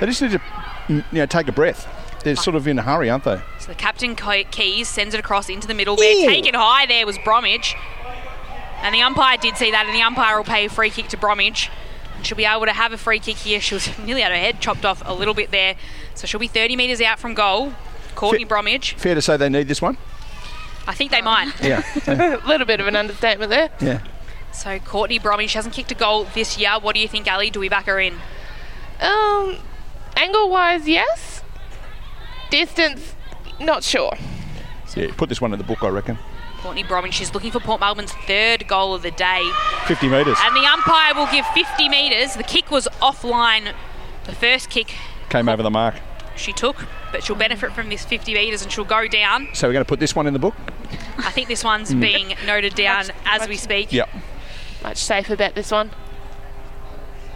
[0.00, 0.40] They just need to,
[0.88, 1.86] you know, take a breath.
[2.24, 3.40] They're sort of in a hurry, aren't they?
[3.60, 6.28] So the captain Kuys sends it across into the middle there.
[6.28, 7.76] Taken high there was Bromwich.
[8.82, 11.16] And the umpire did see that, and the umpire will pay a free kick to
[11.16, 11.70] Bromwich.
[12.16, 13.60] And she'll be able to have a free kick here.
[13.60, 15.76] She was nearly had her head chopped off a little bit there.
[16.14, 17.72] So she'll be 30 metres out from goal.
[18.16, 18.94] Courtney Bromwich.
[18.94, 19.96] Fair to say they need this one.
[20.86, 21.52] I think they might.
[21.62, 21.82] Yeah.
[22.06, 23.70] a little bit of an understatement there.
[23.80, 24.00] Yeah.
[24.52, 26.72] So Courtney Bromwich hasn't kicked a goal this year.
[26.80, 27.50] What do you think, Ali?
[27.50, 28.14] Do we back her in?
[29.00, 29.58] Um,
[30.16, 31.42] angle wise, yes.
[32.50, 33.14] Distance,
[33.60, 34.12] not sure.
[34.96, 36.16] Yeah, put this one in the book, I reckon.
[36.60, 39.42] Courtney Bromwich, she's looking for Port Melbourne's third goal of the day.
[39.86, 40.38] 50 metres.
[40.40, 42.34] And the umpire will give 50 metres.
[42.34, 43.74] The kick was offline.
[44.24, 44.94] The first kick
[45.28, 45.96] Came over the mark.
[46.34, 46.76] she took,
[47.16, 49.48] but she'll benefit from this 50 metres and she'll go down.
[49.54, 50.54] So we're going to put this one in the book?
[51.16, 52.00] I think this one's Mm.
[52.00, 53.90] being noted down as we speak.
[53.90, 54.10] Yep.
[54.82, 55.92] Much safer bet this one.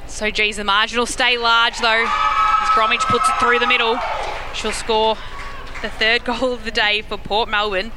[0.06, 2.04] So, geez, the margin will stay large though.
[2.06, 3.98] As Bromwich puts it through the middle,
[4.54, 5.16] she'll score
[5.80, 7.90] the third goal of the day for Port Melbourne.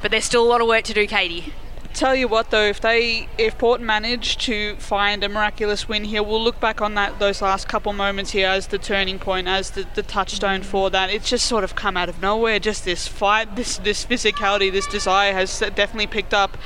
[0.00, 1.52] But there's still a lot of work to do, Katie.
[1.94, 6.22] Tell you what though, if they if Port manage to find a miraculous win here,
[6.22, 9.70] we'll look back on that those last couple moments here as the turning point, as
[9.70, 11.10] the, the touchstone for that.
[11.10, 12.58] It's just sort of come out of nowhere.
[12.58, 16.56] Just this fight, this this physicality, this desire has definitely picked up.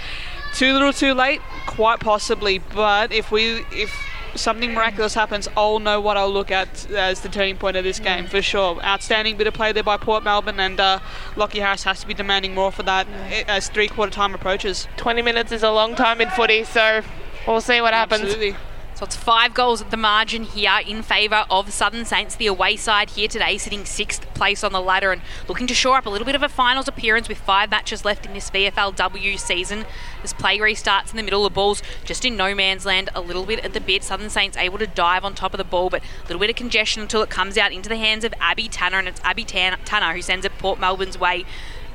[0.54, 2.58] Too little, too late, quite possibly.
[2.58, 3.92] But if we if
[4.36, 7.98] something miraculous happens, I'll know what I'll look at as the turning point of this
[7.98, 8.82] game for sure.
[8.84, 10.98] Outstanding bit of play there by Port Melbourne, and uh,
[11.36, 14.86] Lockie Harris has to be demanding more for that i- as three quarter time approaches.
[14.96, 17.02] 20 minutes is a long time in footy, so
[17.46, 18.22] we'll see what happens.
[18.22, 18.56] Absolutely.
[18.96, 22.34] So it's five goals at the margin here in favour of Southern Saints.
[22.34, 25.98] The away side here today, sitting sixth place on the ladder and looking to shore
[25.98, 29.38] up a little bit of a finals appearance with five matches left in this VFLW
[29.38, 29.84] season.
[30.22, 31.42] This play restarts in the middle.
[31.42, 34.02] The ball's just in no man's land, a little bit at the bit.
[34.02, 36.56] Southern Saints able to dive on top of the ball, but a little bit of
[36.56, 39.78] congestion until it comes out into the hands of Abby Tanner, and it's Abby Tan-
[39.84, 41.44] Tanner who sends it Port Melbourne's way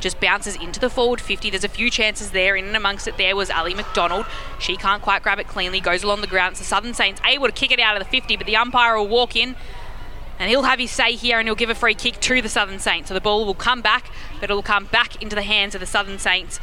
[0.01, 1.49] just bounces into the forward 50.
[1.49, 2.55] There's a few chances there.
[2.55, 4.25] In and amongst it, there was Ali McDonald.
[4.59, 6.57] She can't quite grab it cleanly, goes along the ground.
[6.57, 9.07] So Southern Saints able to kick it out of the 50, but the umpire will
[9.07, 9.55] walk in
[10.39, 12.80] and he'll have his say here and he'll give a free kick to the Southern
[12.80, 13.09] Saints.
[13.09, 15.88] So the ball will come back, but it'll come back into the hands of the
[15.88, 16.59] Southern Saints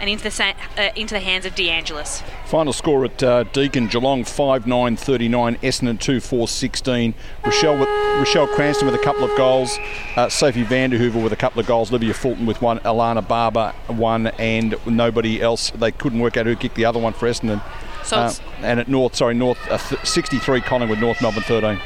[0.00, 2.22] and into the, sa- uh, into the hands of DeAngelis.
[2.46, 7.14] Final score at uh, Deacon Geelong 5 9 39, Essendon 2 4 16.
[7.44, 7.88] Rochelle, with,
[8.18, 9.76] Rochelle Cranston with a couple of goals,
[10.16, 14.28] uh, Sophie Vanderhoover with a couple of goals, Livia Fulton with one, Alana Barber one,
[14.38, 15.70] and nobody else.
[15.70, 17.62] They couldn't work out who kicked the other one for Essendon.
[18.04, 21.78] So Uh, and at North, sorry, North uh, th- 63 Collingwood, North Melbourne 13.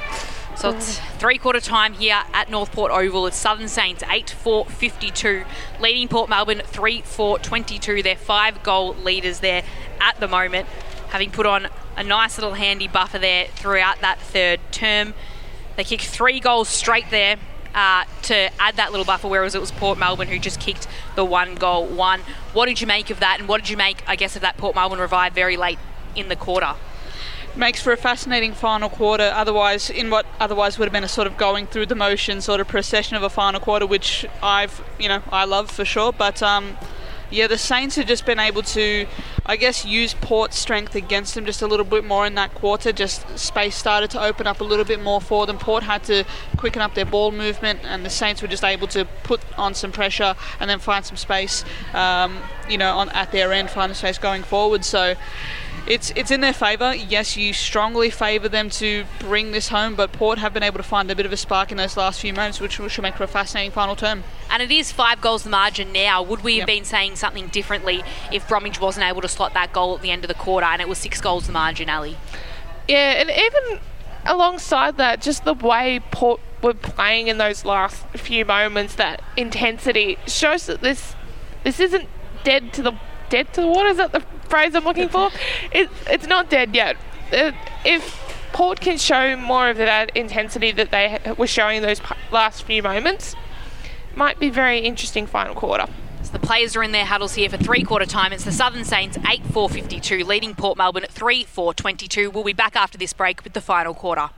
[0.56, 3.26] So it's three quarter time here at North Port Oval.
[3.26, 5.44] It's Southern Saints 8 4 52,
[5.80, 8.02] leading Port Melbourne 3 4 22.
[8.02, 9.64] They're five goal leaders there
[10.00, 10.68] at the moment,
[11.08, 15.12] having put on a nice little handy buffer there throughout that third term.
[15.76, 17.36] They kicked three goals straight there.
[17.74, 21.24] Uh, to add that little buffer, whereas it was Port Melbourne who just kicked the
[21.24, 22.20] one goal one.
[22.52, 24.56] What did you make of that, and what did you make, I guess, of that
[24.56, 25.80] Port Melbourne revive very late
[26.14, 26.76] in the quarter?
[27.56, 29.30] Makes for a fascinating final quarter.
[29.34, 32.60] Otherwise, in what otherwise would have been a sort of going through the motion sort
[32.60, 36.12] of procession of a final quarter, which I've you know I love for sure.
[36.12, 36.76] But um,
[37.30, 39.06] yeah, the Saints have just been able to,
[39.44, 42.92] I guess, use Port's strength against them just a little bit more in that quarter.
[42.92, 45.58] Just space started to open up a little bit more for them.
[45.58, 46.24] Port had to
[46.56, 49.90] quicken up their ball movement, and the Saints were just able to put on some
[49.90, 54.18] pressure and then find some space, um, you know, on at their end, find space
[54.18, 54.84] going forward.
[54.84, 55.14] So
[55.86, 56.94] it's it's in their favour.
[56.94, 60.82] Yes, you strongly favour them to bring this home, but Port have been able to
[60.82, 63.24] find a bit of a spark in those last few moments, which should make for
[63.24, 64.24] a fascinating final term.
[64.50, 66.22] And it is five goals the margin now.
[66.22, 69.96] Would we have been saying something differently if Bromwich wasn't able to slot that goal
[69.96, 72.16] at the end of the quarter and it was six goals the margin, Ali?
[72.88, 73.80] Yeah, and even
[74.24, 80.18] alongside that, just the way Port were playing in those last few moments, that intensity
[80.26, 81.14] shows that this
[81.62, 82.08] this isn't
[82.42, 82.92] dead to the
[83.34, 83.88] dead to the water.
[83.88, 85.30] Is that the phrase I'm looking for?
[85.72, 86.96] It, it's not dead yet.
[87.32, 87.50] Uh,
[87.84, 88.02] if
[88.52, 93.34] Port can show more of that intensity that they were showing those last few moments,
[94.14, 95.86] might be very interesting final quarter.
[96.22, 98.32] So the players are in their huddles here for three quarter time.
[98.32, 102.30] It's the Southern Saints 8 4 52, leading Port Melbourne at 3 4 22.
[102.30, 104.30] We'll be back after this break with the final quarter.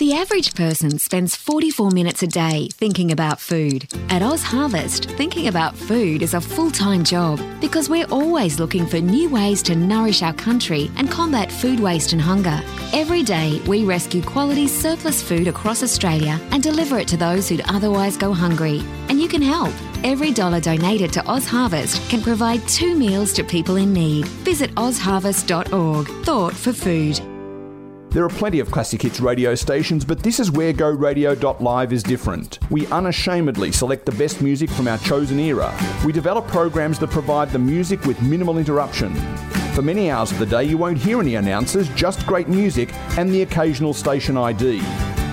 [0.00, 3.86] The average person spends 44 minutes a day thinking about food.
[4.08, 8.86] At Oz Harvest, thinking about food is a full time job because we're always looking
[8.86, 12.62] for new ways to nourish our country and combat food waste and hunger.
[12.94, 17.68] Every day, we rescue quality surplus food across Australia and deliver it to those who'd
[17.68, 18.82] otherwise go hungry.
[19.10, 19.74] And you can help.
[20.02, 24.24] Every dollar donated to Oz Harvest can provide two meals to people in need.
[24.48, 26.08] Visit ozharvest.org.
[26.24, 27.20] Thought for food.
[28.12, 32.58] There are plenty of classic hits radio stations, but this is where GoRadio.live is different.
[32.68, 35.72] We unashamedly select the best music from our chosen era.
[36.04, 39.14] We develop programs that provide the music with minimal interruption.
[39.74, 43.30] For many hours of the day, you won't hear any announcers, just great music and
[43.30, 44.82] the occasional station ID.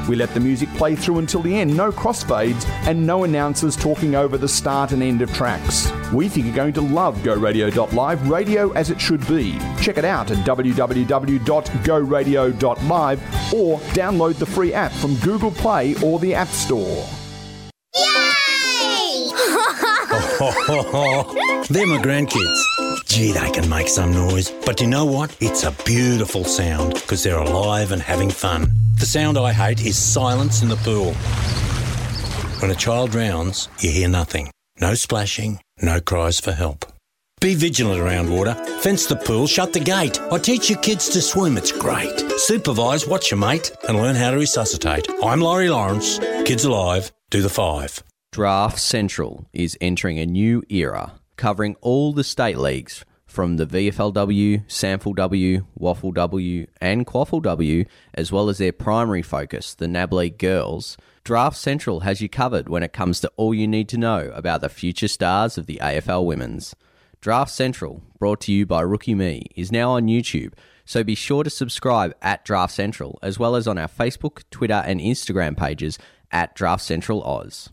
[0.07, 4.15] We let the music play through until the end, no crossfades, and no announcers talking
[4.15, 5.91] over the start and end of tracks.
[6.13, 9.59] We think you're going to love GoRadio.live, radio as it should be.
[9.81, 13.19] Check it out at www.goradio.live
[13.53, 17.05] or download the free app from Google Play or the App Store.
[17.95, 18.03] Yay!
[21.69, 22.86] They're my grandkids.
[23.17, 24.51] Gee, they can make some noise.
[24.63, 25.35] But you know what?
[25.39, 28.69] It's a beautiful sound because they're alive and having fun.
[28.99, 31.13] The sound I hate is silence in the pool.
[32.61, 34.51] When a child drowns, you hear nothing.
[34.79, 36.85] No splashing, no cries for help.
[37.41, 38.53] Be vigilant around water.
[38.81, 40.21] Fence the pool, shut the gate.
[40.31, 42.19] I teach your kids to swim, it's great.
[42.37, 45.07] Supervise, watch your mate, and learn how to resuscitate.
[45.23, 46.19] I'm Laurie Lawrence.
[46.45, 48.03] Kids Alive, do the five.
[48.31, 54.65] Draft Central is entering a new era, covering all the state leagues from the VFLW,
[54.67, 60.97] SANFLW, Waffle W, and QAFLW, as well as their primary focus, the NAB League Girls.
[61.23, 64.61] Draft Central has you covered when it comes to all you need to know about
[64.61, 66.75] the future stars of the AFL Women's.
[67.19, 70.53] Draft Central, brought to you by Rookie Me, is now on YouTube,
[70.85, 74.81] so be sure to subscribe at Draft Central, as well as on our Facebook, Twitter,
[74.85, 75.99] and Instagram pages
[76.31, 77.69] at Draft Central Oz.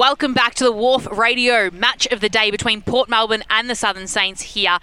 [0.00, 3.74] Welcome back to the WARF Radio match of the day between Port Melbourne and the
[3.74, 4.78] Southern Saints here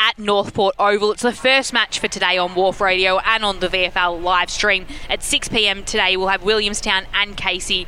[0.00, 1.12] at North Port Oval.
[1.12, 4.86] It's the first match for today on WARF Radio and on the VFL live stream
[5.10, 6.16] at 6 pm today.
[6.16, 7.86] We'll have Williamstown and Casey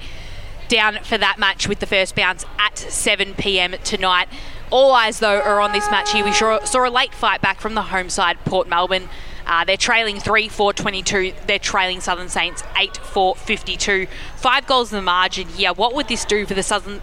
[0.68, 4.28] down for that match with the first bounce at 7 pm tonight.
[4.70, 6.22] All eyes, though, are on this match here.
[6.22, 9.08] We saw, a late fight back from the home side, Port Melbourne.
[9.46, 11.32] Uh, they're trailing 3 4 22.
[11.46, 14.06] They're trailing Southern Saints 8 4 52.
[14.36, 15.72] Five goals in the margin here.
[15.72, 17.00] What would this do for the Southern,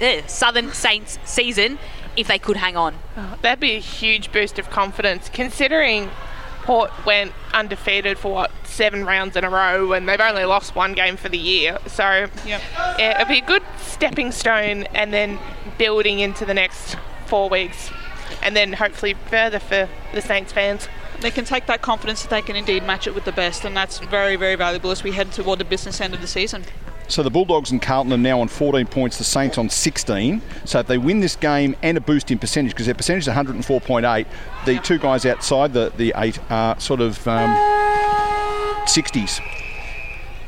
[0.00, 1.78] uh, Southern Saints season
[2.16, 2.96] if they could hang on?
[3.16, 6.10] Oh, that'd be a huge boost of confidence, considering
[6.62, 10.92] Port went undefeated for what seven rounds in a row, and they've only lost one
[10.94, 11.78] game for the year.
[11.86, 15.38] So yeah, it'd be a good stepping stone, and then
[15.76, 16.96] building into the next
[17.26, 17.90] four weeks,
[18.42, 20.88] and then hopefully further for the Saints fans.
[21.22, 23.76] They can take that confidence that they can indeed match it with the best, and
[23.76, 26.64] that's very, very valuable as we head toward the business end of the season.
[27.06, 30.42] So the Bulldogs and Carlton are now on 14 points, the Saints on 16.
[30.64, 33.34] So if they win this game and a boost in percentage, because their percentage is
[33.34, 34.26] 104.8,
[34.64, 37.54] the two guys outside the, the eight are sort of um,
[38.86, 39.40] 60s.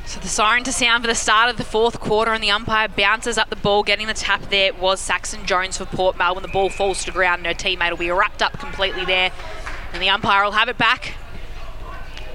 [0.06, 2.88] So the siren to sound for the start of the fourth quarter, and the umpire
[2.88, 3.82] bounces up the ball.
[3.82, 6.42] Getting the tap there was Saxon Jones for Port Melbourne.
[6.42, 9.32] The ball falls to the ground, and her teammate will be wrapped up completely there.
[9.94, 11.14] And the umpire will have it back.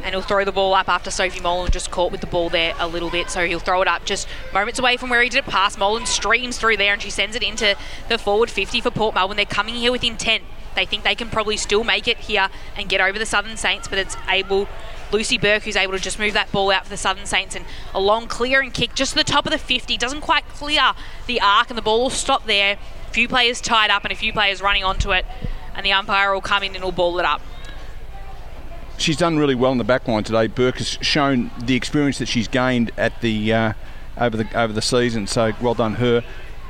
[0.01, 2.73] And he'll throw the ball up after Sophie Molan just caught with the ball there
[2.79, 3.29] a little bit.
[3.29, 5.77] So he'll throw it up just moments away from where he did it pass.
[5.77, 7.75] Molan streams through there and she sends it into
[8.07, 9.35] the forward 50 for Port Melbourne.
[9.35, 10.45] They're coming here with intent.
[10.75, 12.47] They think they can probably still make it here
[12.77, 14.69] and get over the Southern Saints, but it's able
[15.11, 17.65] Lucy Burke who's able to just move that ball out for the Southern Saints and
[17.93, 19.97] a long clear and kick just to the top of the 50.
[19.97, 20.93] Doesn't quite clear
[21.27, 22.77] the arc and the ball will stop there.
[23.07, 25.25] A few players tied up and a few players running onto it,
[25.79, 27.41] and the umpire will come in and will ball it up.
[28.97, 30.47] She's done really well in the back line today.
[30.47, 33.73] Burke has shown the experience that she's gained at the uh,
[34.17, 35.25] over the over the season.
[35.25, 36.21] So well done her.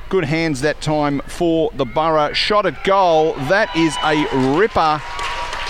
[0.10, 2.34] Good hands that time for the Borough.
[2.34, 3.34] Shot at goal.
[3.34, 5.02] That is a ripper.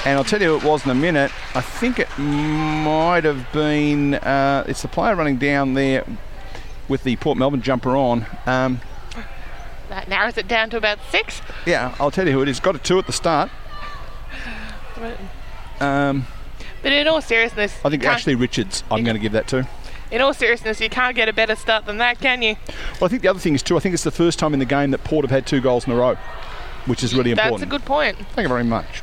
[0.06, 1.32] And I'll tell you who it was in a minute.
[1.56, 4.16] I think it might have been.
[4.16, 6.06] Uh, it's the player running down there
[6.90, 8.26] with the Port Melbourne jumper on.
[8.46, 8.82] Um,
[9.90, 11.42] That narrows it down to about six.
[11.66, 12.60] yeah, I'll tell you who it is.
[12.60, 13.50] Got a two at the start.
[15.80, 16.26] Um,
[16.82, 18.84] But in all seriousness, I think can't- Ashley Richards.
[18.92, 19.68] I'm going to give that to.
[20.12, 22.56] in all seriousness, you can't get a better start than that, can you?
[23.00, 23.78] Well, I think the other thing is too.
[23.78, 25.86] I think it's the first time in the game that Port have had two goals
[25.88, 26.16] in a row,
[26.86, 27.70] which is really That's important.
[27.70, 28.18] That's a good point.
[28.34, 29.02] Thank you very much.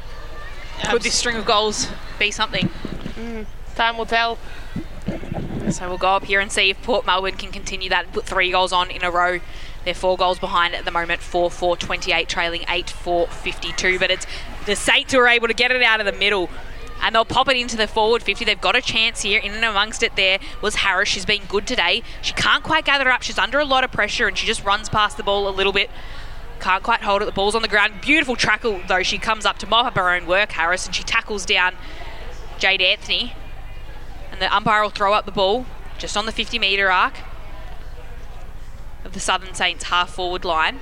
[0.90, 2.68] Could this string of goals be something?
[3.16, 4.38] Mm, time will tell.
[5.70, 8.24] So we'll go up here and see if Port Melbourne can continue that, and put
[8.26, 9.40] three goals on in a row.
[9.86, 14.00] They're four goals behind at the moment, 4 4 28, trailing 8 4 52.
[14.00, 14.26] But it's
[14.66, 16.50] the Saints who are able to get it out of the middle.
[17.00, 18.44] And they'll pop it into the forward 50.
[18.44, 19.38] They've got a chance here.
[19.38, 21.08] In and amongst it, there was Harris.
[21.08, 22.02] She's been good today.
[22.20, 23.22] She can't quite gather up.
[23.22, 25.72] She's under a lot of pressure and she just runs past the ball a little
[25.72, 25.88] bit.
[26.58, 27.26] Can't quite hold it.
[27.26, 28.00] The ball's on the ground.
[28.00, 29.04] Beautiful tackle, though.
[29.04, 31.76] She comes up to mop up her own work, Harris, and she tackles down
[32.58, 33.34] Jade Anthony.
[34.32, 35.64] And the umpire will throw up the ball
[35.96, 37.14] just on the 50 metre arc
[39.16, 40.78] the Southern Saints half forward line.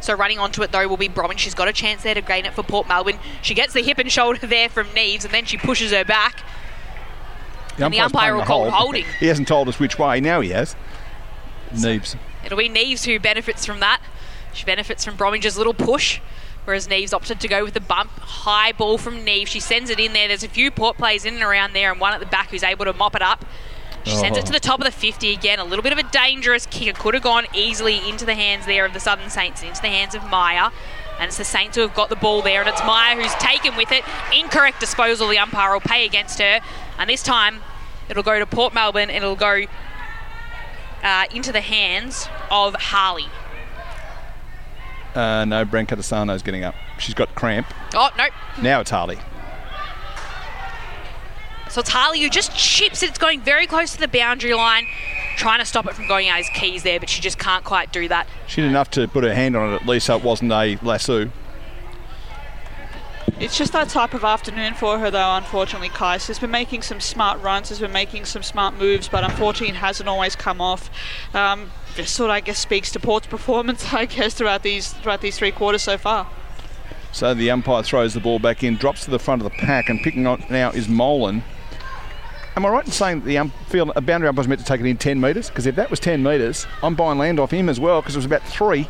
[0.00, 1.38] So running onto it though will be Bromwich.
[1.38, 3.18] She's got a chance there to gain it for Port Melbourne.
[3.42, 6.42] She gets the hip and shoulder there from Neves and then she pushes her back.
[7.78, 8.72] And the umpire will call hold.
[8.72, 9.04] holding.
[9.20, 10.20] He hasn't told us which way.
[10.20, 10.74] Now he has.
[11.72, 12.16] Neves.
[12.44, 14.00] It'll be Neves who benefits from that.
[14.52, 16.20] She benefits from Bromwich's little push,
[16.64, 18.10] whereas Neves opted to go with the bump.
[18.10, 19.46] High ball from Neves.
[19.46, 20.28] She sends it in there.
[20.28, 22.62] There's a few port plays in and around there, and one at the back who's
[22.62, 23.44] able to mop it up.
[24.04, 24.46] She sends it Oh.
[24.46, 25.58] to the top of the 50 again.
[25.58, 26.88] A little bit of a dangerous kick.
[26.88, 29.88] It could have gone easily into the hands there of the Southern Saints, into the
[29.88, 30.70] hands of Maya.
[31.20, 33.76] And it's the Saints who have got the ball there, and it's Maya who's taken
[33.76, 34.02] with it.
[34.36, 35.28] Incorrect disposal.
[35.28, 36.60] The umpire will pay against her.
[36.98, 37.60] And this time,
[38.08, 39.64] it'll go to Port Melbourne, and it'll go
[41.04, 43.26] uh, into the hands of Harley.
[45.14, 46.74] Uh, no, Brancatisano's getting up.
[46.98, 47.66] She's got cramp.
[47.94, 48.32] Oh, nope.
[48.60, 49.18] Now it's Harley.
[51.72, 53.08] So it's Harley who just chips it.
[53.08, 54.86] It's going very close to the boundary line,
[55.38, 57.90] trying to stop it from going out his keys there, but she just can't quite
[57.90, 58.28] do that.
[58.46, 60.78] She did enough to put her hand on it at least so it wasn't a
[60.82, 61.30] lasso.
[63.40, 66.18] It's just that type of afternoon for her, though, unfortunately, Kai.
[66.18, 69.78] She's been making some smart runs, has been making some smart moves, but unfortunately it
[69.78, 70.90] hasn't always come off.
[71.34, 75.22] Um, this sort of, I guess, speaks to Port's performance, I guess, throughout these throughout
[75.22, 76.28] these three quarters so far.
[77.12, 79.88] So the umpire throws the ball back in, drops to the front of the pack,
[79.88, 81.42] and picking on now is Molan.
[82.54, 84.86] Am I right in saying that the field, a boundary umpire's meant to take it
[84.86, 85.48] in 10 metres?
[85.48, 88.18] Because if that was 10 metres, I'm buying land off him as well because it
[88.18, 88.88] was about three.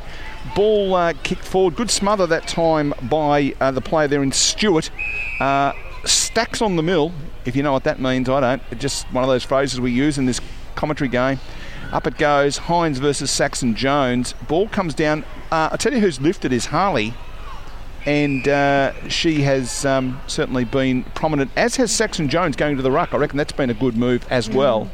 [0.57, 1.77] Ball uh, kicked forward.
[1.77, 4.91] Good smother that time by uh, the player there in Stewart.
[5.39, 5.75] Uh,
[6.05, 7.13] stacks on the mill,
[7.45, 8.29] if you know what that means.
[8.29, 8.63] I don't.
[8.73, 10.41] It's just one of those phrases we use in this
[10.75, 11.39] commentary game.
[11.93, 12.57] Up it goes.
[12.57, 14.35] Hines versus Saxon Jones.
[14.49, 15.25] Ball comes down.
[15.53, 17.15] Uh, I tell you who's lifted is Harley.
[18.05, 22.91] And uh, she has um, certainly been prominent, as has Saxon Jones going to the
[22.91, 23.15] ruck.
[23.15, 24.91] I reckon that's been a good move as well.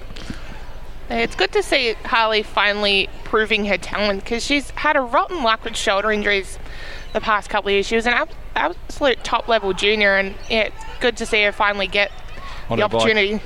[1.10, 5.64] It's good to see Harley finally proving her talent because she's had a rotten luck
[5.64, 6.58] with shoulder injuries
[7.14, 7.86] the past couple of years.
[7.86, 11.52] She was an ab- absolute top level junior, and yeah, it's good to see her
[11.52, 12.12] finally get
[12.68, 13.00] On the her bike.
[13.00, 13.40] opportunity.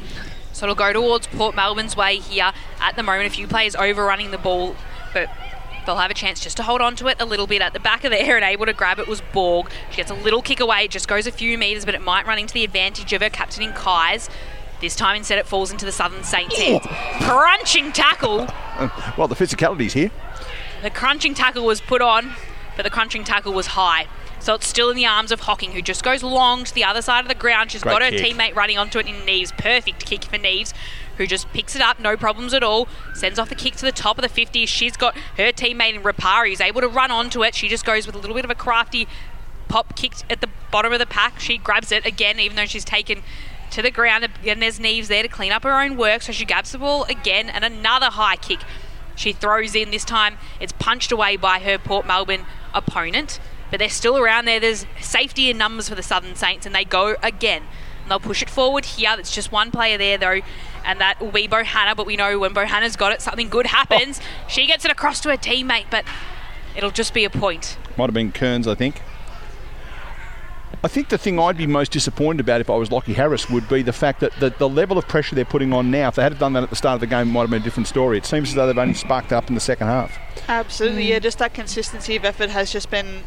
[0.52, 3.28] So it'll go towards Port Melbourne's way here at the moment.
[3.28, 4.74] A few players overrunning the ball,
[5.14, 5.30] but
[5.86, 7.80] they'll have a chance just to hold on to it a little bit at the
[7.80, 9.70] back of the air and able to grab it was Borg.
[9.90, 12.26] She gets a little kick away, it just goes a few metres, but it might
[12.26, 14.28] run into the advantage of her captain in Kuys.
[14.80, 16.84] This time instead it falls into the Southern Saints hands.
[17.22, 18.46] Crunching tackle.
[18.50, 20.10] Uh, well, the physicality's here.
[20.82, 22.32] The crunching tackle was put on,
[22.76, 24.06] but the crunching tackle was high.
[24.40, 27.00] So it's still in the arms of Hocking, who just goes long to the other
[27.00, 27.70] side of the ground.
[27.70, 28.34] She's Great got her kick.
[28.36, 29.56] teammate running onto it in Neves.
[29.56, 30.72] Perfect kick for Neves,
[31.16, 32.88] who just picks it up, no problems at all.
[33.14, 34.66] Sends off the kick to the top of the 50.
[34.66, 37.54] She's got her teammate in Rapari, who's able to run onto it.
[37.54, 39.06] She just goes with a little bit of a crafty
[39.68, 41.40] pop kick at the bottom of the pack.
[41.40, 43.22] She grabs it again, even though she's taken
[43.70, 44.28] to the ground.
[44.44, 46.22] And there's Neves there to clean up her own work.
[46.22, 48.60] So she grabs the ball again, and another high kick.
[49.14, 50.38] She throws in this time.
[50.58, 54.58] It's punched away by her Port Melbourne opponent, but they're still around there.
[54.58, 57.62] There's safety in numbers for the Southern Saints, and they go again.
[58.02, 59.14] And they'll push it forward here.
[59.18, 60.40] It's just one player there though,
[60.84, 61.96] and that will be Bohanna.
[61.96, 64.20] But we know when Bohanna's got it, something good happens.
[64.20, 64.48] Oh.
[64.48, 66.04] She gets it across to her teammate, but
[66.76, 67.78] it'll just be a point.
[67.96, 69.00] Might have been Kearns, I think.
[70.84, 73.68] I think the thing I'd be most disappointed about if I was Lockie Harris would
[73.68, 76.24] be the fact that the, the level of pressure they're putting on now, if they
[76.24, 77.86] had done that at the start of the game, it might have been a different
[77.86, 78.18] story.
[78.18, 80.18] It seems as though they've only sparked up in the second half.
[80.48, 81.10] Absolutely, mm.
[81.10, 81.18] yeah.
[81.20, 83.22] Just that consistency of effort has just been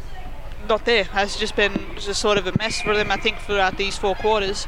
[0.68, 1.04] not there.
[1.04, 3.10] Has just been just sort of a mess for them.
[3.10, 4.66] I think throughout these four quarters.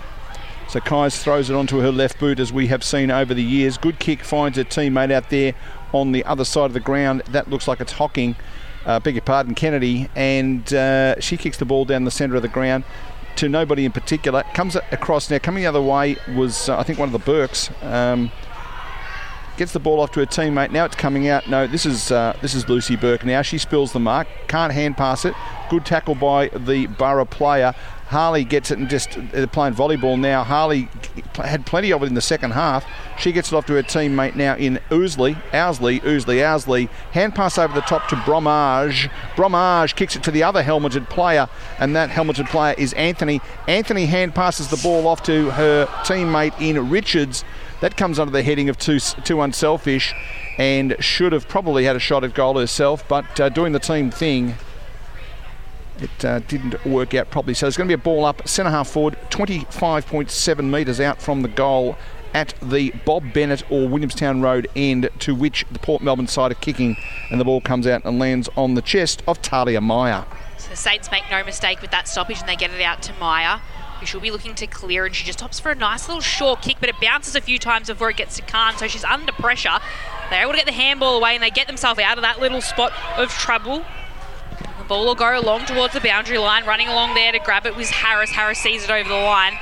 [0.69, 3.79] So Kuys throws it onto her left boot as we have seen over the years.
[3.79, 5.55] Good kick finds her teammate out there
[5.95, 7.23] on the other side of the ground.
[7.31, 8.37] That looks like it's Hocking,
[8.85, 12.43] uh, beg your pardon, Kennedy, and uh, she kicks the ball down the centre of
[12.43, 12.85] the ground
[13.37, 14.43] to nobody in particular.
[14.53, 15.39] Comes across now.
[15.39, 17.71] Coming the other way was uh, I think one of the Burks.
[17.83, 18.31] Um,
[19.57, 20.71] gets the ball off to her teammate.
[20.71, 21.49] Now it's coming out.
[21.49, 23.25] No, this is uh, this is Lucy Burke.
[23.25, 24.29] Now she spills the mark.
[24.47, 25.35] Can't hand pass it.
[25.71, 27.75] Good tackle by the Borough player.
[28.09, 30.43] Harley gets it and just they're playing volleyball now.
[30.43, 30.89] Harley
[31.35, 32.87] had plenty of it in the second half.
[33.19, 36.89] She gets it off to her teammate now in Ousley, Owsley, Ousley, Owsley.
[37.13, 39.11] Hand pass over the top to Bromwich.
[39.37, 43.41] Bromwich kicks it to the other helmeted player, and that helmeted player is Anthony.
[43.67, 47.45] Anthony hand passes the ball off to her teammate in Richards.
[47.81, 50.15] That comes under the heading of too, too unselfish
[50.59, 54.11] and should have probably had a shot at goal herself, but uh, doing the team
[54.11, 54.55] thing,
[56.03, 57.55] it uh, didn't work out properly.
[57.55, 61.43] So there's going to be a ball up, centre half forward, 25.7 metres out from
[61.43, 61.97] the goal
[62.35, 66.57] at the Bob Bennett or Williamstown Road end, to which the Port Melbourne side are
[66.57, 66.97] kicking,
[67.31, 70.27] and the ball comes out and lands on the chest of Talia Meyer.
[70.59, 73.13] So the Saints make no mistake with that stoppage and they get it out to
[73.15, 73.61] Meyer,
[73.99, 76.63] who she'll be looking to clear, and she just stops for a nice little short
[76.63, 79.33] kick, but it bounces a few times before it gets to Khan, so she's under
[79.33, 79.79] pressure.
[80.31, 82.61] They're able to get the handball away and they get themselves out of that little
[82.61, 83.85] spot of trouble.
[84.89, 87.91] Ball will go along towards the boundary line, running along there to grab it was
[87.91, 88.31] Harris.
[88.31, 89.53] Harris sees it over the line.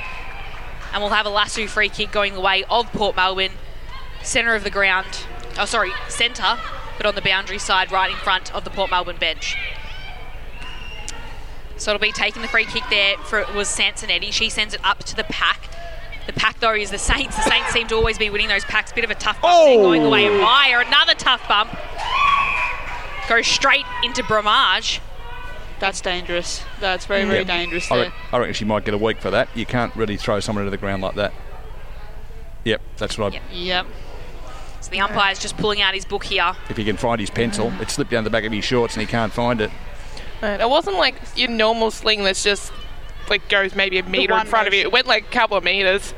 [0.93, 3.51] And we'll have a lasso free kick going the way of Port Melbourne.
[4.23, 5.25] Centre of the ground.
[5.59, 6.57] Oh, sorry, centre,
[6.95, 9.57] but on the boundary side, right in front of the Port Melbourne bench.
[11.75, 14.31] So it'll be taking the free kick there for it was Sansonetti.
[14.31, 15.69] She sends it up to the pack.
[16.25, 17.35] The pack though is the Saints.
[17.35, 18.93] The Saints seem to always be winning those packs.
[18.93, 20.41] Bit of a tough bump there going the way of oh!
[20.41, 20.79] Meyer.
[20.79, 21.69] Another tough bump.
[23.29, 25.01] Goes straight into Bromwich.
[25.79, 26.63] That's dangerous.
[26.79, 27.47] That's very, very Yep.
[27.47, 29.49] dangerous I, re- I reckon she might get a week for that.
[29.55, 31.33] You can't really throw someone to the ground like that.
[32.65, 33.41] Yep, that's what I.
[33.53, 33.85] Yep.
[34.81, 36.53] So the umpire's just pulling out his book here.
[36.69, 39.01] If he can find his pencil, it slipped down the back of his shorts and
[39.01, 39.71] he can't find it.
[40.41, 42.71] And it wasn't like your normal sling that's just
[43.29, 44.81] like goes maybe a meter in one front of you.
[44.81, 46.13] It went like a couple of meters.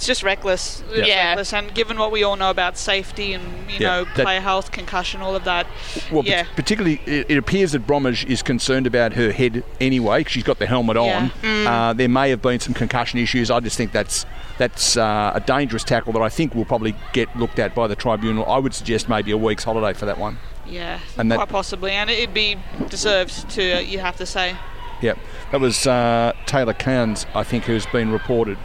[0.00, 0.82] It's just reckless.
[0.92, 1.28] It's Yeah.
[1.28, 1.52] reckless.
[1.52, 4.72] And given what we all know about safety and you Yeah, know that- player health,
[4.72, 5.66] concussion, all of that,
[6.10, 10.24] Well, yeah, pat- particularly, it, it appears that Bromwich is concerned about her head anyway.
[10.24, 11.02] 'cause she's got the helmet Yeah.
[11.02, 11.30] on.
[11.42, 11.66] Mm.
[11.66, 13.50] Uh, there may have been some concussion issues.
[13.50, 14.24] I just think that's
[14.56, 17.94] that's uh, a dangerous tackle that I think will probably get looked at by the
[17.94, 18.50] tribunal.
[18.50, 20.38] I would suggest maybe a week's holiday for that one.
[20.66, 22.56] yeah, And that- quite possibly, and it'd be
[22.88, 23.72] deserved to.
[23.76, 24.54] uh, You have to say.
[25.02, 25.18] Yep,
[25.52, 28.56] that was uh, Taylor Cairns, I think, who's been reported.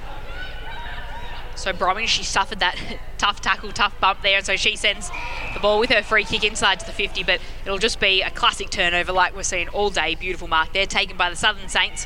[1.66, 2.78] So Bromwich, she suffered that
[3.18, 5.10] tough tackle, tough bump there, and so she sends
[5.56, 8.30] the ball with her free kick inside to the 50, but it'll just be a
[8.30, 10.14] classic turnover like we're seeing all day.
[10.14, 12.06] Beautiful mark there, taken by the Southern Saints,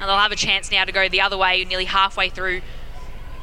[0.00, 2.62] and they'll have a chance now to go the other way, nearly halfway through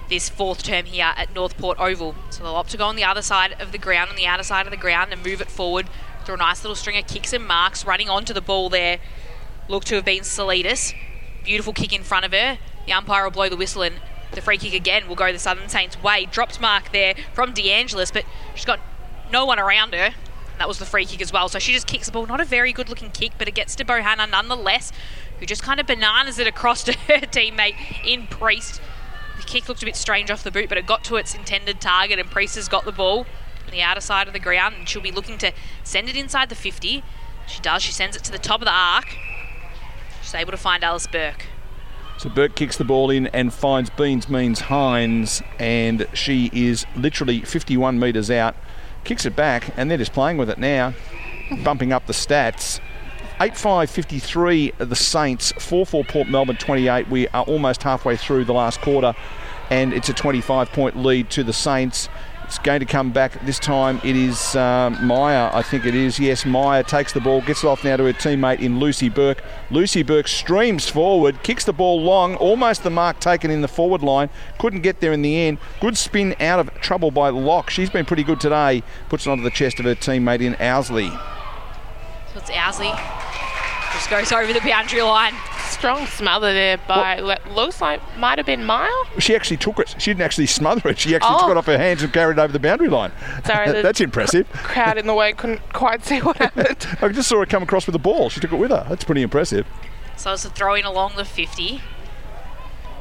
[0.09, 2.15] this fourth term here at North Port Oval.
[2.31, 4.41] So they'll opt to go on the other side of the ground, on the outer
[4.41, 5.88] side of the ground, and move it forward
[6.25, 7.85] through a nice little string of kicks and marks.
[7.85, 8.98] Running onto the ball there,
[9.69, 10.95] look to have been Saulitis.
[11.43, 12.57] Beautiful kick in front of her.
[12.88, 14.01] The umpire will blow the whistle and
[14.33, 16.25] the free kick again will go the Southern Saints' way.
[16.25, 18.79] Dropped mark there from DeAngelis, but she's got
[19.31, 20.11] no one around her.
[20.57, 21.49] That was the free kick as well.
[21.49, 22.27] So she just kicks the ball.
[22.27, 24.91] Not a very good looking kick, but it gets to Bohanna nonetheless,
[25.39, 28.81] who just kind of bananas it across to her teammate in Priest.
[29.37, 31.81] The kick looked a bit strange off the boot, but it got to its intended
[31.81, 33.25] target, and Priest has got the ball
[33.65, 35.51] on the outer side of the ground, and she'll be looking to
[35.83, 37.03] send it inside the 50.
[37.47, 37.81] She does.
[37.81, 39.17] She sends it to the top of the arc.
[40.21, 41.47] She's able to find Alice Burke.
[42.17, 47.41] So Burke kicks the ball in and finds Beans Means Hines, and she is literally
[47.41, 48.56] 51 metres out.
[49.03, 50.93] Kicks it back, and they're just playing with it now,
[51.64, 52.80] bumping up the stats.
[53.40, 57.07] 8 5 53, the Saints, 4 4 Port Melbourne 28.
[57.07, 59.15] We are almost halfway through the last quarter,
[59.72, 62.07] and it's a 25 point lead to the Saints.
[62.51, 64.01] It's going to come back this time.
[64.03, 66.19] It is um, Meyer, I think it is.
[66.19, 69.41] Yes, Meyer takes the ball, gets it off now to her teammate in Lucy Burke.
[69.69, 74.01] Lucy Burke streams forward, kicks the ball long, almost the mark taken in the forward
[74.01, 74.30] line.
[74.59, 75.59] Couldn't get there in the end.
[75.80, 77.69] Good spin out of trouble by Locke.
[77.69, 78.83] She's been pretty good today.
[79.07, 81.07] Puts it onto the chest of her teammate in Owsley.
[82.33, 82.91] So it's Owsley.
[83.93, 85.35] Just goes over the boundary line.
[85.72, 88.90] Strong smother there by le- looks like might have been Mile.
[89.19, 89.95] She actually took it.
[89.98, 91.00] She didn't actually smother it.
[91.00, 91.40] She actually Oh.
[91.40, 91.58] took it oh.
[91.59, 93.11] off her hands and carried it over the boundary line.
[93.45, 94.48] Sorry, the- That's impressive.
[94.51, 96.85] Crowd in the way couldn't quite see what happened.
[97.01, 98.30] I just saw her come across with the ball.
[98.30, 98.85] She took it with her.
[98.90, 99.66] That's pretty impressive.
[100.17, 101.82] So it's a throw in along the 50.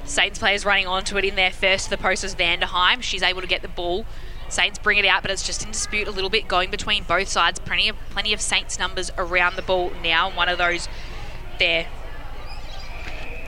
[0.05, 3.03] Saints players running onto it in there first to the post is Vanderheim.
[3.03, 4.07] She's able to get the ball.
[4.49, 7.29] Saints bring it out, but it's just in dispute a little bit going between both
[7.29, 7.59] sides.
[7.61, 10.31] Plenty of plenty of Saints numbers around the ball now.
[10.31, 10.89] One of those
[11.59, 11.87] there.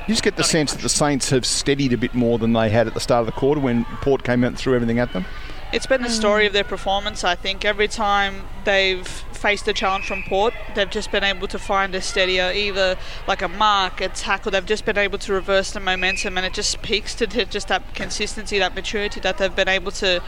[0.07, 2.71] You just get the sense that the Saints have steadied a bit more than they
[2.71, 5.13] had at the start of the quarter when Port came out and threw everything at
[5.13, 5.25] them.
[5.73, 6.13] It's been the mm.
[6.13, 7.65] story of their performance, I think.
[7.65, 12.03] Every time they've faced a challenge from Port, they've just been able to find a
[12.03, 14.51] steadier, either like a mark, a tackle.
[14.51, 17.69] They've just been able to reverse the momentum, and it just speaks to to just
[17.69, 20.23] that consistency, that maturity that they've been able to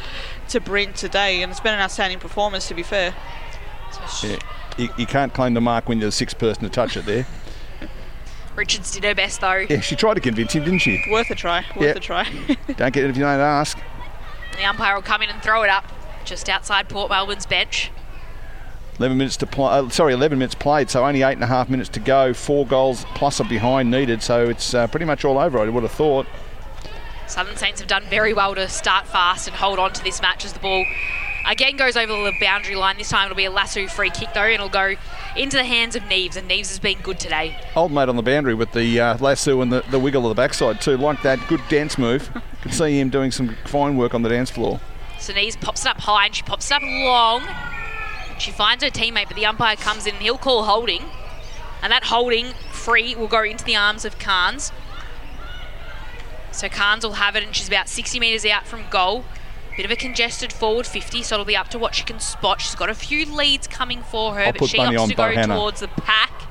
[0.48, 1.42] to bring today.
[1.42, 3.14] And it's been an outstanding performance, to be fair.
[4.22, 4.38] Yeah.
[4.78, 7.26] You, you can't claim the mark when you're the sixth person to touch it there.
[8.56, 9.66] Richards did her best though.
[9.68, 11.02] Yeah, she tried to convince him, didn't she?
[11.10, 11.64] Worth a try.
[11.76, 11.96] Worth Yep.
[11.96, 12.24] a try.
[12.76, 13.78] Don't get it if you don't ask.
[14.56, 15.84] The umpire will come in and throw it up
[16.24, 17.90] just outside Port Melbourne's bench.
[18.98, 19.66] 11 minutes to play.
[19.72, 22.32] Uh, sorry, 11 minutes played, so only eight and a half minutes to go.
[22.32, 25.58] Four goals plus a behind needed, so it's uh, pretty much all over.
[25.58, 26.26] I would have thought.
[27.26, 30.44] Southern Saints have done very well to start fast and hold on to this match
[30.44, 30.84] as the ball
[31.46, 32.98] again goes over the boundary line.
[32.98, 34.94] This time it'll be a lasso free kick though, and it'll go
[35.36, 36.36] into the hands of Neves.
[36.36, 37.58] And Neves has been good today.
[37.74, 40.40] Old mate on the boundary with the uh, lasso and the, the wiggle of the
[40.40, 40.96] backside too.
[40.96, 42.30] Like that, good dance move.
[42.62, 44.80] Can see him doing some fine work on the dance floor.
[45.18, 47.42] So Neves pops it up high and she pops it up long.
[48.38, 51.04] She finds her teammate, but the umpire comes in and he'll call holding.
[51.82, 54.72] And that holding free will go into the arms of Carnes.
[56.50, 59.24] So Carnes will have it, and she's about 60 metres out from goal.
[59.76, 62.60] Bit of a congested forward 50, so it'll be up to what she can spot.
[62.60, 65.56] She's got a few leads coming for her, I'll but she opts to go Bohanna.
[65.56, 66.30] towards the pack.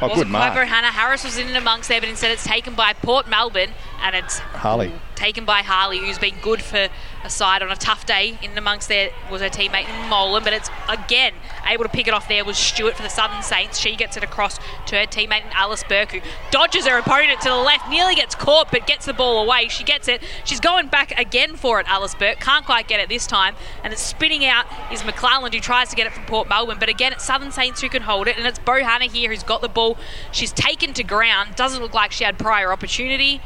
[0.00, 0.52] Oh, Wasn't good mark.
[0.66, 3.70] Hannah Harris was in and amongst there, but instead it's taken by Port Melbourne,
[4.02, 4.92] and it's Harley.
[5.14, 6.88] taken by Harley, who's been good for
[7.24, 8.38] a side on a tough day.
[8.42, 11.32] In amongst there was her teammate Molan, but it's again
[11.64, 13.78] able to pick it off there was Stewart for the Southern Saints.
[13.78, 17.56] She gets it across to her teammate Alice Burke, who dodges her opponent to the
[17.56, 19.68] left, nearly gets caught, but gets the ball away.
[19.68, 20.22] She gets it.
[20.44, 22.40] She's going back again for it, Alice Burke.
[22.40, 25.96] Can't quite get it this time, and it's spinning out is McClelland, who tries to
[25.96, 28.46] get it from Port Melbourne, but again it's Southern Saints who can hold it, and
[28.46, 29.96] it's Bohanna here who's got the ball.
[30.32, 31.54] She's taken to ground.
[31.54, 33.40] Doesn't look like she had prior opportunity.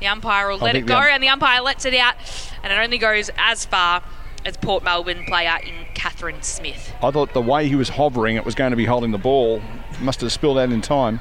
[0.00, 2.14] The umpire will I let it go, ump- and the umpire lets it out,
[2.62, 4.02] and it only goes as far
[4.44, 6.94] as Port Melbourne player in Catherine Smith.
[7.02, 9.60] I thought the way he was hovering, it was going to be holding the ball.
[10.00, 11.20] Must have spilled out in time.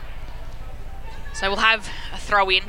[1.33, 2.63] So we'll have a throw in.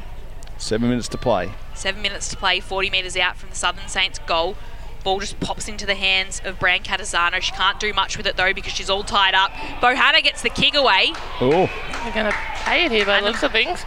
[0.57, 1.53] Seven minutes to play.
[1.75, 4.57] Seven minutes to play, 40 metres out from the Southern Saints goal.
[5.05, 7.41] Ball just pops into the hands of Brancatisano.
[7.41, 9.53] She can't do much with it though because she's all tied up.
[9.81, 11.13] Bohanna gets the kick away.
[11.41, 11.71] Oh,
[12.03, 13.85] They're going to pay it here by the looks of things.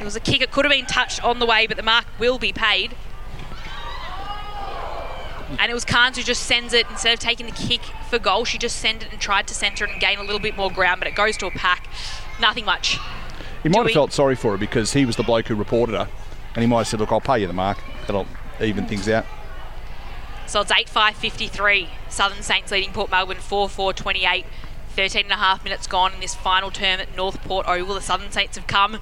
[0.00, 0.40] It was a kick.
[0.40, 2.94] It could have been touched on the way, but the mark will be paid.
[5.58, 8.44] And it was Carnes who just sends it instead of taking the kick for goal.
[8.44, 10.70] She just sent it and tried to centre it and gain a little bit more
[10.70, 11.88] ground, but it goes to a pack.
[12.38, 12.98] Nothing much.
[13.62, 15.96] he might have we- felt sorry for her because he was the bloke who reported
[15.96, 16.08] her,
[16.54, 17.78] and he might have said, "Look, I'll pay you the mark.
[18.06, 18.26] That'll
[18.60, 19.24] even things out."
[20.46, 21.88] So it's 8 5 53.
[22.08, 24.44] Southern Saints leading Port Melbourne 4 4 28.
[24.90, 27.94] 13 and a half minutes gone in this final term at North Port Oval.
[27.94, 29.00] The Southern Saints have come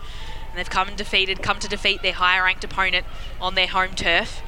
[0.57, 3.05] and they've come and defeated, come to defeat their higher ranked opponent
[3.43, 4.41] on their home turf.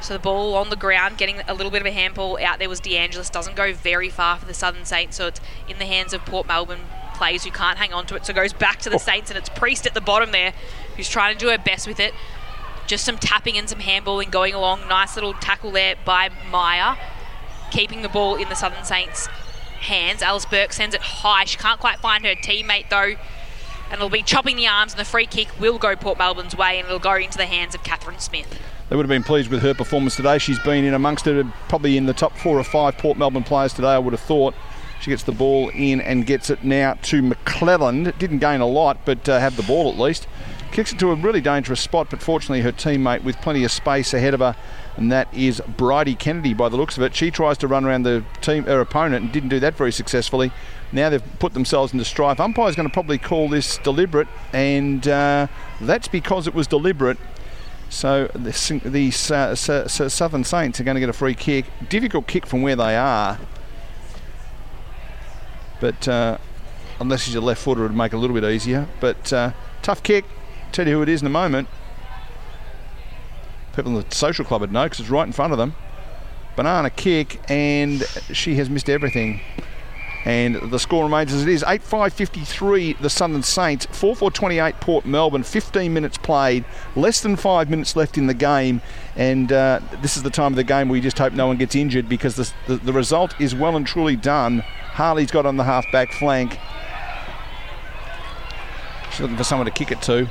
[0.00, 2.68] So the ball on the ground, getting a little bit of a handball out there
[2.70, 3.30] was DeAngelis.
[3.30, 6.48] Doesn't go very far for the Southern Saints, so it's in the hands of Port
[6.48, 8.24] Melbourne players who can't hang on to it.
[8.24, 8.98] So it goes back to the oh.
[8.98, 10.54] Saints, and it's Priest at the bottom there
[10.96, 12.14] who's trying to do her best with it.
[12.86, 14.88] Just some tapping and some handballing going along.
[14.88, 16.96] Nice little tackle there by Maya,
[17.70, 19.26] keeping the ball in the Southern Saints'
[19.80, 20.22] hands.
[20.22, 21.44] Alice Burke sends it high.
[21.44, 23.16] She can't quite find her teammate though.
[23.90, 26.78] And it'll be chopping the arms, and the free kick will go Port Melbourne's way,
[26.78, 28.58] and it'll go into the hands of Catherine Smith.
[28.88, 30.38] They would have been pleased with her performance today.
[30.38, 33.72] She's been in amongst it, probably in the top four or five Port Melbourne players
[33.72, 34.54] today, I would have thought.
[35.00, 38.16] She gets the ball in and gets it now to McClelland.
[38.18, 40.26] Didn't gain a lot, but uh, have the ball at least.
[40.72, 44.14] Kicks it to a really dangerous spot, but fortunately her teammate with plenty of space
[44.14, 44.54] ahead of her,
[44.96, 47.16] and that is Bridie Kennedy by the looks of it.
[47.16, 50.52] She tries to run around the team, her opponent, and didn't do that very successfully.
[50.92, 52.40] Now they've put themselves into strife.
[52.40, 55.46] Umpire's going to probably call this deliberate, and uh,
[55.80, 57.18] that's because it was deliberate.
[57.88, 61.66] So the, the uh, Southern Saints are going to get a free kick.
[61.88, 63.38] Difficult kick from where they are.
[65.80, 66.38] But uh,
[67.00, 68.86] unless he's a left footer, it would make it a little bit easier.
[69.00, 69.52] But uh,
[69.82, 70.24] tough kick.
[70.72, 71.68] Tell you who it is in a moment.
[73.74, 75.74] People in the social club would know because it's right in front of them.
[76.54, 78.02] Banana kick, and
[78.32, 79.40] she has missed everything.
[80.24, 84.30] And the score remains as it is 8 5 53, the Southern Saints, 4 4
[84.30, 88.82] 28, Port Melbourne, 15 minutes played, less than five minutes left in the game.
[89.16, 91.74] And uh, this is the time of the game you just hope no one gets
[91.74, 94.60] injured because the, the, the result is well and truly done.
[94.60, 96.58] Harley's got on the half back flank.
[99.10, 100.28] She's looking for someone to kick it to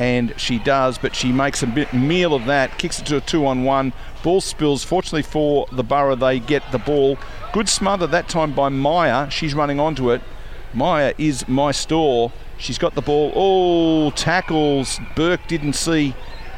[0.00, 3.20] and she does, but she makes a bit meal of that, kicks it to a
[3.20, 3.92] two on one.
[4.22, 4.82] Ball spills.
[4.82, 7.18] Fortunately for the Borough, they get the ball.
[7.52, 9.28] Good smother that time by Maya.
[9.28, 10.22] She's running onto it.
[10.72, 12.30] Maya is my store.
[12.58, 13.32] She's got the ball.
[13.34, 15.00] Oh, tackles.
[15.16, 16.14] Burke didn't see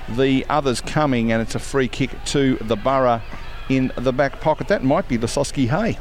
[0.07, 3.23] the others coming, and it's a free kick to the Borough
[3.71, 4.69] in the back pocket.
[4.69, 5.99] That might be Lesosky Hay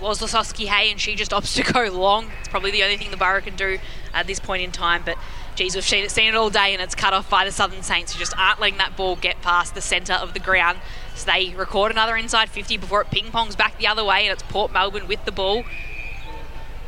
[0.00, 2.30] was Lesosky Hay, and she just opts to go long.
[2.40, 3.78] It's probably the only thing the Borough can do
[4.12, 5.02] at this point in time.
[5.04, 5.16] But
[5.54, 7.82] geez, we've seen it, seen it all day, and it's cut off by the Southern
[7.82, 10.78] Saints, who just aren't letting that ball get past the centre of the ground.
[11.20, 14.32] So they record another inside 50 before it ping pongs back the other way, and
[14.32, 15.64] it's Port Melbourne with the ball.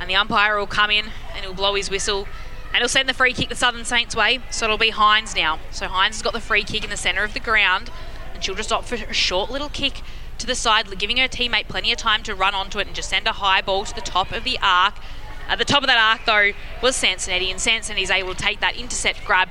[0.01, 1.05] And the umpire will come in
[1.35, 2.27] and he'll blow his whistle.
[2.73, 5.59] And he'll send the free kick the Southern Saints way, so it'll be Hines now.
[5.71, 7.91] So Hines has got the free kick in the centre of the ground,
[8.33, 10.01] and she'll just opt for a short little kick
[10.39, 13.11] to the side, giving her teammate plenty of time to run onto it and just
[13.11, 14.95] send a high ball to the top of the arc.
[15.47, 16.53] At the top of that arc, though,
[16.83, 19.51] was Sansonetti, and Sansonetti is able to take that intercept grab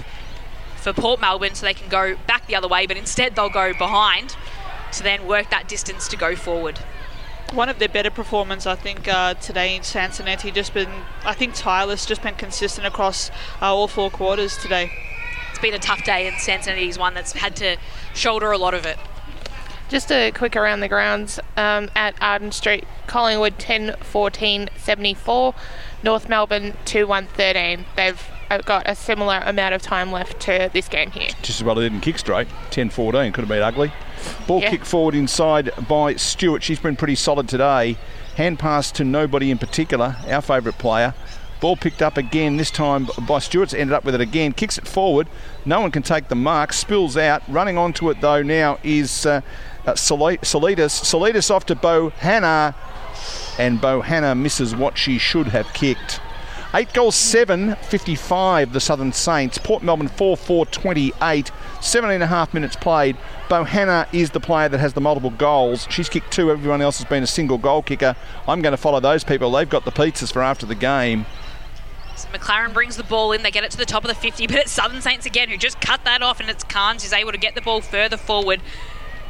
[0.78, 3.74] for Port Melbourne so they can go back the other way, but instead they'll go
[3.74, 4.36] behind
[4.94, 6.80] to then work that distance to go forward.
[7.54, 10.90] One of their better performances, I think, uh, today in Sansonetti, just been,
[11.26, 13.30] I think, tireless, just been consistent across
[13.62, 14.92] uh, all four quarters today.
[15.50, 17.76] It's been a tough day, and Sansonetti's one that's had to
[18.14, 18.98] shoulder a lot of it.
[19.92, 25.54] Just a quick around the grounds um, at Arden Street, Collingwood 10 14 74,
[26.02, 27.86] North Melbourne 2 1 13.
[27.98, 31.32] They've uh, got a similar amount of time left to this game here.
[31.42, 32.48] Just as well they didn't kick straight.
[32.70, 33.92] 10 14 could have been ugly.
[34.48, 34.70] Ball Yeah.
[34.70, 36.64] kick forward inside by Stewart.
[36.64, 37.98] She's been pretty solid today.
[38.36, 41.14] Hand pass to nobody in particular, our favourite player.
[41.60, 44.52] Ball picked up again, this time by Stewart's ended up with it again.
[44.52, 45.28] Kicks it forward.
[45.64, 46.74] No one can take the mark.
[46.74, 47.44] Spills out.
[47.48, 49.42] Running onto it though now is uh,
[49.86, 50.42] uh, Saulitis.
[51.04, 52.74] Saulitis off to Bohanna.
[53.60, 56.20] And Bohanna misses what she should have kicked.
[56.74, 59.58] 8 goals 7, 55, the Southern Saints.
[59.58, 61.52] Port Melbourne 4 4 28.
[61.82, 63.18] Seven and a half minutes played.
[63.50, 65.86] Bohanna is the player that has the multiple goals.
[65.90, 68.16] She's kicked two, everyone else has been a single goal kicker.
[68.48, 69.52] I'm going to follow those people.
[69.52, 71.26] They've got the pizzas for after the game.
[72.16, 73.44] So McLaren brings the ball in.
[73.44, 75.58] They get it to the top of the 50, but it's Southern Saints again who
[75.58, 78.62] just cut that off, and it's Carnes who's able to get the ball further forward.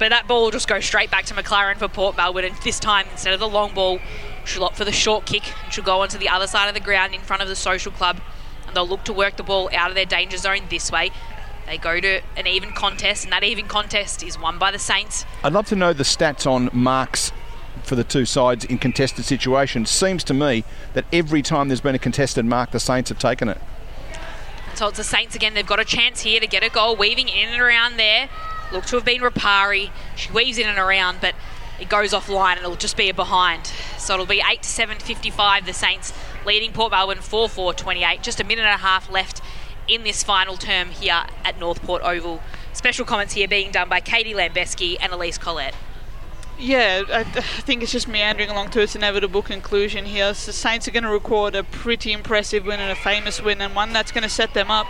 [0.02, 2.80] But that ball will just go straight back to McLaren for Port Melbourne, and this
[2.80, 4.00] time instead of the long ball,
[4.44, 5.44] she'll opt for the short kick.
[5.70, 8.20] She'll go onto the other side of the ground in front of the social club,
[8.66, 11.12] and they'll look to work the ball out of their danger zone this way.
[11.68, 15.24] They go to an even contest, and that even contest is won by the Saints.
[15.44, 17.32] I'd love to know the stats on marks
[17.84, 19.92] for the two sides in contested situations.
[19.92, 20.64] Seems to me
[20.94, 23.62] that every time there's been a contested mark, the Saints have taken it.
[24.74, 25.54] So it's the Saints again.
[25.54, 28.30] They've got a chance here to get a goal, weaving in and around there.
[28.72, 29.92] Look to have been Rapari.
[30.16, 31.36] She weaves in and around, but
[31.80, 33.68] it goes offline and it'll just be a behind.
[33.98, 35.66] So it'll be 8 to 7 55.
[35.66, 36.14] The Saints
[36.46, 38.24] leading Port Melbourne 4 4 28.
[38.24, 39.42] Just a minute and a half left
[39.88, 42.42] in this final term here at North Port Oval.
[42.74, 45.76] Special comments here being done by Katie Lambeski and Elise Collette.
[46.58, 50.28] Yeah, I, think it's just meandering along to its inevitable conclusion here.
[50.28, 53.76] The Saints are going to record a pretty impressive win and a famous win, and
[53.76, 54.86] one that's going to set them up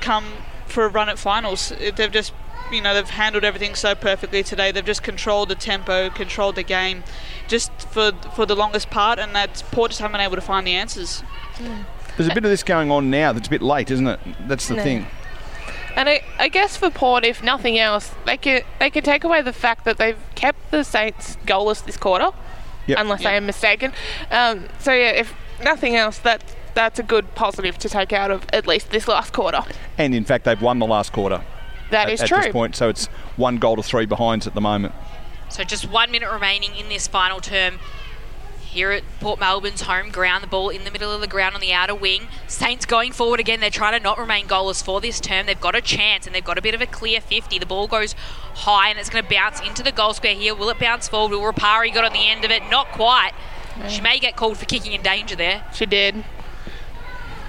[0.00, 0.24] come
[0.66, 1.70] for a run at finals.
[1.96, 2.32] They've just,
[2.72, 4.72] you know, they've handled everything so perfectly today.
[4.72, 7.04] They've just controlled the tempo, controlled the game,
[7.48, 10.66] just for for the longest part, and that's Port just haven't been able to find
[10.66, 11.22] the answers.
[12.16, 14.20] There's a bit of this going on now that's a bit late, isn't it?
[14.46, 14.82] That's the No.
[14.82, 15.06] thing.
[15.94, 19.42] And I, I guess for Port, if nothing else, they can they can take away
[19.42, 22.30] the fact that they've kept the Saints goalless this quarter,
[22.86, 22.98] Yep.
[22.98, 23.92] unless I am mistaken.
[24.30, 26.42] Um, so yeah, if nothing else, that
[26.74, 29.60] that's a good positive to take out of at least this last quarter.
[29.98, 31.42] And in fact, they've won the last quarter.
[31.92, 32.38] That at, is at true.
[32.38, 33.06] this point, so it's
[33.36, 34.94] one goal to three behinds at the moment.
[35.48, 37.78] So just one minute remaining in this final term.
[38.60, 41.60] Here at Port Melbourne's home ground, the ball in the middle of the ground on
[41.60, 42.28] the outer wing.
[42.46, 43.60] Saints going forward again.
[43.60, 45.44] They're trying to not remain goalless for this term.
[45.44, 47.58] They've got a chance and they've got a bit of a clear 50.
[47.58, 48.14] The ball goes
[48.54, 50.54] high and it's going to bounce into the goal square here.
[50.54, 51.36] Will it bounce forward?
[51.36, 52.62] Will Rapari got on the end of it?
[52.70, 53.32] Not quite.
[53.88, 55.66] She may get called for kicking in danger there.
[55.74, 56.24] She did.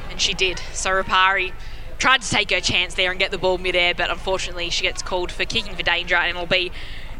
[0.09, 0.59] And she did.
[0.73, 1.53] So Rapari
[2.03, 5.01] tried to take her chance there and get the ball midair, but unfortunately she gets
[5.01, 6.69] called for kicking for danger, and it'll be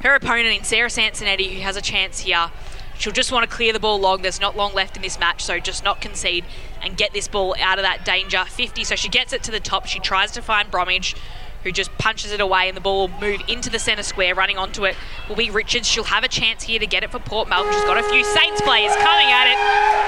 [0.01, 2.51] her opponent in Sarah Sansonetti who has a chance here.
[2.99, 4.23] She'll just want to clear the ball long.
[4.23, 6.43] There's not long left in this match, so just not concede
[6.81, 8.43] and get this ball out of that danger.
[8.43, 9.85] 50, so she gets it to the top.
[9.85, 11.15] She tries to find Bromwich,
[11.63, 14.35] who just punches it away, and the ball will move into the centre square.
[14.35, 14.95] Running onto it
[15.27, 15.87] will be Richards.
[15.87, 17.73] She'll have a chance here to get it for Port Melbourne.
[17.73, 19.57] She's got a few Saints players coming at it,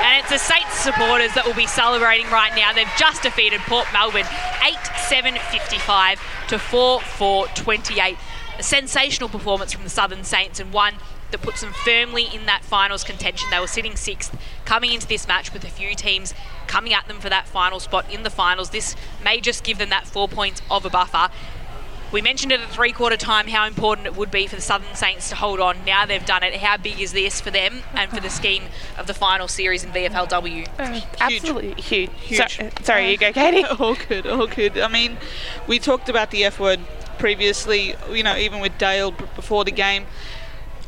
[0.06, 2.74] and it's the Saints supporters that will be celebrating right now.
[2.74, 4.27] They've just defeated Port Melbourne
[4.64, 4.75] 8
[5.08, 6.19] 7 55
[6.50, 8.17] to 4 4 28.
[8.58, 10.95] A sensational performance from the Southern Saints, and one
[11.32, 13.50] that puts them firmly in that finals contention.
[13.51, 14.35] They were sitting sixth
[14.66, 16.34] coming into this match with a few teams
[16.68, 18.72] coming at them for that final spot in the finals.
[18.72, 21.30] This may just give them that four points of a buffer.
[22.11, 24.95] We mentioned it at three quarter time how important it would be for the Southern
[24.95, 25.84] Saints to hold on.
[25.85, 26.56] Now they've done it.
[26.56, 28.64] How big is this for them and for the scheme
[28.98, 30.68] of the final series in VFLW?
[31.19, 32.10] Absolutely huge.
[32.22, 32.58] Huge.
[32.58, 33.64] So- uh, sorry, you go, Katie.
[33.80, 34.77] all good, all good.
[34.77, 35.18] I mean,
[35.68, 36.80] we talked about the F word
[37.18, 40.06] previously, you know, even with Dale before the game.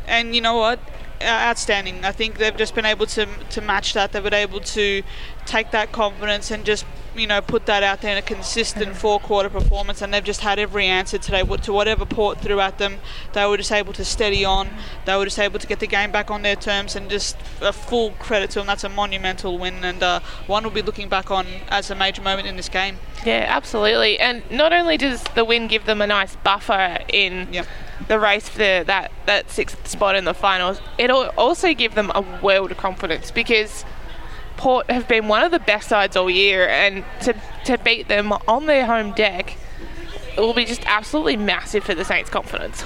[0.05, 0.79] And you know what?
[1.19, 2.05] Uh, Outstanding.
[2.05, 4.11] I think they've just been able to to match that.
[4.11, 5.01] They've been able to
[5.45, 6.85] take that confidence and just
[7.17, 10.01] you know put that out there in a consistent four quarter performance.
[10.01, 12.97] And they've just had every answer today to whatever Port threw at them.
[13.33, 14.69] They were just able to steady on.
[15.05, 16.95] They were just able to get the game back on their terms.
[16.95, 18.67] And just a full credit to them.
[18.67, 22.21] That's a monumental win and uh, one we'll be looking back on as a major
[22.21, 22.97] moment in this game.
[23.25, 24.19] Yeah, absolutely.
[24.19, 27.65] And not only does the win give them a nice buffer in
[28.07, 32.11] the race for the, that, that sixth spot in the finals, it'll also give them
[32.13, 33.85] a world of confidence because
[34.57, 38.33] Port have been one of the best sides all year, and to, to beat them
[38.47, 39.55] on their home deck
[40.37, 42.83] it will be just absolutely massive for the Saints' confidence.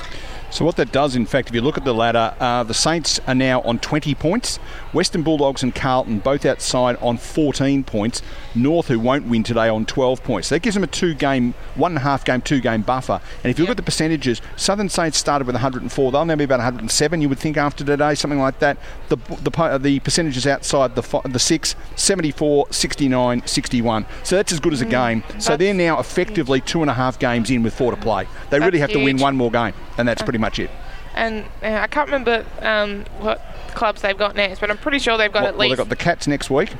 [0.49, 3.19] So what that does, in fact, if you look at the ladder, uh, the Saints
[3.27, 4.57] are now on 20 points.
[4.93, 8.21] Western Bulldogs and Carlton both outside on 14 points.
[8.55, 10.47] North, who won't win today, on 12 points.
[10.49, 13.21] So that gives them a two-game, one and a half game, two-game buffer.
[13.43, 16.11] And if you look at the percentages, Southern Saints started with 104.
[16.11, 17.21] They'll now be about 107.
[17.21, 18.77] You would think after today, something like that.
[19.09, 24.05] The the the percentages outside the the six, 74, 69, 61.
[24.23, 25.23] So that's as good as a Mm, game.
[25.39, 28.27] So they're now effectively two and a half games in with four to play.
[28.49, 30.69] They really have to win one more game, and that's pretty much it.
[31.13, 33.41] And uh, I can't remember um, what
[33.75, 35.85] clubs they've got next, but I'm pretty sure they've got well, at well, least they've
[35.85, 36.73] got the Cats next week.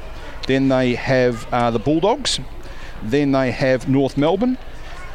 [0.48, 2.40] Then they have uh, the Bulldogs.
[3.03, 4.58] Then they have North Melbourne.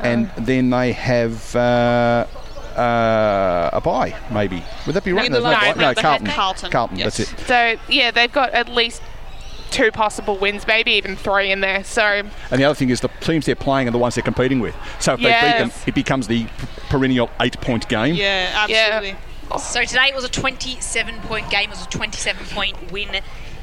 [0.00, 0.40] And Oh.
[0.42, 2.26] then they have uh,
[2.76, 4.62] uh, a bye, maybe.
[4.86, 5.30] Would that be right?
[5.30, 5.72] No, There's no, bye.
[5.76, 6.26] no, no Carlton.
[6.26, 6.70] Carlton.
[6.70, 7.16] Carlton, Yes.
[7.16, 7.38] that's it.
[7.46, 9.00] So yeah, they've got at least
[9.70, 11.82] two possible wins, maybe even three in there.
[11.84, 12.02] So
[12.50, 14.74] And the other thing is the teams they're playing are the ones they're competing with.
[15.00, 16.46] So if they beat them, it becomes the
[16.90, 18.14] perennial eight-point game.
[18.14, 19.16] Yeah, absolutely.
[19.58, 21.64] So today it was a 27 point game.
[21.70, 23.08] It was a 27 point win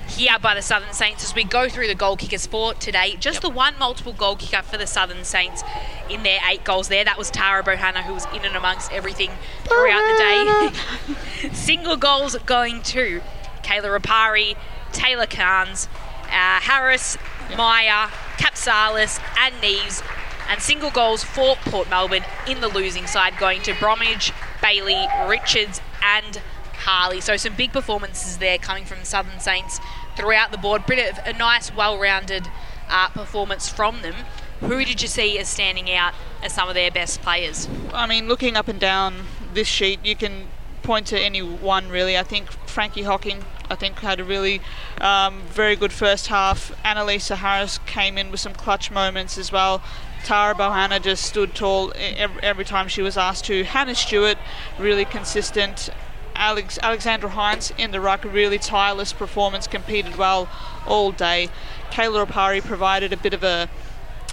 [0.08, 3.16] here by the Southern Saints as we go through the goal kickers for today.
[3.20, 5.64] Just the one multiple goal kicker for the Southern Saints
[6.10, 7.04] in their eight goals there.
[7.04, 9.32] That was Tara Bohanna, who was in and amongst everything
[9.64, 11.50] throughout the day.
[11.54, 13.22] Single goals going to
[13.64, 14.56] Kayla Rapari,
[14.92, 15.88] Taylor Carnes,
[16.26, 17.18] uh, Harris,
[17.58, 20.04] Meyer, Capsalis, and Neves.
[20.50, 25.82] And single goals for Port Melbourne in the losing side going to Bromwich, Bailey, Richards,
[26.04, 26.42] and
[26.86, 27.22] Harley.
[27.22, 29.80] So some big performances there coming from Southern Saints
[30.16, 30.86] throughout the board.
[30.86, 32.48] Bit of a nice, well-rounded
[32.90, 34.16] uh, performance from them.
[34.60, 37.68] Who did you see as standing out as some of their best players?
[37.94, 40.48] I mean, looking up and down this sheet, you can
[40.84, 42.18] point to any one really.
[42.18, 44.62] I think Frankie Hocking, I think, had a really
[45.00, 46.72] um, very good first half.
[46.84, 49.82] Annalisa Harris came in with some clutch moments as well.
[50.24, 53.64] Tara Bohanna just stood tall every, every time she was asked to.
[53.64, 54.38] Hannah Stewart,
[54.80, 55.90] really consistent.
[56.36, 60.50] Alex Alexandra Hines in the ruck, really tireless performance, competed well
[60.88, 61.50] all day.
[61.92, 63.70] Kayla Rapari provided a bit of a,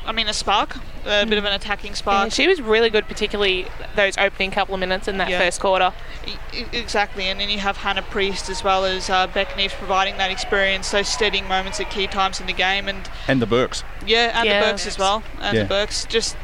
[0.06, 2.32] I mean, a spark, a bit of an attacking Yeah, spark.
[2.32, 5.38] she was really good, particularly those opening couple of minutes in that Yeah.
[5.38, 5.92] first quarter.
[6.26, 10.16] E- Exactly, and then you have Hannah Priest as well as uh, Beck Neves providing
[10.16, 13.84] that experience, those steadying moments at key times in the game, and And the Burks.
[14.06, 14.60] yeah, and Yeah.
[14.60, 15.62] the Burks as well, and Yeah.
[15.64, 16.36] the Burks just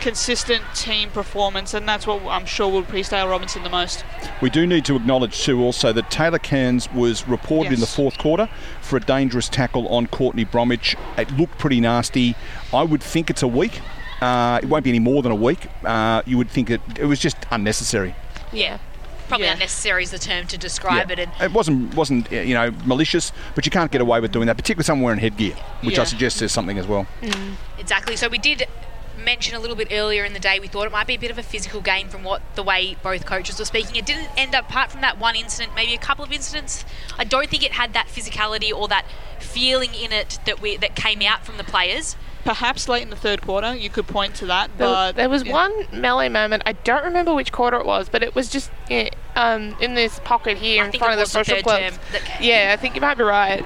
[0.00, 4.04] consistent team performance, and that's what I'm sure will please Dale Robinson the most.
[4.40, 8.18] We do need to acknowledge too also that Taylor Cairns was reported in the fourth
[8.18, 8.48] quarter
[8.80, 10.96] for a dangerous tackle on Courtney Bromwich.
[11.18, 12.34] It looked pretty nasty.
[12.72, 13.80] I would think it's a week.
[14.20, 15.66] Uh, it won't be any more than a week.
[15.84, 18.14] Uh, you would think it, it was just unnecessary.
[18.52, 18.78] Yeah.
[19.28, 21.12] Probably unnecessary is the term to describe Yeah.
[21.12, 21.18] it.
[21.20, 24.46] And It wasn't wasn't uh, you know malicious, but you can't get away with doing
[24.48, 27.06] that, particularly someone wearing headgear, which I suggest says something as well.
[27.78, 28.16] Exactly.
[28.16, 28.66] So we did
[29.24, 31.30] mention a little bit earlier in the day we thought it might be a bit
[31.30, 33.96] of a physical game from what the way both coaches were speaking.
[33.96, 36.84] It didn't end up apart from that one incident, maybe a couple of incidents.
[37.18, 39.06] I don't think it had that physicality or that
[39.38, 42.16] feeling in it that we that came out from the players.
[42.44, 45.44] Perhaps late in the third quarter, you could point to that, There, but there was
[45.44, 45.52] yeah.
[45.52, 46.62] one melee moment.
[46.64, 50.18] I don't remember which quarter it was, but it was just yeah, um, in this
[50.24, 51.92] pocket here in front of the the social club.
[52.40, 53.64] Yeah, I think you might be right.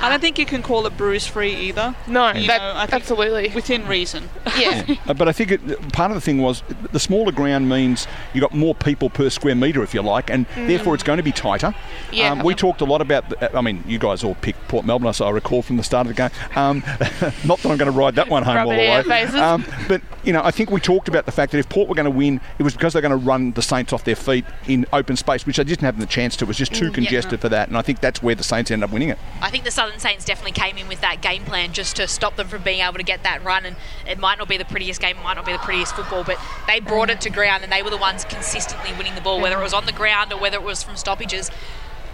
[0.00, 1.94] I don't think you can call it bruise free either.
[2.06, 4.28] No, You that- know, I think absolutely within reason.
[4.58, 4.84] Yeah.
[5.08, 8.42] Uh, but I think it, part of the thing was the smaller ground means you've
[8.42, 10.68] got more people per square metre, if you like, and Mm.
[10.68, 11.74] therefore it's going to be tighter.
[12.12, 12.30] Yeah.
[12.30, 13.28] Um, we talked a lot about.
[13.30, 16.06] The, I mean, you guys all picked Port Melbourne, so I recall from the start
[16.06, 16.30] of the game.
[16.54, 16.78] Um,
[17.44, 19.24] not that I'm going to ride that one home Rub all the way.
[19.24, 21.94] Um, but you know, I think we talked about the fact that if Port were
[21.96, 24.44] going to win, it was because they're going to run the Saints off their feet
[24.68, 26.44] in open space, which they didn't have the chance to.
[26.44, 26.94] It was just too Mm, yeah.
[26.94, 29.18] congested for that, and I think that's where the Saints ended up winning it.
[29.42, 32.36] I think the Southern Saints definitely came in with that game plan just to stop
[32.36, 33.66] them from being able to get that run.
[33.66, 33.76] And
[34.08, 36.38] it might not be the prettiest game, it might not be the prettiest football, but
[36.66, 39.60] they brought it to ground and they were the ones consistently winning the ball, whether
[39.60, 41.50] it was on the ground or whether it was from stoppages.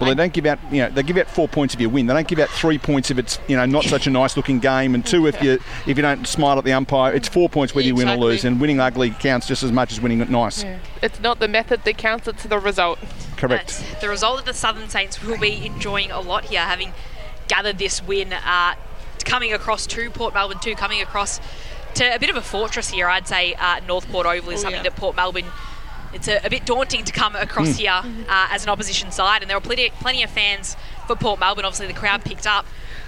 [0.00, 2.06] Well, they don't give out, you know, they give out four points if you win.
[2.06, 4.58] They don't give out three points if it's, you know, not such a nice looking
[4.58, 7.12] game, and two if you if you don't smile at the umpire.
[7.12, 9.92] It's four points whether you win or lose, and winning ugly counts just as much
[9.92, 10.64] as winning it nice.
[10.64, 10.78] Yeah.
[11.02, 12.98] It's not the method that counts; it's the result.
[13.36, 13.84] Correct.
[14.00, 16.94] The result of the Southern Saints will be enjoying a lot here, having
[17.50, 18.74] gathered this win, uh,
[19.24, 21.40] coming across to Port Melbourne, too, coming across
[21.94, 23.08] to a bit of a fortress here.
[23.08, 24.90] I'd say uh, North Port Oval is Oh, something yeah.
[24.90, 25.46] that Port Melbourne.
[26.12, 27.76] It's a, a bit daunting to come across Mm.
[27.76, 31.38] here uh, as an opposition side, and there were plenty, plenty of fans for Port
[31.40, 31.64] Melbourne.
[31.64, 32.64] Obviously, the crowd picked up,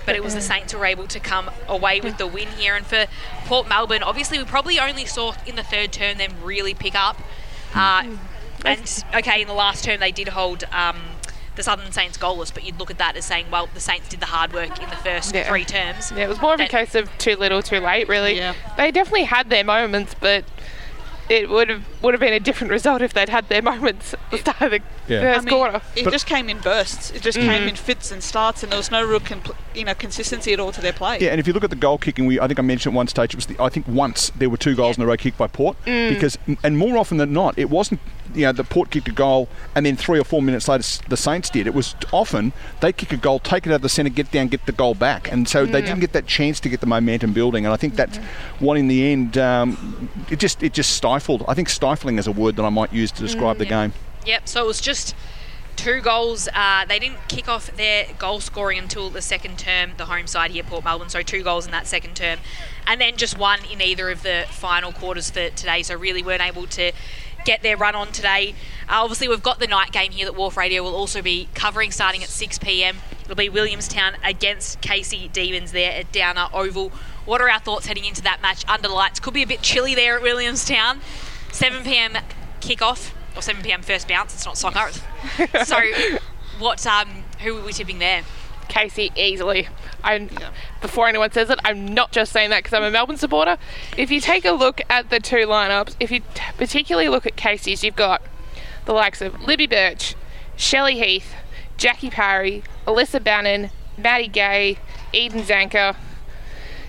[0.06, 2.74] but it was the Saints who were able to come away with the win here.
[2.76, 3.06] And for
[3.46, 7.16] Port Melbourne, obviously, we probably only saw in the third term them really pick up.
[7.74, 8.16] Uh,
[8.64, 10.96] and okay, in the last term they did hold um,
[11.56, 14.20] the Southern Saints goalless, but you'd look at that as saying, well, the Saints did
[14.20, 15.48] the hard work in the first Yeah.
[15.48, 16.10] three terms.
[16.16, 18.08] Yeah, it was more of a case of too little, too late.
[18.08, 18.54] Really, Yeah.
[18.76, 20.44] they definitely had their moments, but
[21.28, 24.20] it would have would have been a different result if they'd had their moments at
[24.30, 25.20] the start of the Yeah.
[25.20, 25.80] first I mean, quarter.
[25.96, 27.10] It just came in bursts.
[27.10, 27.44] It just Mhm.
[27.46, 30.60] came in fits and starts, and there was no real, compl- you know, consistency at
[30.60, 31.18] all to their play.
[31.20, 32.96] Yeah, and if you look at the goal kicking, we I think I mentioned at
[32.96, 35.16] one stage it was the, I think once there were two goals in a row
[35.16, 36.08] kicked by Port Mm.
[36.10, 38.00] because and more often than not it wasn't
[38.34, 41.16] you know the Port kicked a goal and then three or four minutes later the
[41.16, 41.66] Saints did.
[41.66, 44.48] It was often they kick a goal, take it out of the centre, get down,
[44.48, 45.86] get the goal back, and so they Mm.
[45.86, 47.64] didn't get that chance to get the momentum building.
[47.66, 48.18] And I think that's
[48.58, 51.44] what in the end um, it just it just stifled.
[51.46, 53.92] I think stifling is a word that I might use to describe the game.
[54.24, 55.14] Yep, so it was just
[55.76, 56.48] two goals.
[56.54, 60.52] Uh, they didn't kick off their goal scoring until the second term, the home side
[60.52, 61.10] here, Port Melbourne.
[61.10, 62.38] So two goals in that second term,
[62.86, 65.82] and then just one in either of the final quarters for today.
[65.82, 66.92] So really weren't able to
[67.44, 68.54] get their run on today.
[68.88, 71.90] Uh, obviously, we've got the night game here that WARF Radio will also be covering
[71.90, 72.98] starting at 6 p.m.
[73.24, 76.90] It'll be Williamstown against Casey Demons there at Downer Oval.
[77.26, 79.20] What are our thoughts heading into that match under lights?
[79.20, 81.00] Could be a bit chilly there at Williamstown.
[81.52, 82.16] 7 p.m.
[82.60, 83.82] kickoff or 7 p.m.
[83.82, 84.34] first bounce.
[84.34, 84.90] It's not soccer.
[85.64, 85.80] so,
[86.58, 86.84] what?
[86.86, 88.22] Um, who are we tipping there?
[88.68, 89.68] Casey easily.
[90.02, 90.30] I'm,
[90.80, 93.58] Before anyone says it, I'm not just saying that because I'm a Melbourne supporter.
[93.96, 97.36] If you take a look at the two lineups, if you t- particularly look at
[97.36, 98.22] Casey's, you've got
[98.86, 100.14] the likes of Libby Birch,
[100.56, 101.34] Shelley Heath,
[101.76, 104.78] Jackie Parry, Alyssa Bannan, Maddie Gay,
[105.12, 105.94] Eden Zanker.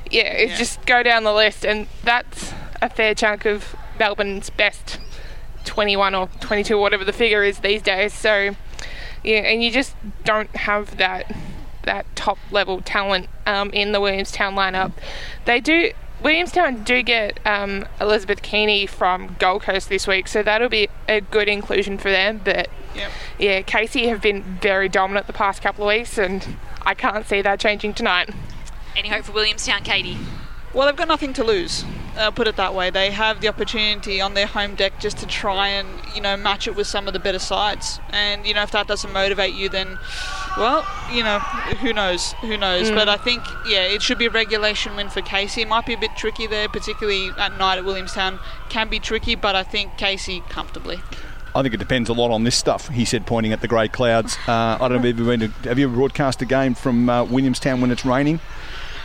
[0.10, 5.00] Yeah, it just go down the list, and that's a fair chunk of Melbourne's best
[5.64, 8.14] 21 or 22, whatever the figure is these days.
[8.14, 8.54] So,
[9.24, 11.34] yeah, and you just don't have that
[11.84, 14.92] that top level talent um, in the Williamstown lineup.
[15.46, 15.94] They do.
[16.22, 21.22] Williamstown do get um, Elizabeth Keaney from Gold Coast this week, so that'll be a
[21.22, 22.42] good inclusion for them.
[22.44, 23.12] But Yep.
[23.40, 27.42] yeah, Casey have been very dominant the past couple of weeks, and I can't see
[27.42, 28.30] that changing tonight.
[28.98, 30.18] Any hope for Williamstown, Katie?
[30.74, 31.84] Well, they've got nothing to lose.
[32.18, 32.90] Uh, put it that way.
[32.90, 36.68] They have the opportunity on their home deck just to try and you know match
[36.68, 38.00] it with some of the better sides.
[38.10, 39.98] And you know if that doesn't motivate you, then
[40.58, 42.90] well, you know who knows, who knows.
[42.90, 42.96] Mm.
[42.96, 45.62] But I think yeah, it should be a regulation win for Casey.
[45.62, 48.40] It might be a bit tricky there, particularly at night at Williamstown.
[48.70, 51.02] Can be tricky, but I think Casey comfortably.
[51.56, 53.88] I think it depends a lot on this stuff, he said, pointing at the grey
[53.88, 54.38] clouds.
[54.48, 57.08] Uh, I don't know if you've been to, have you ever broadcast a game from
[57.08, 58.40] uh, Williamstown when it's raining?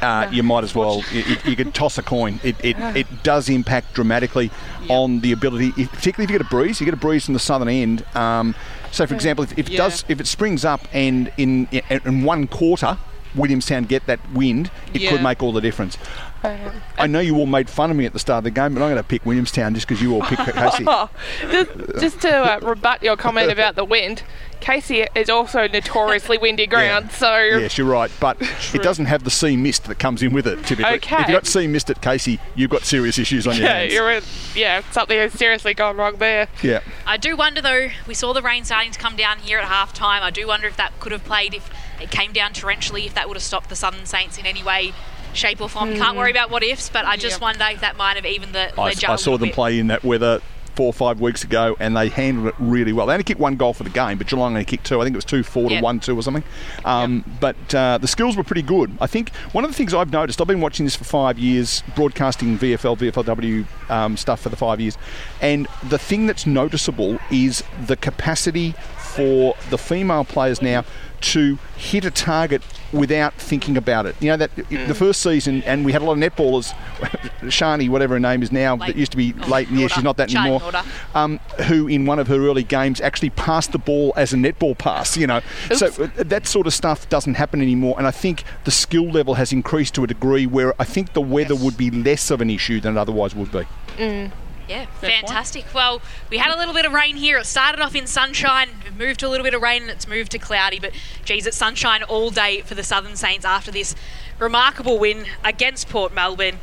[0.01, 1.03] Uh, you might as well.
[1.13, 2.39] You, you- could toss a coin.
[2.45, 4.51] It, it, it does impact dramatically
[4.89, 6.81] on the ability, particularly if you get a breeze.
[6.81, 8.05] You get a breeze from the southern end.
[8.15, 8.55] Um,
[8.93, 9.79] so, for example, if, if it Yeah.
[9.79, 12.97] does, if it springs up and in in, in one quarter,
[13.35, 15.11] Williamstown get that wind, it Yeah.
[15.11, 15.99] could make all the difference.
[16.45, 18.83] I know you all made fun of me at the start of the game, but
[18.83, 20.85] I'm going to pick Williamstown just because you all picked Casey.
[21.51, 24.23] just, just to uh, rebut your comment about the wind,
[24.61, 28.37] Casey is also notoriously windy ground, so Yes, you're right, but
[28.75, 30.65] it doesn't have the sea mist that comes in with it.
[30.65, 31.17] Typically, Okay.
[31.17, 33.93] if you've got sea mist at Casey, you've got serious issues on your yeah, hands.
[33.93, 34.23] you're in,
[34.55, 36.49] yeah, something has seriously gone wrong there.
[36.63, 36.81] yeah.
[37.07, 39.93] I do wonder though, we saw the rain starting to come down here at half
[39.93, 40.23] time.
[40.23, 43.27] I do wonder if that could have played if it came down torrentially, if that
[43.29, 44.93] would have stopped the Southern Saints in any way,
[45.35, 45.95] shape or form.
[45.97, 46.19] Can't Mm.
[46.19, 48.85] worry about what ifs, but I just wonder if that might have even the I,
[48.87, 49.55] ledger I a saw them bit.
[49.55, 50.41] play in that weather
[50.75, 53.05] four or five weeks ago, and they handled it really well.
[53.05, 55.01] They only kicked one goal for the game, but Geelong only kicked two.
[55.01, 55.79] I think it was two four Yeah.
[55.79, 56.45] to one two or something.
[56.85, 58.97] Um, But uh, the skills were pretty good.
[59.01, 61.83] I think one of the things I've noticed, I've been watching this for five years,
[61.97, 64.97] broadcasting VFL, VFLW um, stuff for the five years,
[65.43, 70.85] and the thing that's noticeable is the capacity for the female players now
[71.21, 74.17] to hit a target without thinking about it.
[74.21, 76.73] You know that the first season, and we had a lot of netballers,
[77.43, 79.69] Shani, whatever her name is now, that used to be late.
[79.69, 79.89] in the year.
[79.89, 80.83] she's not that Shani anymore.
[81.15, 84.77] Um, who in one of her early games actually passed the ball as a netball
[84.77, 85.17] pass.
[85.17, 85.41] You know,
[85.75, 87.95] so uh, that sort of stuff doesn't happen anymore.
[87.99, 91.21] And I think the skill level has increased to a degree where I think the
[91.21, 93.63] weather would be less of an issue than it otherwise would be.
[93.97, 94.31] Mm.
[94.69, 95.65] Yeah, fantastic.
[95.75, 97.39] Well, we had a little bit of rain here.
[97.39, 100.33] It started off in sunshine, moved to a little bit of rain, and it's moved
[100.33, 100.79] to cloudy.
[100.79, 100.93] But
[101.25, 103.95] geez, it's sunshine all day for the Southern Saints after this
[104.39, 106.59] remarkable win against Port Melbourne.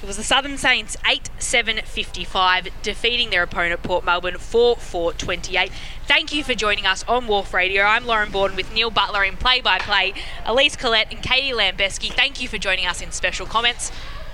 [0.00, 5.12] It was the Southern Saints 8 7 55, defeating their opponent Port Melbourne 4 4
[5.14, 5.72] 28.
[6.06, 7.82] Thank you for joining us on WARF Radio.
[7.82, 10.14] I'm Lauren Borden with Neil Butler in play by play,
[10.46, 12.12] Elise Collette and Katie Lambeski.
[12.12, 13.90] Thank you for joining us in special comments.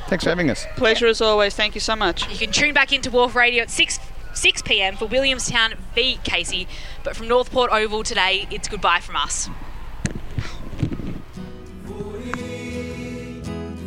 [0.09, 0.67] Thanks for having us.
[0.77, 1.55] Pleasure as always.
[1.55, 2.31] Thank you so much.
[2.31, 3.99] You can tune back into WARF Radio at 6
[4.35, 4.97] 6 p.m.
[4.97, 6.67] for Williamstown v Casey.
[7.03, 9.49] But from North Port Oval today, it's goodbye from us.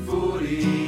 [0.05, 0.86] Footy,